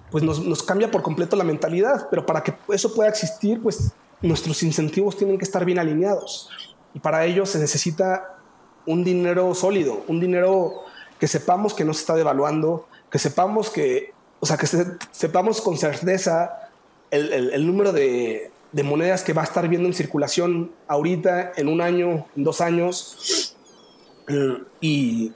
pues 0.09 0.23
nos, 0.23 0.39
nos, 0.43 0.63
cambia 0.63 0.89
por 0.89 1.03
completo 1.03 1.35
la 1.35 1.43
mentalidad, 1.43 2.07
pero 2.09 2.25
para 2.25 2.43
que 2.43 2.53
eso 2.69 2.93
pueda 2.93 3.09
existir, 3.09 3.61
pues 3.61 3.91
nuestros 4.21 4.61
incentivos 4.63 5.17
tienen 5.17 5.37
que 5.37 5.45
estar 5.45 5.63
bien 5.65 5.79
alineados. 5.79 6.49
Y 6.93 6.99
para 6.99 7.25
ello 7.25 7.45
se 7.45 7.59
necesita 7.59 8.37
un 8.85 9.03
dinero 9.03 9.53
sólido, 9.55 10.03
un 10.07 10.19
dinero 10.19 10.81
que 11.19 11.27
sepamos 11.27 11.73
que 11.73 11.85
no 11.85 11.93
se 11.93 12.01
está 12.01 12.15
devaluando, 12.15 12.87
que 13.09 13.19
sepamos 13.19 13.69
que 13.69 14.13
o 14.41 14.45
sea, 14.47 14.57
que 14.57 14.67
sepamos 15.11 15.61
con 15.61 15.77
certeza 15.77 16.69
el, 17.11 17.65
número 17.67 17.93
de, 17.93 18.51
monedas 18.83 19.23
que 19.23 19.33
va 19.33 19.43
a 19.43 19.45
estar 19.45 19.67
viendo 19.67 19.87
en 19.87 19.93
circulación 19.93 20.71
ahorita, 20.87 21.51
en 21.55 21.67
un 21.67 21.79
año, 21.79 22.25
en 22.35 22.43
dos 22.43 22.59
años. 22.59 23.55
Y, 24.79 25.31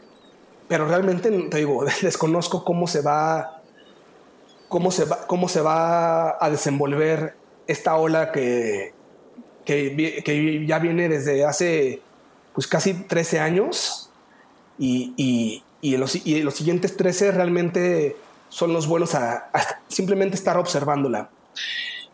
pero 0.68 0.88
realmente, 0.88 1.30
te 1.30 1.58
digo, 1.58 1.86
desconozco 2.02 2.66
cómo 2.66 2.88
se 2.88 3.02
va, 3.02 3.62
cómo 4.70 4.90
se 4.90 5.06
va, 5.06 5.28
cómo 5.28 5.50
se 5.50 5.62
va 5.62 6.44
a 6.44 6.50
desenvolver 6.50 7.36
esta 7.68 7.98
ola 7.98 8.32
que, 8.32 8.96
que, 9.66 10.66
ya 10.68 10.80
viene 10.80 11.10
desde 11.10 11.46
hace 11.46 12.02
pues 12.56 12.66
casi 12.66 12.96
13 12.96 13.40
años 13.40 14.10
y, 14.80 15.14
y, 15.16 15.64
y, 15.82 15.98
los, 15.98 16.26
y 16.26 16.38
en 16.38 16.46
los 16.46 16.56
siguientes 16.56 16.98
13 16.98 17.34
realmente 17.34 18.16
son 18.56 18.72
los 18.72 18.88
buenos 18.88 19.14
a, 19.16 19.50
simplemente 19.90 20.38
estar 20.38 20.58
observándola. 20.58 21.30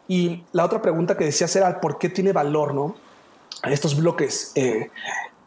Y 0.07 0.43
la 0.53 0.65
otra 0.65 0.81
pregunta 0.81 1.15
que 1.15 1.25
decías 1.25 1.55
era 1.55 1.79
por 1.79 1.99
qué 1.99 2.09
tiene 2.09 2.33
valor, 2.33 2.73
¿no? 2.73 2.95
Estos 3.63 3.95
bloques. 3.95 4.51
Eh, 4.55 4.89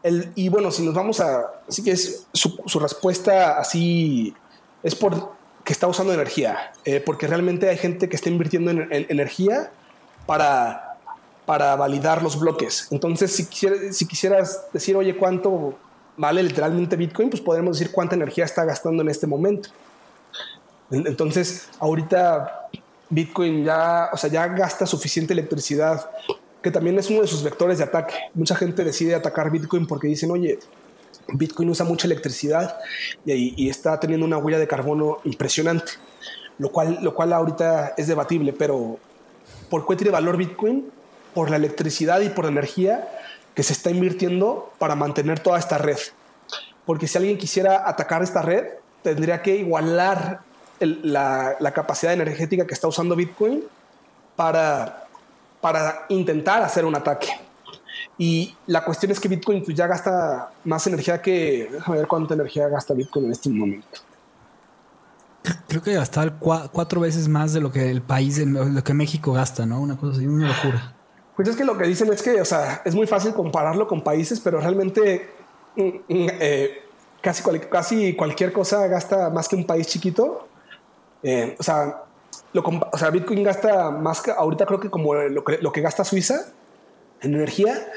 el, 0.03 0.31
y 0.35 0.47
bueno, 0.47 0.71
si 0.71 0.85
nos 0.85 0.93
vamos 0.93 1.19
a, 1.19 1.51
así 1.67 1.83
que 1.83 1.91
es 1.91 2.27
su, 2.31 2.79
respuesta 2.79 3.59
así 3.59 4.33
es 4.83 4.95
por 4.95 5.33
que 5.65 5.73
está 5.73 5.85
usando 5.85 6.13
energía, 6.13 6.71
eh, 6.85 7.01
porque 7.01 7.27
realmente 7.27 7.67
hay 7.67 7.77
gente 7.77 8.07
que 8.07 8.15
está 8.15 8.29
invirtiendo 8.29 8.71
en, 8.71 8.87
energía 8.89 9.71
para, 10.25 10.97
para 11.45 11.75
validar 11.75 12.23
los 12.23 12.39
bloques. 12.39 12.87
Entonces, 12.91 13.35
si, 13.35 13.43
si 13.91 14.07
quisieras 14.07 14.67
decir, 14.71 14.95
oye, 14.95 15.17
¿cuánto 15.17 15.77
vale 16.15 16.41
literalmente 16.41 16.95
Bitcoin? 16.95 17.29
Pues 17.29 17.41
podemos 17.41 17.79
decir 17.79 17.91
cuánta 17.91 18.15
energía 18.15 18.45
está 18.45 18.63
gastando 18.63 19.03
en 19.03 19.09
este 19.09 19.27
momento. 19.27 19.71
Entonces, 20.91 21.69
ahorita 21.79 22.69
Bitcoin 23.09 23.63
ya, 23.63 24.09
o 24.13 24.17
sea, 24.17 24.29
ya 24.29 24.47
gasta 24.47 24.85
suficiente 24.85 25.33
electricidad, 25.33 26.09
que 26.61 26.71
también 26.71 26.97
es 26.97 27.09
uno 27.09 27.21
de 27.21 27.27
sus 27.27 27.43
vectores 27.43 27.77
de 27.77 27.83
ataque. 27.83 28.15
Mucha 28.33 28.55
gente 28.55 28.83
decide 28.83 29.15
atacar 29.15 29.51
Bitcoin 29.51 29.85
porque 29.87 30.07
dicen, 30.07 30.31
oye, 30.31 30.59
Bitcoin 31.27 31.69
usa 31.69 31.85
mucha 31.85 32.07
electricidad 32.07 32.77
y, 33.25 33.69
está 33.69 33.99
teniendo 33.99 34.25
una 34.25 34.37
huella 34.37 34.59
de 34.59 34.67
carbono 34.67 35.19
impresionante, 35.23 35.93
lo 36.57 36.71
cual, 36.71 36.99
lo 37.01 37.13
cual 37.13 37.33
ahorita 37.33 37.93
es 37.97 38.07
debatible, 38.07 38.53
pero 38.53 38.99
¿por 39.69 39.85
qué 39.87 39.95
tiene 39.95 40.11
valor 40.11 40.37
Bitcoin? 40.37 40.91
Por 41.33 41.49
la 41.49 41.57
electricidad 41.57 42.21
y 42.21 42.29
por 42.29 42.45
la 42.45 42.51
energía 42.51 43.09
que 43.53 43.63
se 43.63 43.73
está 43.73 43.89
invirtiendo 43.89 44.71
para 44.77 44.95
mantener 44.95 45.39
toda 45.39 45.57
esta 45.59 45.77
red. 45.77 45.97
Porque 46.85 47.07
si 47.07 47.17
alguien 47.17 47.37
quisiera 47.37 47.87
atacar 47.89 48.21
esta 48.21 48.41
red, 48.41 48.65
tendría 49.01 49.41
que 49.41 49.55
igualar 49.55 50.41
la, 50.79 51.71
capacidad 51.73 52.13
energética 52.13 52.65
que 52.65 52.73
está 52.73 52.87
usando 52.87 53.15
Bitcoin 53.15 53.63
para, 54.35 55.07
para 55.61 56.05
intentar 56.09 56.61
hacer 56.63 56.85
un 56.85 56.95
ataque. 56.95 57.29
Y 58.17 58.55
la 58.67 58.83
cuestión 58.83 59.11
es 59.11 59.19
que 59.19 59.27
Bitcoin 59.27 59.63
pues, 59.63 59.75
ya 59.75 59.87
gasta 59.87 60.51
más 60.63 60.87
energía 60.87 61.21
que... 61.21 61.69
Déjame 61.71 61.97
ver 61.97 62.07
cuánta 62.07 62.33
energía 62.33 62.67
gasta 62.67 62.93
Bitcoin 62.93 63.25
en 63.25 63.31
este 63.31 63.49
momento. 63.49 63.99
Creo 65.67 65.81
que 65.81 65.93
gasta 65.93 66.37
cuatro 66.39 67.01
veces 67.01 67.27
más 67.27 67.53
de 67.53 67.61
lo 67.61 67.71
que 67.71 67.91
el 67.91 68.01
país, 68.01 68.37
lo 68.39 68.83
que 68.83 68.93
México 68.93 69.33
gasta, 69.33 69.65
¿no? 69.65 69.79
Una 69.79 69.97
cosa 69.97 70.17
así, 70.17 70.25
una 70.25 70.47
locura. 70.47 70.95
Pues 71.35 71.49
es 71.49 71.55
que 71.55 71.65
lo 71.65 71.77
que 71.77 71.85
dicen 71.85 72.11
es 72.11 72.21
que, 72.21 72.39
o 72.41 72.45
sea, 72.45 72.81
es 72.85 72.95
muy 72.95 73.07
fácil 73.07 73.33
compararlo 73.33 73.87
con 73.87 74.01
países, 74.01 74.39
pero 74.39 74.59
realmente 74.59 75.29
mm, 75.75 75.81
mm, 75.81 75.99
eh, 76.07 76.83
casi, 77.21 77.43
casi 77.69 78.15
cualquier 78.15 78.53
cosa 78.53 78.87
gasta 78.87 79.29
más 79.29 79.49
que 79.49 79.55
un 79.55 79.65
país 79.65 79.87
chiquito. 79.87 80.47
Eh, 81.27 81.55
o, 81.57 81.63
sea, 81.63 82.03
lo, 82.53 82.61
o 82.61 82.97
sea, 82.99 83.09
Bitcoin 83.09 83.41
gasta 83.41 83.89
más 83.89 84.21
que 84.21 84.29
ahorita 84.29 84.67
creo 84.67 84.79
que 84.79 84.91
como 84.91 85.15
lo 85.15 85.43
que, 85.43 85.57
lo 85.57 85.71
que 85.71 85.81
gasta 85.81 86.03
Suiza 86.03 86.53
en 87.19 87.33
energía, 87.33 87.91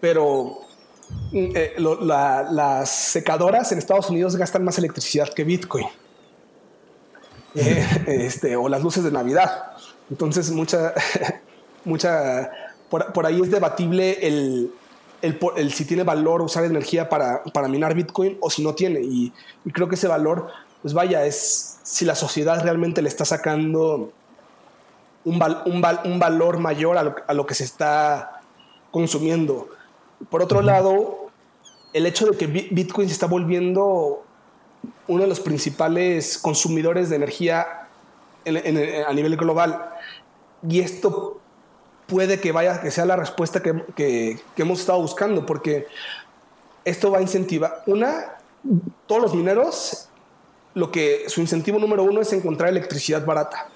pero 0.00 0.60
mm, 1.32 1.52
eh, 1.54 1.74
las 1.76 2.88
secadoras 2.88 3.70
en 3.72 3.78
Estados 3.78 4.08
Unidos 4.08 4.36
gastan 4.36 4.64
más 4.64 4.78
electricidad 4.78 5.28
que 5.28 5.44
Bitcoin. 5.44 5.86
Eh, 7.54 7.86
este, 8.06 8.56
o 8.56 8.66
las 8.66 8.82
luces 8.82 9.04
de 9.04 9.12
Navidad. 9.12 9.72
Entonces, 10.08 10.50
mucha, 10.50 10.94
mucha, 11.84 12.50
por, 12.88 13.26
ahí 13.26 13.42
es 13.42 13.50
debatible 13.50 14.26
el, 14.26 14.72
el, 15.20 15.38
el, 15.58 15.70
si 15.74 15.84
tiene 15.84 16.02
valor 16.02 16.40
usar 16.40 16.64
energía 16.64 17.10
para, 17.10 17.42
para 17.52 17.68
minar 17.68 17.94
Bitcoin 17.94 18.38
o 18.40 18.48
si 18.48 18.64
no 18.64 18.74
tiene. 18.74 19.02
Y, 19.02 19.34
y, 19.66 19.70
creo 19.70 19.86
que 19.86 19.96
ese 19.96 20.08
valor, 20.08 20.48
pues 20.80 20.94
vaya, 20.94 21.26
es 21.26 21.71
si 21.82 22.04
la 22.04 22.14
sociedad 22.14 22.62
realmente 22.62 23.02
le 23.02 23.08
está 23.08 23.24
sacando 23.24 24.12
un, 25.24 25.42
un, 25.66 26.18
valor 26.18 26.58
mayor 26.58 26.98
a 26.98 27.34
lo, 27.34 27.46
que 27.46 27.54
se 27.54 27.64
está 27.64 28.40
consumiendo. 28.90 29.68
Por 30.30 30.42
otro 30.42 30.62
lado, 30.62 31.30
el 31.92 32.06
hecho 32.06 32.26
de 32.26 32.36
que 32.36 32.46
Bitcoin 32.46 33.08
se 33.08 33.14
está 33.14 33.26
volviendo 33.26 34.24
uno 35.08 35.22
de 35.22 35.28
los 35.28 35.40
principales 35.40 36.38
consumidores 36.38 37.10
de 37.10 37.16
energía 37.16 37.88
a 38.44 39.12
nivel 39.12 39.36
global. 39.36 39.90
Y 40.68 40.80
esto 40.80 41.40
puede 42.06 42.40
que 42.40 42.52
vaya, 42.52 42.80
que 42.80 42.90
sea 42.90 43.06
la 43.06 43.16
respuesta 43.16 43.62
que, 43.62 43.84
que, 43.94 44.40
hemos 44.56 44.80
estado 44.80 45.00
buscando, 45.00 45.46
porque 45.46 45.86
esto 46.84 47.10
va 47.10 47.18
a 47.18 47.22
incentivar, 47.22 47.82
una, 47.86 48.36
todos 49.06 49.22
los 49.22 49.34
mineros 49.34 50.08
lo 50.74 50.90
que 50.90 51.24
su 51.28 51.40
incentivo 51.40 51.78
número 51.78 52.02
uno 52.02 52.20
es 52.20 52.32
encontrar 52.32 52.70
electricidad 52.70 53.24
barata. 53.24 53.68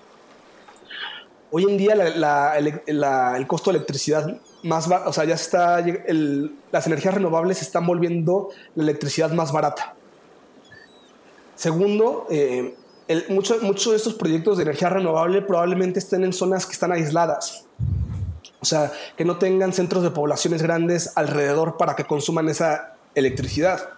Hoy 1.51 1.65
en 1.65 1.79
día 1.79 1.95
el 1.95 3.47
costo 3.47 3.71
de 3.71 3.79
electricidad 3.79 4.41
más, 4.63 4.89
o 4.89 5.13
sea, 5.13 5.25
ya 5.25 5.35
está, 5.35 5.85
las 6.73 6.87
energías 6.87 7.15
renovables 7.15 7.63
están 7.63 7.87
volviendo 7.87 8.51
la 8.75 8.83
electricidad 8.83 9.31
más 9.31 9.53
barata. 9.53 9.95
Segundo, 11.55 12.27
eh, 12.31 12.75
muchos 13.29 13.91
de 13.91 13.97
estos 13.97 14.15
proyectos 14.15 14.59
de 14.59 14.65
energía 14.65 14.91
renovable 14.91 15.41
probablemente 15.43 16.01
estén 16.01 16.25
en 16.25 16.33
zonas 16.33 16.67
que 16.67 16.73
están 16.73 16.93
aisladas. 16.93 17.65
O 18.61 18.65
sea, 18.65 18.91
que 19.17 19.25
no 19.25 19.39
tengan 19.39 19.73
centros 19.73 20.03
de 20.03 20.11
poblaciones 20.11 20.63
grandes 20.63 21.13
alrededor 21.15 21.77
para 21.77 21.95
que 21.95 22.05
consuman 22.05 22.49
esa, 22.49 22.97
electricidad. 23.17 23.89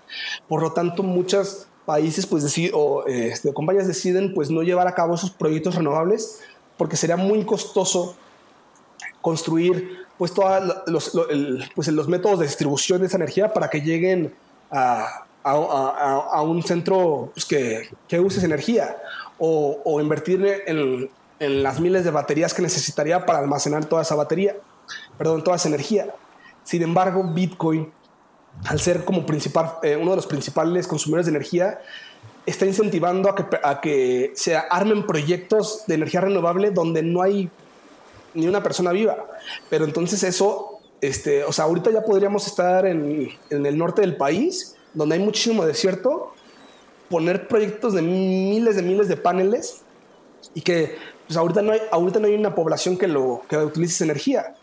Por 0.48 0.62
lo 0.62 0.72
tanto, 0.72 1.02
muchos 1.02 1.67
países 1.88 2.26
pues 2.26 2.42
deciden, 2.42 2.72
o 2.74 3.06
este, 3.06 3.50
compañías 3.54 3.88
deciden 3.88 4.34
pues 4.34 4.50
no 4.50 4.62
llevar 4.62 4.86
a 4.86 4.94
cabo 4.94 5.14
esos 5.14 5.30
proyectos 5.30 5.74
renovables 5.74 6.40
porque 6.76 6.98
sería 6.98 7.16
muy 7.16 7.46
costoso 7.46 8.14
construir 9.22 9.96
pues 10.18 10.34
todos 10.34 10.82
los, 10.86 11.18
pues, 11.74 11.88
los 11.88 12.06
métodos 12.06 12.40
de 12.40 12.44
distribución 12.44 13.00
de 13.00 13.06
esa 13.06 13.16
energía 13.16 13.54
para 13.54 13.70
que 13.70 13.80
lleguen 13.80 14.34
a, 14.70 15.24
a, 15.42 16.42
un 16.42 16.62
centro 16.62 17.30
pues, 17.32 17.46
que, 17.46 17.88
que, 18.06 18.20
use 18.20 18.36
esa 18.36 18.46
energía 18.46 18.94
o, 19.38 19.80
o 19.82 19.98
invertir 19.98 20.44
en, 20.66 21.08
en, 21.38 21.62
las 21.62 21.80
miles 21.80 22.04
de 22.04 22.10
baterías 22.10 22.52
que 22.52 22.60
necesitaría 22.60 23.24
para 23.24 23.38
almacenar 23.38 23.86
toda 23.86 24.02
esa 24.02 24.14
batería, 24.14 24.56
perdón, 25.16 25.42
toda 25.42 25.56
esa 25.56 25.68
energía. 25.68 26.14
Sin 26.64 26.82
embargo, 26.82 27.24
Bitcoin, 27.24 27.90
al 28.64 28.80
ser 28.80 29.04
como 29.04 29.24
principal, 29.26 29.74
eh, 29.82 29.96
uno 29.96 30.10
de 30.10 30.16
los 30.16 30.26
principales 30.26 30.86
consumidores 30.86 31.26
de 31.26 31.30
energía, 31.30 31.80
está 32.46 32.64
incentivando 32.66 33.28
a 33.28 33.36
que, 33.36 33.44
a 33.62 33.80
que 33.80 34.32
se 34.34 34.56
armen 34.56 35.06
proyectos 35.06 35.84
de 35.86 35.94
energía 35.94 36.22
renovable 36.22 36.70
donde 36.70 37.02
no 37.02 37.22
hay 37.22 37.50
ni 38.34 38.46
una 38.46 38.62
persona 38.62 38.92
viva. 38.92 39.26
Pero 39.68 39.84
entonces 39.84 40.22
eso, 40.22 40.80
este, 41.00 41.44
o 41.44 41.52
sea, 41.52 41.66
ahorita 41.66 41.90
ya 41.90 42.02
podríamos 42.02 42.46
estar 42.46 42.86
en, 42.86 43.28
en 43.50 43.66
el 43.66 43.76
norte 43.76 44.00
del 44.00 44.16
país, 44.16 44.76
donde 44.94 45.16
hay 45.16 45.22
muchísimo 45.22 45.66
desierto, 45.66 46.32
poner 47.10 47.48
proyectos 47.48 47.94
de 47.94 48.02
miles 48.02 48.76
de 48.76 48.82
miles 48.82 49.08
de 49.08 49.16
paneles 49.16 49.82
y 50.54 50.60
que 50.60 50.96
pues 51.26 51.36
ahorita 51.36 51.62
no 51.62 51.72
hay, 51.72 51.80
ahorita 51.90 52.20
no 52.20 52.26
hay 52.26 52.34
una 52.34 52.54
población 52.54 52.96
que 52.96 53.06
lo 53.06 53.42
que 53.48 53.56
utilice 53.58 53.94
esa 53.94 54.04
energía. 54.04 54.54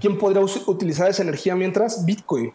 ¿Quién 0.00 0.18
podría 0.18 0.42
utilizar 0.66 1.08
esa 1.08 1.22
energía 1.22 1.56
mientras? 1.56 2.04
Bitcoin. 2.04 2.52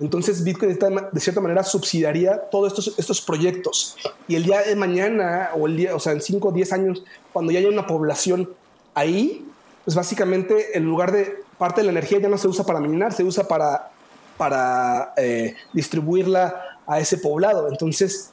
Entonces 0.00 0.42
Bitcoin 0.42 0.76
de 1.12 1.20
cierta 1.20 1.40
manera 1.40 1.62
subsidiaría 1.62 2.38
todos 2.50 2.72
estos, 2.72 2.98
estos 2.98 3.20
proyectos. 3.20 3.96
Y 4.26 4.34
el 4.34 4.44
día 4.44 4.62
de 4.62 4.74
mañana 4.74 5.50
o 5.56 5.66
el 5.66 5.76
día, 5.76 5.94
o 5.94 6.00
sea, 6.00 6.12
en 6.12 6.20
5 6.20 6.48
o 6.48 6.52
10 6.52 6.72
años, 6.72 7.04
cuando 7.32 7.52
ya 7.52 7.60
haya 7.60 7.68
una 7.68 7.86
población 7.86 8.50
ahí, 8.94 9.46
pues 9.84 9.94
básicamente 9.94 10.76
en 10.76 10.84
lugar 10.84 11.12
de 11.12 11.44
parte 11.58 11.80
de 11.80 11.86
la 11.86 11.92
energía 11.92 12.18
ya 12.18 12.28
no 12.28 12.38
se 12.38 12.48
usa 12.48 12.64
para 12.64 12.80
minar, 12.80 13.12
se 13.12 13.22
usa 13.22 13.46
para, 13.46 13.90
para 14.36 15.12
eh, 15.16 15.54
distribuirla 15.72 16.60
a 16.86 16.98
ese 16.98 17.18
poblado. 17.18 17.68
Entonces, 17.68 18.30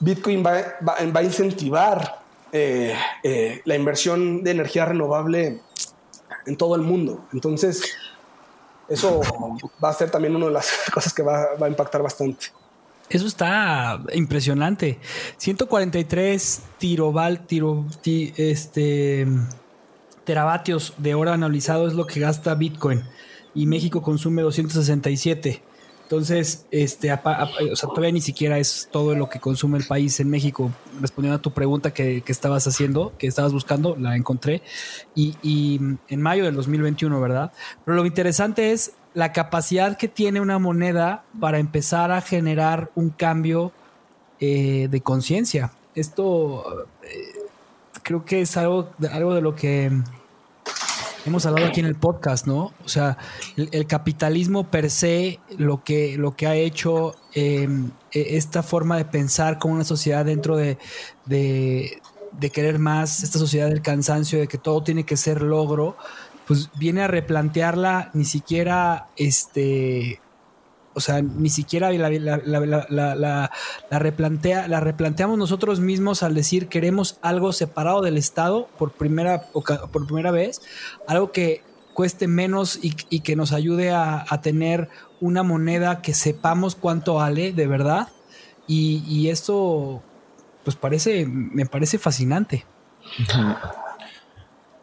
Bitcoin 0.00 0.44
va, 0.44 1.16
a 1.16 1.22
incentivar 1.22 2.20
eh, 2.52 2.94
eh, 3.22 3.62
la 3.64 3.74
inversión 3.74 4.44
de 4.44 4.52
energía 4.52 4.84
renovable 4.84 5.60
en 6.46 6.56
todo 6.56 6.76
el 6.76 6.82
mundo. 6.82 7.26
Entonces, 7.32 7.82
eso 8.88 9.20
va 9.82 9.90
a 9.90 9.92
ser 9.92 10.10
también 10.10 10.34
una 10.34 10.46
de 10.46 10.52
las 10.52 10.70
cosas 10.92 11.12
que 11.12 11.22
va, 11.22 11.48
a 11.60 11.68
impactar 11.68 12.02
bastante. 12.02 12.46
Eso 13.08 13.26
está 13.26 14.02
impresionante. 14.12 14.98
143 15.38 16.62
tiroval, 16.78 17.46
tiro, 17.46 17.86
este, 18.04 19.26
teravatios 20.24 20.92
de 20.98 21.14
hora 21.14 21.32
analizado 21.32 21.86
es 21.86 21.94
lo 21.94 22.06
que 22.06 22.20
gasta 22.20 22.54
Bitcoin 22.54 23.02
y 23.54 23.66
México 23.66 24.02
consume 24.02 24.42
267. 24.42 25.62
Entonces, 26.08 26.64
este, 26.70 27.12
o 27.12 27.76
sea, 27.76 27.88
todavía 27.90 28.12
ni 28.12 28.22
siquiera 28.22 28.56
es 28.58 28.88
todo 28.90 29.14
lo 29.14 29.28
que 29.28 29.40
consume 29.40 29.76
el 29.76 29.84
país 29.84 30.18
en 30.20 30.30
México. 30.30 30.72
Respondiendo 31.02 31.36
a 31.36 31.42
tu 31.42 31.50
pregunta 31.50 31.92
que, 31.92 32.24
estabas 32.26 32.66
haciendo, 32.66 33.12
que 33.18 33.26
estabas 33.26 33.52
buscando, 33.52 33.94
la 33.94 34.16
encontré. 34.16 34.62
Y, 35.14 35.36
y, 35.42 35.78
en 36.08 36.22
mayo 36.22 36.46
del 36.46 36.54
2021, 36.54 37.20
¿verdad? 37.20 37.52
Pero 37.84 37.98
lo 37.98 38.06
interesante 38.06 38.72
es 38.72 38.92
la 39.12 39.34
capacidad 39.34 39.98
que 39.98 40.08
tiene 40.08 40.40
una 40.40 40.58
moneda 40.58 41.24
para 41.38 41.58
empezar 41.58 42.10
a 42.10 42.22
generar 42.22 42.90
un 42.94 43.10
cambio 43.10 43.72
eh, 44.40 44.88
de 44.90 45.02
conciencia. 45.02 45.72
Esto 45.94 46.86
eh, 47.02 47.50
creo 48.02 48.24
que 48.24 48.40
es 48.40 48.56
algo, 48.56 48.88
algo 49.12 49.34
de 49.34 49.42
lo 49.42 49.54
que 49.54 49.92
hemos 51.28 51.46
hablado 51.46 51.66
aquí 51.66 51.80
en 51.80 51.86
el 51.86 51.94
podcast, 51.94 52.46
¿no? 52.46 52.72
O 52.84 52.88
sea, 52.88 53.16
el, 53.56 53.86
capitalismo 53.86 54.70
per 54.70 54.90
se, 54.90 55.38
lo 55.56 55.84
que, 55.84 56.16
lo 56.18 56.34
que 56.36 56.46
ha 56.46 56.54
hecho 56.56 57.14
em, 57.34 57.90
e, 58.12 58.36
esta 58.36 58.62
forma 58.62 58.96
de 58.96 59.04
pensar 59.04 59.58
como 59.58 59.74
una 59.74 59.84
sociedad 59.84 60.24
dentro 60.24 60.56
de, 60.56 60.78
de, 61.26 62.00
de, 62.32 62.50
querer 62.50 62.78
más, 62.78 63.22
esta 63.22 63.38
sociedad 63.38 63.68
del 63.68 63.82
cansancio, 63.82 64.40
de 64.40 64.48
que 64.48 64.58
todo 64.58 64.82
tiene 64.82 65.04
que 65.04 65.16
ser 65.16 65.42
logro, 65.42 65.96
pues 66.46 66.70
viene 66.76 67.02
a 67.02 67.06
replantearla 67.06 68.10
ni 68.14 68.24
siquiera 68.24 69.08
este 69.16 70.20
o 70.98 71.00
sea, 71.00 71.22
ni 71.22 71.48
siquiera 71.48 71.92
la, 71.92 72.10
la, 72.90 73.50
replantea, 74.00 74.66
la 74.66 74.80
replanteamos 74.80 75.38
nosotros 75.38 75.78
mismos 75.78 76.24
al 76.24 76.34
decir 76.34 76.66
queremos 76.66 77.18
algo 77.22 77.52
separado 77.52 78.02
del 78.02 78.16
Estado 78.16 78.68
por 78.78 78.90
primera, 78.90 79.42
por 79.52 80.06
primera 80.06 80.32
vez, 80.32 80.60
algo 81.06 81.30
que 81.30 81.62
cueste 81.94 82.26
menos 82.26 82.80
y, 82.82 83.20
que 83.20 83.36
nos 83.36 83.52
ayude 83.52 83.92
a, 83.92 84.24
tener 84.42 84.88
una 85.20 85.44
moneda 85.44 86.02
que 86.02 86.14
sepamos 86.14 86.74
cuánto 86.74 87.14
vale 87.14 87.52
de 87.52 87.68
verdad. 87.68 88.08
Y, 88.66 89.04
y 89.06 89.30
esto, 89.30 90.02
pues 90.64 90.74
parece, 90.74 91.26
me 91.26 91.64
parece 91.64 91.96
fascinante. 91.98 92.66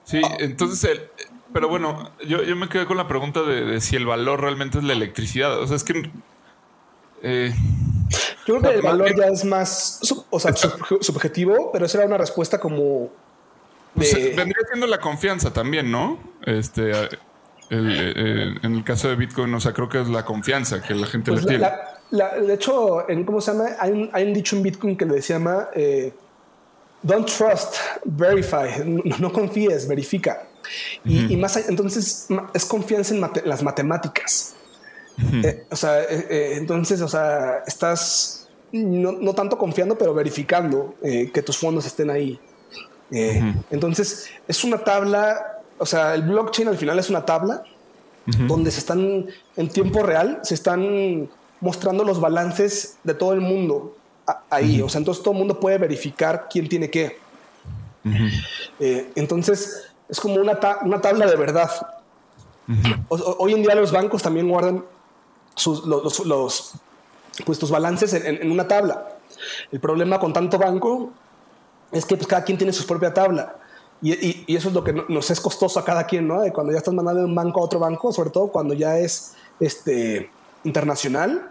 Sí, 0.05 0.21
entonces 0.39 0.89
el, 0.89 1.09
pero 1.55 1.69
bueno, 1.69 2.11
yo, 2.27 2.43
yo 2.43 2.53
me 2.57 2.67
quedé 2.67 2.85
con 2.85 2.97
la 2.97 3.07
pregunta 3.07 3.41
de, 3.41 3.79
si 3.79 3.95
el 3.95 4.05
valor 4.05 4.41
realmente 4.41 4.79
es 4.79 4.83
la 4.83 4.91
electricidad. 4.91 5.57
O 5.57 5.65
sea, 5.65 5.77
es 5.77 5.85
que. 5.85 6.11
Eh, 7.23 7.53
yo 8.45 8.57
creo 8.57 8.61
que 8.61 8.75
el 8.75 8.81
valor 8.81 9.15
ya 9.17 9.27
es 9.27 9.45
más 9.45 10.01
o 10.29 10.37
sea, 10.37 10.53
subjetivo, 10.53 11.71
pero 11.71 11.85
esa 11.85 11.99
era 11.99 12.07
una 12.07 12.17
respuesta 12.17 12.59
como. 12.59 13.09
Pues, 13.93 14.13
vendría 14.35 14.65
siendo 14.69 14.85
la 14.85 14.99
confianza 14.99 15.53
también, 15.53 15.89
¿no? 15.89 16.19
Este. 16.45 16.91
en 17.69 18.75
el 18.75 18.83
caso 18.83 19.07
de 19.07 19.15
Bitcoin, 19.15 19.53
o 19.53 19.61
sea, 19.61 19.71
creo 19.71 19.87
que 19.87 20.01
es 20.01 20.09
la 20.09 20.25
confianza 20.25 20.81
que 20.81 20.93
la 20.93 21.07
gente 21.07 21.31
pues 21.31 21.45
le 21.45 21.57
tiene. 21.57 21.69
de 22.45 22.53
hecho, 22.53 23.09
en 23.09 23.23
cómo 23.23 23.39
se 23.39 23.53
llama, 23.53 23.69
hay 23.79 23.91
un, 23.93 24.09
hay 24.11 24.27
un, 24.27 24.33
dicho 24.33 24.57
en 24.57 24.63
Bitcoin 24.63 24.97
que 24.97 25.05
le 25.05 25.21
llama 25.21 25.69
eh, 25.73 26.13
Don't 27.01 27.31
trust, 27.31 27.77
verify. 28.03 28.83
no 29.19 29.31
confíes, 29.31 29.87
verifica. 29.87 30.49
Y, 31.03 31.35
más, 31.37 31.57
entonces 31.57 32.27
es 32.53 32.65
confianza 32.65 33.13
en 33.13 33.21
las 33.45 33.63
matemáticas. 33.63 34.55
Eh, 35.17 35.65
o 35.71 35.75
sea, 35.75 36.01
eh, 36.01 36.27
eh, 36.29 36.53
entonces, 36.55 37.01
o 37.01 37.07
sea, 37.07 37.63
estás 37.65 38.49
no, 38.71 39.33
tanto 39.33 39.57
confiando, 39.57 39.97
pero 39.97 40.13
verificando 40.13 40.95
que 41.01 41.41
tus 41.41 41.57
fondos 41.57 41.85
estén 41.85 42.09
ahí. 42.09 42.39
Entonces, 43.71 44.29
es 44.47 44.63
una 44.63 44.79
tabla, 44.79 45.61
o 45.77 45.85
sea, 45.85 46.13
el 46.15 46.23
blockchain 46.23 46.67
al 46.67 46.77
final 46.77 46.99
es 46.99 47.09
una 47.09 47.25
tabla 47.25 47.63
donde 48.25 48.71
se 48.71 48.79
están 48.79 49.27
en 49.55 49.69
tiempo 49.69 50.03
real, 50.03 50.39
se 50.43 50.55
están 50.55 51.29
mostrando 51.61 52.03
los 52.03 52.19
balances 52.19 52.97
de 53.03 53.13
todo 53.13 53.33
el 53.33 53.41
mundo 53.41 53.95
ahí. 54.49 54.81
O 54.81 54.89
sea, 54.89 54.99
entonces 54.99 55.23
todo 55.23 55.33
el 55.33 55.39
mundo 55.39 55.59
puede 55.59 55.77
verificar 55.77 56.47
quién 56.51 56.67
tiene 56.67 56.89
qué. 56.89 57.17
entonces, 59.15 59.83
es 60.09 60.19
como 60.19 60.35
una, 60.35 60.59
una 60.83 61.01
tabla 61.01 61.25
de 61.25 61.35
verdad. 61.35 61.69
hoy 63.09 63.53
en 63.53 63.61
día 63.61 63.75
los 63.75 63.91
bancos 63.91 64.21
también 64.21 64.47
guardan 64.49 64.85
sus, 65.55 65.85
los, 65.85 66.25
los, 66.25 66.73
pues, 67.45 67.59
tus 67.59 67.71
balances 67.71 68.13
en, 68.13 68.51
una 68.51 68.67
tabla. 68.67 69.17
El 69.71 69.79
problema 69.79 70.19
con 70.19 70.33
tanto 70.33 70.57
banco 70.57 71.11
es 71.91 72.05
que 72.05 72.15
pues, 72.15 72.27
cada 72.27 72.43
quien 72.43 72.57
tiene 72.57 72.73
su 72.73 72.85
propia 72.85 73.13
tabla. 73.13 73.55
Y, 74.01 74.43
y, 74.51 74.55
eso 74.55 74.67
es 74.67 74.73
lo 74.73 74.83
que 74.83 74.93
nos 74.93 75.31
es 75.31 75.39
costoso 75.39 75.79
a 75.79 75.85
cada 75.85 76.05
quien, 76.05 76.27
¿no? 76.27 76.41
De 76.41 76.51
cuando 76.51 76.71
ya 76.73 76.79
estás 76.79 76.93
mandando 76.93 77.21
de 77.21 77.27
un 77.27 77.33
banco 77.33 77.61
a 77.61 77.63
otro 77.63 77.79
banco, 77.79 78.11
sobre 78.11 78.29
todo 78.29 78.49
cuando 78.49 78.73
ya 78.73 78.99
es 78.99 79.35
este, 79.59 80.29
internacional, 80.63 81.49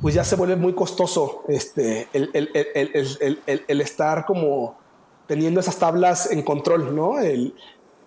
pues 0.00 0.14
ya 0.14 0.24
se 0.24 0.36
vuelve 0.36 0.56
muy 0.56 0.72
costoso 0.72 1.42
este, 1.48 2.08
el, 2.12 2.30
el, 2.32 2.50
el, 2.54 3.64
el 3.66 3.80
estar 3.80 4.24
como 4.24 4.78
teniendo 5.26 5.60
esas 5.60 5.76
tablas 5.76 6.30
en 6.30 6.42
control, 6.42 6.94
¿no? 6.94 7.18
El, 7.18 7.54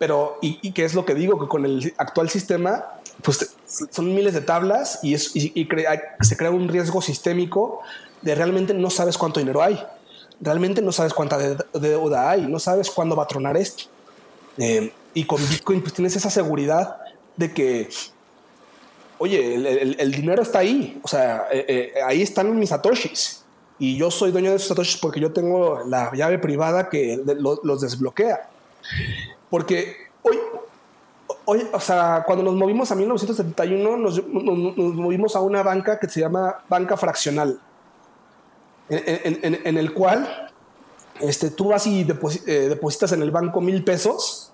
pero, 0.03 0.37
¿y, 0.41 0.73
qué 0.73 0.83
es 0.83 0.95
lo 0.95 1.05
que 1.05 1.15
digo? 1.15 1.39
Que 1.39 1.47
con 1.47 1.63
el 1.63 1.93
actual 1.95 2.29
sistema, 2.29 2.99
pues 3.21 3.55
son 3.89 4.13
miles 4.13 4.33
de 4.33 4.41
tablas 4.41 4.99
y, 5.01 5.13
es, 5.13 5.33
y, 5.33 5.65
se 6.19 6.35
crea 6.35 6.51
un 6.51 6.67
riesgo 6.67 7.01
sistémico 7.01 7.79
de 8.21 8.35
realmente 8.35 8.73
no 8.73 8.89
sabes 8.89 9.17
cuánto 9.17 9.39
dinero 9.39 9.63
hay. 9.63 9.81
Realmente 10.41 10.81
no 10.81 10.91
sabes 10.91 11.13
cuánta 11.13 11.37
deuda 11.71 12.29
hay, 12.29 12.41
no 12.47 12.59
sabes 12.59 12.91
cuándo 12.91 13.15
va 13.15 13.23
a 13.23 13.27
tronar 13.27 13.55
esto. 13.55 13.85
Eh, 14.57 14.91
y 15.13 15.23
con 15.23 15.39
Bitcoin 15.49 15.79
pues 15.79 15.93
tienes 15.93 16.17
esa 16.17 16.29
seguridad 16.29 16.97
de 17.37 17.53
que, 17.53 17.87
oye, 19.19 19.55
el, 19.55 20.11
dinero 20.11 20.41
está 20.41 20.59
ahí, 20.59 20.99
o 21.01 21.07
sea, 21.07 21.47
eh, 21.49 21.65
eh, 21.65 21.93
ahí 22.05 22.21
están 22.21 22.59
mis 22.59 22.71
satoshis 22.71 23.45
y 23.79 23.95
yo 23.95 24.11
soy 24.11 24.33
dueño 24.33 24.49
de 24.49 24.57
esos 24.57 24.67
satoshis 24.67 24.97
porque 24.97 25.21
yo 25.21 25.31
tengo 25.31 25.81
la 25.87 26.11
llave 26.13 26.39
privada 26.39 26.89
que 26.89 27.23
los 27.25 27.79
desbloquea. 27.79 28.49
Porque 29.53 29.97
hoy, 30.23 30.39
hoy, 31.45 31.67
o 31.71 31.79
sea, 31.79 32.23
cuando 32.25 32.43
nos 32.43 32.55
movimos 32.55 32.91
a 32.91 32.95
1971, 32.95 33.97
nos, 33.97 34.27
movimos 34.27 35.35
a 35.35 35.41
una 35.41 35.61
banca 35.61 35.99
que 35.99 36.09
se 36.09 36.21
llama 36.21 36.63
banca 36.67 36.97
fraccional, 36.97 37.61
en, 38.89 39.77
el 39.77 39.93
cual 39.93 40.51
este, 41.21 41.51
tú 41.51 41.67
vas 41.67 41.85
y 41.85 42.01
eh, 42.01 42.51
depositas 42.67 43.11
en 43.11 43.21
el 43.21 43.29
banco 43.29 43.61
mil 43.61 43.83
pesos. 43.83 44.51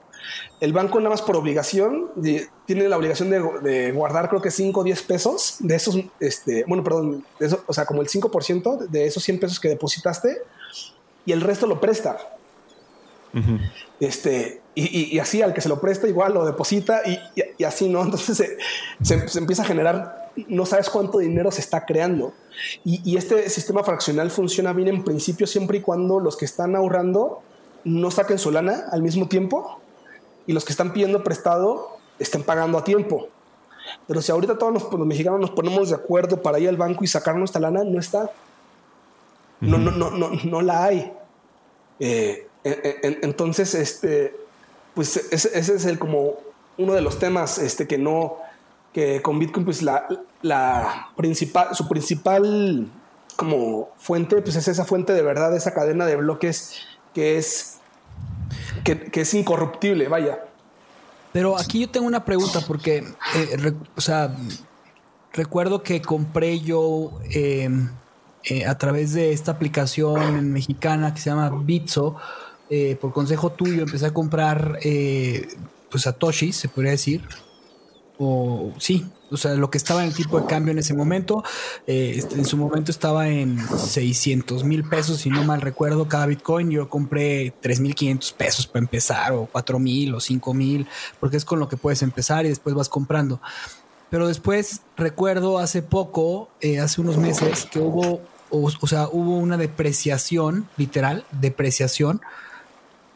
El 0.60 0.74
banco 0.74 1.00
nada 1.00 1.12
más 1.12 1.22
por 1.22 1.38
obligación 1.38 2.10
tiene 2.66 2.90
la 2.90 2.98
obligación 2.98 3.30
de, 3.30 3.94
guardar 3.94 4.28
creo 4.28 4.42
que 4.42 4.52
5 4.52 4.82
o 4.82 4.84
10 4.84 5.02
pesos 5.04 5.56
de 5.60 5.76
esos, 5.76 5.98
este, 6.20 6.66
bueno, 6.68 6.84
perdón, 6.84 7.24
eso, 7.40 7.64
o 7.68 7.74
sea, 7.74 7.86
como 7.86 8.02
el 8.02 8.10
5% 8.10 8.90
de 8.90 9.06
esos 9.06 9.24
100 9.24 9.40
pesos 9.40 9.62
que 9.62 9.70
depositaste 9.70 10.42
y 11.26 11.32
el 11.32 11.40
resto 11.40 11.68
lo 11.68 11.80
presta. 11.80 12.18
Este, 14.02 14.59
y, 14.76 15.20
así 15.20 15.42
al 15.42 15.54
que 15.54 15.62
se 15.62 15.70
lo 15.70 15.82
presta 15.82 16.08
igual 16.08 16.34
lo 16.34 16.46
deposita 16.46 17.02
y, 17.06 17.64
así, 17.64 17.90
¿no? 17.90 18.02
Entonces 18.06 18.58
se, 19.02 19.40
empieza 19.40 19.64
a 19.64 19.66
generar, 19.66 20.32
no 20.48 20.66
sabes 20.66 20.90
cuánto 20.90 21.20
dinero 21.20 21.52
se 21.52 21.62
está 21.62 21.86
creando. 21.86 22.34
Y, 22.84 23.18
este 23.18 23.50
sistema 23.50 23.84
fraccional 23.84 24.32
funciona 24.32 24.74
bien 24.74 24.88
en 24.88 25.04
principio 25.04 25.48
siempre 25.48 25.80
y 25.80 25.82
cuando 25.82 26.20
los 26.20 26.38
que 26.38 26.46
están 26.46 26.76
ahorrando 26.76 27.42
no 27.84 28.12
saquen 28.12 28.38
su 28.38 28.52
lana 28.52 28.86
al 28.92 29.02
mismo 29.02 29.28
tiempo 29.28 29.80
y 30.46 30.54
los 30.54 30.66
que 30.66 30.74
están 30.74 30.94
pidiendo 30.94 31.24
prestado 31.24 31.98
estén 32.20 32.44
pagando 32.44 32.78
a 32.78 32.84
tiempo. 32.84 33.30
Pero 34.08 34.22
si 34.22 34.32
ahorita 34.32 34.58
todos 34.58 34.74
los, 34.74 35.08
mexicanos 35.08 35.40
nos 35.40 35.52
ponemos 35.52 35.90
de 35.90 35.96
acuerdo 35.96 36.42
para 36.42 36.60
ir 36.60 36.70
al 36.70 36.78
banco 36.78 37.04
y 37.04 37.08
sacar 37.08 37.36
nuestra 37.36 37.62
lana, 37.62 37.84
no 37.84 38.00
está. 38.00 38.32
No, 39.62 39.78
no, 39.78 39.92
no, 39.92 40.12
no, 40.12 40.32
no 40.44 40.62
la 40.62 40.86
hay. 40.86 41.12
Eh, 42.00 42.48
entonces, 42.64 43.74
este, 43.76 44.36
pues 45.00 45.16
ese, 45.32 45.58
es 45.58 45.86
el 45.86 45.98
como 45.98 46.34
uno 46.78 46.92
de 46.92 47.00
los 47.00 47.20
temas 47.20 47.58
este, 47.58 47.88
que 47.88 47.98
no, 47.98 48.36
que 48.92 49.22
con 49.22 49.40
Bitcoin, 49.40 49.64
pues 49.64 49.82
la, 49.82 50.06
la 50.42 51.08
principal, 51.16 51.74
su 51.74 51.88
principal 51.88 52.86
como 53.38 53.92
fuente, 53.98 54.42
pues 54.42 54.58
es 54.58 54.68
esa 54.68 54.84
fuente 54.84 55.14
de 55.14 55.22
verdad, 55.22 55.56
esa 55.56 55.74
cadena 55.74 56.06
de 56.06 56.18
bloques 56.18 56.82
que 57.14 57.38
es, 57.38 57.78
que, 58.84 59.10
es 59.14 59.34
incorruptible, 59.34 60.10
vaya. 60.10 60.44
Pero 61.32 61.58
aquí 61.58 61.80
yo 61.80 61.90
tengo 61.90 62.06
una 62.06 62.26
pregunta 62.26 62.60
porque, 62.68 62.98
eh, 63.36 63.74
o 63.96 64.02
sea, 64.02 64.36
recuerdo 65.32 65.82
que 65.82 66.02
compré 66.02 66.60
yo 66.60 67.22
em, 67.32 67.90
eh, 68.44 68.66
a 68.66 68.78
través 68.78 69.14
de 69.14 69.32
esta 69.32 69.54
aplicación 69.54 70.52
mexicana 70.52 71.14
que 71.14 71.22
se 71.22 71.30
llama 71.30 71.50
Bitso, 71.64 72.18
eh, 72.70 72.98
por 73.00 73.12
consejo 73.12 73.52
tuyo, 73.52 73.84
empecé 73.84 74.06
a 74.06 74.14
comprar 74.14 74.80
eh, 74.84 75.48
pues 75.90 76.04
Satoshi, 76.04 76.54
se 76.54 76.70
podría 76.70 76.92
decir. 76.92 77.24
O 78.18 78.74
sí, 78.78 79.06
o 79.32 79.38
sea, 79.38 79.56
lo 79.56 79.70
que 79.70 79.78
estaba 79.78 80.02
en 80.04 80.10
el 80.10 80.16
tipo 80.16 80.40
de 80.40 80.46
cambio 80.46 80.72
en 80.72 80.80
ese 80.80 80.94
momento, 80.94 81.44
eh, 81.88 82.16
este, 82.18 82.36
en 82.36 82.46
su 82.46 82.58
momento 82.58 82.92
estaba 82.92 83.30
en 83.30 83.60
600 83.60 84.64
mil 84.64 84.84
pesos, 84.84 85.20
si 85.20 85.30
no 85.30 85.44
mal 85.44 85.62
recuerdo, 85.62 86.08
cada 86.08 86.26
Bitcoin. 86.26 86.70
Yo 86.70 86.90
compré 86.90 87.54
3.500 87.62 88.34
pesos 88.34 88.68
para 88.68 88.84
empezar, 88.84 89.32
o 89.32 89.48
4 89.52 89.80
mil, 89.80 90.14
o 90.16 90.20
5 90.20 90.54
mil, 90.54 90.88
porque 91.20 91.38
es 91.38 91.46
con 91.46 91.60
lo 91.60 91.70
que 91.70 91.78
puedes 91.78 92.02
empezar 92.02 92.46
y 92.46 92.50
después 92.50 92.76
vas 92.76 92.90
comprando. 92.90 93.42
Pero 94.10 94.28
después 94.28 94.82
recuerdo 94.98 95.60
hace 95.60 95.82
poco, 95.84 96.50
eh, 96.62 96.80
hace 96.80 97.00
unos 97.00 97.18
meses, 97.18 97.68
que 97.72 97.80
hubo, 97.80 98.22
o 98.50 98.88
sea, 98.88 99.08
hubo 99.08 99.38
una 99.38 99.58
depreciación, 99.58 100.68
literal, 100.78 101.26
depreciación 101.32 102.22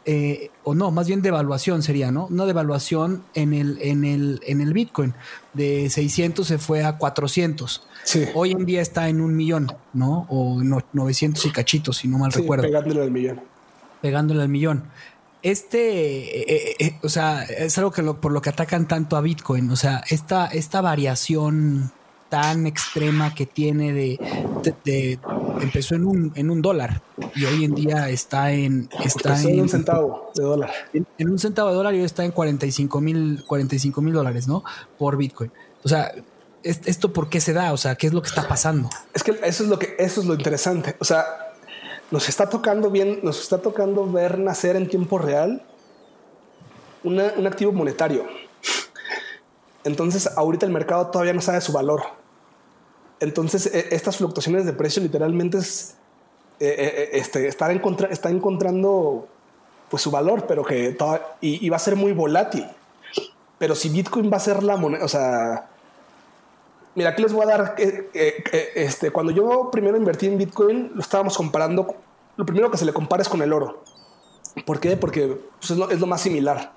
eh, 0.06 0.50
o 0.64 0.74
no, 0.74 0.90
más 0.90 1.06
bien 1.06 1.22
devaluación 1.22 1.82
sería, 1.82 2.10
¿no? 2.10 2.26
Una 2.26 2.44
devaluación 2.44 3.22
en 3.34 3.54
el, 3.54 3.78
en 3.80 4.04
el, 4.04 4.40
en 4.46 4.60
el 4.60 4.72
Bitcoin. 4.72 5.14
De 5.54 5.88
600 5.88 6.46
se 6.46 6.58
fue 6.58 6.84
a 6.84 6.98
400. 6.98 7.86
Hoy 8.34 8.52
en 8.52 8.66
día 8.66 8.82
está 8.82 9.08
en 9.08 9.20
un 9.20 9.34
millón, 9.34 9.72
¿no? 9.94 10.26
O 10.28 10.62
900 10.62 11.46
y 11.46 11.50
cachitos, 11.50 11.98
si 11.98 12.08
no 12.08 12.18
mal 12.18 12.32
recuerdo. 12.32 12.64
Pegándole 12.64 13.02
al 13.02 13.10
millón. 13.10 13.40
Pegándole 14.02 14.42
al 14.42 14.48
millón. 14.48 14.84
Este, 15.42 16.40
eh, 16.40 16.76
eh, 16.78 16.98
o 17.02 17.08
sea, 17.08 17.44
es 17.44 17.76
algo 17.78 17.90
que 17.90 18.02
por 18.02 18.32
lo 18.32 18.42
que 18.42 18.50
atacan 18.50 18.86
tanto 18.88 19.16
a 19.16 19.20
Bitcoin. 19.20 19.70
O 19.70 19.76
sea, 19.76 20.02
esta, 20.08 20.46
esta 20.46 20.80
variación 20.80 21.92
tan 22.34 22.66
extrema 22.66 23.32
que 23.32 23.46
tiene 23.46 23.92
de, 23.92 25.20
empezó 25.60 25.94
en 25.94 26.04
un, 26.04 26.32
en 26.34 26.50
un 26.50 26.62
dólar 26.62 27.00
y 27.36 27.44
hoy 27.44 27.62
en 27.62 27.76
día 27.76 28.08
está 28.08 28.50
en 28.50 28.88
está 29.04 29.40
en, 29.40 29.60
un 29.60 29.68
centavo 29.68 30.32
de 30.34 30.42
dólar. 30.42 30.72
En, 30.92 31.30
un 31.30 31.38
centavo 31.38 31.68
de 31.68 31.76
dólar 31.76 31.94
y 31.94 31.98
hoy 31.98 32.04
está 32.04 32.24
en 32.24 32.32
45 32.32 33.00
mil 33.00 33.44
45 33.46 34.00
mil 34.02 34.14
dólares 34.14 34.48
no 34.48 34.64
por 34.98 35.16
Bitcoin. 35.16 35.52
O 35.84 35.88
sea 35.88 36.12
esto 36.64 37.12
por 37.12 37.28
qué 37.28 37.40
se 37.40 37.52
da 37.52 37.72
o 37.72 37.76
sea 37.76 37.94
qué 37.94 38.08
es 38.08 38.12
lo 38.12 38.20
que 38.20 38.30
está 38.30 38.48
pasando 38.48 38.90
es 39.12 39.22
que 39.22 39.38
eso 39.44 39.62
es 39.62 39.68
lo 39.68 39.78
que 39.78 39.94
eso 40.00 40.20
es 40.20 40.26
lo 40.26 40.34
interesante. 40.34 40.96
O 40.98 41.04
sea 41.04 41.24
nos 42.10 42.28
está 42.28 42.48
tocando 42.48 42.90
bien 42.90 43.20
nos 43.22 43.40
está 43.40 43.58
tocando 43.58 44.10
ver 44.10 44.40
nacer 44.40 44.74
en 44.74 44.88
tiempo 44.88 45.18
real 45.18 45.62
un 47.04 47.46
activo 47.46 47.70
monetario. 47.70 48.24
Entonces, 49.84 50.26
ahorita 50.36 50.64
el 50.64 50.72
mercado 50.72 51.08
todavía 51.08 51.34
no 51.34 51.42
sabe 51.42 51.60
su 51.60 51.70
valor. 51.70 52.23
Entonces, 53.24 53.66
e, 53.66 53.88
estas 53.90 54.16
fluctuaciones 54.18 54.64
de 54.64 54.72
precio 54.72 55.02
literalmente 55.02 55.58
es 55.58 55.96
eh, 56.60 56.68
eh, 56.68 56.94
eh, 56.96 57.10
este, 57.18 57.48
está 57.48 58.30
encontrando 58.30 59.26
pues 59.90 60.02
su 60.02 60.10
valor, 60.10 60.46
pero 60.46 60.64
que 60.64 60.96
y, 61.40 61.68
va 61.68 61.76
a 61.76 61.80
ser 61.80 61.96
muy 61.96 62.12
volátil. 62.12 62.66
Pero 63.58 63.74
si 63.74 63.88
Bitcoin 63.88 64.30
va 64.32 64.36
a 64.36 64.40
ser 64.40 64.62
la 64.62 64.76
moneda, 64.76 65.04
o 65.04 65.08
sea, 65.08 65.68
mira, 66.94 67.10
aquí 67.10 67.22
les 67.22 67.32
voy 67.32 67.44
a 67.44 67.46
dar, 67.46 67.76
este, 68.74 69.10
cuando 69.10 69.32
yo 69.32 69.70
primero 69.70 69.96
invertí 69.96 70.26
en 70.26 70.38
Bitcoin, 70.38 70.92
lo 70.94 71.00
estábamos 71.00 71.36
comparando, 71.36 71.94
lo 72.36 72.46
primero 72.46 72.70
que 72.70 72.78
se 72.78 72.84
le 72.84 72.92
compara 72.92 73.22
es 73.22 73.28
con 73.28 73.42
el 73.42 73.52
oro. 73.52 73.82
¿Por 74.64 74.80
qué? 74.80 74.96
Porque 74.96 75.38
pues, 75.60 75.70
es 75.70 76.00
lo 76.00 76.06
más 76.06 76.20
similar. 76.20 76.72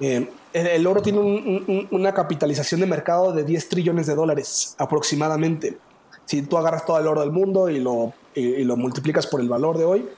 Eh, 0.00 0.30
el 0.52 0.86
oro 0.86 1.02
tiene 1.02 1.86
una 1.90 2.14
capitalización 2.14 2.80
de 2.80 2.86
mercado 2.86 3.32
de 3.32 3.44
10 3.44 3.68
trillones 3.68 4.06
de 4.06 4.14
dólares 4.14 4.74
aproximadamente. 4.78 5.78
Si 6.24 6.42
tú 6.42 6.56
agarras 6.56 6.84
todo 6.84 6.98
el 6.98 7.06
oro 7.06 7.20
del 7.20 7.32
mundo 7.32 7.68
y 7.68 7.80
lo, 7.80 8.14
multiplicas 8.76 9.26
por 9.26 9.40
el 9.40 9.48
valor 9.48 9.78
de 9.78 9.84
hoy, 9.84 10.08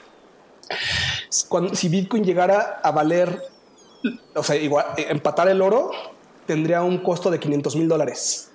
si 1.73 1.89
Bitcoin 1.89 2.25
llegara 2.25 2.81
a 2.83 2.91
valer, 2.91 3.43
o 4.35 4.43
sea, 4.43 4.57
igual, 4.57 4.87
empatar 4.97 5.49
el 5.49 5.63
oro, 5.63 5.91
tendría 6.47 6.83
un 6.83 6.99
costo 6.99 7.31
de 7.31 7.39
500 7.39 7.77
mil 7.77 7.89
dólares. 7.89 8.51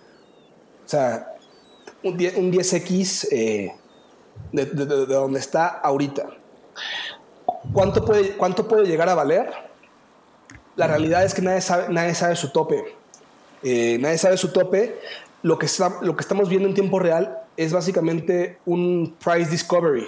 O 0.86 0.90
sea, 0.90 1.34
un, 2.04 2.18
10, 2.18 2.74
x 2.74 3.28
eh, 3.32 3.74
de, 4.52 4.66
de, 4.66 4.86
donde 5.06 5.40
está 5.40 5.68
ahorita. 5.68 6.28
¿Cuánto 7.74 8.06
puede, 8.06 8.38
¿Cuánto 8.38 8.68
puede 8.68 8.86
llegar 8.86 9.10
a 9.10 9.16
valer? 9.16 9.50
La 10.76 10.88
realidad 10.88 11.24
es 11.24 11.34
que 11.34 11.42
nadie 11.42 11.62
sabe, 11.62 11.94
nadie 11.94 12.14
sabe 12.16 12.36
su 12.36 12.50
tope. 12.50 12.96
Eh, 13.64 13.98
nadie 14.00 14.18
sabe 14.18 14.38
su 14.38 14.52
tope. 14.52 15.00
Lo 15.42 15.58
que, 15.58 15.68
lo 16.02 16.16
que 16.16 16.22
estamos 16.22 16.50
viendo 16.50 16.68
en 16.68 16.74
tiempo 16.74 17.00
real 17.00 17.40
es 17.56 17.72
básicamente 17.72 18.58
un 18.66 19.16
price 19.24 19.50
discovery, 19.50 20.08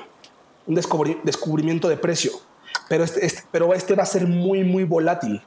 un 0.65 0.75
descubrimiento 0.75 1.87
de 1.87 1.97
precio. 1.97 2.31
Pero 2.89 3.03
este, 3.03 3.25
este, 3.25 3.43
pero 3.51 3.73
este 3.73 3.95
va 3.95 4.03
a 4.03 4.07
ser 4.07 4.27
muy, 4.27 4.63
muy 4.63 4.83
volátil. 4.83 5.41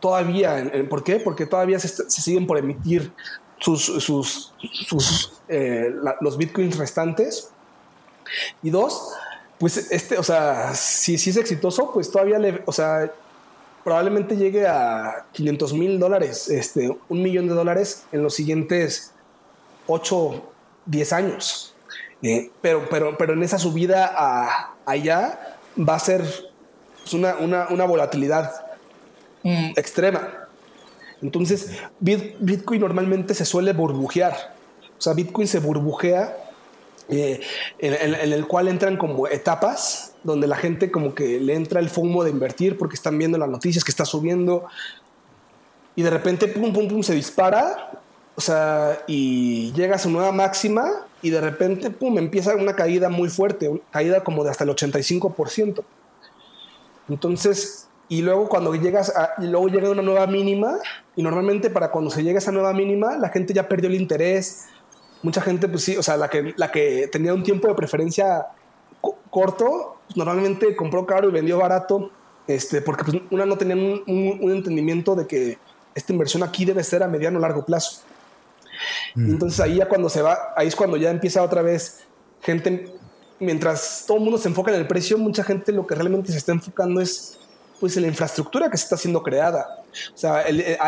todavía, 0.00 0.70
¿por 0.88 1.04
qué? 1.04 1.16
Porque 1.16 1.46
todavía 1.46 1.78
se, 1.78 1.88
siguen 2.10 2.46
por 2.46 2.58
emitir 2.58 3.12
sus, 3.58 3.84
sus 3.84 4.52
eh, 5.48 5.92
los 6.20 6.36
bitcoins 6.36 6.78
restantes. 6.78 7.50
Y 8.62 8.70
dos, 8.70 9.12
pues 9.58 9.90
este, 9.90 10.18
o 10.18 10.22
sea, 10.22 10.74
si, 10.74 11.18
si 11.18 11.30
es 11.30 11.36
exitoso, 11.36 11.90
pues 11.92 12.10
todavía 12.10 12.38
le, 12.38 12.62
o 12.64 12.72
sea, 12.72 13.12
probablemente 13.84 14.36
llegue 14.36 14.66
a 14.66 15.26
500 15.32 15.72
mil 15.74 15.98
dólares, 15.98 16.48
este, 16.48 16.96
un 17.08 17.22
millón 17.22 17.48
de 17.48 17.54
dólares 17.54 18.04
en 18.12 18.22
los 18.22 18.34
siguientes 18.34 19.12
8, 19.86 20.42
10 20.86 21.12
años. 21.12 21.74
Eh, 22.22 22.50
pero, 22.60 22.86
pero, 22.90 23.16
pero 23.16 23.32
en 23.32 23.42
esa 23.42 23.58
subida 23.58 24.12
a 24.14 24.74
allá 24.84 25.56
va 25.76 25.94
a 25.94 25.98
ser 25.98 26.22
pues, 27.00 27.14
una, 27.14 27.36
una, 27.38 27.84
volatilidad 27.84 28.52
mm. 29.42 29.72
extrema. 29.76 30.48
Entonces, 31.22 31.70
Bitcoin 31.98 32.80
normalmente 32.80 33.34
se 33.34 33.44
suele 33.44 33.72
burbujear. 33.72 34.54
O 34.98 35.00
sea, 35.00 35.14
Bitcoin 35.14 35.48
se 35.48 35.58
burbujea 35.58 36.36
eh, 37.08 37.40
en, 37.78 38.32
el 38.32 38.46
cual 38.46 38.68
entran 38.68 38.96
como 38.96 39.26
etapas 39.26 40.09
donde 40.22 40.46
la 40.46 40.56
gente 40.56 40.90
como 40.90 41.14
que 41.14 41.40
le 41.40 41.54
entra 41.54 41.80
el 41.80 41.88
fumo 41.88 42.24
de 42.24 42.30
invertir 42.30 42.76
porque 42.78 42.94
están 42.94 43.18
viendo 43.18 43.38
las 43.38 43.48
noticias 43.48 43.84
que 43.84 43.90
está 43.90 44.04
subiendo. 44.04 44.66
Y 45.96 46.02
de 46.02 46.10
repente 46.10 46.48
pum 46.48 46.72
pum 46.72 46.88
pum 46.88 47.02
se 47.02 47.14
dispara 47.14 47.90
o 48.36 48.40
sea 48.40 49.02
y 49.06 49.72
llega 49.72 49.96
a 49.96 49.98
su 49.98 50.08
nueva 50.08 50.32
máxima 50.32 51.06
y 51.20 51.30
de 51.30 51.40
repente 51.40 51.90
pum 51.90 52.16
empieza 52.18 52.54
una 52.54 52.74
caída 52.74 53.08
muy 53.08 53.28
fuerte 53.28 53.68
una 53.68 53.82
caída 53.90 54.24
como 54.24 54.44
de 54.44 54.50
hasta 54.50 54.64
el 54.64 54.70
85% 54.70 55.82
entonces 57.08 57.88
y 58.10 58.22
luego 58.22 58.48
cuando 58.48 58.74
llegas 58.74 59.14
a, 59.14 59.34
luego 59.38 59.68
llega 59.68 59.88
una 59.88 60.02
nueva 60.02 60.26
mínima 60.26 60.78
y 61.14 61.22
normalmente 61.22 61.70
para 61.70 61.92
cuando 61.92 62.10
se 62.10 62.24
llega 62.24 62.38
a 62.38 62.42
esa 62.42 62.50
nueva 62.50 62.72
mínima 62.72 63.16
la 63.16 63.28
gente 63.28 63.54
ya 63.54 63.68
perdió 63.68 63.88
el 63.88 63.94
interés. 63.94 64.66
Mucha 65.22 65.40
gente 65.40 65.68
pues 65.68 65.84
sí 65.84 65.96
o 65.96 66.02
sea 66.02 66.16
la 66.16 66.28
que 66.28 66.52
la 66.56 66.72
que 66.72 67.08
tenía 67.12 67.32
un 67.32 67.44
tiempo 67.44 67.68
de 67.68 67.74
preferencia 67.74 68.48
corto 69.30 69.99
pues, 70.14 70.16
normalmente 70.16 70.74
compró 70.76 71.06
caro 71.06 71.28
y 71.28 71.32
vendió 71.32 71.58
barato 71.58 72.10
este 72.46 72.82
porque 72.82 73.04
pues, 73.04 73.22
una 73.30 73.46
no 73.46 73.56
tenía 73.56 73.76
un, 73.76 74.02
un, 74.06 74.50
entendimiento 74.50 75.14
de 75.14 75.26
que 75.26 75.58
esta 75.94 76.12
inversión 76.12 76.42
aquí 76.42 76.64
debe 76.64 76.82
ser 76.82 77.02
a 77.02 77.08
mediano 77.08 77.38
o 77.38 77.40
largo 77.40 77.64
plazo 77.64 78.02
mm. 79.14 79.30
entonces 79.30 79.60
ahí 79.60 79.76
ya 79.76 79.88
cuando 79.88 80.08
se 80.08 80.22
va 80.22 80.52
ahí 80.56 80.68
es 80.68 80.76
cuando 80.76 80.96
ya 80.96 81.10
empieza 81.10 81.42
otra 81.42 81.62
vez 81.62 82.04
gente 82.42 82.92
mientras 83.38 84.04
todo 84.06 84.18
el 84.18 84.24
mundo 84.24 84.38
se 84.38 84.48
enfoca 84.48 84.72
en 84.72 84.78
el 84.78 84.86
precio 84.86 85.18
mucha 85.18 85.44
gente 85.44 85.72
lo 85.72 85.86
que 85.86 85.94
realmente 85.94 86.32
se 86.32 86.38
está 86.38 86.52
enfocando 86.52 87.00
es 87.00 87.40
pues 87.80 87.96
en 87.96 88.02
la 88.02 88.08
infraestructura 88.08 88.70
que 88.70 88.76
se 88.76 88.84
está 88.84 88.96
siendo 88.96 89.22
creada. 89.22 89.82
O 90.14 90.16
sea, 90.16 90.44
eh, 90.46 90.78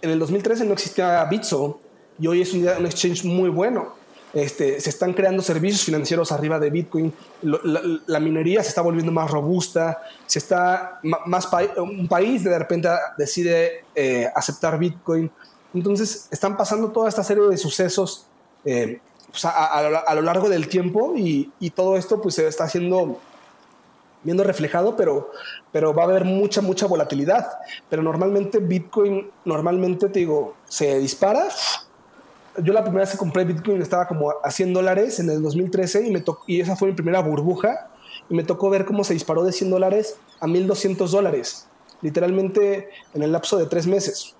en 0.00 0.10
el 0.10 0.18
2013 0.20 0.64
no 0.64 0.72
existía 0.72 1.22
Bitso 1.24 1.80
y 2.18 2.28
hoy 2.28 2.42
es 2.42 2.54
un, 2.54 2.66
exchange 2.86 3.24
muy 3.24 3.50
bueno. 3.50 3.94
Este, 4.34 4.78
se 4.80 4.90
están 4.90 5.14
creando 5.14 5.42
servicios 5.42 5.82
financieros 5.82 6.32
arriba 6.32 6.58
de 6.58 6.68
Bitcoin, 6.68 7.12
la, 7.42 8.20
minería 8.20 8.62
se 8.62 8.68
está 8.68 8.82
volviendo 8.82 9.10
más 9.10 9.30
robusta, 9.30 10.02
se 10.26 10.38
está 10.38 11.00
más 11.02 11.48
un 11.78 12.06
país 12.08 12.44
de 12.44 12.58
repente 12.58 12.90
decide 13.16 13.84
eh, 13.94 14.28
aceptar 14.34 14.78
Bitcoin. 14.78 15.30
Entonces 15.72 16.28
están 16.30 16.56
pasando 16.56 16.90
toda 16.90 17.08
esta 17.08 17.24
serie 17.24 17.44
de 17.44 17.56
sucesos 17.56 18.26
eh, 18.64 19.00
pues, 19.30 19.44
a, 19.46 20.14
lo 20.14 20.22
largo 20.22 20.48
del 20.48 20.68
tiempo 20.68 21.14
y, 21.16 21.50
y, 21.58 21.70
todo 21.70 21.96
esto 21.96 22.20
pues 22.20 22.34
se 22.34 22.46
está 22.46 22.64
haciendo 22.64 23.18
viendo 24.22 24.44
reflejado, 24.44 24.96
pero, 24.96 25.30
pero 25.72 25.94
va 25.94 26.02
a 26.02 26.06
haber 26.06 26.24
mucha, 26.24 26.60
mucha 26.60 26.86
volatilidad. 26.86 27.46
Pero 27.88 28.02
normalmente 28.02 28.58
Bitcoin, 28.58 29.30
normalmente 29.44 30.08
te 30.08 30.20
digo, 30.20 30.54
se 30.68 30.98
dispara. 30.98 31.48
Yo 32.62 32.72
la 32.72 32.82
primera 32.82 33.04
vez 33.04 33.12
que 33.12 33.18
compré 33.18 33.44
Bitcoin 33.44 33.80
estaba 33.80 34.06
como 34.06 34.32
a 34.42 34.50
100 34.50 34.72
dólares 34.72 35.20
en 35.20 35.30
el 35.30 35.42
2013 35.42 36.06
y, 36.06 36.10
me 36.10 36.22
y 36.46 36.60
esa 36.60 36.76
fue 36.76 36.88
mi 36.88 36.94
primera 36.94 37.20
burbuja. 37.20 37.90
Y 38.30 38.34
me 38.34 38.44
tocó 38.44 38.68
ver 38.68 38.84
cómo 38.84 39.04
se 39.04 39.14
disparó 39.14 39.44
de 39.44 39.52
100 39.52 39.70
dólares 39.70 40.16
a 40.40 40.46
1200 40.46 41.10
dólares, 41.10 41.66
literalmente 42.02 42.90
en 43.14 43.22
el 43.22 43.32
lapso 43.32 43.56
de 43.56 43.66
tres 43.66 43.86
meses, 43.86 44.34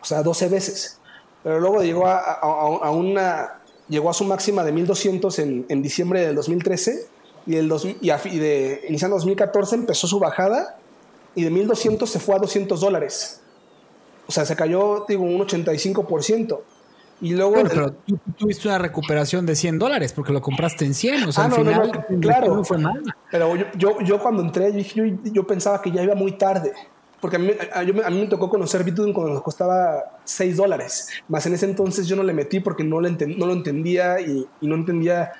o 0.00 0.04
sea, 0.04 0.22
12 0.22 0.48
veces. 0.48 1.00
Pero 1.42 1.58
luego 1.58 1.82
llegó 1.82 2.06
a, 2.06 2.18
a, 2.18 2.90
una, 2.90 3.60
llegó 3.88 4.08
a 4.08 4.14
su 4.14 4.24
máxima 4.24 4.62
de 4.62 4.72
1200 4.72 5.38
en, 5.40 5.66
en 5.68 5.82
diciembre 5.82 6.20
del 6.20 6.36
2013 6.36 7.08
y, 7.46 7.56
el 7.56 7.68
dos, 7.68 7.84
y, 7.84 8.08
de, 8.38 8.84
iniciando 8.88 9.16
2014 9.16 9.76
empezó 9.76 10.06
su 10.06 10.18
bajada 10.18 10.78
y 11.34 11.44
de 11.44 11.50
1200 11.50 12.08
se 12.08 12.20
fue 12.20 12.36
a 12.36 12.38
200 12.38 12.80
dólares. 12.80 13.40
O 14.26 14.32
sea, 14.32 14.46
se 14.46 14.56
cayó, 14.56 15.04
digo, 15.06 15.24
un 15.24 15.40
85%. 15.40 16.60
Y 17.20 17.34
luego. 17.34 17.54
pero 17.68 17.92
tú 17.92 18.18
tuviste 18.36 18.68
una 18.68 18.78
recuperación 18.78 19.46
de 19.46 19.56
100 19.56 19.78
dólares 19.78 20.12
porque 20.12 20.32
lo 20.32 20.42
compraste 20.42 20.84
en 20.84 20.94
100. 20.94 21.24
O 21.24 21.32
sea, 21.32 21.44
ah, 21.44 21.46
al 21.46 21.52
final, 21.52 22.06
claro. 22.20 22.56
No 22.56 22.64
fue 22.64 22.78
mal. 22.78 23.02
Pero 23.30 23.56
yo, 23.56 23.66
yo, 23.76 24.00
yo 24.00 24.18
cuando 24.18 24.42
entré, 24.42 24.72
yo, 24.82 25.04
yo, 25.24 25.46
pensaba 25.46 25.80
que 25.80 25.90
ya 25.90 26.02
iba 26.02 26.14
muy 26.14 26.32
tarde. 26.32 26.72
Porque 27.20 27.36
a 27.36 27.38
mí, 27.38 27.52
a, 27.72 27.78
a 27.80 28.10
mí 28.10 28.20
me 28.20 28.26
tocó 28.26 28.50
conocer 28.50 28.84
Bitcoin 28.84 29.12
cuando 29.12 29.42
costaba 29.42 30.18
6 30.24 30.56
dólares. 30.56 31.08
Más 31.28 31.46
en 31.46 31.54
ese 31.54 31.66
entonces 31.66 32.06
yo 32.06 32.16
no 32.16 32.22
le 32.22 32.34
metí 32.34 32.60
porque 32.60 32.84
no, 32.84 33.00
le 33.00 33.10
no 33.10 33.46
lo 33.46 33.52
entendía 33.52 34.20
y, 34.20 34.46
y 34.60 34.66
no 34.66 34.74
entendía 34.74 35.32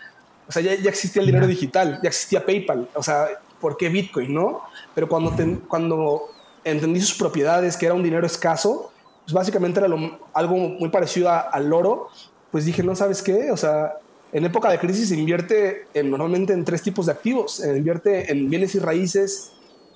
o 0.46 0.52
sea, 0.52 0.62
ya, 0.62 0.72
existía 0.72 1.20
el 1.20 1.26
dinero 1.26 1.46
digital, 1.46 2.00
ya 2.02 2.08
existía 2.08 2.44
PayPal. 2.44 2.88
O 2.94 3.02
sea, 3.02 3.28
¿por 3.60 3.76
qué 3.76 3.88
Bitcoin, 3.88 4.32
no? 4.32 4.62
Pero 4.94 5.08
cuando, 5.08 5.34
cuando 5.68 6.22
entendí 6.64 7.00
sus 7.00 7.16
propiedades, 7.16 7.76
que 7.76 7.86
era 7.86 7.94
un 7.94 8.02
dinero 8.02 8.26
escaso, 8.26 8.92
pues 9.24 9.32
básicamente 9.32 9.80
era 9.80 9.88
algo 10.32 10.56
muy 10.56 10.88
parecido 10.90 11.30
al 11.30 11.72
oro, 11.72 12.08
pues 12.50 12.64
dije, 12.64 12.82
no 12.82 12.94
sabes 12.94 13.22
qué, 13.22 13.50
o 13.50 13.56
sea, 13.56 13.94
en 14.32 14.44
época 14.44 14.70
de 14.70 14.78
crisis 14.78 15.10
invierte 15.12 15.86
normalmente 16.04 16.52
en 16.52 16.64
tres 16.64 16.82
tipos 16.82 17.06
de 17.06 17.12
activos, 17.12 17.62
invierte 17.64 18.30
en 18.30 18.48
bienes 18.48 18.74
y 18.74 18.78
raíces, 18.78 19.52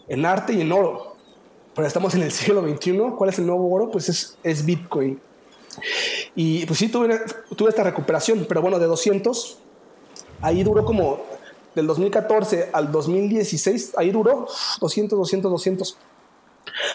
en 0.08 0.24
arte 0.24 0.52
y 0.52 0.60
en 0.60 0.72
oro. 0.72 1.16
Pero 1.74 1.86
estamos 1.86 2.14
en 2.14 2.22
el 2.22 2.32
siglo 2.32 2.62
XXI, 2.62 2.98
¿cuál 3.16 3.30
es 3.30 3.38
el 3.38 3.46
nuevo 3.46 3.70
oro? 3.72 3.90
Pues 3.90 4.08
es, 4.08 4.38
es 4.42 4.64
Bitcoin. 4.64 5.20
Y 6.34 6.66
pues 6.66 6.78
sí, 6.78 6.88
tuve, 6.88 7.20
tuve 7.56 7.70
esta 7.70 7.84
recuperación, 7.84 8.46
pero 8.48 8.60
bueno, 8.62 8.78
de 8.78 8.86
200 8.86 9.58
Ahí 10.40 10.62
duró 10.62 10.84
como 10.84 11.20
del 11.74 11.86
2014 11.86 12.70
al 12.72 12.92
2016, 12.92 13.92
ahí 13.96 14.10
duró 14.10 14.46
200, 14.80 15.18
200, 15.18 15.50
200. 15.50 15.98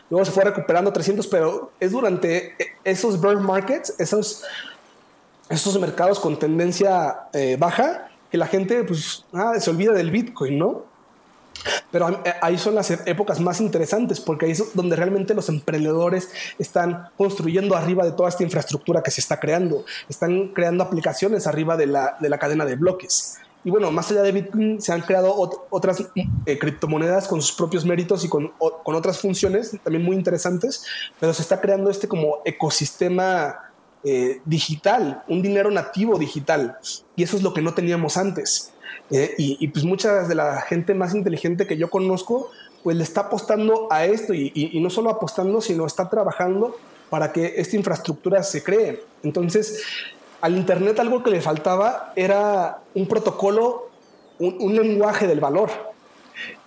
Luego 0.10 0.26
se 0.26 0.32
fue 0.32 0.44
recuperando 0.44 0.92
300, 0.92 1.28
pero 1.28 1.72
es 1.80 1.92
durante 1.92 2.56
esos 2.84 3.20
bear 3.20 3.38
markets, 3.38 3.96
esos, 4.00 4.44
esos 5.50 5.80
mercados 5.80 6.20
con 6.20 6.38
tendencia 6.38 7.28
eh, 7.34 7.58
baja, 7.60 8.10
que 8.32 8.38
la 8.38 8.48
gente 8.48 8.84
pues, 8.84 9.26
ah, 9.34 9.54
se 9.60 9.70
olvida 9.70 9.94
del 9.94 10.12
Bitcoin, 10.12 10.58
¿no? 10.58 10.94
Pero 11.92 12.10
eh, 12.10 12.34
ahí 12.42 12.58
son 12.58 12.76
las 12.76 12.90
épocas 12.92 13.40
más 13.40 13.62
interesantes 13.62 14.20
porque 14.20 14.46
ahí 14.46 14.52
es 14.52 14.74
donde 14.74 14.96
realmente 14.96 15.34
los 15.34 15.50
emprendedores 15.50 16.32
están 16.58 17.10
construyendo 17.18 17.76
arriba 17.76 18.04
de 18.04 18.12
toda 18.12 18.30
esta 18.30 18.44
infraestructura 18.44 19.04
que 19.04 19.12
se 19.12 19.22
está 19.22 19.40
creando. 19.40 19.86
Están 20.10 20.50
creando 20.50 20.84
aplicaciones 20.84 21.48
arriba 21.48 21.78
de 21.78 21.88
la, 21.88 22.18
de 22.20 22.30
la 22.30 22.38
cadena 22.38 22.66
de 22.66 22.76
bloques. 22.76 23.38
Y 23.64 23.70
bueno, 23.70 23.92
más 23.92 24.12
allá 24.12 24.24
de 24.24 24.32
Bitcoin, 24.32 24.82
se 24.82 24.92
han 24.92 25.02
creado 25.02 25.34
otras 25.70 26.04
eh, 26.46 26.60
criptomonedas 26.60 27.28
con 27.28 27.42
sus 27.42 27.56
propios 27.56 27.86
méritos 27.86 28.26
y 28.26 28.30
con, 28.30 28.52
con, 28.58 28.96
otras 28.96 29.20
funciones 29.20 29.78
también 29.84 30.04
muy 30.04 30.16
interesantes, 30.16 30.86
pero 31.20 31.34
se 31.34 31.42
está 31.42 31.62
creando 31.62 31.90
este 31.90 32.08
como 32.08 32.40
ecosistema 32.44 33.72
eh, 34.04 34.42
digital, 34.44 35.24
un 35.30 35.42
dinero 35.42 35.72
nativo 35.72 36.20
digital. 36.20 36.78
Y 37.16 37.24
eso 37.24 37.38
es 37.38 37.44
lo 37.44 37.54
que 37.54 37.62
no 37.62 37.74
teníamos 37.74 38.18
antes. 38.18 38.74
Eh, 39.10 39.34
y, 39.38 39.68
pues 39.70 39.86
mucha 39.86 40.24
de 40.24 40.36
la 40.36 40.62
gente 40.62 40.94
más 40.94 41.14
inteligente 41.16 41.68
que 41.68 41.78
yo 41.78 41.90
conozco, 41.90 42.50
pues 42.84 42.98
le 42.98 43.04
está 43.04 43.22
apostando 43.22 43.88
a 43.90 44.06
esto 44.06 44.34
y, 44.34 44.78
no 44.82 44.90
solo 44.90 45.10
apostando, 45.10 45.62
sino 45.62 45.86
está 45.86 46.10
trabajando 46.10 46.76
para 47.10 47.32
que 47.32 47.54
esta 47.58 47.78
infraestructura 47.78 48.44
se 48.44 48.62
cree. 48.64 49.04
Entonces, 49.24 49.84
al 50.44 50.58
Internet 50.58 51.00
algo 51.00 51.24
que 51.24 51.32
le 51.32 51.40
faltaba 51.40 52.12
era 52.18 52.82
un 52.94 53.08
protocolo, 53.08 53.90
un, 54.40 54.76
lenguaje 54.76 55.26
del 55.26 55.40
valor. 55.40 55.70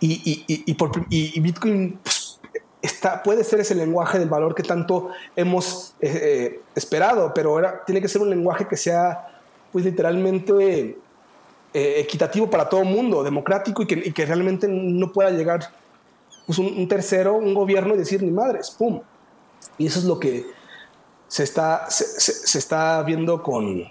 Y, 0.01 1.41
Bitcoin 1.41 2.01
pues, 2.03 2.41
puede 3.23 3.45
ser 3.45 3.61
ese 3.61 3.75
lenguaje 3.75 4.19
del 4.19 4.31
valor 4.31 4.55
que 4.55 4.63
tanto 4.63 5.11
hemos 5.37 5.95
eh, 6.01 6.21
eh, 6.23 6.61
esperado, 6.75 7.35
pero 7.35 7.61
tiene 7.85 8.01
que 8.01 8.09
ser 8.09 8.23
un 8.23 8.31
lenguaje 8.31 8.67
que 8.67 8.79
sea 8.79 9.43
pues 9.71 9.85
literalmente 9.85 10.97
eh, 11.75 11.95
equitativo 12.01 12.49
para 12.49 12.71
todo 12.71 12.81
el 12.81 12.89
mundo, 12.89 13.23
democrático 13.23 13.83
y 13.83 13.87
que, 13.87 14.25
realmente 14.25 14.69
no 14.69 15.13
pueda 15.13 15.29
llegar 15.29 15.61
pues, 16.47 16.59
un, 16.59 16.89
tercero, 16.89 17.35
un 17.35 17.53
gobierno 17.53 17.95
y 17.95 17.99
decir 17.99 18.23
ni 18.23 18.31
madres, 18.31 18.71
¡pum! 18.71 19.03
Y 19.77 19.87
eso 19.87 19.99
es 19.99 20.07
lo 20.07 20.19
que 20.19 20.47
se 21.29 21.43
está, 21.43 21.87
se, 21.91 22.59
está 22.59 23.03
viendo 23.03 23.43
con, 23.43 23.85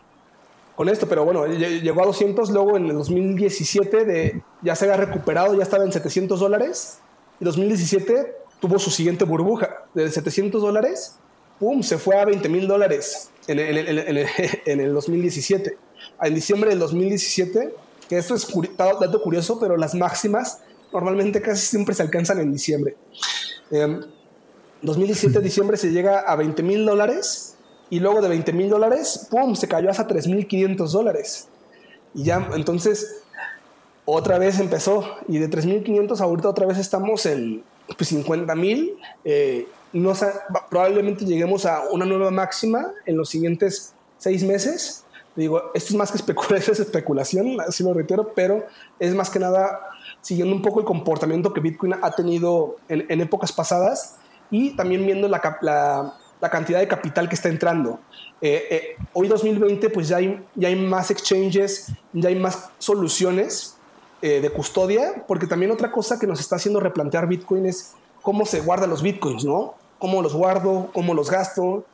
con 0.76 0.90
esto, 0.90 1.08
pero 1.08 1.26
bueno, 1.26 1.46
llegó 1.48 2.02
a 2.02 2.06
200, 2.06 2.50
luego 2.52 2.78
en 2.78 2.88
el 2.88 2.96
2017 2.96 4.06
de, 4.06 4.42
ya 4.62 4.76
se 4.76 4.86
había 4.86 5.06
recuperado, 5.06 5.56
ya 5.56 5.64
estaba 5.64 5.84
en 5.84 5.92
700 5.92 6.40
dólares, 6.40 7.00
y 7.40 7.46
2017 7.46 8.36
tuvo 8.60 8.80
su 8.80 8.90
siguiente 8.90 9.26
burbuja, 9.26 9.86
de 9.94 10.10
700 10.10 10.62
dólares, 10.62 11.18
¡pum!, 11.60 11.84
se 11.84 11.98
fue 11.98 12.18
a 12.18 12.26
20 12.26 12.48
mil 12.50 12.68
dólares 12.68 13.30
en, 13.48 13.60
en 13.60 14.80
el 14.80 14.94
2017 14.94 15.78
en 16.22 16.36
diciembre 16.36 16.70
del 16.70 16.80
2017, 16.80 17.74
que 18.08 18.18
esto 18.18 18.36
es 18.36 18.48
dato 18.78 19.22
curioso, 19.22 19.60
pero 19.60 19.78
las 19.78 19.96
máximas 19.96 20.60
normalmente 20.94 21.42
casi 21.42 21.66
siempre 21.66 21.96
se 21.96 22.04
alcanzan 22.04 22.40
en 22.40 22.52
diciembre. 22.52 22.96
Eh, 23.72 24.00
2017, 24.82 25.40
diciembre, 25.42 25.78
se 25.78 25.92
llega 25.92 26.20
a 26.20 26.36
20 26.36 26.64
mil 26.64 26.86
dólares 26.86 27.56
y 27.90 28.00
luego 28.00 28.22
de 28.22 28.30
20 28.30 28.54
mil 28.54 28.70
dólares, 28.70 29.28
¡pum!, 29.30 29.56
se 29.56 29.68
cayó 29.68 29.90
hasta 29.90 30.08
3 30.08 30.28
mil 30.28 30.48
500 30.48 30.92
dólares. 30.92 31.48
Y 32.14 32.24
ya, 32.24 32.50
entonces, 32.56 33.24
otra 34.06 34.38
vez 34.38 34.60
empezó 34.60 35.04
y 35.28 35.38
de 35.38 35.48
3 35.48 35.66
mil 35.66 35.84
500 35.84 36.22
ahorita 36.22 36.50
otra 36.50 36.66
vez 36.66 36.78
estamos 36.78 37.26
en 37.26 37.64
pues, 37.98 38.10
50 38.10 38.56
mil. 38.56 38.98
Eh, 39.24 39.68
no, 39.94 40.14
probablemente 40.70 41.26
lleguemos 41.26 41.66
a 41.66 41.84
una 41.92 42.06
nueva 42.06 42.32
máxima 42.32 42.92
en 43.06 43.18
los 43.18 43.30
siguientes 43.30 43.94
seis 44.18 44.44
meses 44.44 45.06
Digo, 45.36 45.72
esto 45.74 45.90
es 45.90 45.96
más 45.96 46.12
que 46.12 46.18
especulación, 46.18 46.72
es 46.74 46.80
especulación, 46.80 47.62
así 47.62 47.84
lo 47.84 47.94
reitero, 47.94 48.32
pero 48.34 48.66
es 49.00 49.14
más 49.14 49.30
que 49.30 49.40
nada 49.40 49.82
siguiendo 50.22 50.56
un 50.56 50.62
poco 50.62 50.80
el 50.80 50.86
comportamiento 50.86 51.54
que 51.54 51.62
Bitcoin 51.62 51.96
ha 52.02 52.12
tenido 52.12 52.78
en, 52.88 53.22
épocas 53.22 53.52
pasadas 53.52 54.18
y 54.52 54.72
también 54.76 55.06
viendo 55.06 55.28
la, 55.28 55.58
la, 55.62 56.50
cantidad 56.50 56.80
de 56.80 56.88
capital 56.88 57.28
que 57.28 57.36
está 57.36 57.50
entrando. 57.50 58.00
Eh, 58.40 58.68
eh, 58.70 58.96
hoy 59.14 59.28
2020 59.28 59.90
pues 59.90 60.08
ya 60.08 60.18
hay, 60.18 60.44
ya 60.54 60.68
hay 60.68 60.76
más 60.76 61.10
exchanges, 61.10 61.92
ya 62.14 62.30
hay 62.30 62.36
más 62.36 62.70
soluciones 62.78 63.78
eh, 64.22 64.42
de 64.42 64.50
custodia, 64.52 65.24
porque 65.28 65.48
también 65.48 65.72
otra 65.72 65.92
cosa 65.92 66.20
que 66.20 66.28
nos 66.28 66.40
está 66.40 66.58
haciendo 66.58 66.80
replantear 66.80 67.28
Bitcoin 67.28 67.66
es 67.66 67.96
cómo 68.22 68.46
se 68.46 68.60
guardan 68.62 68.90
los 68.90 69.02
bitcoins, 69.02 69.44
¿no? 69.44 69.76
Cómo 69.98 70.22
los 70.22 70.34
guardo, 70.34 70.90
cómo 70.94 71.14
los 71.14 71.32
gasto. 71.32 71.86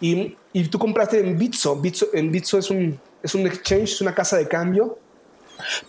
Y, 0.00 0.36
y 0.52 0.68
tú 0.68 0.78
compraste 0.78 1.20
en 1.20 1.38
Bitso. 1.38 1.76
Bitso 1.76 2.08
en 2.12 2.30
Bitso 2.30 2.58
es 2.58 2.70
un, 2.70 2.98
es 3.22 3.34
un 3.34 3.46
exchange, 3.46 3.92
es 3.92 4.00
una 4.00 4.14
casa 4.14 4.36
de 4.36 4.46
cambio. 4.46 4.98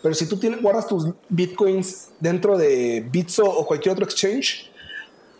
Pero 0.01 0.13
si 0.13 0.27
tú 0.27 0.37
tienes, 0.37 0.61
guardas 0.61 0.87
tus 0.87 1.07
bitcoins 1.29 2.09
dentro 2.19 2.57
de 2.57 3.05
Bitso 3.11 3.45
o 3.45 3.65
cualquier 3.65 3.93
otro 3.93 4.05
exchange, 4.05 4.71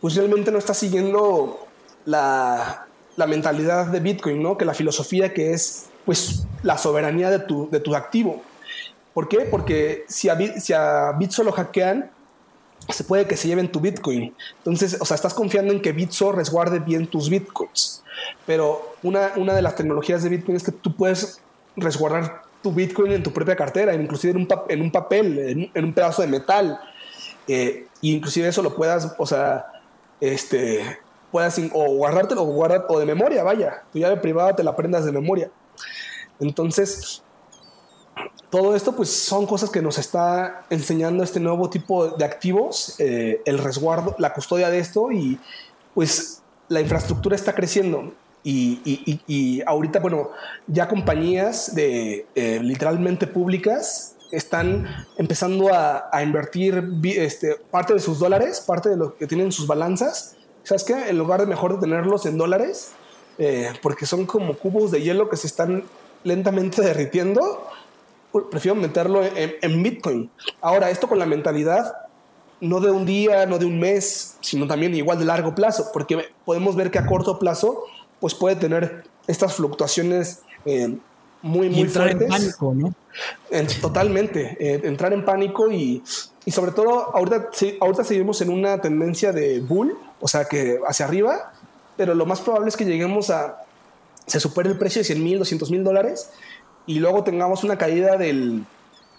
pues 0.05 0.13
realmente 0.17 0.51
no 0.51 0.59
estás 0.59 0.77
siguiendo 0.77 1.65
la, 2.05 2.85
la 3.15 3.25
mentalidad 3.25 3.87
de 3.87 3.99
Bitcoin, 3.99 4.39
¿no? 4.39 4.55
Que 4.55 4.63
la 4.63 4.75
filosofía 4.75 5.33
que 5.33 5.51
es, 5.51 5.87
pues, 6.05 6.45
la 6.61 6.77
soberanía 6.77 7.31
de 7.31 7.39
tu, 7.39 7.71
de 7.71 7.79
tu 7.79 7.95
activo. 7.95 8.43
¿Por 9.15 9.27
qué? 9.27 9.47
Porque 9.49 10.05
si 10.07 10.29
a, 10.29 10.37
si 10.61 10.73
a 10.73 11.11
Bitso 11.13 11.43
lo 11.43 11.51
hackean, 11.51 12.11
se 12.87 13.03
puede 13.03 13.25
que 13.25 13.35
se 13.35 13.47
lleven 13.47 13.71
tu 13.71 13.79
Bitcoin. 13.79 14.35
Entonces, 14.59 14.95
o 14.99 15.05
sea, 15.05 15.15
estás 15.15 15.33
confiando 15.33 15.73
en 15.73 15.81
que 15.81 15.91
Bitso 15.91 16.31
resguarde 16.31 16.77
bien 16.77 17.07
tus 17.07 17.27
Bitcoins. 17.27 18.03
Pero 18.45 18.97
una, 19.01 19.31
una 19.37 19.55
de 19.55 19.63
las 19.63 19.75
tecnologías 19.75 20.21
de 20.21 20.29
Bitcoin 20.29 20.57
es 20.57 20.63
que 20.63 20.71
tú 20.71 20.95
puedes 20.95 21.41
resguardar 21.75 22.43
tu 22.61 22.71
Bitcoin 22.71 23.11
en 23.11 23.23
tu 23.23 23.33
propia 23.33 23.55
cartera, 23.55 23.95
inclusive 23.95 24.33
en 24.33 24.37
un, 24.37 24.47
en 24.69 24.81
un 24.83 24.91
papel, 24.91 25.71
en, 25.73 25.83
un 25.83 25.93
pedazo 25.93 26.21
de 26.21 26.27
metal. 26.27 26.79
Eh, 27.47 27.87
inclusive 28.01 28.47
eso 28.47 28.61
lo 28.61 28.75
puedas, 28.75 29.15
o 29.17 29.25
sea, 29.25 29.71
este, 30.21 30.99
puedas 31.31 31.59
o 31.73 31.95
guardártelo 31.95 32.43
o, 32.43 32.45
guardar, 32.45 32.85
o 32.89 32.99
de 32.99 33.05
memoria, 33.05 33.43
vaya. 33.43 33.83
Tu 33.91 33.99
llave 33.99 34.17
privada 34.17 34.55
te 34.55 34.63
la 34.63 34.71
aprendas 34.71 35.05
de 35.05 35.11
memoria. 35.11 35.51
Entonces, 36.39 37.23
todo 38.49 38.75
esto 38.75 38.95
pues 38.95 39.09
son 39.09 39.45
cosas 39.45 39.69
que 39.69 39.81
nos 39.81 39.97
está 39.97 40.65
enseñando 40.69 41.23
este 41.23 41.39
nuevo 41.39 41.69
tipo 41.69 42.07
de 42.07 42.23
activos, 42.23 42.95
eh, 42.99 43.41
el 43.45 43.57
resguardo, 43.57 44.15
la 44.17 44.33
custodia 44.33 44.69
de 44.69 44.79
esto 44.79 45.11
y 45.11 45.39
pues 45.93 46.41
la 46.69 46.81
infraestructura 46.81 47.35
está 47.35 47.53
creciendo. 47.53 48.13
Y, 48.47 49.63
ahorita, 49.65 49.99
bueno, 49.99 50.29
ya 50.67 50.87
compañías 50.87 51.73
de 51.73 52.27
eh, 52.35 52.59
literalmente 52.61 53.25
públicas 53.25 54.14
están 54.35 55.05
empezando 55.17 55.73
a, 55.73 56.09
invertir 56.23 56.83
este, 57.03 57.55
parte 57.71 57.93
de 57.93 57.99
sus 57.99 58.19
dólares, 58.19 58.61
parte 58.61 58.89
de 58.89 58.97
lo 58.97 59.15
que 59.15 59.27
tienen 59.27 59.51
sus 59.51 59.67
balanzas. 59.67 60.35
¿Sabes 60.63 60.83
qué? 60.83 61.09
En 61.09 61.17
lugar 61.17 61.41
de 61.41 61.47
mejor 61.47 61.79
tenerlos 61.79 62.25
en 62.25 62.37
dólares, 62.37 62.91
eh, 63.37 63.71
porque 63.81 64.05
son 64.05 64.25
como 64.25 64.57
cubos 64.57 64.91
de 64.91 65.01
hielo 65.01 65.29
que 65.29 65.37
se 65.37 65.47
están 65.47 65.83
lentamente 66.23 66.81
derritiendo, 66.81 67.67
prefiero 68.49 68.75
meterlo 68.75 69.21
en, 69.23 69.83
Bitcoin. 69.83 70.29
Ahora, 70.61 70.89
esto 70.89 71.07
con 71.07 71.19
la 71.19 71.25
mentalidad 71.25 71.95
no 72.61 72.79
de 72.79 72.91
un 72.91 73.05
día, 73.05 73.45
no 73.45 73.57
de 73.59 73.65
un 73.65 73.79
mes, 73.79 74.37
sino 74.41 74.67
también 74.67 74.95
igual 74.95 75.19
de 75.19 75.25
largo 75.25 75.53
plazo, 75.53 75.91
porque 75.93 76.29
podemos 76.45 76.75
ver 76.75 76.89
que 76.89 76.99
a 76.99 77.05
corto 77.05 77.37
plazo 77.37 77.83
pues 78.19 78.33
puede 78.33 78.55
tener 78.55 79.03
estas 79.27 79.53
fluctuaciones 79.53 80.41
eh, 80.65 80.97
muy, 81.45 81.69
muy 81.69 81.81
entrar 81.81 82.09
en 82.09 82.27
pánico, 82.27 82.73
¿no? 82.73 82.93
totalmente, 83.79 84.57
eh, 84.59 84.81
entrar 84.83 85.13
en 85.13 85.23
pánico 85.23 85.71
y, 85.71 86.03
y 86.43 86.51
sobre 86.51 86.71
todo 86.71 87.15
ahorita, 87.15 87.49
ahorita 87.79 88.03
seguimos 88.03 88.41
en 88.41 88.49
una 88.49 88.81
tendencia 88.81 89.31
de 89.31 89.59
bull, 89.59 89.95
o 90.19 90.27
sea 90.27 90.45
que 90.45 90.79
hacia 90.87 91.05
arriba, 91.05 91.53
pero 91.95 92.15
lo 92.15 92.25
más 92.25 92.41
probable 92.41 92.69
es 92.69 92.75
que 92.75 92.83
lleguemos 92.83 93.29
a, 93.29 93.63
se 94.25 94.39
supere 94.39 94.69
el 94.69 94.77
precio 94.79 95.01
de 95.01 95.05
100 95.05 95.23
mil, 95.23 95.37
200 95.37 95.69
mil 95.69 95.83
dólares 95.83 96.31
y 96.87 96.97
luego 96.97 97.23
tengamos 97.23 97.63
una 97.63 97.77
caída 97.77 98.17
del, 98.17 98.65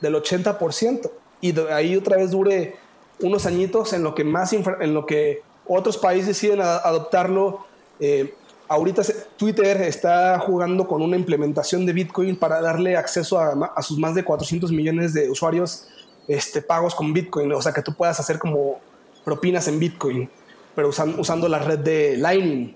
del 0.00 0.14
80% 0.16 1.08
y 1.40 1.52
de 1.52 1.72
ahí 1.72 1.96
otra 1.96 2.16
vez 2.16 2.32
dure 2.32 2.74
unos 3.20 3.46
añitos 3.46 3.92
en 3.92 4.02
lo 4.02 4.16
que 4.16 4.24
más 4.24 4.52
en 4.52 4.94
lo 4.94 5.06
que 5.06 5.42
otros 5.64 5.96
países 5.96 6.26
deciden 6.26 6.60
adoptarlo. 6.60 7.66
Eh, 8.00 8.34
ahorita 8.68 9.02
Twitter 9.36 9.82
está 9.82 10.38
jugando 10.38 10.86
con 10.86 11.02
una 11.02 11.16
implementación 11.16 11.86
de 11.86 11.92
Bitcoin 11.92 12.36
para 12.36 12.60
darle 12.60 12.96
acceso 12.96 13.38
a, 13.38 13.82
sus 13.82 13.98
más 13.98 14.14
de 14.14 14.24
400 14.24 14.72
millones 14.72 15.12
de 15.12 15.30
usuarios 15.30 15.88
este, 16.28 16.62
pagos 16.62 16.94
con 16.94 17.12
Bitcoin, 17.12 17.52
o 17.52 17.62
sea 17.62 17.72
que 17.72 17.82
tú 17.82 17.94
puedas 17.94 18.18
hacer 18.18 18.38
como 18.38 18.80
propinas 19.24 19.68
en 19.68 19.78
Bitcoin, 19.78 20.30
pero 20.74 20.88
usando 20.88 21.48
la 21.48 21.58
red 21.58 21.78
de 21.78 22.16
Lightning. 22.16 22.74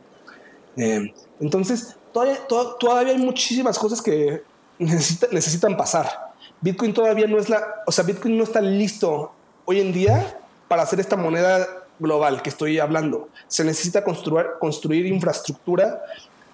Eh, 0.77 1.13
entonces, 1.41 1.97
todavía, 2.13 2.39
todavía 2.47 3.13
hay 3.13 3.19
muchísimas 3.19 3.79
cosas 3.79 4.01
que 4.01 4.43
necesitan 4.79 5.77
pasar. 5.77 6.33
Bitcoin 6.61 6.93
todavía 6.93 7.27
no 7.27 7.39
es 7.39 7.49
la, 7.49 7.83
o 7.87 7.93
sea, 7.93 8.05
Bitcoin 8.05 8.37
no 8.37 8.45
está 8.45 8.61
listo 8.61 9.33
hoy 9.65 9.81
en 9.81 9.93
día 9.93 10.39
para 10.69 10.83
hacer 10.83 11.01
esta 11.01 11.17
moneda 11.17 11.67
global 12.01 12.43
que 12.43 12.51
estoy 12.51 12.79
hablando. 12.79 13.29
Se 13.47 13.63
necesita 13.63 14.03
construir, 14.03 14.47
construir 14.59 15.07
infraestructura 15.07 16.03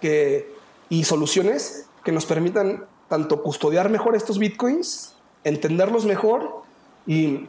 que, 0.00 0.52
y 0.88 1.04
soluciones 1.04 1.88
que 2.04 2.12
nos 2.12 2.26
permitan 2.26 2.84
tanto 3.08 3.42
custodiar 3.42 3.88
mejor 3.88 4.14
estos 4.14 4.38
bitcoins, 4.38 5.14
entenderlos 5.44 6.04
mejor 6.04 6.62
y, 7.06 7.48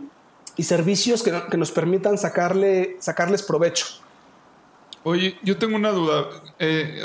servicios 0.59 1.21
que, 1.21 1.43
que, 1.51 1.57
nos 1.57 1.71
permitan 1.71 2.17
sacarle, 2.17 2.97
sacarles 2.99 3.43
provecho. 3.43 3.85
Oye, 5.03 5.37
yo 5.43 5.57
tengo 5.57 5.75
una 5.75 5.91
duda. 5.91 6.27
Eh, 6.57 6.99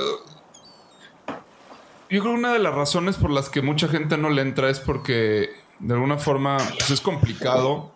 yo 2.09 2.21
creo 2.21 2.23
que 2.23 2.39
una 2.39 2.53
de 2.53 2.59
las 2.59 2.75
razones 2.75 3.17
por 3.17 3.31
las 3.31 3.49
que 3.51 3.63
mucha 3.63 3.89
gente 3.89 4.17
no 4.17 4.31
le 4.31 4.43
entra 4.43 4.71
es 4.71 4.81
porque 4.81 5.51
de 5.79 5.95
alguna 5.95 6.19
forma 6.19 6.57
pues, 6.57 6.91
es 6.91 7.01
complicado. 7.01 7.92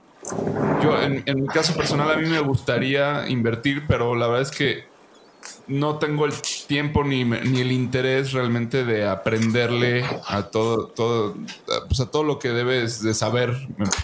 Yo, 0.82 1.00
en, 1.00 1.22
mi 1.40 1.46
caso 1.48 1.74
personal, 1.74 2.10
a 2.10 2.16
mí 2.16 2.28
me 2.28 2.40
gustaría 2.40 3.28
invertir, 3.28 3.84
pero 3.86 4.14
la 4.14 4.26
verdad 4.26 4.42
es 4.42 4.56
que 4.56 4.84
no 5.68 5.98
tengo 5.98 6.26
el 6.26 6.32
tiempo 6.66 7.04
ni, 7.04 7.22
el 7.22 7.72
interés 7.72 8.32
realmente 8.32 8.84
de 8.84 9.06
aprenderle 9.06 10.04
a 10.26 10.44
todo, 10.44 10.88
todo, 10.88 11.36
pues 11.86 12.00
a 12.00 12.10
todo 12.10 12.24
lo 12.24 12.38
que 12.38 12.48
debes 12.48 13.02
de 13.02 13.14
saber, 13.14 13.56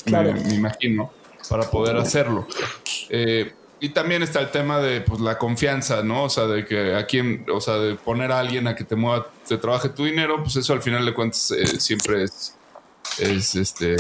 me, 0.07 0.55
imagino, 0.55 1.11
para 1.49 1.69
poder 1.71 1.97
hacerlo. 1.97 2.47
Eh, 3.09 3.53
y 3.81 3.89
también 3.89 4.23
está 4.23 4.39
el 4.39 4.53
tema 4.53 4.79
de 4.79 5.01
pues, 5.01 5.21
la 5.21 5.39
confianza, 5.39 6.05
¿no? 6.05 6.25
O 6.25 6.31
sea, 6.31 6.47
de 6.47 6.65
que 6.65 6.95
a 6.95 7.05
quien, 7.05 7.45
o 7.53 7.61
sea, 7.61 7.79
de 7.79 7.97
poner 7.97 8.31
a 8.31 8.39
alguien 8.39 8.69
a 8.69 8.77
que 8.77 8.85
te 8.85 8.95
mueva, 8.95 9.27
te 9.47 9.59
trabaje 9.59 9.89
tu 9.89 10.05
dinero, 10.05 10.41
pues 10.41 10.55
eso 10.55 10.73
al 10.73 10.83
final 10.83 11.05
de 11.05 11.13
cuentas 11.13 11.51
eh, 11.51 11.67
siempre 11.81 12.23
es, 12.23 12.57
es 13.19 13.57
este, 13.57 13.97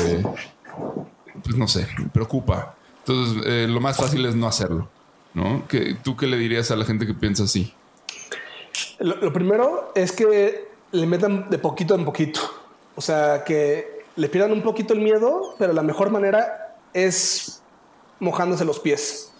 pues 1.42 1.56
no 1.56 1.68
sé, 1.68 1.86
me 1.98 2.08
preocupa. 2.08 2.74
Entonces, 2.98 3.42
eh, 3.46 3.66
lo 3.68 3.80
más 3.80 3.96
fácil 3.96 4.24
es 4.26 4.34
no 4.34 4.46
hacerlo, 4.46 4.88
¿no? 5.34 5.66
¿Qué, 5.68 5.96
¿Tú 6.02 6.16
qué 6.16 6.26
le 6.26 6.36
dirías 6.36 6.70
a 6.70 6.76
la 6.76 6.84
gente 6.84 7.06
que 7.06 7.14
piensa 7.14 7.44
así? 7.44 7.74
Lo, 8.98 9.32
primero 9.32 9.92
es 9.94 10.12
que 10.12 10.68
le 10.92 11.06
metan 11.06 11.50
de 11.50 11.58
poquito 11.58 11.94
en 11.94 12.04
poquito. 12.04 12.40
O 12.94 13.00
sea, 13.00 13.42
que 13.44 14.04
le 14.16 14.28
pierdan 14.28 14.52
un 14.52 14.62
poquito 14.62 14.94
el 14.94 15.00
miedo, 15.00 15.54
pero 15.58 15.72
la 15.72 15.82
mejor 15.82 16.10
manera 16.10 16.76
es 16.92 17.62
mojándose 18.20 18.64
los 18.64 18.78
pies. 18.78 19.32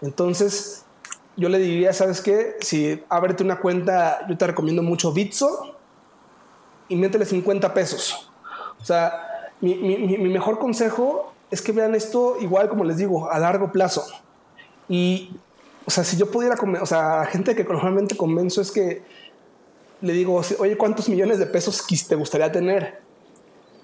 Entonces, 0.00 0.84
yo 1.36 1.48
le 1.48 1.58
diría, 1.58 1.92
¿sabes 1.92 2.20
qué? 2.20 2.56
Si 2.60 3.02
ábrete 3.08 3.42
una 3.42 3.58
cuenta, 3.58 4.26
yo 4.28 4.38
te 4.38 4.46
recomiendo 4.46 4.82
mucho 4.82 5.12
Bitso 5.12 5.76
y 6.88 6.96
métele 6.96 7.24
50 7.24 7.74
pesos. 7.74 8.30
O 8.80 8.84
sea, 8.84 9.33
mi, 9.64 10.28
mejor 10.28 10.58
consejo 10.58 11.32
es 11.50 11.62
que 11.62 11.72
vean 11.72 11.94
esto 11.94 12.36
igual, 12.40 12.68
como 12.68 12.84
les 12.84 12.98
digo, 12.98 13.30
a 13.30 13.38
largo 13.38 13.72
plazo. 13.72 14.04
Y, 14.88 15.30
o 15.86 15.90
sea, 15.90 16.04
si 16.04 16.16
yo 16.16 16.30
pudiera, 16.30 16.56
o 16.80 16.86
sea, 16.86 17.24
gente 17.26 17.54
que 17.54 17.64
normalmente 17.64 18.16
convenzo 18.16 18.60
es 18.60 18.70
que 18.70 19.02
le 20.00 20.12
digo, 20.12 20.40
oye, 20.58 20.76
¿cuántos 20.76 21.08
millones 21.08 21.38
de 21.38 21.46
pesos 21.46 21.84
te 22.08 22.14
gustaría 22.14 22.52
tener? 22.52 23.00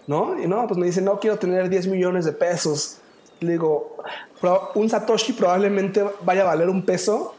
¿No? 0.06 0.40
Y 0.42 0.46
no, 0.46 0.66
pues 0.66 0.78
me 0.78 0.86
dice, 0.86 1.00
no 1.00 1.18
quiero 1.18 1.38
tener 1.38 1.68
10 1.68 1.86
millones 1.86 2.24
de 2.24 2.32
pesos. 2.32 2.98
Le 3.40 3.52
digo, 3.52 3.96
un 4.74 4.90
Satoshi 4.90 5.32
probablemente 5.32 6.04
vaya 6.22 6.42
a 6.42 6.46
valer 6.46 6.68
un 6.68 6.84
peso 6.84 7.34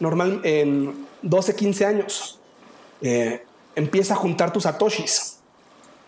normal 0.00 0.40
en 0.44 1.06
12, 1.22 1.54
15 1.54 1.84
años. 1.86 2.40
Eh, 3.02 3.44
empieza 3.74 4.14
a 4.14 4.16
juntar 4.16 4.52
tus 4.52 4.62
Satoshis. 4.62 5.37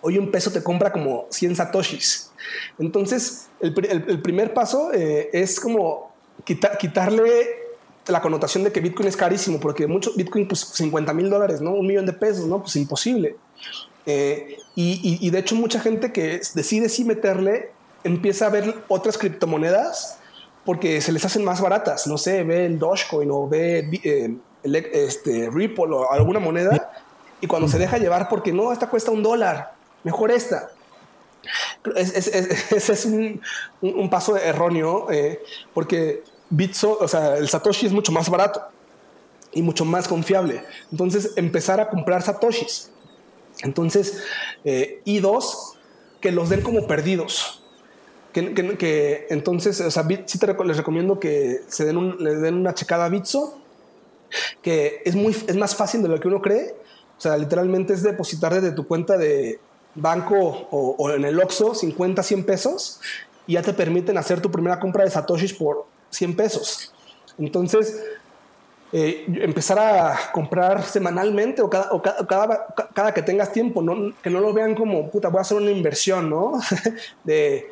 Hoy 0.03 0.19
un 0.19 0.31
peso 0.31 0.51
te 0.51 0.63
compra 0.63 0.93
como 0.93 1.27
100 1.31 1.57
Satoshis. 1.57 2.31
Entonces, 2.79 3.49
el, 3.61 3.73
primer 4.23 4.55
paso 4.55 4.93
eh, 4.93 5.31
es 5.33 5.61
como 5.61 6.13
quitarle 6.45 7.61
la 8.07 8.21
connotación 8.21 8.65
de 8.65 8.73
que 8.73 8.81
Bitcoin 8.81 9.09
es 9.09 9.17
carísimo, 9.17 9.61
porque 9.61 9.87
mucho 9.87 10.13
Bitcoin, 10.17 10.49
pues 10.49 10.61
50 10.61 11.13
mil 11.13 11.31
dólares, 11.31 11.61
¿no? 11.61 11.73
Un 11.73 11.87
millón 11.87 12.07
de 12.07 12.13
pesos, 12.13 12.47
¿no? 12.47 12.61
Pues 12.61 12.77
imposible. 12.77 13.37
Eh, 14.07 14.59
y, 14.75 15.19
y, 15.21 15.31
de 15.31 15.39
hecho, 15.39 15.55
mucha 15.55 15.81
gente 15.81 16.13
que 16.13 16.41
decide 16.55 16.89
sí 16.89 17.05
meterle 17.05 17.71
empieza 18.03 18.47
a 18.47 18.51
ver 18.51 18.83
otras 18.89 19.19
criptomonedas 19.19 20.19
porque 20.65 21.01
se 21.01 21.13
les 21.13 21.25
hacen 21.25 21.45
más 21.45 21.61
baratas. 21.61 22.07
No 22.07 22.19
sé, 22.19 22.45
ve 22.45 22.67
el 22.67 22.79
Dogecoin 22.79 23.31
o 23.31 23.49
ve 23.49 23.91
eh, 24.03 24.35
el, 24.63 24.77
este, 24.77 25.51
Ripple 25.51 25.93
o 25.93 26.11
alguna 26.11 26.39
moneda 26.39 26.93
y 27.41 27.47
cuando 27.47 27.69
se 27.69 27.79
deja 27.79 27.99
llevar 27.99 28.29
porque 28.29 28.53
no, 28.53 28.73
esta 28.73 28.89
cuesta 28.89 29.11
un 29.11 29.23
dólar, 29.23 29.73
mejor 30.05 30.31
esta. 30.31 30.71
Ese 31.97 32.93
es, 32.93 33.05
un, 33.07 34.11
paso 34.11 34.37
erróneo 34.37 35.11
eh, 35.11 35.41
porque 35.73 36.23
Bitso, 36.51 36.99
o 37.01 37.09
sea, 37.09 37.37
el 37.37 37.49
Satoshi 37.49 37.87
es 37.87 37.93
mucho 37.93 38.13
más 38.13 38.29
barato 38.29 38.63
y 39.53 39.63
mucho 39.63 39.85
más 39.85 40.09
confiable. 40.09 40.63
Entonces, 40.91 41.33
empezar 41.37 41.81
a 41.81 41.89
comprar 41.89 42.23
Satoshis. 42.23 42.91
Entonces, 43.63 44.23
eh, 44.65 45.01
y 45.05 45.21
dos, 45.21 45.79
que 46.21 46.33
los 46.33 46.49
den 46.49 46.63
como 46.63 46.87
perdidos. 46.87 47.63
Que, 48.33 49.27
entonces, 49.31 49.81
o 49.81 49.91
sea, 49.91 50.07
sí 50.27 50.39
te, 50.39 50.65
les 50.65 50.77
recomiendo 50.77 51.19
que 51.19 51.63
se 51.67 51.85
den, 51.85 51.97
un, 51.97 52.23
den 52.23 52.55
una 52.55 52.75
checada 52.75 53.07
a 53.07 53.09
Bitso, 53.09 53.61
que 54.63 55.03
es, 55.05 55.17
muy, 55.17 55.33
es 55.33 55.57
más 55.57 55.75
fácil 55.75 56.03
de 56.03 56.09
lo 56.09 56.21
que 56.21 56.29
uno 56.29 56.41
cree. 56.41 56.77
O 57.19 57.21
sea, 57.21 57.37
literalmente 57.37 57.93
es 57.93 58.03
depositar 58.03 58.55
desde 58.55 58.73
tu 58.73 58.87
cuenta 58.87 59.19
de 59.19 59.59
banco 59.95 60.37
o, 60.71 60.95
o 60.99 61.11
en 61.11 61.25
el 61.25 61.41
Oxxo 61.41 61.75
50, 61.75 62.23
100 62.23 62.45
pesos 62.45 63.01
y 63.47 63.55
ya 63.55 63.63
te 63.63 63.73
permiten 63.73 64.17
hacer 64.17 64.41
tu 64.41 64.51
primera 64.51 64.79
compra 64.79 65.05
de 65.05 65.11
Satoshis 65.11 65.53
por 65.53 65.87
100 66.11 66.37
pesos. 66.37 66.93
Entonces, 67.39 68.01
eh, 68.93 69.25
empezar 69.43 69.79
a 69.79 70.33
comprar 70.33 70.83
semanalmente 70.83 71.63
o 71.63 71.71
cada, 71.71 72.67
cada, 72.93 73.15
que 73.15 73.23
tengas 73.23 73.53
tiempo, 73.53 73.85
que 74.21 74.31
no 74.31 74.41
lo 74.41 74.53
vean 74.53 74.75
como, 74.75 75.09
puta, 75.11 75.29
voy 75.29 75.39
a 75.39 75.43
hacer 75.43 75.59
una 75.59 75.71
inversión, 75.71 76.29
¿no? 76.29 76.61
de, 77.25 77.69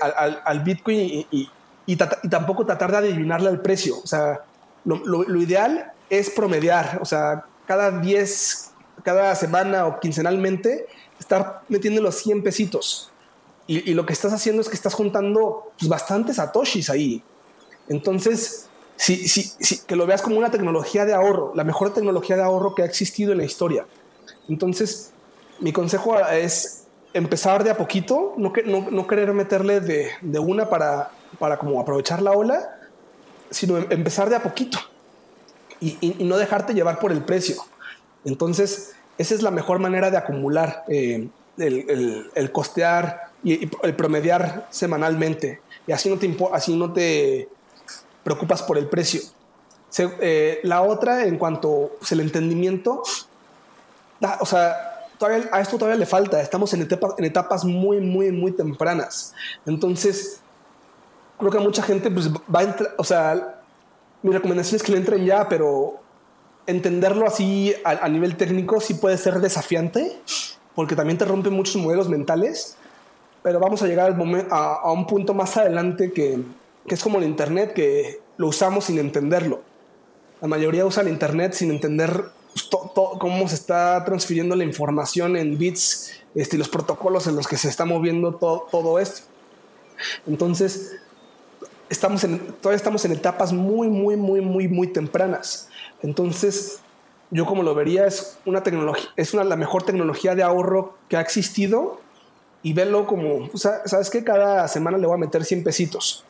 al, 0.00 0.60
Bitcoin 0.60 1.26
y, 1.30 1.50
tampoco 2.30 2.64
tratar 2.64 2.92
de 2.92 2.98
adivinarle 2.98 3.50
el 3.50 3.60
precio. 3.60 3.96
O 4.02 4.06
sea, 4.06 4.42
lo, 4.84 5.40
ideal 5.40 5.92
es 6.08 6.30
promediar, 6.30 6.98
o 7.02 7.04
sea, 7.04 7.44
cada 7.66 7.90
10, 7.98 8.72
cada 9.02 9.34
semana 9.34 9.86
o 9.86 9.98
quincenalmente, 9.98 10.86
estar 11.24 11.62
metiendo 11.68 12.00
los 12.00 12.16
100 12.16 12.42
pesitos. 12.42 13.10
Y, 13.66 13.94
lo 13.94 14.04
que 14.04 14.12
estás 14.12 14.32
haciendo 14.32 14.60
es 14.60 14.68
que 14.68 14.74
estás 14.74 14.92
juntando 14.92 15.72
pues, 15.78 15.88
bastantes 15.88 16.36
satoshis 16.36 16.90
ahí. 16.90 17.22
Entonces, 17.88 18.68
sí, 18.96 19.26
sí, 19.26 19.50
sí, 19.58 19.80
que 19.86 19.96
lo 19.96 20.06
veas 20.06 20.20
como 20.20 20.36
una 20.36 20.50
tecnología 20.50 21.06
de 21.06 21.14
ahorro, 21.14 21.52
la 21.54 21.64
mejor 21.64 21.94
tecnología 21.94 22.36
de 22.36 22.42
ahorro 22.42 22.74
que 22.74 22.82
ha 22.82 22.84
existido 22.84 23.32
en 23.32 23.38
la 23.38 23.44
historia. 23.44 23.86
Entonces, 24.48 25.12
mi 25.60 25.72
consejo 25.72 26.18
es 26.28 26.84
empezar 27.14 27.64
de 27.64 27.70
a 27.70 27.76
poquito, 27.76 28.34
no, 28.36 28.52
no, 28.66 28.90
no 28.90 29.06
querer 29.06 29.32
meterle 29.32 29.80
de, 29.80 30.10
de, 30.20 30.38
una 30.38 30.68
para, 30.68 31.10
para 31.38 31.58
como 31.58 31.80
aprovechar 31.80 32.20
la 32.20 32.32
ola, 32.32 32.80
sino 33.50 33.78
em, 33.78 33.86
empezar 33.90 34.28
de 34.28 34.36
a 34.36 34.42
poquito 34.42 34.78
y, 35.80 35.96
y, 36.00 36.24
no 36.24 36.36
dejarte 36.36 36.74
llevar 36.74 36.98
por 36.98 37.12
el 37.12 37.24
precio. 37.24 37.56
Entonces, 38.24 38.94
esa 39.18 39.34
es 39.34 39.42
la 39.42 39.50
mejor 39.50 39.78
manera 39.78 40.10
de 40.10 40.16
acumular, 40.16 40.84
eh, 40.88 41.28
el, 41.58 41.90
el, 41.90 42.30
el, 42.34 42.52
costear 42.52 43.30
y, 43.42 43.68
el 43.82 43.94
promediar 43.94 44.66
semanalmente. 44.70 45.60
Y 45.86 45.92
así 45.92 46.08
no 46.08 46.18
te, 46.18 46.36
así 46.52 46.76
no 46.76 46.92
te 46.92 47.48
preocupas 48.22 48.62
por 48.62 48.78
el 48.78 48.86
precio. 48.86 49.20
Eh, 49.98 50.60
la 50.64 50.82
otra, 50.82 51.24
en 51.24 51.38
cuanto 51.38 51.92
pues, 51.98 52.10
el 52.12 52.20
entendimiento, 52.20 53.02
o 54.40 54.46
sea, 54.46 55.06
todavía, 55.18 55.48
a 55.52 55.60
esto 55.60 55.78
todavía 55.78 55.98
le 55.98 56.06
falta. 56.06 56.40
Estamos 56.40 56.72
en 56.74 56.82
etapas, 56.82 57.14
en 57.18 57.24
etapas 57.24 57.64
muy, 57.64 58.00
muy, 58.00 58.32
muy 58.32 58.52
tempranas. 58.52 59.34
Entonces, 59.66 60.40
creo 61.38 61.52
que 61.52 61.58
mucha 61.58 61.82
gente 61.82 62.10
pues, 62.10 62.30
va 62.32 62.60
a 62.60 62.62
entrar, 62.64 62.94
o 62.98 63.04
sea, 63.04 63.60
mi 64.22 64.32
recomendación 64.32 64.76
es 64.76 64.82
que 64.82 64.92
le 64.92 64.98
entren 64.98 65.24
ya, 65.24 65.48
pero 65.48 66.00
entenderlo 66.66 67.26
así 67.26 67.74
a, 67.84 68.08
nivel 68.08 68.36
técnico 68.36 68.80
sí 68.80 68.94
puede 68.94 69.18
ser 69.18 69.40
desafiante, 69.40 70.18
porque 70.74 70.96
también 70.96 71.18
te 71.18 71.24
rompe 71.24 71.50
muchos 71.50 71.76
modelos 71.76 72.08
mentales, 72.08 72.76
pero 73.42 73.60
vamos 73.60 73.82
a 73.82 73.86
llegar 73.86 74.06
al 74.06 74.16
momento, 74.16 74.54
a 74.54 74.90
un 74.92 75.06
punto 75.06 75.34
más 75.34 75.56
adelante 75.56 76.12
que, 76.12 76.40
que 76.86 76.94
es 76.94 77.02
como 77.02 77.18
el 77.18 77.24
Internet, 77.24 77.72
que 77.72 78.20
lo 78.36 78.48
usamos 78.48 78.84
sin 78.84 78.98
entenderlo. 78.98 79.62
La 80.40 80.48
mayoría 80.48 80.84
usa 80.84 81.02
el 81.02 81.08
Internet 81.08 81.54
sin 81.54 81.70
entender 81.70 82.24
pues, 82.52 82.68
cómo 83.18 83.48
se 83.48 83.54
está 83.54 84.04
transfiriendo 84.04 84.56
la 84.56 84.64
información 84.64 85.36
en 85.36 85.58
bits 85.58 86.12
este, 86.34 86.58
los 86.58 86.68
protocolos 86.68 87.26
en 87.26 87.36
los 87.36 87.46
que 87.46 87.56
se 87.56 87.68
está 87.68 87.84
moviendo 87.84 88.34
todo 88.34 88.98
esto. 88.98 89.22
Entonces, 90.26 90.96
estamos 91.88 92.24
en, 92.24 92.38
todavía 92.60 92.76
estamos 92.76 93.04
en 93.04 93.12
etapas 93.12 93.52
muy, 93.52 93.88
muy, 93.88 94.16
muy, 94.16 94.40
muy, 94.40 94.68
muy 94.68 94.88
tempranas. 94.88 95.68
Entonces, 96.04 96.80
yo 97.30 97.46
como 97.46 97.62
lo 97.62 97.74
vería, 97.74 98.06
es 98.06 98.38
una 98.44 98.62
tecnología, 98.62 99.08
es 99.16 99.32
una, 99.32 99.42
la 99.42 99.56
mejor 99.56 99.84
tecnología 99.84 100.34
de 100.34 100.42
ahorro 100.42 100.98
que 101.08 101.16
ha 101.16 101.22
existido 101.22 101.98
y 102.62 102.74
verlo 102.74 103.06
como, 103.06 103.48
o 103.52 103.56
sea, 103.56 103.86
sabes 103.86 104.10
que 104.10 104.22
cada 104.22 104.68
semana 104.68 104.98
le 104.98 105.06
voy 105.06 105.14
a 105.14 105.18
meter 105.18 105.44
100 105.44 105.64
pesitos 105.64 106.24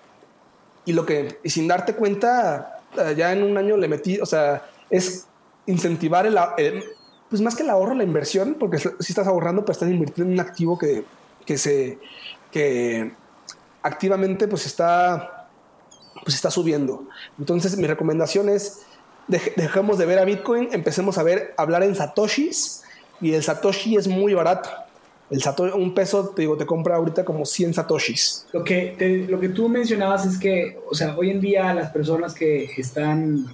y 0.85 0.93
lo 0.93 1.05
que, 1.05 1.41
y 1.43 1.51
sin 1.51 1.67
darte 1.67 1.95
cuenta, 1.95 2.83
eh, 2.97 3.15
ya 3.17 3.33
en 3.33 3.43
un 3.43 3.57
año 3.57 3.77
le 3.77 3.89
metí, 3.89 4.21
o 4.21 4.27
sea, 4.27 4.65
es 4.91 5.27
incentivar 5.67 6.25
el, 6.27 6.39
pues 7.29 7.43
más 7.43 7.57
que 7.57 7.65
el 7.65 7.71
ahorro, 7.71 7.95
la 7.95 8.05
inversión, 8.05 8.57
porque 8.61 8.79
si 8.79 8.89
estás 9.01 9.27
ahorrando, 9.27 9.65
pues 9.65 9.77
estás 9.77 9.91
invirtiendo 9.91 10.33
en 10.33 10.39
un 10.39 10.47
activo 10.47 10.79
que, 10.79 11.05
que 11.45 11.59
se, 11.59 11.99
que 12.53 13.13
activamente 13.83 14.47
pues 14.47 14.67
está, 14.67 15.49
pues 16.23 16.37
está 16.37 16.51
subiendo. 16.51 17.09
Entonces 17.41 17.77
mi 17.77 17.89
recomendación 17.89 18.49
es, 18.49 18.83
dejemos 19.29 19.99
de 19.99 20.07
ver 20.07 20.19
a 20.19 20.25
Bitcoin, 20.25 20.69
empecemos 20.73 21.19
a 21.19 21.23
ver, 21.23 21.55
hablar 21.57 21.83
en 21.83 21.95
satoshis 21.95 22.83
y 23.21 23.33
el 23.33 23.43
satoshi 23.43 23.97
es 23.97 24.09
muy 24.09 24.35
barato. 24.35 24.69
El 25.31 25.43
satoshi, 25.43 25.77
un 25.77 25.95
peso, 25.95 26.29
te 26.29 26.43
digo, 26.43 26.57
te 26.57 26.67
compra 26.67 26.97
ahorita 26.97 27.25
como 27.25 27.45
100 27.47 27.75
satoshis. 27.75 28.47
Lo 28.53 28.63
que, 28.63 29.27
lo 29.29 29.41
que 29.41 29.49
tú 29.49 29.69
mencionabas 29.69 30.27
es 30.27 30.39
que, 30.39 30.79
o 30.89 30.95
sea, 30.95 31.17
hoy 31.17 31.31
en 31.31 31.41
día 31.41 31.73
las 31.75 31.91
personas 31.91 32.35
que 32.35 32.65
están 32.77 33.47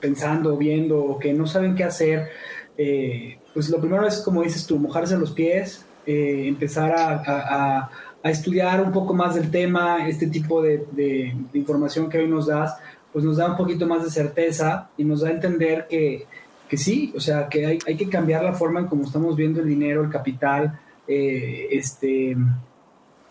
pensando, 0.00 0.56
viendo 0.56 0.98
o 0.98 1.18
que 1.18 1.32
no 1.32 1.46
saben 1.46 1.74
qué 1.74 1.84
hacer, 1.84 2.28
eh, 2.76 3.38
pues 3.54 3.70
lo 3.70 3.80
primero 3.80 4.06
es, 4.06 4.18
como 4.18 4.42
dices 4.42 4.66
tú, 4.66 4.78
mojarse 4.78 5.16
los 5.16 5.32
pies, 5.32 5.84
eh, 6.06 6.44
empezar 6.46 6.92
a, 6.92 7.90
a, 8.22 8.30
estudiar 8.30 8.82
un 8.82 8.90
poco 8.90 9.14
más 9.14 9.36
del 9.36 9.52
tema, 9.52 10.08
este 10.08 10.26
tipo 10.26 10.60
de, 10.60 10.84
de, 10.90 11.32
información 11.54 12.08
que 12.08 12.18
hoy 12.18 12.28
nos 12.28 12.48
das, 12.48 12.74
pues 13.16 13.24
nos 13.24 13.38
da 13.38 13.50
un 13.50 13.56
poquito 13.56 13.86
más 13.86 14.04
de 14.04 14.10
certeza 14.10 14.90
y 14.98 15.04
nos 15.04 15.22
da 15.22 15.28
a 15.28 15.32
entender 15.32 15.86
que 15.88 16.26
que 16.68 16.76
sí, 16.76 17.12
o 17.16 17.20
sea, 17.20 17.48
que 17.48 17.66
hay, 17.66 17.78
hay 17.86 17.96
que 17.96 18.08
cambiar 18.08 18.44
la 18.44 18.52
forma 18.52 18.80
en 18.80 18.86
cómo 18.86 19.04
estamos 19.04 19.36
viendo 19.36 19.60
el 19.60 19.68
dinero, 19.68 20.02
el 20.02 20.10
capital, 20.10 20.78
eh, 21.06 21.68
este, 21.70 22.36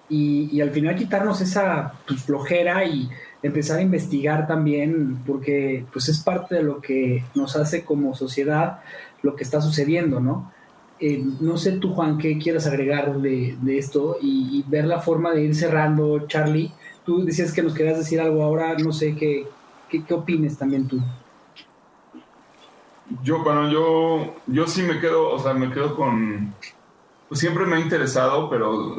y, 0.07 0.61
al 0.61 0.71
final 0.71 0.95
quitarnos 0.95 1.41
esa 1.41 1.93
pues, 2.07 2.21
flojera 2.23 2.85
y 2.85 3.09
empezar 3.43 3.79
a 3.79 3.81
investigar 3.81 4.47
también, 4.47 5.19
porque 5.25 5.85
pues 5.91 6.09
es 6.09 6.19
parte 6.19 6.55
de 6.55 6.63
lo 6.63 6.81
que 6.81 7.23
nos 7.35 7.55
hace 7.55 7.83
como 7.83 8.15
sociedad 8.15 8.79
lo 9.21 9.35
que 9.35 9.43
está 9.43 9.61
sucediendo, 9.61 10.19
¿no? 10.19 10.51
Eh, 10.99 11.23
no 11.41 11.57
sé 11.57 11.73
tú, 11.73 11.93
Juan, 11.93 12.17
qué 12.17 12.37
quieras 12.37 12.67
agregar 12.67 13.19
de, 13.19 13.57
esto 13.67 14.17
y, 14.21 14.63
ver 14.67 14.85
la 14.85 15.01
forma 15.01 15.33
de 15.33 15.43
ir 15.43 15.55
cerrando, 15.55 16.25
Charlie. 16.27 16.71
Tú 17.05 17.25
decías 17.25 17.51
que 17.51 17.61
nos 17.61 17.73
querías 17.73 17.97
decir 17.97 18.21
algo 18.21 18.43
ahora, 18.43 18.75
no 18.77 18.93
sé 18.93 19.15
qué, 19.15 19.45
qué, 19.89 20.03
qué 20.03 20.13
opines 20.13 20.57
también 20.57 20.87
tú. 20.87 21.01
Yo, 23.23 23.43
bueno, 23.43 23.69
yo, 23.69 24.35
yo 24.47 24.67
sí 24.67 24.81
me 24.81 24.99
quedo, 24.99 25.31
o 25.31 25.39
sea, 25.39 25.53
me 25.53 25.71
quedo 25.71 25.95
con... 25.95 26.53
Pues 27.29 27.39
siempre 27.39 27.65
me 27.65 27.75
ha 27.75 27.79
interesado, 27.79 28.49
pero 28.49 28.97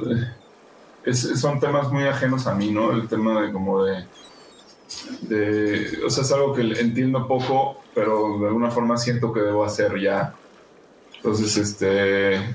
eh, 1.04 1.14
son 1.14 1.58
temas 1.58 1.90
muy 1.90 2.04
ajenos 2.04 2.46
a 2.46 2.54
mí, 2.54 2.70
¿no? 2.70 2.92
El 2.92 3.08
tema 3.08 3.42
de 3.42 3.52
como 3.52 3.84
de, 3.84 4.06
de... 5.22 6.04
O 6.04 6.10
sea, 6.10 6.22
es 6.22 6.32
algo 6.32 6.54
que 6.54 6.62
entiendo 6.62 7.26
poco, 7.26 7.80
pero 7.94 8.38
de 8.38 8.46
alguna 8.46 8.70
forma 8.70 8.96
siento 8.96 9.32
que 9.32 9.40
debo 9.40 9.64
hacer 9.64 9.98
ya. 10.00 10.34
Entonces, 11.16 11.56
este... 11.56 12.54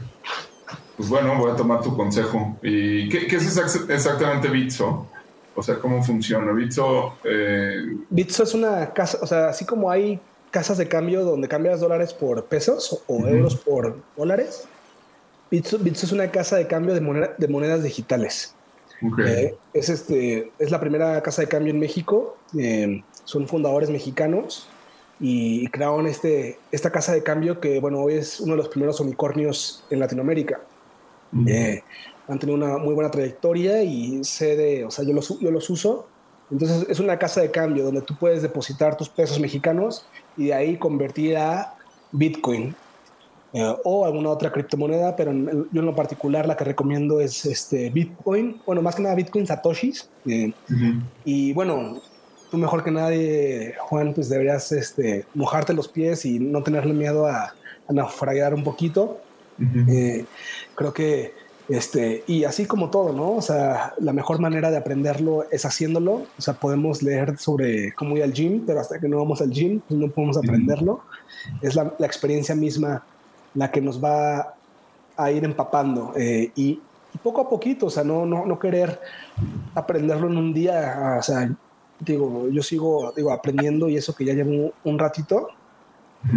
Pues 0.95 1.09
bueno, 1.09 1.35
voy 1.37 1.51
a 1.51 1.55
tomar 1.55 1.81
tu 1.81 1.95
consejo. 1.97 2.57
¿Y 2.61 3.09
qué, 3.09 3.25
es 3.35 3.57
exactamente 3.89 4.49
Bitso? 4.49 5.09
O 5.55 5.61
sea, 5.61 5.79
¿cómo 5.79 6.01
funciona? 6.03 6.51
Bitso... 6.53 7.17
Eh... 7.23 7.97
Bitso 8.09 8.43
es 8.43 8.53
una 8.53 8.93
casa, 8.93 9.19
o 9.21 9.27
sea, 9.27 9.49
así 9.49 9.65
como 9.65 9.91
hay 9.91 10.19
casas 10.49 10.77
de 10.77 10.87
cambio 10.87 11.23
donde 11.23 11.47
cambias 11.47 11.79
dólares 11.79 12.13
por 12.13 12.45
pesos 12.45 13.03
o 13.07 13.27
euros 13.27 13.55
por 13.55 13.97
dólares. 14.15 14.67
Bitso, 15.49 15.77
es 15.83 16.11
una 16.11 16.31
casa 16.31 16.55
de 16.55 16.67
cambio 16.67 16.93
de, 16.93 17.29
de 17.37 17.47
monedas 17.47 17.83
digitales. 17.83 18.55
Eh, 19.25 19.55
es, 19.73 19.89
este, 19.89 20.51
es 20.59 20.71
la 20.71 20.79
primera 20.79 21.21
casa 21.21 21.41
de 21.41 21.47
cambio 21.47 21.71
en 21.71 21.79
México. 21.79 22.37
Eh, 22.57 23.03
son 23.25 23.47
fundadores 23.47 23.89
mexicanos 23.89 24.69
y 25.19 25.67
crearon 25.67 26.07
este, 26.07 26.57
esta 26.71 26.91
casa 26.91 27.13
de 27.13 27.23
cambio 27.23 27.59
que, 27.59 27.79
bueno, 27.79 27.99
hoy 27.99 28.15
es 28.15 28.39
uno 28.39 28.53
de 28.53 28.57
los 28.57 28.69
primeros 28.69 28.99
unicornios 28.99 29.83
en 29.89 29.99
Latinoamérica. 29.99 30.61
Eh, 31.47 31.83
han 32.31 32.39
tenido 32.39 32.57
una 32.57 32.77
muy 32.77 32.93
buena 32.93 33.11
trayectoria 33.11 33.83
y 33.83 34.23
sede, 34.23 34.85
o 34.85 34.91
sea, 34.91 35.03
yo 35.03 35.13
los, 35.13 35.37
yo 35.39 35.51
los 35.51 35.69
uso. 35.69 36.07
Entonces 36.49 36.85
es 36.89 36.99
una 36.99 37.19
casa 37.19 37.41
de 37.41 37.51
cambio 37.51 37.83
donde 37.83 38.01
tú 38.01 38.15
puedes 38.17 38.41
depositar 38.41 38.95
tus 38.95 39.09
pesos 39.09 39.39
mexicanos 39.39 40.05
y 40.37 40.47
de 40.47 40.53
ahí 40.53 40.77
convertir 40.77 41.37
a 41.37 41.75
Bitcoin 42.11 42.73
eh, 43.53 43.75
o 43.83 44.05
alguna 44.05 44.29
otra 44.29 44.51
criptomoneda, 44.51 45.15
pero 45.15 45.33
yo 45.33 45.79
en 45.81 45.85
lo 45.85 45.93
particular 45.93 46.45
la 46.45 46.55
que 46.55 46.63
recomiendo 46.63 47.19
es 47.19 47.45
este 47.45 47.89
Bitcoin, 47.89 48.61
bueno, 48.65 48.81
más 48.81 48.95
que 48.95 49.01
nada 49.01 49.15
Bitcoin 49.15 49.45
Satoshis. 49.45 50.09
Eh, 50.25 50.53
y 51.25 51.51
bueno, 51.51 52.01
tú 52.49 52.57
mejor 52.57 52.81
que 52.81 52.91
nadie, 52.91 53.75
Juan, 53.79 54.13
pues 54.13 54.29
deberías 54.29 54.71
este, 54.71 55.25
mojarte 55.33 55.73
los 55.73 55.89
pies 55.89 56.25
y 56.25 56.39
no 56.39 56.63
tenerle 56.63 56.93
miedo 56.93 57.27
a, 57.27 57.53
a 57.87 57.93
naufragar 57.93 58.53
un 58.53 58.63
poquito. 58.63 59.19
Eh, 59.89 60.25
creo 60.75 60.93
que, 60.93 61.33
este, 61.71 62.25
y 62.27 62.43
así 62.43 62.65
como 62.65 62.89
todo, 62.89 63.13
¿no? 63.13 63.31
O 63.31 63.41
sea, 63.41 63.93
la 63.99 64.11
mejor 64.11 64.41
manera 64.41 64.69
de 64.69 64.75
aprenderlo 64.75 65.45
es 65.51 65.65
haciéndolo. 65.65 66.25
O 66.37 66.41
sea, 66.41 66.55
podemos 66.55 67.01
leer 67.01 67.37
sobre 67.37 67.93
cómo 67.93 68.17
ir 68.17 68.23
al 68.23 68.33
gym, 68.33 68.65
pero 68.65 68.81
hasta 68.81 68.99
que 68.99 69.07
no 69.07 69.19
vamos 69.19 69.41
al 69.41 69.51
gym, 69.51 69.79
pues 69.87 69.97
no 69.97 70.09
podemos 70.09 70.37
aprenderlo. 70.37 71.01
Es 71.61 71.75
la, 71.75 71.93
la, 71.97 72.05
experiencia 72.05 72.55
misma 72.55 73.05
la 73.53 73.71
que 73.71 73.79
nos 73.79 74.03
va 74.03 74.53
a 75.15 75.31
ir 75.31 75.45
empapando 75.45 76.11
eh, 76.17 76.51
y, 76.55 76.81
y, 77.13 77.17
poco 77.23 77.39
a 77.39 77.49
poquito, 77.49 77.85
o 77.85 77.89
sea, 77.89 78.03
no, 78.03 78.25
no, 78.25 78.45
no 78.45 78.59
querer 78.59 78.99
aprenderlo 79.73 80.27
en 80.27 80.37
un 80.37 80.53
día. 80.53 81.15
O 81.19 81.23
sea, 81.23 81.49
digo, 82.01 82.49
yo 82.49 82.63
sigo 82.63 83.13
digo, 83.15 83.31
aprendiendo 83.31 83.87
y 83.87 83.95
eso 83.95 84.13
que 84.13 84.25
ya 84.25 84.33
llevo 84.33 84.73
un, 84.83 84.99
ratito, 84.99 85.47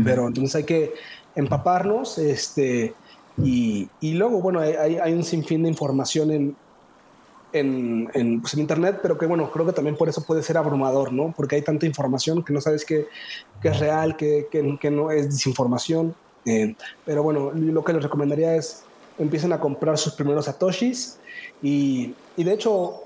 pero 0.05 0.29
entonces 0.29 0.55
hay 0.55 0.65
que 0.65 0.95
empaparnos, 1.35 2.19
este, 2.19 2.95
y, 3.43 3.89
y 4.01 4.15
luego, 4.15 4.41
bueno, 4.41 4.61
hay, 4.61 4.97
hay, 4.97 5.13
un 5.13 5.25
sinfín 5.25 5.65
de 5.65 5.69
información 5.69 6.31
en, 6.31 6.57
en, 7.53 8.09
en, 8.15 8.41
pues 8.41 8.55
en, 8.55 8.61
internet, 8.61 9.01
pero 9.03 9.19
que 9.19 9.27
bueno, 9.27 9.51
creo 9.51 9.67
que 9.67 9.73
también 9.73 9.97
por 9.97 10.09
eso 10.09 10.25
puede 10.25 10.43
ser 10.43 10.57
abrumador, 10.57 11.13
¿no? 11.13 11.35
Porque 11.37 11.57
hay 11.57 11.63
tanta 11.63 11.87
información 11.87 12.45
que 12.45 12.53
no 12.53 12.61
sabes 12.61 12.85
qué, 12.85 13.09
es 13.63 13.81
real, 13.81 14.17
qué, 14.17 14.47
no 14.91 15.11
es 15.11 15.31
desinformación. 15.31 16.15
Eh, 16.47 16.77
pero 17.05 17.23
bueno, 17.23 17.53
lo 17.53 17.83
que 17.83 17.93
les 17.93 18.03
recomendaría 18.03 18.55
es 18.55 18.85
empiecen 19.19 19.53
a 19.53 19.61
comprar 19.61 19.97
sus 19.97 20.13
primeros 20.15 20.45
satoshis 20.45 21.19
y, 21.63 22.15
y 22.37 22.45
de 22.45 22.53
hecho 22.53 23.05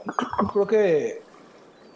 creo 0.53 0.67
que 0.67 1.23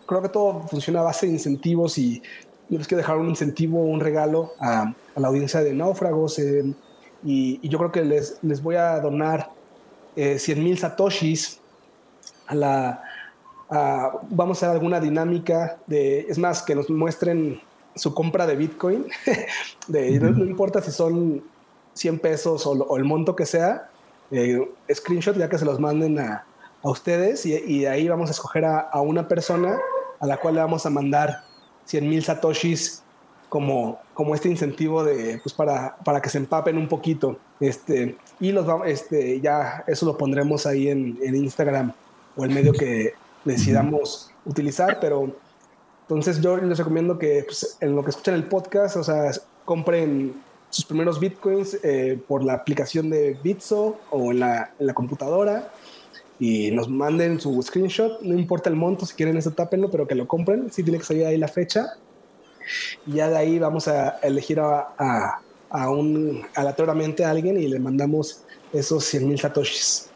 creo 0.07 0.23
que 0.23 0.29
todo 0.29 0.69
funciona 0.69 1.01
a 1.01 1.05
base 1.05 1.27
de 1.27 1.33
incentivos 1.33 1.97
y 1.99 2.23
tienes 2.69 2.87
que 2.87 2.97
dejar 2.97 3.17
un 3.17 3.29
incentivo, 3.29 3.81
un 3.83 4.01
regalo 4.01 4.53
a, 4.61 4.95
a 5.15 5.21
la 5.21 5.29
audiencia 5.29 5.61
de 5.61 5.73
náufragos. 5.73 6.39
Eh, 6.39 6.73
y, 7.25 7.61
y, 7.63 7.69
yo 7.69 7.79
creo 7.79 7.93
que 7.93 8.05
les, 8.05 8.39
les 8.43 8.63
voy 8.63 8.77
a 8.77 8.99
donar 9.01 9.51
eh, 10.17 10.39
100 10.39 10.63
mil 10.65 10.79
satoshis 10.79 11.61
a 12.47 12.55
la... 12.55 13.03
A, 13.71 14.13
vamos 14.29 14.59
a 14.63 14.67
hacer 14.67 14.77
alguna 14.77 15.01
dinámica 15.01 15.79
de, 15.87 16.21
es 16.29 16.39
más, 16.39 16.63
que 16.63 16.75
nos 16.75 16.91
muestren 16.91 17.61
su 17.95 18.13
compra 18.15 18.47
de 18.47 18.57
Bitcoin. 18.57 19.07
de, 19.87 20.21
no, 20.21 20.31
no, 20.31 20.45
importa 20.45 20.83
si 20.83 20.91
son 20.91 21.43
100 21.95 22.19
pesos 22.19 22.67
o, 22.67 22.73
o 22.73 22.97
el 22.97 23.05
monto 23.05 23.35
que 23.35 23.47
sea, 23.47 23.89
eh, 24.31 24.67
screenshot 24.93 25.37
ya 25.37 25.49
que 25.49 25.59
se 25.59 25.65
los 25.65 25.79
manden 25.79 26.19
a, 26.19 26.45
a 26.83 26.91
ustedes 26.91 27.47
y, 27.47 27.55
y, 27.55 27.87
ahí 27.87 28.09
vamos 28.09 28.29
a 28.29 28.33
escoger 28.33 28.65
a, 28.65 28.81
a, 28.81 29.01
una 29.01 29.29
persona 29.29 29.79
a 30.21 30.27
la 30.27 30.39
cual 30.39 30.55
le 30.55 30.61
vamos 30.61 30.85
a 30.87 30.91
mandar 30.91 31.45
100 31.85 32.09
mil 32.09 32.25
satoshis 32.25 33.02
como, 33.53 34.01
como 34.15 34.35
este 34.35 34.49
incentivo 34.49 35.05
de, 35.05 35.39
pues 35.43 35.53
para, 35.53 35.95
para 35.97 36.23
que 36.23 36.31
se 36.31 36.39
empapen 36.39 36.79
un 36.79 36.89
poquito. 36.89 37.37
Este, 37.61 38.17
y 38.41 38.51
los 38.51 38.67
este, 38.87 39.43
ya 39.43 39.85
eso 39.87 40.07
lo 40.07 40.17
pondremos 40.17 40.65
ahí 40.65 40.89
en, 40.89 41.19
en 41.23 41.37
Instagram 41.37 41.93
o 42.35 42.47
el 42.47 42.51
medio 42.51 42.73
que 42.73 43.13
decidamos 43.45 44.31
utilizar, 44.47 44.99
pero 45.01 45.37
entonces 46.01 46.41
yo 46.41 46.57
les 46.57 46.79
recomiendo 46.79 47.19
que 47.19 47.45
pues, 47.45 47.77
en 47.83 47.95
lo 47.95 48.03
que 48.03 48.09
escuchan 48.09 48.37
el 48.37 48.45
podcast, 48.45 48.97
o 48.97 49.05
sea, 49.05 49.31
compren 49.67 50.33
sus 50.71 50.87
primeros 50.87 51.21
bitcoins 51.21 51.79
eh, 51.83 52.19
por 52.27 52.43
la 52.43 52.55
aplicación 52.55 53.11
de 53.11 53.37
Bitso 53.45 53.99
o 54.09 54.31
en 54.31 54.41
la, 54.41 54.73
en 54.79 54.87
la 54.87 54.95
computadora 54.95 55.71
y 56.41 56.71
nos 56.71 56.89
manden 56.89 57.39
su 57.39 57.63
screenshot, 57.63 58.23
no 58.23 58.33
importa 58.33 58.71
el 58.71 58.77
monto, 58.77 59.05
si 59.05 59.15
quieren 59.15 59.37
eso 59.37 59.51
tápenlo, 59.51 59.91
pero 59.91 60.09
que 60.09 60.15
lo 60.15 60.27
compren, 60.27 60.73
sí 60.73 60.83
tiene 60.83 60.99
que 60.99 61.05
salir 61.05 61.27
ahí 61.27 61.37
la 61.37 61.49
fecha. 61.49 61.99
Y 63.07 63.15
ya 63.15 63.29
de 63.29 63.37
ahí 63.37 63.59
vamos 63.59 63.89
a 63.89 64.19
elegir 64.23 64.61
a, 64.61 64.95
a, 64.99 65.41
a 65.71 65.91
un 65.91 66.43
aleatoriamente 66.55 67.25
a 67.25 67.31
alguien 67.31 67.59
y 67.59 67.67
le 67.69 67.79
mandamos 67.79 68.43
esos 68.73 69.05
100 69.05 69.29
mil 69.29 69.39
satoshis, 69.39 70.11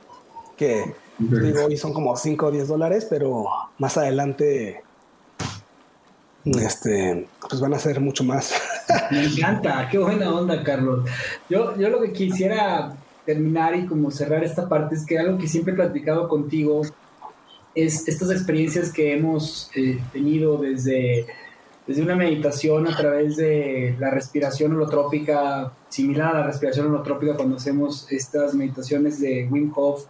que 0.57 0.95
digo, 1.19 1.65
hoy 1.65 1.77
son 1.77 1.93
como 1.93 2.17
5 2.17 2.47
o 2.47 2.51
10 2.51 2.69
dólares, 2.69 3.07
pero 3.09 3.47
más 3.79 3.97
adelante 3.97 4.83
este, 6.45 7.27
pues 7.49 7.61
van 7.61 7.75
a 7.75 7.79
ser 7.79 8.01
mucho 8.01 8.25
más. 8.25 8.55
Me 9.11 9.25
encanta, 9.25 9.89
qué 9.91 9.99
buena 9.99 10.33
onda, 10.33 10.63
Carlos. 10.63 11.09
Yo, 11.49 11.77
yo 11.77 11.89
lo 11.89 12.01
que 12.01 12.13
quisiera 12.13 12.97
terminar 13.25 13.75
y 13.75 13.87
como 13.87 14.11
cerrar 14.11 14.45
esta 14.45 14.69
parte 14.69 14.95
es 14.95 15.05
que 15.05 15.19
algo 15.19 15.39
que 15.39 15.49
siempre 15.49 15.73
he 15.73 15.77
platicado 15.77 16.29
contigo 16.29 16.83
es 17.75 18.07
estas 18.09 18.31
experiencias 18.31 18.93
que 18.93 19.13
hemos 19.13 19.71
eh, 19.75 20.01
tenido 20.13 20.57
desde, 20.59 21.27
desde 21.87 22.03
una 22.03 22.17
meditación 22.17 22.89
a 22.89 22.97
través 22.97 23.37
de 23.37 23.95
la 23.99 24.11
respiración 24.11 24.73
holotrópica, 24.73 25.73
similar 25.89 26.35
a 26.35 26.41
la 26.41 26.47
respiración 26.47 26.87
holotrópica 26.87 27.37
cuando 27.37 27.57
hacemos 27.57 28.11
estas 28.11 28.55
meditaciones 28.55 29.21
de 29.21 29.47
Wim 29.49 29.73
Hof 29.75 30.07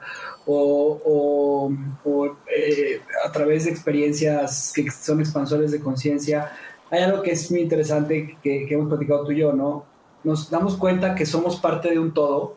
o, 0.47 1.01
o, 1.05 1.73
o 2.05 2.27
eh, 2.27 3.01
a 3.25 3.31
través 3.31 3.65
de 3.65 3.73
experiencias 3.73 4.73
que 4.75 4.91
son 4.91 5.21
expansores 5.21 5.71
de 5.71 5.81
conciencia. 5.81 6.51
Hay 6.91 7.03
algo 7.03 7.23
que 7.23 7.33
es 7.33 7.51
muy 7.51 7.61
interesante 7.61 8.39
que, 8.43 8.67
que 8.67 8.75
hemos 8.75 8.89
platicado 8.89 9.25
tú 9.27 9.33
y 9.33 9.39
yo, 9.39 9.53
¿no? 9.53 9.85
Nos 10.25 10.51
damos 10.51 10.77
cuenta 10.77 11.15
que 11.15 11.27
somos 11.27 11.57
parte 11.61 11.91
de 11.91 11.99
un 11.99 12.15
todo 12.15 12.57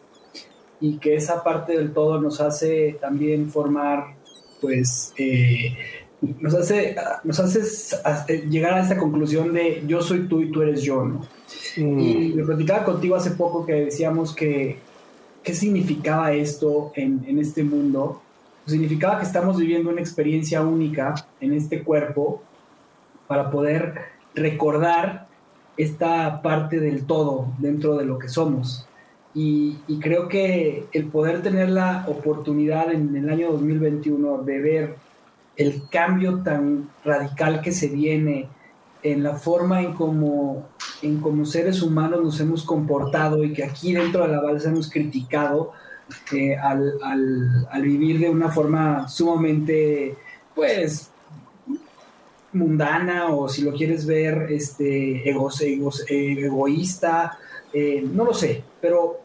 y 0.80 0.98
que 0.98 1.16
esa 1.16 1.44
parte 1.44 1.76
del 1.76 1.92
todo 1.92 2.22
nos 2.22 2.40
hace 2.40 2.98
también 3.02 3.50
formar, 3.50 4.16
pues, 4.62 5.14
eh, 5.18 5.76
nos 6.22 6.54
hace, 6.54 6.96
nos 7.24 7.40
hace 7.40 8.38
llegar 8.50 8.74
a 8.74 8.82
esta 8.82 8.98
conclusión 8.98 9.54
de 9.54 9.84
yo 9.88 10.02
soy 10.02 10.28
tú 10.28 10.42
y 10.42 10.52
tú 10.52 10.62
eres 10.62 10.82
yo, 10.82 11.06
¿no? 11.06 11.22
Mm. 11.78 12.00
Y 12.00 12.30
lo 12.34 12.46
platicaba 12.46 12.84
contigo 12.84 13.16
hace 13.16 13.32
poco 13.32 13.66
que 13.66 13.74
decíamos 13.74 14.36
que 14.36 14.80
qué 15.44 15.54
significaba 15.54 16.34
esto 16.34 16.92
en, 16.96 17.24
en 17.28 17.40
este 17.40 17.64
mundo. 17.64 18.22
Pues 18.64 18.74
significaba 18.74 19.20
que 19.20 19.26
estamos 19.26 19.58
viviendo 19.58 19.90
una 19.90 20.02
experiencia 20.02 20.62
única 20.62 21.16
en 21.40 21.54
este 21.54 21.84
cuerpo 21.84 22.44
para 23.28 23.50
poder 23.50 23.96
recordar 24.36 25.28
esta 25.78 26.42
parte 26.42 26.80
del 26.80 27.06
todo 27.06 27.54
dentro 27.60 27.96
de 27.96 28.06
lo 28.06 28.20
que 28.20 28.28
somos. 28.28 28.86
Y, 29.34 29.78
y, 29.88 30.00
creo 30.00 30.28
que 30.28 30.86
el 30.92 31.06
poder 31.06 31.44
tener 31.44 31.70
la 31.70 32.04
oportunidad 32.08 32.92
en 32.92 33.16
el 33.16 33.30
año 33.30 33.52
2021 33.52 34.40
de 34.40 34.60
ver 34.60 34.96
el 35.60 35.90
cambio 35.90 36.42
tan 36.42 36.90
radical 37.04 37.62
que 37.62 37.74
se 37.74 37.90
viene 37.90 38.48
en 39.04 39.24
la 39.24 39.36
forma 39.36 39.82
en 39.82 39.94
cómo 39.94 40.70
en 41.02 41.20
como 41.20 41.46
seres 41.46 41.82
humanos 41.82 42.24
nos 42.24 42.40
hemos 42.40 42.64
comportado 42.64 43.44
y 43.44 43.54
que 43.54 43.64
aquí 43.66 43.94
dentro 43.94 44.24
de 44.24 44.30
la 44.30 44.42
balsa 44.42 44.70
hemos 44.70 44.90
criticado 44.90 45.74
eh, 46.34 46.56
al, 46.56 46.94
al, 47.70 47.82
vivir 47.82 48.20
de 48.20 48.30
una 48.30 48.50
forma 48.50 49.08
sumamente 49.08 50.16
pues 50.56 51.12
mundana 52.54 53.28
o 53.28 53.48
si 53.48 53.62
lo 53.62 53.74
quieres 53.74 54.06
ver 54.06 54.48
este 54.50 55.30
ego, 55.30 55.50
ego, 55.62 55.92
egoísta 56.08 57.38
eh, 57.72 58.04
no 58.12 58.26
lo 58.26 58.34
sé, 58.34 58.64
pero 58.82 59.20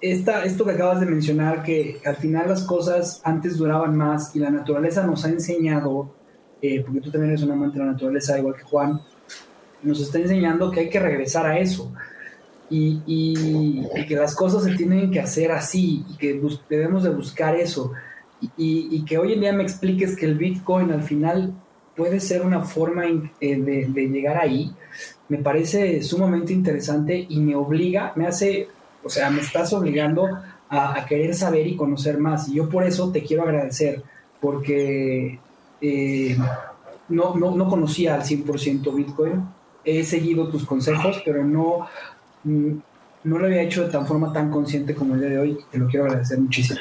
esta, 0.00 0.44
esto 0.44 0.64
que 0.64 0.72
acabas 0.72 1.00
de 1.00 1.06
mencionar, 1.06 1.62
que 1.62 2.00
al 2.04 2.16
final 2.16 2.48
las 2.48 2.62
cosas 2.62 3.20
antes 3.24 3.56
duraban 3.56 3.96
más 3.96 4.34
y 4.34 4.38
la 4.38 4.50
naturaleza 4.50 5.06
nos 5.06 5.24
ha 5.24 5.28
enseñado, 5.28 6.14
eh, 6.60 6.82
porque 6.84 7.00
tú 7.00 7.10
también 7.10 7.30
eres 7.30 7.42
un 7.42 7.52
amante 7.52 7.78
de 7.78 7.84
la 7.84 7.92
naturaleza, 7.92 8.38
igual 8.38 8.54
que 8.54 8.62
Juan, 8.62 9.00
nos 9.82 10.00
está 10.00 10.18
enseñando 10.18 10.70
que 10.70 10.80
hay 10.80 10.88
que 10.88 11.00
regresar 11.00 11.46
a 11.46 11.58
eso. 11.58 11.92
Y, 12.68 13.00
y, 13.06 13.86
y 13.94 14.06
que 14.06 14.16
las 14.16 14.34
cosas 14.34 14.64
se 14.64 14.74
tienen 14.74 15.12
que 15.12 15.20
hacer 15.20 15.52
así 15.52 16.04
y 16.10 16.16
que 16.16 16.40
debemos 16.68 17.04
de 17.04 17.10
buscar 17.10 17.54
eso. 17.54 17.92
Y, 18.56 18.88
y, 18.90 19.04
que 19.04 19.18
hoy 19.18 19.34
en 19.34 19.40
día 19.40 19.52
me 19.52 19.62
expliques 19.62 20.16
que 20.16 20.26
el 20.26 20.36
Bitcoin 20.36 20.90
al 20.90 21.02
final 21.02 21.54
puede 21.96 22.20
ser 22.20 22.42
una 22.42 22.60
forma 22.62 23.06
eh, 23.06 23.56
de, 23.56 23.86
de 23.88 24.08
llegar 24.08 24.36
ahí, 24.36 24.74
me 25.28 25.38
parece 25.38 26.02
sumamente 26.02 26.52
interesante 26.52 27.26
y 27.28 27.40
me 27.40 27.56
obliga, 27.56 28.12
me 28.16 28.26
hace, 28.26 28.68
o 29.06 29.08
sea, 29.08 29.30
me 29.30 29.40
estás 29.40 29.72
obligando 29.72 30.28
a, 30.68 31.06
querer 31.06 31.32
saber 31.34 31.66
y 31.66 31.76
conocer 31.76 32.18
más. 32.18 32.48
Y 32.48 32.54
yo 32.54 32.68
por 32.68 32.82
eso 32.82 33.12
te 33.12 33.22
quiero 33.22 33.44
agradecer, 33.44 34.02
porque 34.40 35.38
eh, 35.80 36.36
no, 37.08 37.36
no, 37.36 37.54
no, 37.54 37.68
conocía 37.68 38.16
al 38.16 38.22
100% 38.22 38.94
Bitcoin. 38.94 39.44
He 39.84 40.02
seguido 40.02 40.48
tus 40.48 40.66
consejos, 40.66 41.22
pero 41.24 41.44
no, 41.44 41.86
no 42.42 43.38
lo 43.38 43.46
había 43.46 43.62
hecho 43.62 43.84
de 43.84 43.92
tan 43.92 44.06
forma 44.08 44.32
tan 44.32 44.50
consciente 44.50 44.96
como 44.96 45.14
el 45.14 45.20
día 45.20 45.30
de 45.30 45.38
hoy. 45.38 45.58
Te 45.70 45.78
lo 45.78 45.86
quiero 45.86 46.06
agradecer 46.06 46.40
muchísimo. 46.40 46.80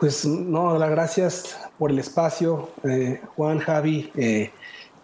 Pues 0.00 0.24
no, 0.24 0.78
las 0.78 0.90
gracias 0.90 1.58
por 1.76 1.90
el 1.90 1.98
espacio, 1.98 2.70
eh, 2.84 3.20
Juan, 3.36 3.58
Javi, 3.58 4.10
eh, 4.16 4.50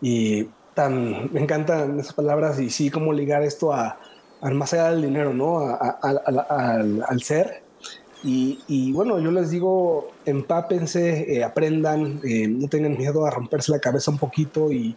y 0.00 0.48
tan, 0.72 1.30
me 1.30 1.40
encantan 1.40 2.00
esas 2.00 2.14
palabras 2.14 2.58
y 2.58 2.70
sí, 2.70 2.90
cómo 2.90 3.12
ligar 3.12 3.42
esto 3.42 3.74
a, 3.74 3.98
a 4.44 4.50
más 4.50 4.74
allá 4.74 4.94
dinero, 4.94 5.32
¿no? 5.32 5.58
Al, 5.58 7.02
al, 7.08 7.22
ser. 7.22 7.62
Y, 8.22 8.60
y, 8.68 8.92
bueno, 8.92 9.18
yo 9.18 9.30
les 9.30 9.50
digo, 9.50 10.10
empápense, 10.26 11.34
eh, 11.34 11.44
aprendan, 11.44 12.20
eh, 12.22 12.46
no 12.46 12.68
tengan 12.68 12.96
miedo 12.96 13.24
a 13.24 13.30
romperse 13.30 13.72
la 13.72 13.78
cabeza 13.78 14.10
un 14.10 14.18
poquito 14.18 14.70
y 14.70 14.96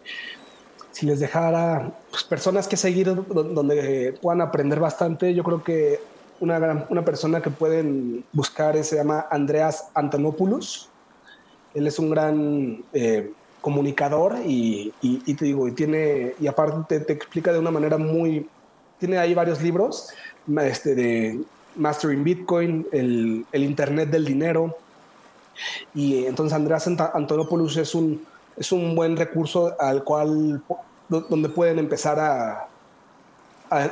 si 0.92 1.06
les 1.06 1.20
dejara 1.20 1.92
pues, 2.10 2.24
personas 2.24 2.68
que 2.68 2.76
seguir 2.76 3.14
donde 3.14 4.18
puedan 4.22 4.42
aprender 4.42 4.80
bastante, 4.80 5.34
yo 5.34 5.44
creo 5.44 5.64
que 5.64 6.00
una, 6.40 6.86
una 6.90 7.06
persona 7.06 7.42
que 7.42 7.50
pueden 7.50 8.26
buscar 8.34 8.82
se 8.84 8.98
llama 8.98 9.28
Andreas 9.32 9.90
Antonopoulos. 9.94 10.90
Él 11.74 11.88
es 11.88 12.00
un 12.00 12.10
gran 12.10 12.84
eh, 12.94 13.32
comunicador 13.62 14.38
y, 14.46 14.94
te 15.02 15.46
digo, 15.46 15.68
y 15.68 15.72
tiene, 15.74 16.34
y 16.40 16.48
aparte 16.48 17.00
te, 17.02 17.14
explica 17.14 17.54
de 17.54 17.60
una 17.60 17.72
manera 17.72 17.98
muy, 17.98 18.48
tiene 19.00 19.18
ahí 19.18 19.34
varios 19.34 19.62
libros 19.62 20.10
este, 20.64 20.96
de 20.96 21.42
Mastering 21.76 22.24
Bitcoin, 22.24 22.88
el, 22.92 23.46
el 23.52 23.64
Internet 23.64 24.10
del 24.10 24.26
dinero. 24.26 24.78
Y 25.94 26.26
entonces 26.26 26.54
Andreas 26.54 26.88
Antonopoulos 26.88 27.78
es 27.78 27.96
un, 27.96 28.24
es 28.56 28.72
un 28.72 28.96
buen 28.96 29.16
recurso 29.16 29.76
al 29.80 30.04
cual 30.04 30.62
donde 31.10 31.50
pueden 31.50 31.80
empezar 31.80 32.20
a, 32.20 32.68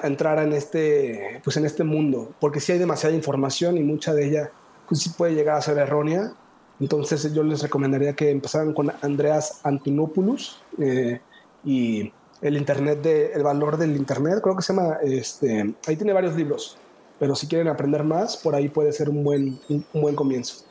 entrar 0.03 0.39
en 0.39 0.53
este, 0.53 1.41
pues 1.43 1.57
en 1.57 1.65
este 1.65 1.83
mundo, 1.83 2.31
porque 2.39 2.61
si 2.61 2.71
hay 2.71 2.77
demasiada 2.79 3.13
información 3.13 3.75
y 3.75 3.81
mucha 3.81 4.13
de 4.13 4.25
ella 4.25 4.51
pues 4.87 5.01
sí 5.01 5.09
puede 5.09 5.33
llegar 5.33 5.57
a 5.57 5.61
ser 5.61 5.77
errónea. 5.77 6.31
Entonces 6.79 7.33
yo 7.33 7.43
les 7.43 7.61
recomendaría 7.61 8.13
que 8.13 8.31
empezaran 8.31 8.73
con 8.73 8.93
Andreas 9.01 9.59
Antinopoulos 9.63 10.61
eh, 10.79 11.19
y 11.65 12.13
el 12.41 12.57
internet 12.57 13.01
de 13.01 13.33
el 13.33 13.43
valor 13.43 13.77
del 13.77 13.95
internet, 13.95 14.39
creo 14.41 14.55
que 14.55 14.61
se 14.61 14.73
llama 14.73 14.97
este, 15.03 15.75
ahí 15.87 15.95
tiene 15.95 16.13
varios 16.13 16.35
libros, 16.35 16.77
pero 17.19 17.35
si 17.35 17.47
quieren 17.47 17.67
aprender 17.67 18.03
más, 18.03 18.37
por 18.37 18.55
ahí 18.55 18.69
puede 18.69 18.91
ser 18.91 19.09
un 19.09 19.23
buen 19.23 19.59
un, 19.69 19.85
buen 19.93 20.15
comienzo. 20.15 20.65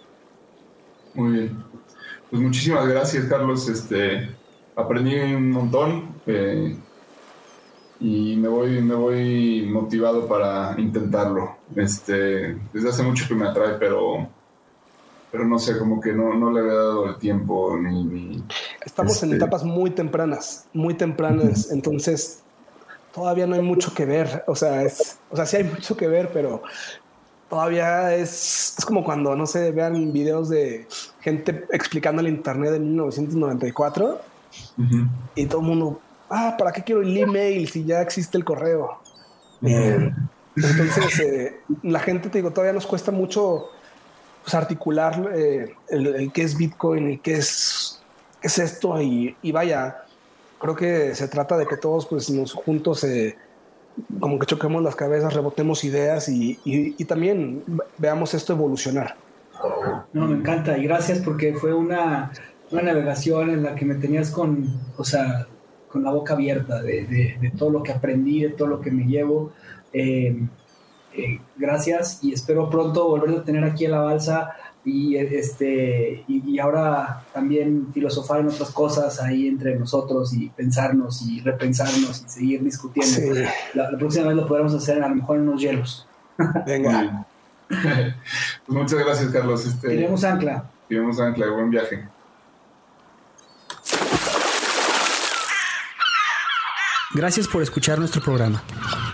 Muy 1.14 1.32
bien. 1.32 1.64
Pues 2.30 2.42
muchísimas 2.42 2.86
gracias, 2.88 3.26
Carlos. 3.26 3.68
Este 3.68 4.28
aprendí 4.76 5.14
un 5.14 5.50
montón. 5.50 6.14
Eh, 6.26 6.76
y 8.00 8.36
me 8.36 8.48
voy, 8.48 8.82
me 8.82 8.94
voy 8.94 9.66
motivado 9.72 10.26
para 10.26 10.74
intentarlo. 10.78 11.56
Este, 11.74 12.58
desde 12.72 12.88
hace 12.88 13.02
mucho 13.02 13.26
que 13.28 13.34
me 13.34 13.48
atrae, 13.48 13.74
pero, 13.78 14.28
pero 15.30 15.46
no 15.46 15.58
sé, 15.58 15.78
como 15.78 16.00
que 16.00 16.12
no, 16.12 16.34
no 16.34 16.52
le 16.52 16.60
había 16.60 16.74
dado 16.74 17.06
el 17.06 17.16
tiempo 17.16 17.76
ni... 17.78 18.42
Estamos 18.85 19.23
en 19.23 19.32
este 19.32 19.36
etapas 19.36 19.65
muy 19.65 19.90
tempranas, 19.90 20.66
muy 20.73 20.94
tempranas, 20.94 21.70
entonces 21.70 22.40
todavía 23.12 23.47
no 23.47 23.55
hay 23.55 23.62
mucho 23.62 23.94
que 23.94 24.05
ver. 24.05 24.44
O 24.47 24.55
sea, 24.55 24.82
es, 24.82 25.19
o 25.31 25.36
sea, 25.36 25.47
sí 25.47 25.56
hay 25.56 25.65
mucho 25.65 25.97
que 25.97 26.06
ver, 26.06 26.31
pero 26.32 26.62
todavía 27.48 28.15
es, 28.15 28.74
es 28.78 28.85
como 28.85 29.05
cuando, 29.05 29.35
no 29.36 29.47
sé, 29.47 29.70
vean 29.70 30.12
videos 30.12 30.48
de 30.48 30.86
gente 31.20 31.66
explicando 31.70 32.20
el 32.20 32.28
Internet 32.28 32.74
en 32.74 32.89
1994 32.89 34.20
y 35.35 35.47
todo 35.47 35.61
el 35.61 35.66
mundo 35.66 36.01
ah, 36.35 36.56
¿para 36.59 36.73
qué 36.73 36.82
quiero 36.82 37.02
el 37.02 37.16
email 37.16 37.69
si 37.69 37.85
ya 37.85 38.01
existe 38.02 38.36
el 38.36 38.44
correo? 38.44 38.98
Eh, 39.62 40.12
entonces, 40.56 41.20
eh, 41.20 41.61
la 41.82 42.01
gente, 42.01 42.28
te 42.28 42.39
digo, 42.39 42.51
todavía 42.51 42.73
nos 42.73 42.86
cuesta 42.86 43.11
mucho 43.11 43.66
pues, 44.43 44.55
articular 44.55 45.31
eh, 45.35 45.74
el, 45.89 46.31
qué 46.32 46.43
es 46.43 46.56
Bitcoin 46.56 47.12
y 47.12 47.19
qué 47.19 47.35
es, 47.35 47.84
es 48.44 48.58
esto. 48.58 49.00
Y, 49.00 49.34
vaya, 49.52 50.04
creo 50.58 50.76
que 50.76 51.14
se 51.14 51.28
trata 51.28 51.56
de 51.56 51.66
que 51.66 51.76
todos 51.76 52.06
pues, 52.06 52.30
nos 52.30 52.52
juntos 52.52 53.04
como 54.18 54.38
que 54.38 54.46
choquemos 54.46 54.82
las 54.82 54.96
cabezas, 54.96 55.34
rebotemos 55.34 55.84
ideas 55.84 56.28
y, 56.28 56.94
también 57.04 57.62
veamos 57.98 58.34
esto 58.34 58.52
evolucionar. 58.52 59.16
No, 60.12 60.26
me 60.26 60.36
encanta 60.36 60.76
y 60.76 60.84
gracias 60.84 61.20
porque 61.20 61.54
fue 61.54 61.72
una, 61.72 62.32
una 62.70 62.82
navegación 62.82 63.50
en 63.50 63.62
la 63.62 63.74
que 63.74 63.84
me 63.84 63.94
tenías 63.94 64.30
con, 64.30 64.80
o 64.96 65.04
sea, 65.04 65.46
con 65.88 66.02
la 66.02 66.10
boca 66.10 66.34
abierta 66.34 66.82
de, 66.82 67.52
todo 67.56 67.70
lo 67.70 67.82
que 67.82 67.92
aprendí, 67.92 68.42
de 68.42 68.50
todo 68.50 68.68
lo 68.68 68.80
que 68.80 68.90
me 68.90 69.04
llevo. 69.04 69.52
Eh, 69.92 70.36
eh, 71.16 71.38
gracias 71.56 72.18
y 72.22 72.32
espero 72.32 72.68
pronto 72.68 73.08
volver 73.08 73.38
a 73.38 73.44
tener 73.44 73.62
aquí 73.62 73.84
en 73.84 73.92
la 73.92 74.00
balsa 74.00 74.56
y 74.85 75.16
este 75.16 76.24
y, 76.28 76.59
ahora 76.59 77.24
también 77.32 77.89
filosofar 77.93 78.40
en 78.40 78.48
otras 78.48 78.70
cosas 78.70 79.20
ahí 79.20 79.48
entre 79.48 79.77
nosotros 79.77 80.32
y 80.35 80.51
pensarnos 80.51 81.23
y 81.23 81.40
repensarnos 81.40 82.24
y 82.27 82.28
seguir 82.28 82.62
discutiendo. 82.62 83.40
La, 83.74 83.90
próxima 83.98 84.28
vez 84.28 84.36
lo 84.36 84.47
podremos 84.47 84.74
hacer 84.74 85.02
a 85.02 85.09
lo 85.09 85.15
mejor 85.15 85.39
en 85.39 85.48
unos 85.48 85.61
hielos. 85.61 86.06
Venga. 86.66 87.27
pues 87.69 88.15
muchas 88.69 88.98
gracias, 88.98 89.31
Carlos. 89.31 89.66
Este, 89.66 89.89
Tiremos 89.89 90.23
ancla. 90.24 90.70
Tiremos 90.89 91.19
ancla, 91.19 91.51
buen 91.51 91.70
viaje. 91.70 92.06
Gracias 97.15 97.47
por 97.47 97.62
escuchar 97.62 97.98
nuestro 97.98 98.20
programa. 98.20 98.62